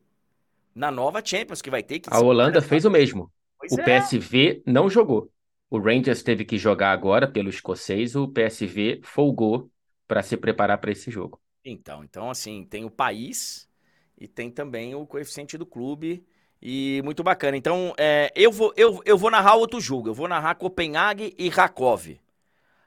na 0.74 0.90
nova 0.90 1.22
Champions 1.24 1.62
que 1.62 1.70
vai 1.70 1.84
ter. 1.84 2.00
Que 2.00 2.10
A 2.12 2.20
Holanda 2.20 2.62
fez 2.62 2.86
o 2.86 2.90
mesmo. 2.90 3.32
Pois 3.60 3.72
O 3.74 3.82
é. 3.82 3.84
PSV 3.84 4.64
não 4.66 4.90
jogou. 4.90 5.30
O 5.70 5.78
Rangers 5.78 6.24
teve 6.24 6.46
que 6.46 6.58
jogar 6.58 6.92
agora 6.92 7.28
pelo 7.28 7.50
escocês, 7.50 8.16
o 8.16 8.28
PSV 8.28 9.02
folgou 9.04 9.70
para 10.08 10.24
se 10.24 10.36
preparar 10.36 10.80
para 10.80 10.92
esse 10.92 11.12
jogo. 11.12 11.40
Então, 11.64 12.04
então 12.04 12.30
assim, 12.30 12.66
tem 12.66 12.86
o 12.86 12.90
país 12.90 13.70
e 14.18 14.28
tem 14.28 14.50
também 14.50 14.96
o 14.96 15.06
coeficiente 15.06 15.58
do 15.58 15.66
clube 15.66 16.26
e 16.62 17.02
muito 17.04 17.24
bacana. 17.24 17.58
Então, 17.58 17.94
é, 17.98 18.32
eu, 18.36 18.52
vou, 18.52 18.74
eu, 18.78 19.02
eu 19.06 19.18
vou 19.18 19.32
narrar 19.32 19.56
outro 19.56 19.80
jogo. 19.80 20.10
Eu 20.10 20.14
vou 20.14 20.28
narrar 20.28 20.56
Copenhague 20.56 21.36
e 21.38 21.50
Rakov. 21.50 22.20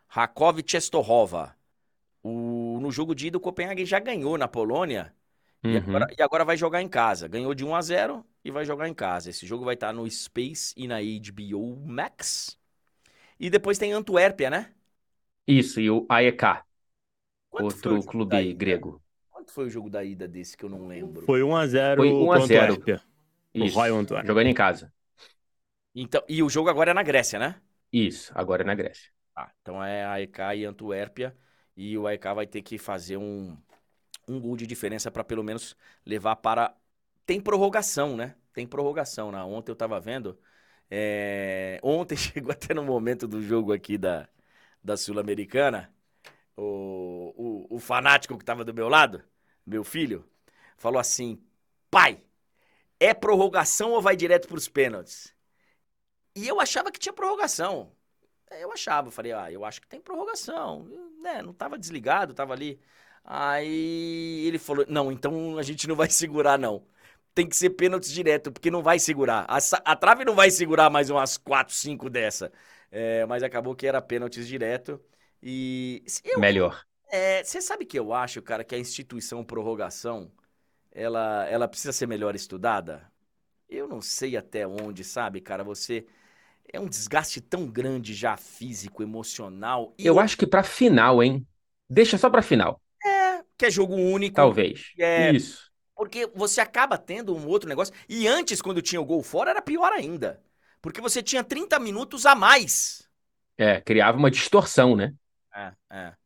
Rakov 0.08 0.58
e 0.60 0.62
Czestochowa. 0.62 1.54
O, 2.22 2.78
no 2.80 2.90
jogo 2.92 3.14
de 3.14 3.28
ida, 3.28 3.38
o 3.38 3.40
Copenhague 3.40 3.84
já 3.86 4.00
ganhou 4.00 4.38
na 4.38 4.48
Polônia 4.48 5.14
e, 5.68 5.76
Uhum. 5.76 5.96
agora, 5.96 6.06
e 6.18 6.22
agora 6.22 6.44
vai 6.44 6.56
jogar 6.56 6.82
em 6.82 6.88
casa. 6.88 7.28
Ganhou 7.28 7.54
de 7.54 7.64
1 7.64 7.74
a 7.74 7.82
0 7.82 8.24
e 8.44 8.50
vai 8.50 8.64
jogar 8.64 8.88
em 8.88 8.94
casa. 8.94 9.30
Esse 9.30 9.46
jogo 9.46 9.64
vai 9.64 9.74
estar 9.74 9.92
no 9.92 10.08
Space 10.10 10.74
e 10.76 10.88
na 10.88 11.00
HBO 11.00 11.76
Max. 11.86 12.58
E 13.40 13.50
depois 13.50 13.78
tem 13.78 13.92
Antuérpia, 13.92 14.50
né? 14.50 14.72
Isso, 15.46 15.80
e 15.80 15.90
o 15.90 16.06
AEK, 16.08 16.62
Quanto 17.50 17.64
outro 17.66 18.02
clube 18.04 18.54
grego. 18.54 19.02
Quanto 19.30 19.52
foi 19.52 19.66
o 19.66 19.70
jogo 19.70 19.90
da 19.90 20.04
ida 20.04 20.28
desse 20.28 20.56
que 20.56 20.64
eu 20.64 20.68
não 20.70 20.86
lembro? 20.86 21.26
Foi 21.26 21.42
1x0 21.42 21.96
Foi 21.96 22.08
1 22.10 22.32
a 22.32 22.38
pro 22.38 22.46
0. 22.46 22.84
Isso, 23.54 23.74
Royal 23.74 23.96
Antwerp. 23.98 24.26
jogando 24.26 24.48
em 24.48 24.54
casa. 24.54 24.92
Então, 25.94 26.22
e 26.28 26.42
o 26.42 26.48
jogo 26.50 26.68
agora 26.70 26.90
é 26.90 26.94
na 26.94 27.02
Grécia, 27.02 27.38
né? 27.38 27.60
Isso, 27.92 28.32
agora 28.34 28.62
é 28.62 28.66
na 28.66 28.74
Grécia. 28.74 29.10
Ah, 29.34 29.50
então 29.62 29.82
é 29.82 30.04
AEK 30.04 30.54
e 30.56 30.64
Antuérpia. 30.64 31.36
E 31.76 31.96
o 31.96 32.06
AEK 32.06 32.34
vai 32.34 32.46
ter 32.46 32.62
que 32.62 32.78
fazer 32.78 33.16
um, 33.16 33.56
um 34.28 34.40
gol 34.40 34.56
de 34.56 34.66
diferença 34.66 35.10
para 35.10 35.24
pelo 35.24 35.44
menos 35.44 35.76
levar 36.06 36.36
para. 36.36 36.76
Tem 37.26 37.40
prorrogação, 37.40 38.16
né? 38.16 38.36
Tem 38.52 38.66
prorrogação. 38.66 39.32
Né? 39.32 39.42
Ontem 39.44 39.72
eu 39.72 39.76
tava 39.76 40.00
vendo. 40.00 40.38
é, 40.90 41.80
Ontem 41.82 42.16
chegou 42.18 42.52
até 42.52 42.74
no 42.74 42.84
momento 42.84 43.28
do 43.28 43.42
jogo 43.42 43.72
aqui 43.72 43.98
da, 43.98 44.28
da 44.84 44.96
Sul-Americana. 44.96 45.94
O, 46.56 47.68
o, 47.72 47.76
o 47.76 47.78
fanático 47.80 48.38
que 48.38 48.44
tava 48.44 48.64
do 48.64 48.74
meu 48.74 48.88
lado, 48.88 49.24
meu 49.66 49.84
filho, 49.84 50.28
falou 50.78 51.00
assim: 51.00 51.42
pai, 51.90 52.22
é 53.06 53.14
prorrogação 53.14 53.92
ou 53.92 54.02
vai 54.02 54.16
direto 54.16 54.48
para 54.48 54.56
os 54.58 54.68
pênaltis? 54.68 55.34
E 56.34 56.48
eu 56.48 56.60
achava 56.60 56.90
que 56.90 56.98
tinha 56.98 57.12
prorrogação. 57.12 57.92
É, 58.50 58.64
Eu 58.64 58.72
achava, 58.72 59.08
eu 59.08 59.12
falei, 59.12 59.32
ah, 59.32 59.52
eu 59.52 59.64
acho 59.64 59.80
que 59.80 59.88
tem 59.88 60.00
prorrogação. 60.00 60.84
Né, 61.22 61.42
não 61.42 61.52
tava 61.54 61.78
desligado, 61.78 62.34
tava 62.34 62.52
ali. 62.54 62.80
Aí 63.24 64.44
ele 64.46 64.58
falou, 64.58 64.86
não, 64.88 65.12
então 65.12 65.58
a 65.58 65.62
gente 65.62 65.88
não 65.88 65.96
vai 65.96 66.08
segurar, 66.10 66.58
não. 66.58 66.86
Tem 67.34 67.48
que 67.48 67.56
ser 67.56 67.70
pênalti 67.70 68.12
direto, 68.12 68.52
porque 68.52 68.70
não 68.70 68.82
vai 68.82 68.98
segurar. 68.98 69.46
A, 69.48 69.58
a 69.92 69.96
trave 69.96 70.24
não 70.24 70.34
vai 70.34 70.50
segurar 70.50 70.90
mais 70.90 71.10
umas 71.10 71.38
4, 71.38 71.74
5 71.74 72.10
dessa. 72.10 72.52
É, 72.90 73.26
mas 73.26 73.42
acabou 73.42 73.74
que 73.76 73.86
era 73.86 74.02
pênaltis 74.02 74.48
direto. 74.48 75.00
E 75.42 76.04
eu- 76.24 76.40
Melhor. 76.40 76.84
é, 77.10 77.44
você 77.44 77.60
sabe 77.62 77.84
que 77.86 77.98
eu 77.98 78.12
acho, 78.12 78.42
cara, 78.42 78.64
que 78.64 78.74
a 78.74 78.78
instituição 78.78 79.44
prorrogação, 79.44 80.30
ela, 80.92 81.46
ela 81.48 81.68
precisa 81.68 81.92
ser 81.92 82.06
melhor 82.06 82.34
estudada? 82.34 83.10
Eu 83.68 83.88
não 83.88 84.00
sei 84.00 84.36
até 84.36 84.66
onde, 84.66 85.04
sabe, 85.04 85.40
cara, 85.40 85.64
você... 85.64 86.06
É 86.72 86.80
um 86.80 86.88
desgaste 86.88 87.40
tão 87.40 87.66
grande 87.66 88.14
já 88.14 88.36
físico, 88.36 89.02
emocional. 89.02 89.94
E 89.98 90.06
Eu 90.06 90.18
acho 90.18 90.38
que 90.38 90.46
pra 90.46 90.62
final, 90.62 91.22
hein? 91.22 91.46
Deixa 91.90 92.16
só 92.16 92.30
pra 92.30 92.40
final, 92.40 92.80
que 93.62 93.66
é 93.66 93.70
jogo 93.70 93.94
único. 93.94 94.34
talvez. 94.34 94.90
É. 94.98 95.30
Isso. 95.32 95.70
Porque 95.94 96.26
você 96.34 96.60
acaba 96.60 96.98
tendo 96.98 97.34
um 97.34 97.46
outro 97.46 97.68
negócio. 97.68 97.94
E 98.08 98.26
antes, 98.26 98.60
quando 98.60 98.82
tinha 98.82 99.00
o 99.00 99.04
gol 99.04 99.22
fora, 99.22 99.50
era 99.50 99.62
pior 99.62 99.92
ainda. 99.92 100.42
Porque 100.80 101.00
você 101.00 101.22
tinha 101.22 101.44
30 101.44 101.78
minutos 101.78 102.26
a 102.26 102.34
mais. 102.34 103.08
É, 103.56 103.80
criava 103.80 104.18
uma 104.18 104.30
distorção, 104.30 104.96
né? 104.96 105.14
É, 105.54 105.72
é. 105.90 106.16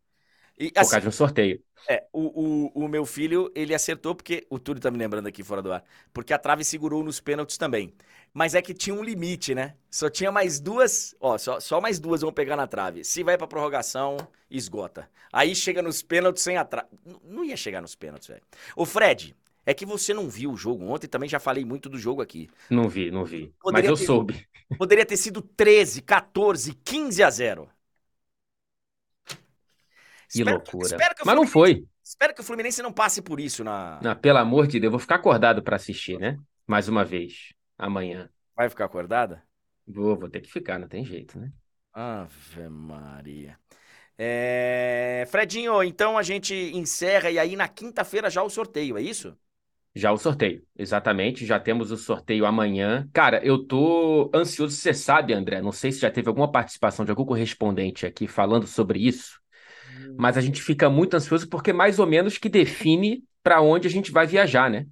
E, 0.58 0.70
Por 0.70 0.80
assim, 0.80 0.90
causa 0.90 1.00
de 1.02 1.08
um 1.08 1.12
sorteio. 1.12 1.62
É, 1.88 2.04
o, 2.12 2.70
o, 2.74 2.84
o 2.84 2.88
meu 2.88 3.04
filho, 3.04 3.52
ele 3.54 3.74
acertou 3.74 4.14
porque. 4.14 4.46
O 4.48 4.58
Túlio 4.58 4.80
tá 4.80 4.90
me 4.90 4.98
lembrando 4.98 5.26
aqui 5.26 5.42
fora 5.42 5.60
do 5.62 5.72
ar. 5.72 5.84
Porque 6.12 6.32
a 6.32 6.38
trave 6.38 6.64
segurou 6.64 7.04
nos 7.04 7.20
pênaltis 7.20 7.58
também. 7.58 7.92
Mas 8.32 8.54
é 8.54 8.62
que 8.62 8.74
tinha 8.74 8.94
um 8.94 9.02
limite, 9.02 9.54
né? 9.54 9.74
Só 9.90 10.08
tinha 10.08 10.32
mais 10.32 10.58
duas. 10.58 11.14
Ó, 11.20 11.36
só, 11.38 11.60
só 11.60 11.80
mais 11.80 11.98
duas 11.98 12.22
vão 12.22 12.32
pegar 12.32 12.56
na 12.56 12.66
trave. 12.66 13.04
Se 13.04 13.22
vai 13.22 13.36
pra 13.36 13.46
prorrogação, 13.46 14.16
esgota. 14.50 15.08
Aí 15.32 15.54
chega 15.54 15.82
nos 15.82 16.02
pênaltis 16.02 16.42
sem 16.42 16.56
a 16.56 16.64
trave. 16.64 16.88
Não 17.22 17.44
ia 17.44 17.56
chegar 17.56 17.80
nos 17.82 17.94
pênaltis, 17.94 18.28
velho. 18.28 18.42
Ô, 18.74 18.86
Fred, 18.86 19.36
é 19.64 19.74
que 19.74 19.84
você 19.84 20.14
não 20.14 20.28
viu 20.28 20.52
o 20.52 20.56
jogo 20.56 20.84
ontem, 20.86 21.06
também 21.06 21.28
já 21.28 21.38
falei 21.38 21.64
muito 21.64 21.88
do 21.88 21.98
jogo 21.98 22.22
aqui. 22.22 22.48
Não 22.70 22.88
vi, 22.88 23.10
não 23.10 23.24
vi. 23.24 23.52
Mas 23.64 23.72
Poderia 23.72 23.90
eu 23.90 23.96
ter- 23.96 24.04
soube. 24.06 24.48
Poderia 24.78 25.06
ter 25.06 25.16
sido 25.16 25.42
13, 25.42 26.02
14, 26.02 26.72
15 26.84 27.22
a 27.22 27.30
0. 27.30 27.68
Que 30.30 30.38
Espero- 30.38 30.56
loucura. 30.56 30.86
espero 30.86 31.14
que 31.14 31.26
Mas 31.26 31.36
não 31.36 31.46
foi. 31.46 31.84
Espero 32.02 32.34
que 32.34 32.40
o 32.40 32.44
Fluminense 32.44 32.82
não 32.82 32.92
passe 32.92 33.20
por 33.22 33.40
isso 33.40 33.64
na. 33.64 33.98
Não, 34.02 34.14
pelo 34.16 34.38
amor 34.38 34.66
de 34.66 34.78
Deus, 34.78 34.84
eu 34.84 34.90
vou 34.92 35.00
ficar 35.00 35.16
acordado 35.16 35.62
pra 35.62 35.76
assistir, 35.76 36.18
né? 36.18 36.38
Mais 36.66 36.88
uma 36.88 37.04
vez, 37.04 37.52
amanhã. 37.78 38.28
Vai 38.56 38.68
ficar 38.68 38.84
acordada? 38.86 39.42
Vou, 39.86 40.16
vou 40.18 40.28
ter 40.28 40.40
que 40.40 40.50
ficar, 40.50 40.78
não 40.78 40.88
tem 40.88 41.04
jeito, 41.04 41.38
né? 41.38 41.50
Ave 41.92 42.68
Maria. 42.68 43.58
É, 44.18 45.24
Fredinho, 45.28 45.82
então 45.82 46.16
a 46.16 46.22
gente 46.22 46.54
encerra 46.74 47.30
e 47.30 47.38
aí 47.38 47.54
na 47.54 47.68
quinta-feira 47.68 48.30
já 48.30 48.42
o 48.42 48.48
sorteio, 48.50 48.96
é 48.96 49.02
isso? 49.02 49.36
Já 49.94 50.12
o 50.12 50.18
sorteio, 50.18 50.62
exatamente. 50.76 51.46
Já 51.46 51.58
temos 51.58 51.90
o 51.90 51.96
sorteio 51.96 52.44
amanhã. 52.44 53.08
Cara, 53.12 53.42
eu 53.44 53.64
tô 53.64 54.30
ansioso. 54.34 54.76
Você 54.76 54.92
sabe, 54.92 55.32
André, 55.32 55.62
não 55.62 55.72
sei 55.72 55.90
se 55.90 56.00
já 56.00 56.10
teve 56.10 56.28
alguma 56.28 56.50
participação 56.50 57.04
de 57.04 57.10
algum 57.10 57.24
correspondente 57.24 58.04
aqui 58.04 58.26
falando 58.28 58.66
sobre 58.66 58.98
isso, 58.98 59.40
mas 60.16 60.36
a 60.36 60.40
gente 60.40 60.62
fica 60.62 60.90
muito 60.90 61.14
ansioso 61.16 61.48
porque 61.48 61.72
mais 61.72 61.98
ou 61.98 62.06
menos 62.06 62.38
que 62.38 62.48
define 62.48 63.24
para 63.42 63.60
onde 63.60 63.86
a 63.88 63.90
gente 63.90 64.10
vai 64.12 64.26
viajar, 64.26 64.70
né? 64.70 64.86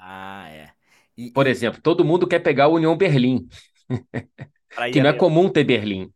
Ah, 0.00 0.48
é. 0.50 0.74
E, 1.16 1.32
Por 1.32 1.46
exemplo, 1.46 1.80
todo 1.82 2.04
mundo 2.04 2.26
quer 2.28 2.40
pegar 2.40 2.68
o 2.68 2.74
União 2.74 2.96
Berlim, 2.96 3.48
que 4.90 5.00
não 5.00 5.10
é 5.10 5.12
a 5.12 5.14
comum 5.14 5.48
ter 5.50 5.64
Berlim 5.64 6.12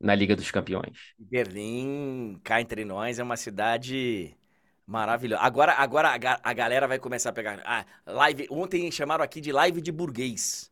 na 0.00 0.14
Liga 0.14 0.36
dos 0.36 0.50
Campeões. 0.50 1.14
Berlim, 1.18 2.40
cá 2.42 2.60
entre 2.60 2.84
nós, 2.84 3.18
é 3.18 3.22
uma 3.22 3.36
cidade 3.36 4.36
maravilhosa. 4.86 5.42
Agora, 5.42 5.72
agora 5.74 6.08
a, 6.10 6.50
a 6.50 6.52
galera 6.52 6.88
vai 6.88 6.98
começar 6.98 7.30
a 7.30 7.32
pegar. 7.32 7.62
Ah, 7.64 7.84
live. 8.06 8.46
Ontem 8.50 8.90
chamaram 8.90 9.24
aqui 9.24 9.40
de 9.40 9.52
live 9.52 9.80
de 9.80 9.92
burguês. 9.92 10.70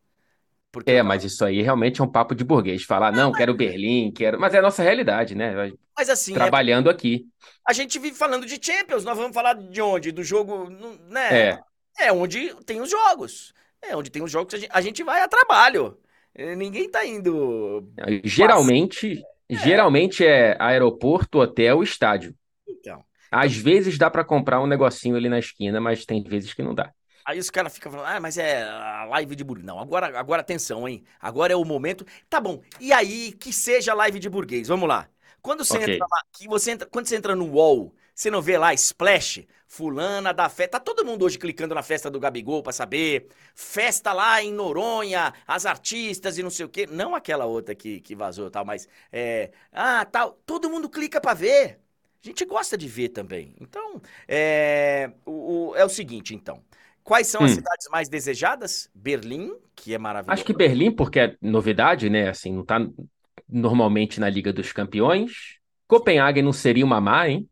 Porque 0.73 0.89
É, 0.89 1.03
mas 1.03 1.23
isso 1.23 1.45
aí 1.45 1.61
realmente 1.61 2.01
é 2.01 2.03
um 2.03 2.11
papo 2.11 2.33
de 2.33 2.43
burguês. 2.43 2.83
Falar, 2.83 3.11
não, 3.11 3.31
quero 3.31 3.53
Berlim, 3.53 4.11
quero. 4.11 4.39
Mas 4.39 4.55
é 4.55 4.57
a 4.57 4.61
nossa 4.61 4.81
realidade, 4.81 5.35
né? 5.35 5.71
mas 5.95 6.09
assim, 6.09 6.31
é- 6.31 6.35
Trabalhando 6.35 6.89
aqui. 6.89 7.27
a 7.65 7.71
gente 7.71 7.99
vive 7.99 8.17
falando 8.17 8.47
de 8.47 8.59
Champions. 8.59 9.03
Nós 9.05 9.15
vamos 9.15 9.35
falar 9.35 9.53
de 9.53 9.79
onde? 9.79 10.11
Do 10.11 10.23
jogo, 10.23 10.67
né? 11.09 11.49
É. 11.51 11.59
É 12.07 12.11
onde 12.11 12.55
tem 12.65 12.81
os 12.81 12.89
jogos. 12.89 13.53
É 13.83 13.95
onde 13.95 14.09
tem 14.09 14.23
os 14.23 14.31
jogos, 14.31 14.55
a 14.71 14.81
gente, 14.81 15.03
vai 15.03 15.21
a 15.21 15.27
trabalho. 15.27 15.95
Eh, 16.33 16.55
Ninguém 16.55 16.89
tá 16.89 17.05
indo. 17.05 17.87
Geralmente, 18.23 19.21
geralmente 19.47 20.25
é 20.25 20.55
aeroporto, 20.59 21.37
hotel, 21.39 21.83
estádio. 21.83 22.33
Então. 22.67 23.03
Às 23.29 23.55
vezes 23.55 23.97
dá 23.97 24.09
para 24.09 24.23
comprar 24.23 24.59
um 24.61 24.65
negocinho 24.67 25.15
ali 25.15 25.29
na 25.29 25.37
esquina, 25.37 25.79
mas 25.79 26.05
tem 26.05 26.23
vezes 26.23 26.53
que 26.53 26.63
não 26.63 26.73
dá. 26.73 26.91
Aí 27.25 27.39
os 27.39 27.49
caras 27.49 27.73
ficam 27.73 27.91
falando, 27.91 28.07
ah, 28.07 28.19
mas 28.19 28.37
é 28.37 28.63
a 28.63 29.05
live 29.05 29.35
de 29.35 29.43
burguês. 29.43 29.65
Não, 29.65 29.79
agora, 29.79 30.17
agora 30.19 30.41
atenção, 30.41 30.87
hein? 30.87 31.03
Agora 31.19 31.53
é 31.53 31.55
o 31.55 31.63
momento. 31.65 32.05
Tá 32.29 32.39
bom. 32.41 32.61
E 32.79 32.91
aí, 32.91 33.31
que 33.33 33.53
seja 33.53 33.93
live 33.93 34.19
de 34.19 34.29
burguês. 34.29 34.67
Vamos 34.67 34.87
lá. 34.89 35.07
Quando 35.41 35.63
você 35.65 35.77
Ok. 35.77 35.87
entra 35.87 36.05
lá, 36.09 36.21
que 36.31 36.47
você 36.47 36.71
entra, 36.71 36.87
quando 36.87 37.07
você 37.07 37.15
entra 37.15 37.35
no 37.35 37.45
UOL, 37.45 37.93
Você 38.15 38.29
não 38.29 38.41
vê 38.43 38.57
lá 38.59 38.73
Splash, 38.75 39.45
fulana 39.67 40.31
da 40.33 40.47
festa. 40.47 40.73
Tá 40.73 40.79
todo 40.79 41.03
mundo 41.03 41.25
hoje 41.25 41.39
clicando 41.39 41.73
na 41.73 41.81
festa 41.81 42.09
do 42.11 42.19
Gabigol 42.19 42.61
pra 42.61 42.71
saber. 42.71 43.27
Festa 43.55 44.13
lá 44.13 44.41
em 44.43 44.53
Noronha, 44.53 45.33
as 45.47 45.65
artistas 45.65 46.37
e 46.37 46.43
não 46.43 46.49
sei 46.51 46.65
o 46.65 46.69
quê. 46.69 46.85
Não 46.89 47.15
aquela 47.15 47.45
outra 47.45 47.73
que, 47.73 47.99
que 48.01 48.15
vazou 48.15 48.51
tal, 48.51 48.63
mas 48.65 48.87
é. 49.11 49.51
Ah, 49.71 50.05
tal. 50.05 50.33
Todo 50.45 50.69
mundo 50.69 50.87
clica 50.89 51.19
pra 51.19 51.33
ver. 51.33 51.79
A 52.23 52.27
gente 52.27 52.45
gosta 52.45 52.77
de 52.77 52.87
ver 52.87 53.09
também. 53.09 53.53
Então, 53.59 54.01
é 54.27 55.11
o, 55.25 55.71
o 55.71 55.75
é 55.75 55.83
o 55.83 55.89
seguinte, 55.89 56.33
então. 56.33 56.63
Quais 57.03 57.27
são 57.27 57.43
as 57.43 57.51
Hum. 57.51 57.55
cidades 57.55 57.87
mais 57.91 58.09
desejadas? 58.09 58.89
Berlim, 58.93 59.55
que 59.75 59.93
é 59.93 59.97
maravilhoso. 59.97 60.41
Acho 60.41 60.45
que 60.45 60.53
Berlim, 60.53 60.91
porque 60.91 61.19
é 61.19 61.37
novidade, 61.41 62.09
né? 62.09 62.29
Assim, 62.29 62.53
não 62.53 62.65
tá 62.65 62.79
normalmente 63.47 64.19
na 64.19 64.29
Liga 64.29 64.53
dos 64.53 64.71
Campeões. 64.71 65.57
Copenhague 65.87 66.41
não 66.41 66.53
seria 66.53 66.85
uma 66.85 67.01
má, 67.01 67.27
hein? 67.27 67.47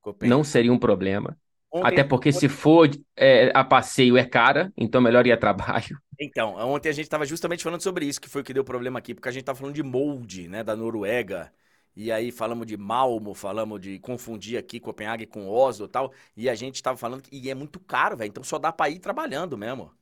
Copenhague. 0.00 0.30
Não 0.30 0.44
seria 0.44 0.72
um 0.72 0.78
problema. 0.78 1.36
Ontem- 1.70 1.96
Até 1.96 2.04
porque 2.04 2.30
se 2.32 2.48
for 2.48 2.88
é, 3.16 3.50
a 3.54 3.64
passeio 3.64 4.16
é 4.16 4.24
cara, 4.24 4.72
então 4.76 5.00
melhor 5.00 5.26
ir 5.26 5.32
a 5.32 5.36
trabalho. 5.36 5.98
Então, 6.20 6.54
ontem 6.56 6.88
a 6.88 6.92
gente 6.92 7.04
estava 7.04 7.26
justamente 7.26 7.62
falando 7.64 7.82
sobre 7.82 8.04
isso, 8.06 8.20
que 8.20 8.28
foi 8.28 8.42
o 8.42 8.44
que 8.44 8.54
deu 8.54 8.64
problema 8.64 8.98
aqui, 8.98 9.14
porque 9.14 9.28
a 9.28 9.32
gente 9.32 9.44
tava 9.44 9.58
falando 9.58 9.74
de 9.74 9.82
molde, 9.82 10.46
né, 10.48 10.62
da 10.62 10.76
Noruega. 10.76 11.52
E 11.94 12.10
aí 12.10 12.32
falamos 12.32 12.66
de 12.66 12.76
Malmo, 12.76 13.34
falamos 13.34 13.80
de 13.80 13.98
confundir 13.98 14.58
aqui 14.58 14.80
Copenhague 14.80 15.26
com 15.26 15.48
Oslo 15.48 15.86
e 15.86 15.88
tal. 15.88 16.12
E 16.36 16.48
a 16.48 16.54
gente 16.54 16.82
tava 16.82 16.96
falando 16.96 17.22
que 17.22 17.36
e 17.36 17.50
é 17.50 17.54
muito 17.54 17.78
caro, 17.80 18.16
velho. 18.16 18.28
Então 18.30 18.42
só 18.44 18.58
dá 18.58 18.72
pra 18.72 18.88
ir 18.90 18.98
trabalhando 18.98 19.56
mesmo. 19.58 19.92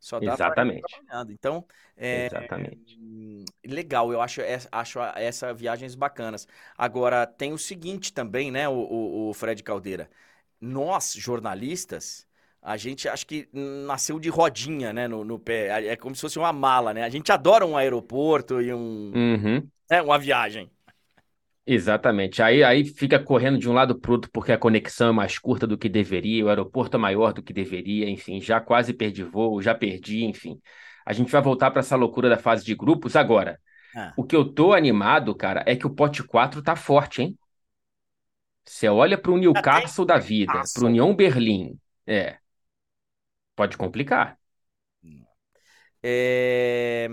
Só 0.00 0.20
dá 0.20 0.36
pra 0.38 0.56
ir 0.60 0.66
Exatamente. 0.66 1.02
trabalhando. 1.02 1.32
Então, 1.32 1.66
é, 1.96 2.28
Exatamente. 2.28 2.98
hum, 2.98 3.44
legal, 3.66 4.12
eu 4.12 4.20
acho, 4.20 4.40
essa- 4.40 4.68
acho 4.70 5.00
a- 5.00 5.14
essa 5.16 5.52
viagens 5.54 5.94
bacanas. 5.94 6.46
Agora, 6.76 7.26
tem 7.26 7.52
o 7.52 7.58
seguinte 7.58 8.12
também, 8.12 8.50
né, 8.50 8.68
o, 8.68 8.72
o- 8.74 9.30
o 9.30 9.34
Fred 9.34 9.62
Caldeira. 9.62 10.08
Nós, 10.60 11.14
jornalistas, 11.14 12.26
a 12.62 12.76
gente 12.76 13.08
acho 13.08 13.26
que 13.26 13.48
nasceu 13.52 14.18
de 14.20 14.28
rodinha, 14.28 14.92
né, 14.92 15.06
no, 15.08 15.24
no 15.24 15.38
pé. 15.38 15.86
É 15.88 15.96
como 15.96 16.14
se 16.14 16.20
fosse 16.20 16.38
uma 16.38 16.52
mala, 16.52 16.92
né? 16.94 17.02
A 17.04 17.08
gente 17.10 17.30
adora 17.32 17.64
um 17.66 17.76
aeroporto 17.76 18.60
e 18.60 18.72
um, 18.74 19.14
Uhum. 19.14 19.70
né, 19.90 20.02
uma 20.02 20.18
viagem. 20.18 20.70
Exatamente. 21.70 22.40
Aí, 22.40 22.64
aí 22.64 22.82
fica 22.82 23.22
correndo 23.22 23.58
de 23.58 23.68
um 23.68 23.74
lado 23.74 23.94
para 24.00 24.10
outro 24.10 24.30
porque 24.32 24.50
a 24.50 24.56
conexão 24.56 25.10
é 25.10 25.12
mais 25.12 25.38
curta 25.38 25.66
do 25.66 25.76
que 25.76 25.86
deveria, 25.86 26.46
o 26.46 26.48
aeroporto 26.48 26.96
é 26.96 26.98
maior 26.98 27.34
do 27.34 27.42
que 27.42 27.52
deveria, 27.52 28.08
enfim, 28.08 28.40
já 28.40 28.58
quase 28.58 28.94
perdi 28.94 29.22
voo, 29.22 29.60
já 29.60 29.74
perdi, 29.74 30.24
enfim. 30.24 30.58
A 31.04 31.12
gente 31.12 31.30
vai 31.30 31.42
voltar 31.42 31.70
para 31.70 31.80
essa 31.80 31.94
loucura 31.94 32.30
da 32.30 32.38
fase 32.38 32.64
de 32.64 32.74
grupos 32.74 33.14
agora. 33.16 33.60
Ah. 33.94 34.14
O 34.16 34.24
que 34.24 34.34
eu 34.34 34.46
tô 34.46 34.72
animado, 34.72 35.34
cara, 35.34 35.62
é 35.66 35.76
que 35.76 35.86
o 35.86 35.94
pote 35.94 36.22
4 36.22 36.62
tá 36.62 36.74
forte, 36.74 37.20
hein? 37.20 37.38
Você 38.64 38.88
olha 38.88 39.18
para 39.18 39.30
o 39.30 39.36
Newcastle 39.36 40.06
da 40.06 40.16
vida, 40.16 40.62
para 40.72 40.84
o 40.84 40.86
União 40.86 41.14
Berlim, 41.14 41.78
é. 42.06 42.38
Pode 43.54 43.76
complicar. 43.76 44.38
É, 46.02 47.08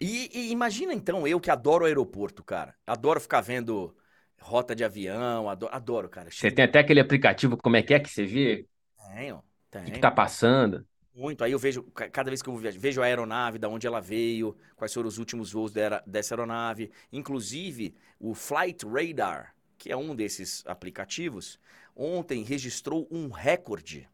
E, 0.00 0.30
e 0.32 0.50
imagina 0.50 0.94
então, 0.94 1.26
eu 1.26 1.40
que 1.40 1.50
adoro 1.50 1.84
o 1.84 1.86
aeroporto, 1.86 2.42
cara. 2.42 2.74
Adoro 2.86 3.20
ficar 3.20 3.40
vendo 3.42 3.94
rota 4.40 4.74
de 4.74 4.84
avião, 4.84 5.48
adoro, 5.48 5.74
adoro 5.74 6.08
cara. 6.08 6.30
Você 6.30 6.50
tem 6.50 6.64
até 6.64 6.78
aquele 6.80 7.00
aplicativo, 7.00 7.56
como 7.56 7.76
é 7.76 7.82
que 7.82 7.94
é 7.94 8.00
que 8.00 8.08
você 8.10 8.24
vê? 8.24 8.66
Tenho, 8.96 9.44
O 9.80 9.84
que 9.84 9.90
que 9.92 9.98
tenho. 9.98 10.00
tá 10.00 10.10
passando? 10.10 10.86
Muito. 11.14 11.42
Aí 11.42 11.52
eu 11.52 11.58
vejo, 11.58 11.82
ca- 11.92 12.08
cada 12.08 12.30
vez 12.30 12.40
que 12.40 12.48
eu 12.48 12.52
vou 12.52 12.60
viajar, 12.62 12.78
vejo 12.78 13.02
a 13.02 13.04
aeronave, 13.04 13.58
da 13.58 13.68
onde 13.68 13.86
ela 13.86 14.00
veio, 14.00 14.56
quais 14.76 14.94
foram 14.94 15.08
os 15.08 15.18
últimos 15.18 15.52
voos 15.52 15.72
dessa 16.06 16.34
aeronave. 16.34 16.90
Inclusive, 17.12 17.94
o 18.18 18.34
Flight 18.34 18.86
Radar, 18.86 19.54
que 19.76 19.90
é 19.90 19.96
um 19.96 20.14
desses 20.14 20.62
aplicativos, 20.66 21.58
ontem 21.96 22.42
registrou 22.44 23.08
um 23.10 23.28
recorde 23.28 24.08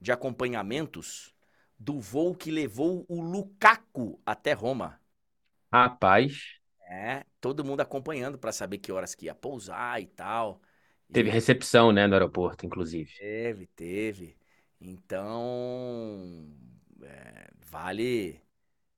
de 0.00 0.12
acompanhamentos 0.12 1.34
do 1.78 2.00
voo 2.00 2.34
que 2.36 2.50
levou 2.52 3.06
o 3.08 3.22
Lukaku 3.22 4.20
até 4.26 4.52
Roma. 4.54 4.99
Rapaz, 5.72 6.60
É, 6.88 7.24
todo 7.40 7.64
mundo 7.64 7.80
acompanhando 7.80 8.36
para 8.38 8.52
saber 8.52 8.78
que 8.78 8.90
horas 8.92 9.14
que 9.14 9.26
ia 9.26 9.34
pousar 9.34 10.00
e 10.02 10.06
tal. 10.06 10.60
E 11.08 11.14
teve 11.14 11.30
recepção, 11.30 11.92
né, 11.92 12.06
no 12.06 12.14
aeroporto, 12.14 12.66
inclusive. 12.66 13.12
Teve, 13.16 13.66
teve. 13.68 14.36
Então, 14.80 16.48
é, 17.02 17.50
vale, 17.60 18.40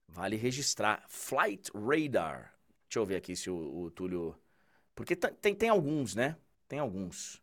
vale 0.08 0.36
registrar. 0.36 1.04
Flight 1.08 1.70
Radar. 1.74 2.54
Deixa 2.88 2.98
eu 3.00 3.06
ver 3.06 3.16
aqui 3.16 3.36
se 3.36 3.50
o, 3.50 3.56
o 3.84 3.90
Túlio. 3.90 4.36
Porque 4.94 5.16
tem, 5.16 5.54
tem 5.54 5.68
alguns, 5.70 6.14
né? 6.14 6.36
Tem 6.68 6.78
alguns. 6.78 7.42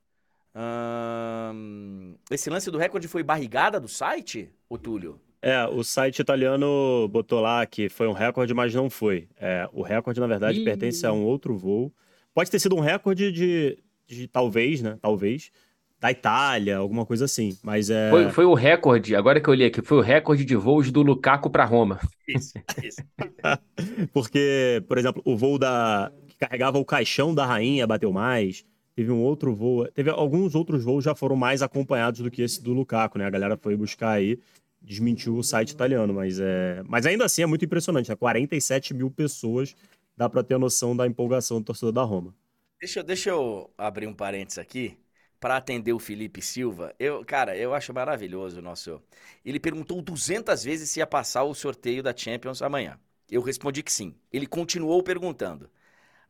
Ahn, 0.56 2.16
esse 2.32 2.50
lance 2.50 2.72
do 2.72 2.78
recorde 2.80 3.08
foi 3.08 3.24
barrigada 3.24 3.80
do 3.80 3.88
site, 3.90 4.54
o 4.70 4.78
Túlio? 4.78 5.22
É, 5.41 5.66
o 5.68 5.84
site 5.84 6.20
italiano 6.20 7.07
botou 7.10 7.40
lá 7.40 7.66
que 7.66 7.88
foi 7.88 8.07
um 8.07 8.14
recorde, 8.14 8.53
mas 8.53 8.74
não 8.74 8.90
foi. 8.90 9.28
É, 9.40 9.68
o 9.72 9.82
recorde, 9.82 10.20
na 10.20 10.28
verdade, 10.28 10.60
Ih. 10.60 10.66
pertence 10.66 11.06
a 11.06 11.14
um 11.14 11.24
outro 11.24 11.57
voo. 11.57 11.94
Pode 12.34 12.52
ter 12.52 12.60
sido 12.60 12.76
um 12.76 12.82
recorde 12.82 13.32
de, 13.32 13.78
de 14.06 14.28
talvez, 14.28 14.82
né? 14.82 14.98
Talvez. 15.02 15.52
Da 15.99 16.11
Itália, 16.11 16.78
alguma 16.78 17.06
coisa 17.06 17.26
assim. 17.26 17.57
Mas 17.64 17.90
é. 17.90 18.10
Foi, 18.10 18.30
foi 18.30 18.45
o 18.45 18.53
recorde, 18.53 19.16
agora 19.16 19.40
que 19.40 19.49
eu 19.49 19.52
olhei 19.52 19.68
aqui, 19.68 19.82
foi 19.82 19.98
o 19.98 20.02
recorde 20.02 20.45
de 20.45 20.56
voos 20.56 20.91
do 20.91 21.02
Lukaku 21.02 21.49
para 21.49 21.66
Roma. 21.66 21.99
Isso, 22.28 22.53
isso. 22.84 23.02
Porque, 24.14 24.84
por 24.88 24.98
exemplo, 24.98 25.22
o 25.26 25.36
voo 25.36 25.57
da 25.57 26.11
que 26.28 26.38
carregava 26.38 26.78
o 26.78 26.86
caixão 26.86 27.34
da 27.34 27.45
rainha 27.45 27.88
bateu 27.88 28.11
mais. 28.11 28.66
Teve 28.95 29.11
um 29.11 29.22
outro 29.22 29.53
voo. 29.56 29.88
Teve 29.94 30.10
alguns 30.10 30.56
outros 30.56 30.84
voos 30.84 31.06
já 31.06 31.16
foram 31.16 31.36
mais 31.36 31.61
acompanhados 31.61 32.20
do 32.20 32.30
que 32.30 32.41
esse 32.41 32.61
do 32.61 32.74
Lukaku, 32.74 33.18
né? 33.18 33.26
A 33.26 33.30
galera 33.30 33.57
foi 33.57 33.76
buscar 33.76 34.11
aí, 34.11 34.38
desmentiu 34.82 35.38
o 35.38 35.44
site 35.44 35.72
italiano, 35.72 36.14
mas 36.14 36.40
é. 36.40 36.82
Mas 36.88 37.06
ainda 37.06 37.26
assim 37.26 37.42
é 37.42 37.46
muito 37.46 37.66
impressionante, 37.66 38.10
né? 38.10 38.16
47 38.16 38.94
mil 38.94 39.10
pessoas. 39.12 39.76
Dá 40.16 40.30
pra 40.30 40.44
ter 40.44 40.56
a 40.56 40.60
noção 40.60 40.96
da 40.96 41.08
empolgação 41.08 41.60
do 41.60 41.66
torcedor 41.66 41.94
da 41.94 42.04
Roma. 42.04 42.36
Deixa, 42.80 43.04
deixa 43.04 43.30
eu 43.30 43.74
abrir 43.78 44.08
um 44.08 44.14
parênteses 44.14 44.58
aqui 44.58 44.98
para 45.40 45.58
atender 45.58 45.94
o 45.94 46.00
Felipe 46.00 46.42
Silva. 46.42 46.94
Eu, 47.00 47.24
cara, 47.26 47.56
eu 47.58 47.74
acho 47.74 47.94
maravilhoso 47.94 48.60
o 48.60 48.62
nosso. 48.62 49.02
Ele 49.44 49.60
perguntou 49.60 50.02
200 50.02 50.64
vezes 50.64 50.90
se 50.90 51.00
ia 51.00 51.08
passar 51.08 51.44
o 51.44 51.54
sorteio 51.54 52.04
da 52.04 52.16
Champions 52.16 52.62
amanhã. 52.62 53.00
Eu 53.30 53.42
respondi 53.42 53.84
que 53.84 53.92
sim. 53.92 54.16
Ele 54.32 54.46
continuou 54.46 55.02
perguntando. 55.04 55.70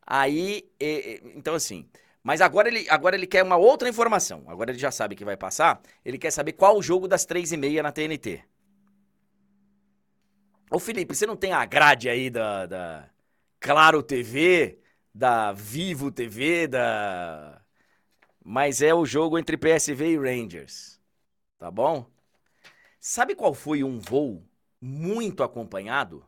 Aí, 0.06 0.70
então 1.36 1.56
assim, 1.56 1.90
mas 2.24 2.42
agora 2.42 2.68
ele, 2.68 2.90
agora 2.90 3.16
ele 3.16 3.28
quer 3.28 3.44
uma 3.44 3.58
outra 3.58 3.88
informação. 3.90 4.44
Agora 4.48 4.72
ele 4.72 4.80
já 4.80 4.92
sabe 4.92 5.16
que 5.16 5.26
vai 5.26 5.38
passar. 5.38 5.82
Ele 6.04 6.18
quer 6.18 6.32
saber 6.32 6.54
qual 6.54 6.78
o 6.78 6.82
jogo 6.82 7.08
das 7.08 7.26
três 7.26 7.52
e 7.52 7.58
meia 7.58 7.82
na 7.82 7.92
TNT. 7.92 8.44
Ô 10.70 10.78
Felipe, 10.80 11.16
você 11.16 11.26
não 11.26 11.36
tem 11.36 11.52
a 11.54 11.66
grade 11.66 12.10
aí 12.10 12.30
da, 12.30 12.66
da 12.66 13.10
Claro 13.60 14.04
TV, 14.04 14.80
da 15.14 15.52
Vivo 15.54 16.12
TV, 16.12 16.68
da. 16.68 17.62
Mas 18.44 18.82
é 18.82 18.94
o 18.94 19.06
jogo 19.06 19.38
entre 19.38 19.58
PSV 19.58 20.12
e 20.14 20.18
Rangers. 20.18 21.00
Tá 21.58 21.72
bom? 21.72 22.06
Sabe 23.00 23.36
qual 23.36 23.54
foi 23.54 23.84
um 23.84 24.00
voo 24.00 24.44
muito 24.82 25.44
acompanhado? 25.44 26.26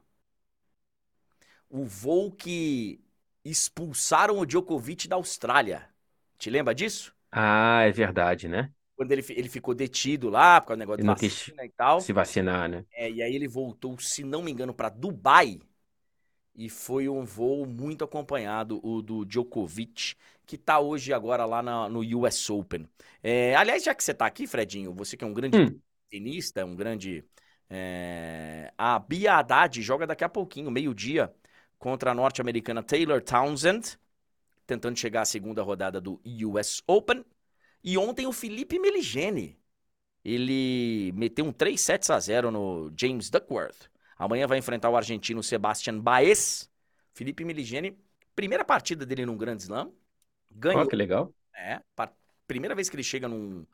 O 1.69 1.85
voo 1.85 2.31
que 2.31 3.00
expulsaram 3.45 4.39
o 4.39 4.45
Djokovic 4.45 5.07
da 5.07 5.15
Austrália. 5.15 5.89
Te 6.37 6.49
lembra 6.49 6.73
disso? 6.75 7.13
Ah, 7.31 7.83
é 7.83 7.91
verdade, 7.91 8.47
né? 8.47 8.73
Quando 8.95 9.11
ele, 9.11 9.23
ele 9.29 9.49
ficou 9.49 9.73
detido 9.73 10.29
lá, 10.29 10.61
por 10.61 10.67
causa 10.67 10.77
do 10.77 10.79
negócio 10.79 10.99
de 10.99 11.03
Ele 11.03 11.11
quis 11.13 11.51
vacina 11.51 11.65
e 11.65 11.69
tal. 11.71 11.97
se 11.97 12.13
vacinar, 12.13 12.69
né? 12.69 12.85
É, 12.91 13.09
e 13.11 13.21
aí 13.23 13.35
ele 13.35 13.47
voltou, 13.47 13.99
se 13.99 14.23
não 14.23 14.43
me 14.43 14.51
engano, 14.51 14.73
para 14.73 14.89
Dubai. 14.89 15.59
E 16.55 16.69
foi 16.69 17.09
um 17.09 17.23
voo 17.25 17.65
muito 17.65 18.03
acompanhado, 18.05 18.79
o 18.85 19.01
do 19.01 19.25
Djokovic, 19.25 20.15
que 20.45 20.57
tá 20.57 20.79
hoje 20.79 21.13
agora 21.13 21.45
lá 21.45 21.63
na- 21.63 21.89
no 21.89 22.01
US 22.19 22.51
Open. 22.51 22.87
É, 23.23 23.55
aliás, 23.55 23.83
já 23.83 23.95
que 23.95 24.03
você 24.03 24.13
tá 24.13 24.25
aqui, 24.25 24.47
Fredinho, 24.47 24.93
você 24.93 25.17
que 25.17 25.23
é 25.23 25.27
um 25.27 25.33
grande 25.33 25.53
Hum. 25.53 25.81
tenista, 26.09 26.65
um 26.65 26.75
grande. 26.75 27.25
é, 27.69 28.73
a 28.77 28.99
Bia 28.99 29.35
Haddad 29.35 29.81
joga 29.81 30.05
daqui 30.07 30.23
a 30.25 30.29
pouquinho, 30.29 30.69
meio-dia, 30.71 31.33
contra 31.81 32.11
a 32.11 32.13
norte-americana 32.13 32.83
Taylor 32.83 33.23
Townsend, 33.23 33.97
tentando 34.67 34.97
chegar 34.99 35.21
à 35.23 35.25
segunda 35.25 35.63
rodada 35.63 35.99
do 35.99 36.21
US 36.25 36.83
Open. 36.87 37.25
E 37.83 37.97
ontem 37.97 38.27
o 38.27 38.31
Felipe 38.31 38.79
Meligeni. 38.79 39.59
Ele 40.23 41.11
meteu 41.15 41.45
um 41.45 41.51
3 41.51 41.81
sets 41.81 42.11
a 42.11 42.19
0 42.19 42.51
no 42.51 42.93
James 42.95 43.29
Duckworth. 43.31 43.89
Amanhã 44.17 44.47
vai 44.47 44.59
enfrentar 44.59 44.89
o 44.91 44.95
argentino 44.95 45.41
Sebastian 45.41 45.99
Baez. 45.99 46.69
Felipe 47.15 47.43
Meligeni, 47.43 47.97
primeira 48.35 48.63
partida 48.63 49.05
dele 49.05 49.25
num 49.25 49.35
Grand 49.35 49.57
Slam. 49.57 49.91
Ganhou. 50.51 50.83
Ó, 50.83 50.87
que 50.87 50.95
legal. 50.95 51.33
É, 51.55 51.81
primeira 52.47 52.75
vez 52.75 52.89
que 52.89 52.95
ele 52.95 53.03
chega 53.03 53.27
num, 53.27 53.65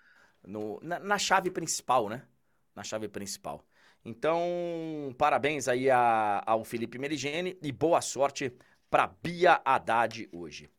no- 0.46 0.80
na, 0.82 1.00
na 1.00 1.18
chave 1.18 1.52
principal, 1.52 2.08
né? 2.10 2.26
Na 2.74 2.84
chave 2.84 3.10
principal. 3.10 3.67
Então, 4.10 5.14
parabéns 5.18 5.68
aí 5.68 5.90
a- 5.90 6.42
ao 6.46 6.64
Felipe 6.64 6.98
Meligeni 6.98 7.58
e 7.62 7.72
boa 7.74 8.00
sorte 8.00 8.54
para 8.90 9.08
Bia 9.22 9.62
Haddad 9.66 10.30
hoje. 10.32 10.70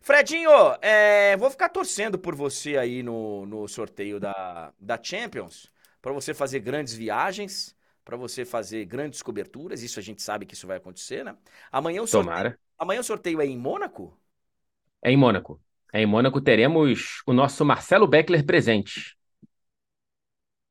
Fredinho, 0.00 0.50
é, 0.82 1.36
vou 1.36 1.50
ficar 1.50 1.70
torcendo 1.70 2.18
por 2.18 2.34
você 2.36 2.76
aí 2.78 3.02
no, 3.02 3.46
no 3.46 3.68
sorteio 3.68 4.20
da, 4.20 4.72
da 4.78 5.00
Champions, 5.02 5.72
para 6.02 6.12
você 6.12 6.34
fazer 6.34 6.60
grandes 6.60 6.94
viagens, 6.94 7.76
para 8.04 8.16
você 8.16 8.44
fazer 8.44 8.84
grandes 8.86 9.22
coberturas. 9.22 9.82
Isso 9.82 9.98
a 9.98 10.02
gente 10.02 10.22
sabe 10.22 10.46
que 10.46 10.54
isso 10.54 10.66
vai 10.68 10.76
acontecer, 10.78 11.24
né? 11.24 11.36
Amanhã 11.72 12.02
o 12.02 12.06
sorteio, 12.06 12.46
Tomara. 12.46 12.58
amanhã 12.78 13.00
o 13.00 13.04
sorteio 13.04 13.40
é 13.40 13.46
em 13.46 13.58
Mônaco? 13.58 14.16
É 15.02 15.10
em 15.10 15.16
Mônaco. 15.16 15.60
É 15.92 16.00
em 16.00 16.06
Mônaco 16.06 16.40
teremos 16.40 17.22
o 17.26 17.32
nosso 17.32 17.64
Marcelo 17.64 18.06
Beckler 18.06 18.44
presente 18.44 19.16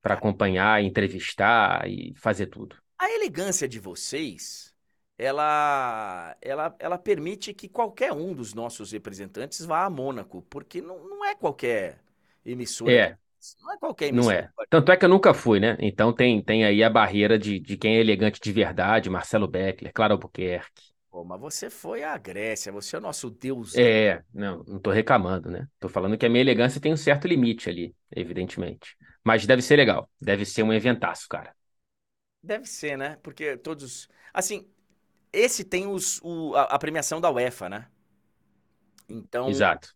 para 0.07 0.15
acompanhar, 0.15 0.81
entrevistar 0.83 1.87
e 1.89 2.13
fazer 2.17 2.47
tudo. 2.47 2.77
A 2.99 3.09
elegância 3.11 3.67
de 3.67 3.79
vocês, 3.79 4.73
ela, 5.17 6.35
ela, 6.41 6.75
ela 6.79 6.97
permite 6.97 7.53
que 7.53 7.69
qualquer 7.69 8.11
um 8.13 8.33
dos 8.33 8.53
nossos 8.53 8.91
representantes 8.91 9.63
vá 9.65 9.85
a 9.85 9.89
Mônaco, 9.89 10.41
porque 10.43 10.81
não, 10.81 11.07
não 11.07 11.23
é 11.25 11.35
qualquer 11.35 11.99
emissora. 12.45 12.97
É, 12.97 13.17
Não 13.61 13.71
é 13.73 13.77
qualquer 13.77 14.07
não 14.09 14.31
emissora. 14.31 14.31
é. 14.31 14.49
que 14.49 14.53
pode- 14.55 14.69
Tanto 14.69 14.91
é 14.91 14.97
que 14.97 15.05
eu 15.05 15.09
nunca 15.09 15.33
fui, 15.33 15.59
né? 15.59 15.77
Então 15.79 16.13
tem, 16.13 16.41
tem 16.43 16.65
aí 16.65 16.83
a 16.83 16.89
barreira 16.89 17.39
de, 17.39 17.59
de 17.59 17.77
quem 17.77 17.97
é 17.97 18.01
elegante 18.01 18.39
de 18.41 18.51
verdade, 18.51 19.09
Marcelo 19.09 19.47
Beckler, 19.47 19.93
Clara 19.93 20.13
Albuquerque. 20.13 20.93
Pô, 21.17 21.23
mas 21.23 21.39
você 21.41 21.67
foi 21.69 22.03
à 22.03 22.15
Grécia, 22.15 22.71
você 22.71 22.95
é 22.95 22.99
o 22.99 23.01
nosso 23.01 23.31
deus. 23.31 23.75
É, 23.75 24.23
não, 24.33 24.63
não 24.63 24.79
tô 24.79 24.91
reclamando, 24.91 25.49
né? 25.51 25.67
Tô 25.79 25.89
falando 25.89 26.17
que 26.17 26.25
a 26.25 26.29
minha 26.29 26.41
elegância 26.41 26.81
tem 26.81 26.93
um 26.93 26.97
certo 26.97 27.27
limite 27.27 27.69
ali, 27.69 27.95
evidentemente. 28.15 28.95
Mas 29.23 29.45
deve 29.45 29.61
ser 29.61 29.75
legal, 29.75 30.09
deve 30.21 30.45
ser 30.45 30.63
um 30.63 30.73
eventaço, 30.73 31.27
cara. 31.29 31.53
Deve 32.41 32.65
ser, 32.67 32.97
né? 32.97 33.17
Porque 33.17 33.57
todos. 33.57 34.07
Assim, 34.33 34.67
esse 35.33 35.63
tem 35.65 35.87
os, 35.87 36.21
o- 36.23 36.55
a, 36.55 36.63
a 36.63 36.79
premiação 36.79 37.21
da 37.21 37.31
UEFA, 37.31 37.69
né? 37.69 37.87
Então, 39.09 39.45
Exato. 39.45 39.89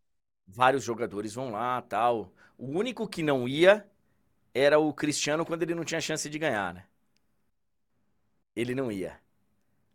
vários 0.48 0.84
jogadores 0.84 1.34
vão 1.36 1.52
lá 1.52 1.82
tal. 1.84 2.34
O 2.58 2.68
único 2.68 3.08
que 3.10 3.24
não 3.24 3.48
ia 3.48 3.90
era 4.54 4.80
o 4.80 4.94
Cristiano 4.94 5.46
quando 5.46 5.64
ele 5.64 5.76
não 5.76 5.86
tinha 5.86 6.02
chance 6.02 6.30
de 6.30 6.40
ganhar, 6.40 6.74
né? 6.74 6.86
Ele 8.56 8.74
não 8.76 8.90
ia. 8.92 9.20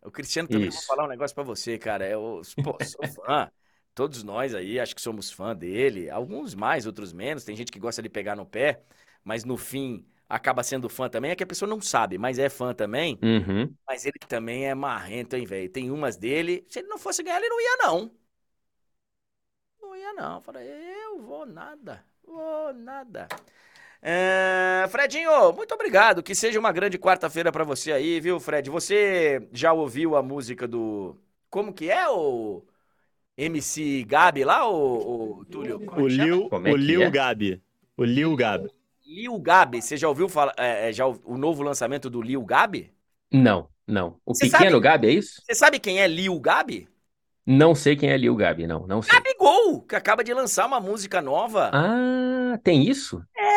O 0.06 0.10
Cristiano 0.10 0.48
também, 0.48 0.70
vou 0.70 0.80
falar 0.82 1.04
um 1.04 1.08
negócio 1.08 1.34
pra 1.34 1.42
você, 1.42 1.76
cara. 1.76 2.08
Eu, 2.08 2.40
pô, 2.62 2.78
sou 2.84 3.06
fã. 3.08 3.50
Todos 3.92 4.22
nós 4.22 4.54
aí, 4.54 4.78
acho 4.78 4.94
que 4.94 5.00
somos 5.00 5.32
fã 5.32 5.54
dele. 5.54 6.08
Alguns 6.08 6.54
mais, 6.54 6.86
outros 6.86 7.12
menos. 7.12 7.44
Tem 7.44 7.56
gente 7.56 7.72
que 7.72 7.78
gosta 7.80 8.00
de 8.00 8.08
pegar 8.08 8.36
no 8.36 8.46
pé, 8.46 8.82
mas 9.24 9.44
no 9.44 9.56
fim 9.56 10.06
acaba 10.28 10.62
sendo 10.62 10.88
fã 10.88 11.08
também. 11.08 11.32
É 11.32 11.34
que 11.34 11.42
a 11.42 11.46
pessoa 11.46 11.68
não 11.68 11.80
sabe, 11.80 12.18
mas 12.18 12.38
é 12.38 12.48
fã 12.48 12.72
também. 12.72 13.18
Uhum. 13.20 13.74
Mas 13.84 14.06
ele 14.06 14.18
também 14.28 14.66
é 14.66 14.74
marrento, 14.76 15.34
hein, 15.34 15.44
velho? 15.44 15.68
Tem 15.68 15.90
umas 15.90 16.16
dele. 16.16 16.64
Se 16.68 16.78
ele 16.78 16.88
não 16.88 16.98
fosse 16.98 17.22
ganhar, 17.22 17.38
ele 17.38 17.48
não 17.48 17.60
ia, 17.60 17.76
não. 17.78 18.14
Não 19.80 19.96
ia, 19.96 20.12
não. 20.14 20.40
Falei, 20.40 20.68
eu 21.04 21.20
vou 21.20 21.44
nada. 21.44 22.04
Vou 22.24 22.72
nada. 22.72 23.26
É, 24.08 24.86
Fredinho, 24.88 25.52
muito 25.52 25.74
obrigado. 25.74 26.22
Que 26.22 26.32
seja 26.32 26.60
uma 26.60 26.70
grande 26.70 26.96
quarta-feira 26.96 27.50
pra 27.50 27.64
você 27.64 27.90
aí, 27.90 28.20
viu, 28.20 28.38
Fred? 28.38 28.70
Você 28.70 29.48
já 29.52 29.72
ouviu 29.72 30.14
a 30.14 30.22
música 30.22 30.68
do. 30.68 31.16
Como 31.50 31.72
que 31.72 31.90
é 31.90 32.08
o 32.08 32.62
MC 33.36 34.04
Gabi 34.04 34.44
lá, 34.44 34.70
o, 34.70 35.44
Túlio? 35.50 35.80
Como 35.80 36.00
é 36.00 36.04
O 36.04 36.06
que 36.06 36.14
chama? 36.14 36.24
Lil, 36.24 36.48
Como 36.48 36.68
é 36.68 36.72
o 36.72 36.76
Lil 36.76 37.02
é? 37.02 37.10
Gabi. 37.10 37.62
O 37.96 38.04
Lil 38.04 38.36
Gabi. 38.36 38.70
Lil 39.04 39.38
Gabi. 39.40 39.82
Você 39.82 39.96
já 39.96 40.08
ouviu 40.08 40.28
falar, 40.28 40.54
é, 40.56 40.88
é, 40.88 40.92
já, 40.92 41.04
o 41.06 41.20
o 41.24 41.36
novo 41.36 41.64
lançamento 41.64 42.08
do 42.08 42.22
Lil 42.22 42.44
Gabi? 42.44 42.92
Não, 43.32 43.68
não. 43.86 44.20
O 44.24 44.34
Você 44.34 44.48
pequeno 44.48 44.70
sabe- 44.72 44.80
Gabi, 44.84 45.06
é 45.08 45.10
isso? 45.14 45.42
Você 45.44 45.54
sabe 45.54 45.80
quem 45.80 46.00
é 46.00 46.06
Lil 46.06 46.38
Gabi? 46.38 46.88
Não 47.44 47.74
sei 47.74 47.96
quem 47.96 48.10
é 48.10 48.16
Lil 48.16 48.34
Gabi, 48.36 48.66
não, 48.66 48.86
não 48.86 49.02
sei. 49.02 49.14
Gabigol, 49.14 49.80
que 49.82 49.94
acaba 49.96 50.22
de 50.24 50.32
lançar 50.34 50.66
uma 50.66 50.80
música 50.80 51.20
nova. 51.22 51.70
Ah, 51.72 52.58
tem 52.64 52.88
isso? 52.88 53.22
É, 53.36 53.55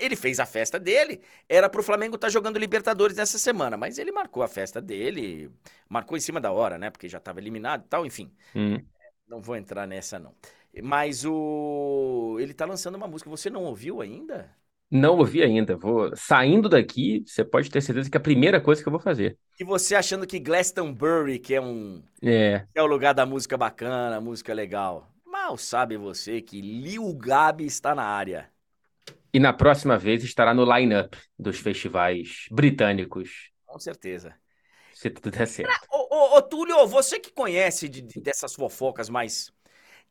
ele 0.00 0.16
fez 0.16 0.40
a 0.40 0.46
festa 0.46 0.78
dele. 0.78 1.20
Era 1.48 1.68
pro 1.68 1.82
Flamengo 1.82 2.16
estar 2.16 2.28
jogando 2.28 2.58
Libertadores 2.58 3.16
nessa 3.16 3.38
semana, 3.38 3.76
mas 3.76 3.98
ele 3.98 4.12
marcou 4.12 4.42
a 4.42 4.48
festa 4.48 4.80
dele, 4.80 5.50
marcou 5.88 6.16
em 6.16 6.20
cima 6.20 6.40
da 6.40 6.52
hora, 6.52 6.78
né? 6.78 6.90
Porque 6.90 7.08
já 7.08 7.18
estava 7.18 7.40
eliminado 7.40 7.84
e 7.84 7.88
tal, 7.88 8.06
enfim. 8.06 8.32
Hum. 8.54 8.78
Não 9.26 9.40
vou 9.40 9.56
entrar 9.56 9.86
nessa 9.86 10.18
não. 10.18 10.34
Mas 10.82 11.24
o 11.24 12.38
ele 12.40 12.54
tá 12.54 12.64
lançando 12.64 12.94
uma 12.96 13.06
música, 13.06 13.30
você 13.30 13.50
não 13.50 13.64
ouviu 13.64 14.00
ainda? 14.00 14.54
Não 14.90 15.16
ouvi 15.16 15.42
ainda. 15.42 15.76
Vou 15.76 16.14
saindo 16.16 16.68
daqui, 16.68 17.24
você 17.26 17.44
pode 17.44 17.70
ter 17.70 17.80
certeza 17.80 18.10
que 18.10 18.16
é 18.16 18.20
a 18.20 18.22
primeira 18.22 18.60
coisa 18.60 18.82
que 18.82 18.88
eu 18.88 18.92
vou 18.92 19.00
fazer. 19.00 19.38
E 19.58 19.64
você 19.64 19.94
achando 19.94 20.26
que 20.26 20.38
Glastonbury, 20.38 21.38
que 21.38 21.54
é 21.54 21.60
um 21.60 22.02
É, 22.22 22.66
é 22.74 22.82
o 22.82 22.86
lugar 22.86 23.14
da 23.14 23.26
música 23.26 23.56
bacana, 23.56 24.20
música 24.20 24.54
legal. 24.54 25.12
Mal 25.24 25.56
sabe 25.56 25.96
você 25.96 26.40
que 26.42 26.60
Lil 26.60 27.14
Gabi 27.14 27.66
está 27.66 27.94
na 27.94 28.04
área. 28.04 28.50
E 29.32 29.40
na 29.40 29.52
próxima 29.52 29.98
vez 29.98 30.22
estará 30.24 30.52
no 30.54 30.64
line-up 30.64 31.16
dos 31.38 31.58
festivais 31.58 32.46
britânicos, 32.50 33.50
Com 33.66 33.78
certeza. 33.78 34.34
se 34.92 35.10
tudo 35.10 35.30
der 35.30 35.46
certo. 35.46 35.86
Ô, 35.90 36.14
ô, 36.14 36.36
ô, 36.38 36.42
Túlio, 36.42 36.86
você 36.86 37.18
que 37.18 37.30
conhece 37.32 37.88
de- 37.88 38.02
de- 38.02 38.20
dessas 38.20 38.54
fofocas, 38.54 39.08
mas 39.08 39.50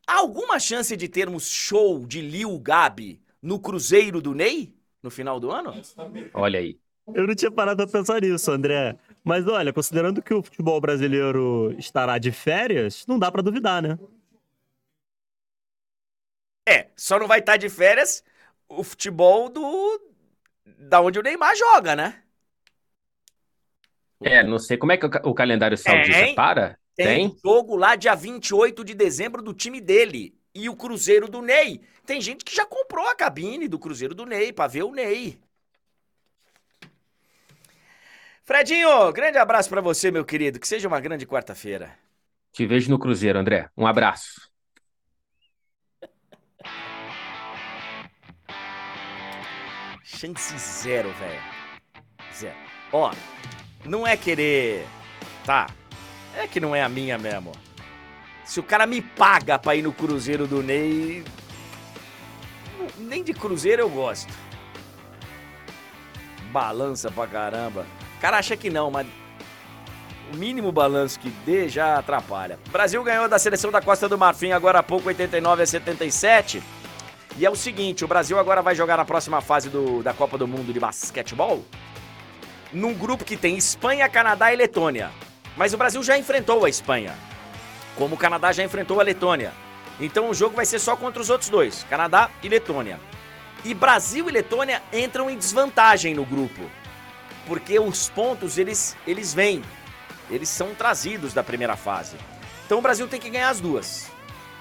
há 0.06 0.16
alguma 0.18 0.58
chance 0.58 0.96
de 0.96 1.08
termos 1.08 1.48
show 1.48 2.04
de 2.06 2.20
Lil 2.20 2.58
Gabi 2.58 3.22
no 3.40 3.60
Cruzeiro 3.60 4.20
do 4.20 4.34
Ney 4.34 4.74
no 5.02 5.10
final 5.10 5.38
do 5.40 5.50
ano? 5.50 5.72
Olha 6.34 6.58
aí. 6.60 6.78
Eu 7.14 7.26
não 7.26 7.34
tinha 7.34 7.50
parado 7.50 7.82
pra 7.84 8.00
pensar 8.00 8.20
nisso, 8.20 8.50
André. 8.50 8.96
Mas 9.24 9.46
olha, 9.46 9.72
considerando 9.72 10.22
que 10.22 10.32
o 10.34 10.42
futebol 10.42 10.80
brasileiro 10.80 11.74
estará 11.78 12.18
de 12.18 12.32
férias, 12.32 13.04
não 13.06 13.18
dá 13.18 13.30
pra 13.30 13.42
duvidar, 13.42 13.82
né? 13.82 13.98
É, 16.68 16.88
só 16.96 17.18
não 17.18 17.26
vai 17.26 17.40
estar 17.40 17.56
de 17.56 17.68
férias 17.68 18.22
o 18.78 18.84
futebol 18.84 19.48
do 19.48 20.00
da 20.78 21.00
onde 21.00 21.18
o 21.18 21.22
Neymar 21.22 21.54
joga, 21.56 21.94
né? 21.96 22.22
É, 24.24 24.42
não 24.42 24.58
sei 24.58 24.76
como 24.76 24.92
é 24.92 24.96
que 24.96 25.06
o 25.06 25.10
ca- 25.10 25.22
o 25.24 25.34
calendário 25.34 25.76
saudita 25.76 26.12
Tem. 26.18 26.34
para? 26.34 26.78
Tem, 26.94 27.28
Tem? 27.30 27.38
jogo 27.42 27.74
lá 27.76 27.96
dia 27.96 28.14
28 28.14 28.84
de 28.84 28.94
dezembro 28.94 29.42
do 29.42 29.52
time 29.54 29.80
dele 29.80 30.36
e 30.54 30.68
o 30.68 30.76
Cruzeiro 30.76 31.28
do 31.28 31.40
Ney. 31.42 31.80
Tem 32.06 32.20
gente 32.20 32.44
que 32.44 32.54
já 32.54 32.64
comprou 32.66 33.06
a 33.08 33.16
cabine 33.16 33.66
do 33.66 33.78
Cruzeiro 33.78 34.14
do 34.14 34.26
Ney 34.26 34.52
pra 34.52 34.66
ver 34.66 34.82
o 34.84 34.92
Ney. 34.92 35.38
Fredinho, 38.44 39.12
grande 39.12 39.38
abraço 39.38 39.68
pra 39.68 39.80
você, 39.80 40.10
meu 40.10 40.24
querido. 40.24 40.58
Que 40.60 40.68
seja 40.68 40.86
uma 40.88 41.00
grande 41.00 41.26
quarta-feira. 41.26 41.96
Te 42.52 42.66
vejo 42.66 42.90
no 42.90 42.98
Cruzeiro, 42.98 43.38
André. 43.38 43.70
Um 43.76 43.86
abraço. 43.86 44.51
Chance 50.22 50.56
zero, 50.56 51.12
velho. 51.14 51.40
Zero. 52.32 52.54
Ó, 52.92 53.12
não 53.84 54.06
é 54.06 54.16
querer. 54.16 54.86
Tá. 55.44 55.66
É 56.36 56.46
que 56.46 56.60
não 56.60 56.76
é 56.76 56.80
a 56.80 56.88
minha 56.88 57.18
mesmo. 57.18 57.50
Se 58.44 58.60
o 58.60 58.62
cara 58.62 58.86
me 58.86 59.02
paga 59.02 59.58
pra 59.58 59.74
ir 59.74 59.82
no 59.82 59.92
Cruzeiro 59.92 60.46
do 60.46 60.62
Ney. 60.62 61.24
Nem 62.98 63.24
de 63.24 63.34
Cruzeiro 63.34 63.82
eu 63.82 63.90
gosto. 63.90 64.32
Balança 66.52 67.10
pra 67.10 67.26
caramba. 67.26 67.84
O 68.16 68.20
cara 68.20 68.38
acha 68.38 68.56
que 68.56 68.70
não, 68.70 68.92
mas. 68.92 69.08
O 70.32 70.36
mínimo 70.36 70.70
balanço 70.70 71.18
que 71.18 71.30
dê 71.44 71.68
já 71.68 71.98
atrapalha. 71.98 72.60
O 72.68 72.70
Brasil 72.70 73.02
ganhou 73.02 73.28
da 73.28 73.40
seleção 73.40 73.72
da 73.72 73.82
Costa 73.82 74.08
do 74.08 74.16
Marfim 74.16 74.52
agora 74.52 74.78
há 74.78 74.82
pouco, 74.84 75.08
89 75.08 75.64
a 75.64 75.66
77. 75.66 76.62
E 77.38 77.46
é 77.46 77.50
o 77.50 77.56
seguinte, 77.56 78.04
o 78.04 78.08
Brasil 78.08 78.38
agora 78.38 78.60
vai 78.62 78.74
jogar 78.74 78.96
na 78.96 79.04
próxima 79.04 79.40
fase 79.40 79.68
do- 79.70 80.02
da 80.02 80.12
Copa 80.12 80.36
do 80.36 80.46
Mundo 80.46 80.72
de 80.72 80.78
basquetebol 80.78 81.64
num 82.72 82.94
grupo 82.94 83.24
que 83.24 83.36
tem 83.36 83.56
Espanha, 83.56 84.08
Canadá 84.08 84.52
e 84.52 84.56
Letônia. 84.56 85.10
Mas 85.56 85.74
o 85.74 85.76
Brasil 85.78 86.02
já 86.02 86.16
enfrentou 86.16 86.64
a 86.64 86.68
Espanha, 86.68 87.14
como 87.96 88.14
o 88.14 88.18
Canadá 88.18 88.52
já 88.52 88.62
enfrentou 88.64 89.00
a 89.00 89.02
Letônia. 89.02 89.52
Então 90.00 90.30
o 90.30 90.34
jogo 90.34 90.56
vai 90.56 90.64
ser 90.64 90.78
só 90.78 90.96
contra 90.96 91.20
os 91.20 91.28
outros 91.30 91.50
dois, 91.50 91.84
Canadá 91.88 92.30
e 92.42 92.48
Letônia. 92.48 92.98
E 93.64 93.74
Brasil 93.74 94.28
e 94.28 94.32
Letônia 94.32 94.82
entram 94.92 95.28
em 95.30 95.36
desvantagem 95.36 96.14
no 96.14 96.24
grupo, 96.24 96.62
porque 97.46 97.78
os 97.78 98.08
pontos 98.08 98.56
eles 98.58 98.96
eles 99.06 99.32
vêm, 99.34 99.62
eles 100.30 100.48
são 100.48 100.74
trazidos 100.74 101.34
da 101.34 101.42
primeira 101.42 101.76
fase. 101.76 102.16
Então 102.66 102.78
o 102.78 102.82
Brasil 102.82 103.06
tem 103.06 103.20
que 103.20 103.28
ganhar 103.30 103.50
as 103.50 103.60
duas. 103.60 104.10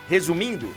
Resumindo, 0.10 0.74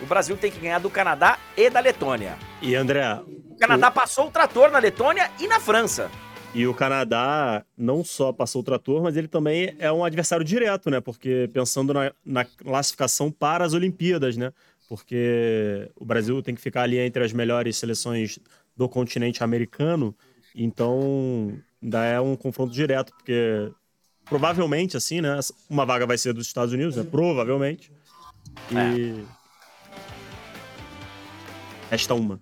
o 0.00 0.06
Brasil 0.06 0.36
tem 0.36 0.50
que 0.50 0.58
ganhar 0.58 0.78
do 0.78 0.90
Canadá 0.90 1.38
e 1.56 1.70
da 1.70 1.80
Letônia. 1.80 2.36
E 2.60 2.74
André, 2.74 3.02
O 3.50 3.56
Canadá 3.58 3.90
passou 3.90 4.28
o 4.28 4.30
trator 4.30 4.70
na 4.70 4.78
Letônia 4.78 5.30
e 5.40 5.46
na 5.48 5.58
França. 5.60 6.10
e 6.54 6.66
o 6.66 6.72
Canadá 6.74 7.64
não 7.76 8.02
só 8.04 8.32
passou 8.32 8.60
o 8.62 8.64
trator, 8.64 9.02
mas 9.02 9.16
ele 9.16 9.28
também 9.28 9.74
é 9.78 9.90
um 9.92 10.04
adversário 10.04 10.44
direto, 10.44 10.90
né? 10.90 11.00
Porque 11.00 11.50
pensando 11.52 11.92
na, 11.92 12.12
na 12.24 12.44
classificação 12.44 13.30
para 13.30 13.64
as 13.64 13.72
Olimpíadas, 13.74 14.36
né? 14.36 14.52
Porque 14.88 15.90
o 15.96 16.04
Brasil 16.04 16.40
tem 16.42 16.54
que 16.54 16.60
ficar 16.60 16.82
ali 16.82 16.98
entre 16.98 17.22
as 17.24 17.32
melhores 17.32 17.76
seleções 17.76 18.38
do 18.76 18.88
continente 18.88 19.42
americano, 19.42 20.14
então 20.54 21.52
ainda 21.82 22.04
é 22.04 22.20
um 22.20 22.36
confronto 22.36 22.72
direto, 22.72 23.12
porque 23.14 23.70
provavelmente, 24.24 24.96
assim, 24.96 25.20
né? 25.20 25.38
Uma 25.68 25.84
vaga 25.84 26.06
vai 26.06 26.16
ser 26.18 26.32
dos 26.32 26.46
Estados 26.46 26.72
Unidos, 26.72 26.96
né? 26.96 27.04
Provavelmente. 27.10 27.90
E. 28.70 29.24
Resta 31.90 32.14
uma. 32.14 32.40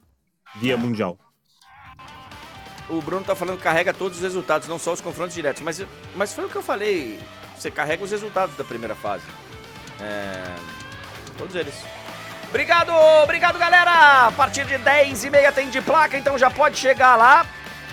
Via 0.57 0.77
mundial. 0.77 1.19
O 2.89 3.01
Bruno 3.01 3.25
tá 3.25 3.35
falando 3.35 3.57
que 3.57 3.65
carrega 3.65 3.95
todos 3.95 4.19
os 4.19 4.23
resultados, 4.23 4.69
não 4.69 4.79
só 4.79 4.93
os 4.93 5.01
confrontos 5.01 5.35
diretos. 5.35 5.63
Mas, 5.63 5.85
mas 6.15 6.35
foi 6.35 6.45
o 6.45 6.49
que 6.49 6.57
eu 6.57 6.63
falei. 6.63 7.19
Você 7.57 7.71
carrega 7.71 8.05
os 8.05 8.11
resultados 8.11 8.57
da 8.57 8.65
primeira 8.65 8.95
fase. 8.95 9.25
É... 10.01 10.55
Todos 11.39 11.55
eles. 11.55 11.75
Obrigado, 12.49 12.93
obrigado, 13.23 13.59
galera! 13.59 14.29
A 14.29 14.33
partir 14.33 14.65
de 14.65 14.79
10 14.79 15.25
e 15.25 15.31
meia 15.31 15.51
tem 15.51 15.71
de 15.71 15.81
placa, 15.81 16.17
então 16.17 16.39
já 16.39 16.51
pode 16.51 16.77
chegar 16.77 17.17
lá. 17.17 17.45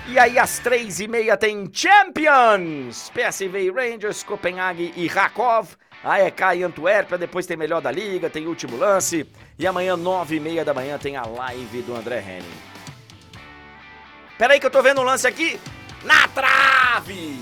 E 0.08 0.20
aí, 0.20 0.38
às 0.38 0.60
3 0.60 1.00
e 1.00 1.08
meia 1.08 1.38
tem 1.38 1.70
Champions! 1.74 3.12
PSV 3.12 3.72
Rangers, 3.72 4.24
Copenhague 4.24 4.94
e 4.96 5.08
Rakov. 5.08 5.70
AEK 6.04 6.42
e 6.58 6.64
Antuérpia, 6.64 7.18
depois 7.18 7.46
tem 7.46 7.56
Melhor 7.56 7.82
da 7.82 7.92
Liga, 7.92 8.30
tem 8.30 8.48
Último 8.48 8.76
Lance. 8.78 9.28
E 9.58 9.68
amanhã, 9.68 9.96
9 9.96 10.36
e 10.36 10.40
meia 10.40 10.66
da 10.66 10.74
manhã, 10.74 10.98
tem 10.98 11.16
a 11.16 11.26
live 11.26 11.82
do 11.84 11.96
André 11.96 12.20
Henning. 12.20 12.72
Pera 14.38 14.54
aí 14.54 14.60
que 14.60 14.66
eu 14.66 14.72
tô 14.72 14.82
vendo 14.82 15.02
um 15.02 15.04
lance 15.04 15.28
aqui. 15.28 15.60
Na 16.04 16.28
trave! 16.30 17.40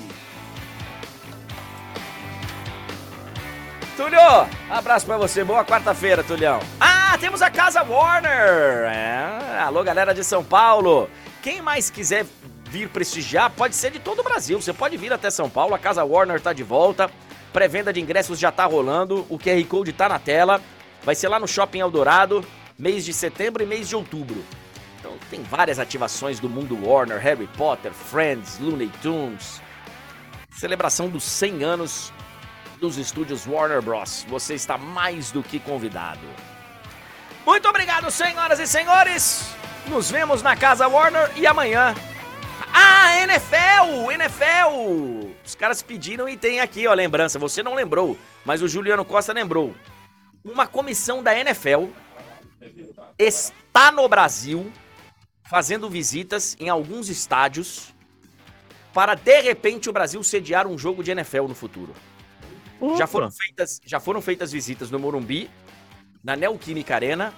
Tulio, 3.95 4.47
abraço 4.69 5.05
pra 5.05 5.17
você. 5.17 5.43
Boa 5.43 5.63
quarta-feira, 5.63 6.23
Tulhão. 6.23 6.59
Ah, 6.79 7.17
temos 7.19 7.41
a 7.41 7.49
Casa 7.49 7.83
Warner. 7.83 8.89
É, 8.91 9.59
alô, 9.59 9.83
galera 9.83 10.13
de 10.13 10.23
São 10.23 10.43
Paulo. 10.43 11.09
Quem 11.41 11.61
mais 11.61 11.89
quiser 11.89 12.25
vir 12.65 12.89
prestigiar, 12.89 13.49
pode 13.49 13.75
ser 13.75 13.91
de 13.91 13.99
todo 13.99 14.19
o 14.19 14.23
Brasil. 14.23 14.61
Você 14.61 14.73
pode 14.73 14.95
vir 14.97 15.11
até 15.11 15.29
São 15.29 15.49
Paulo, 15.49 15.73
a 15.75 15.79
Casa 15.79 16.03
Warner 16.03 16.39
tá 16.41 16.51
de 16.51 16.63
volta. 16.63 17.09
Pré-venda 17.51 17.91
de 17.91 17.99
ingressos 17.99 18.37
já 18.37 18.51
tá 18.51 18.65
rolando, 18.65 19.25
o 19.29 19.39
QR 19.39 19.63
Code 19.67 19.91
tá 19.93 20.07
na 20.07 20.19
tela. 20.19 20.61
Vai 21.03 21.15
ser 21.15 21.27
lá 21.27 21.39
no 21.39 21.47
Shopping 21.47 21.79
Eldorado, 21.79 22.45
mês 22.77 23.03
de 23.03 23.13
setembro 23.13 23.63
e 23.63 23.65
mês 23.65 23.89
de 23.89 23.95
outubro. 23.95 24.43
Então 24.99 25.13
tem 25.29 25.41
várias 25.41 25.79
ativações 25.79 26.39
do 26.39 26.49
mundo 26.49 26.77
Warner, 26.85 27.19
Harry 27.19 27.47
Potter, 27.57 27.91
Friends, 27.91 28.59
Looney 28.59 28.91
Tunes. 29.01 29.61
Celebração 30.51 31.09
dos 31.09 31.23
100 31.23 31.63
anos 31.63 32.13
dos 32.79 32.97
estúdios 32.97 33.47
Warner 33.47 33.81
Bros. 33.81 34.25
Você 34.29 34.53
está 34.53 34.77
mais 34.77 35.31
do 35.31 35.41
que 35.41 35.59
convidado. 35.59 36.19
Muito 37.45 37.67
obrigado, 37.67 38.11
senhoras 38.11 38.59
e 38.59 38.67
senhores. 38.67 39.49
Nos 39.87 40.11
vemos 40.11 40.43
na 40.43 40.55
Casa 40.55 40.87
Warner 40.87 41.31
e 41.35 41.47
amanhã 41.47 41.95
ah, 42.73 43.21
NFL! 43.21 44.11
NFL! 44.11 45.33
Os 45.45 45.55
caras 45.55 45.81
pediram 45.81 46.27
e 46.27 46.37
tem 46.37 46.59
aqui, 46.59 46.87
ó, 46.87 46.93
lembrança. 46.93 47.39
Você 47.39 47.63
não 47.63 47.73
lembrou, 47.73 48.17
mas 48.45 48.61
o 48.61 48.67
Juliano 48.67 49.03
Costa 49.03 49.33
lembrou. 49.33 49.75
Uma 50.43 50.67
comissão 50.67 51.21
da 51.21 51.37
NFL 51.37 51.87
está 53.17 53.91
no 53.91 54.07
Brasil 54.07 54.71
fazendo 55.43 55.89
visitas 55.89 56.55
em 56.59 56.69
alguns 56.69 57.09
estádios 57.09 57.93
para 58.93 59.15
de 59.15 59.41
repente 59.41 59.89
o 59.89 59.93
Brasil 59.93 60.23
sediar 60.23 60.67
um 60.67 60.77
jogo 60.77 61.03
de 61.03 61.11
NFL 61.11 61.47
no 61.47 61.55
futuro. 61.55 61.93
Já 62.97 63.05
foram, 63.05 63.29
feitas, 63.29 63.81
já 63.85 63.99
foram 63.99 64.21
feitas 64.21 64.51
visitas 64.51 64.89
no 64.89 64.97
Morumbi, 64.97 65.49
na 66.23 66.35
Neoquímica 66.35 66.95
Arena 66.95 67.33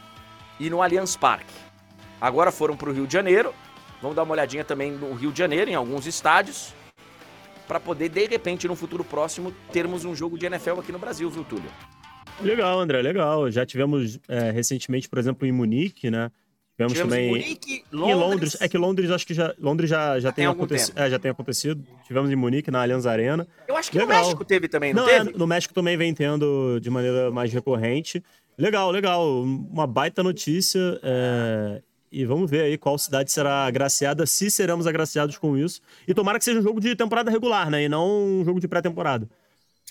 e 0.60 0.70
no 0.70 0.82
Allianz 0.82 1.16
Parque. 1.16 1.54
Agora 2.20 2.52
foram 2.52 2.78
para 2.78 2.90
o 2.90 2.94
Rio 2.94 3.08
de 3.08 3.14
Janeiro 3.14 3.54
Vamos 4.02 4.16
dar 4.16 4.24
uma 4.24 4.34
olhadinha 4.34 4.64
também 4.64 4.92
no 4.92 5.14
Rio 5.14 5.32
de 5.32 5.38
Janeiro, 5.38 5.70
em 5.70 5.76
alguns 5.76 6.08
estádios, 6.08 6.74
para 7.68 7.80
poder, 7.80 8.10
de 8.10 8.26
repente, 8.26 8.68
no 8.68 8.76
futuro 8.76 9.04
próximo, 9.04 9.54
termos 9.72 10.04
um 10.04 10.16
jogo 10.16 10.38
de 10.38 10.46
NFL 10.46 10.80
aqui 10.80 10.92
no 10.92 11.00
Brasil, 11.00 11.30
viu, 11.30 11.44
Túlio? 11.44 11.72
Legal, 12.42 12.80
André, 12.80 13.02
legal. 13.02 13.50
Já 13.52 13.66
tivemos 13.66 14.20
é, 14.28 14.52
recentemente, 14.52 15.08
por 15.08 15.20
exemplo, 15.20 15.48
em 15.48 15.52
Munique, 15.52 16.10
né? 16.10 16.32
Tivemos, 16.76 16.94
tivemos 16.94 17.14
também. 17.14 17.30
Munique, 17.30 17.84
Londres. 17.92 18.16
Em 18.16 18.20
Londres. 18.20 18.58
É 18.60 18.68
que 18.68 18.78
Londres, 18.78 19.12
acho 19.12 19.28
que 19.28 19.34
já, 19.34 19.54
Londres 19.60 19.90
já, 19.90 20.20
já, 20.20 20.32
tem, 20.32 20.48
acontecido, 20.48 20.98
é, 20.98 21.10
já 21.10 21.20
tem 21.20 21.30
acontecido. 21.30 21.84
Tivemos 22.08 22.32
em 22.32 22.36
Munique, 22.36 22.72
na 22.72 22.82
Allianz 22.82 23.06
Arena. 23.06 23.48
Eu 23.68 23.76
acho 23.78 23.92
que 23.92 24.00
legal. 24.00 24.18
no 24.18 24.24
México 24.24 24.44
teve 24.44 24.68
também, 24.68 24.94
não, 24.94 25.04
não 25.04 25.10
teve? 25.10 25.30
É, 25.30 25.38
no 25.38 25.48
México 25.48 25.74
também 25.74 25.96
vem 25.96 26.14
tendo 26.14 26.80
de 26.80 26.90
maneira 26.90 27.30
mais 27.30 27.54
recorrente. 27.54 28.24
Legal, 28.58 28.90
legal. 28.90 29.44
Uma 29.44 29.86
baita 29.86 30.24
notícia. 30.24 31.00
É... 31.04 31.82
E 32.12 32.26
vamos 32.26 32.52
ver 32.52 32.64
aí 32.64 32.78
qual 32.78 32.98
cidade 32.98 33.32
será 33.32 33.66
agraciada, 33.66 34.26
se 34.26 34.52
seremos 34.52 34.86
agraciados 34.86 35.38
com 35.38 35.58
isso. 35.58 35.82
E 36.06 36.14
tomara 36.14 36.38
que 36.38 36.44
seja 36.44 36.60
um 36.60 36.64
jogo 36.64 36.82
de 36.82 36.94
temporada 36.94 37.32
regular, 37.32 37.70
né? 37.70 37.84
E 37.84 37.90
não 37.90 38.06
um 38.26 38.44
jogo 38.44 38.60
de 38.60 38.68
pré-temporada. 38.68 39.30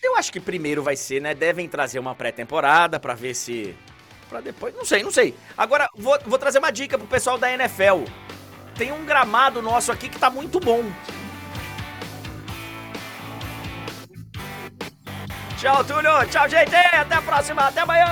Eu 0.02 0.16
acho 0.16 0.30
que 0.30 0.38
primeiro 0.38 0.82
vai 0.82 0.96
ser, 0.96 1.20
né? 1.20 1.34
Devem 1.34 1.66
trazer 1.66 1.98
uma 1.98 2.14
pré-temporada 2.14 3.00
para 3.00 3.14
ver 3.14 3.34
se. 3.34 3.74
Pra 4.28 4.40
depois. 4.40 4.74
Não 4.74 4.84
sei, 4.84 5.02
não 5.02 5.10
sei. 5.10 5.34
Agora, 5.56 5.88
vou, 5.96 6.18
vou 6.26 6.38
trazer 6.38 6.58
uma 6.58 6.70
dica 6.70 6.98
pro 6.98 7.06
pessoal 7.06 7.38
da 7.38 7.50
NFL. 7.52 8.04
Tem 8.76 8.92
um 8.92 9.04
gramado 9.04 9.60
nosso 9.62 9.90
aqui 9.90 10.08
que 10.08 10.18
tá 10.18 10.30
muito 10.30 10.60
bom. 10.60 10.84
Tchau, 15.58 15.84
Túlio. 15.84 16.26
Tchau, 16.30 16.48
gente. 16.48 16.74
Até 16.74 17.14
a 17.14 17.22
próxima. 17.22 17.62
Até 17.62 17.80
amanhã. 17.80 18.06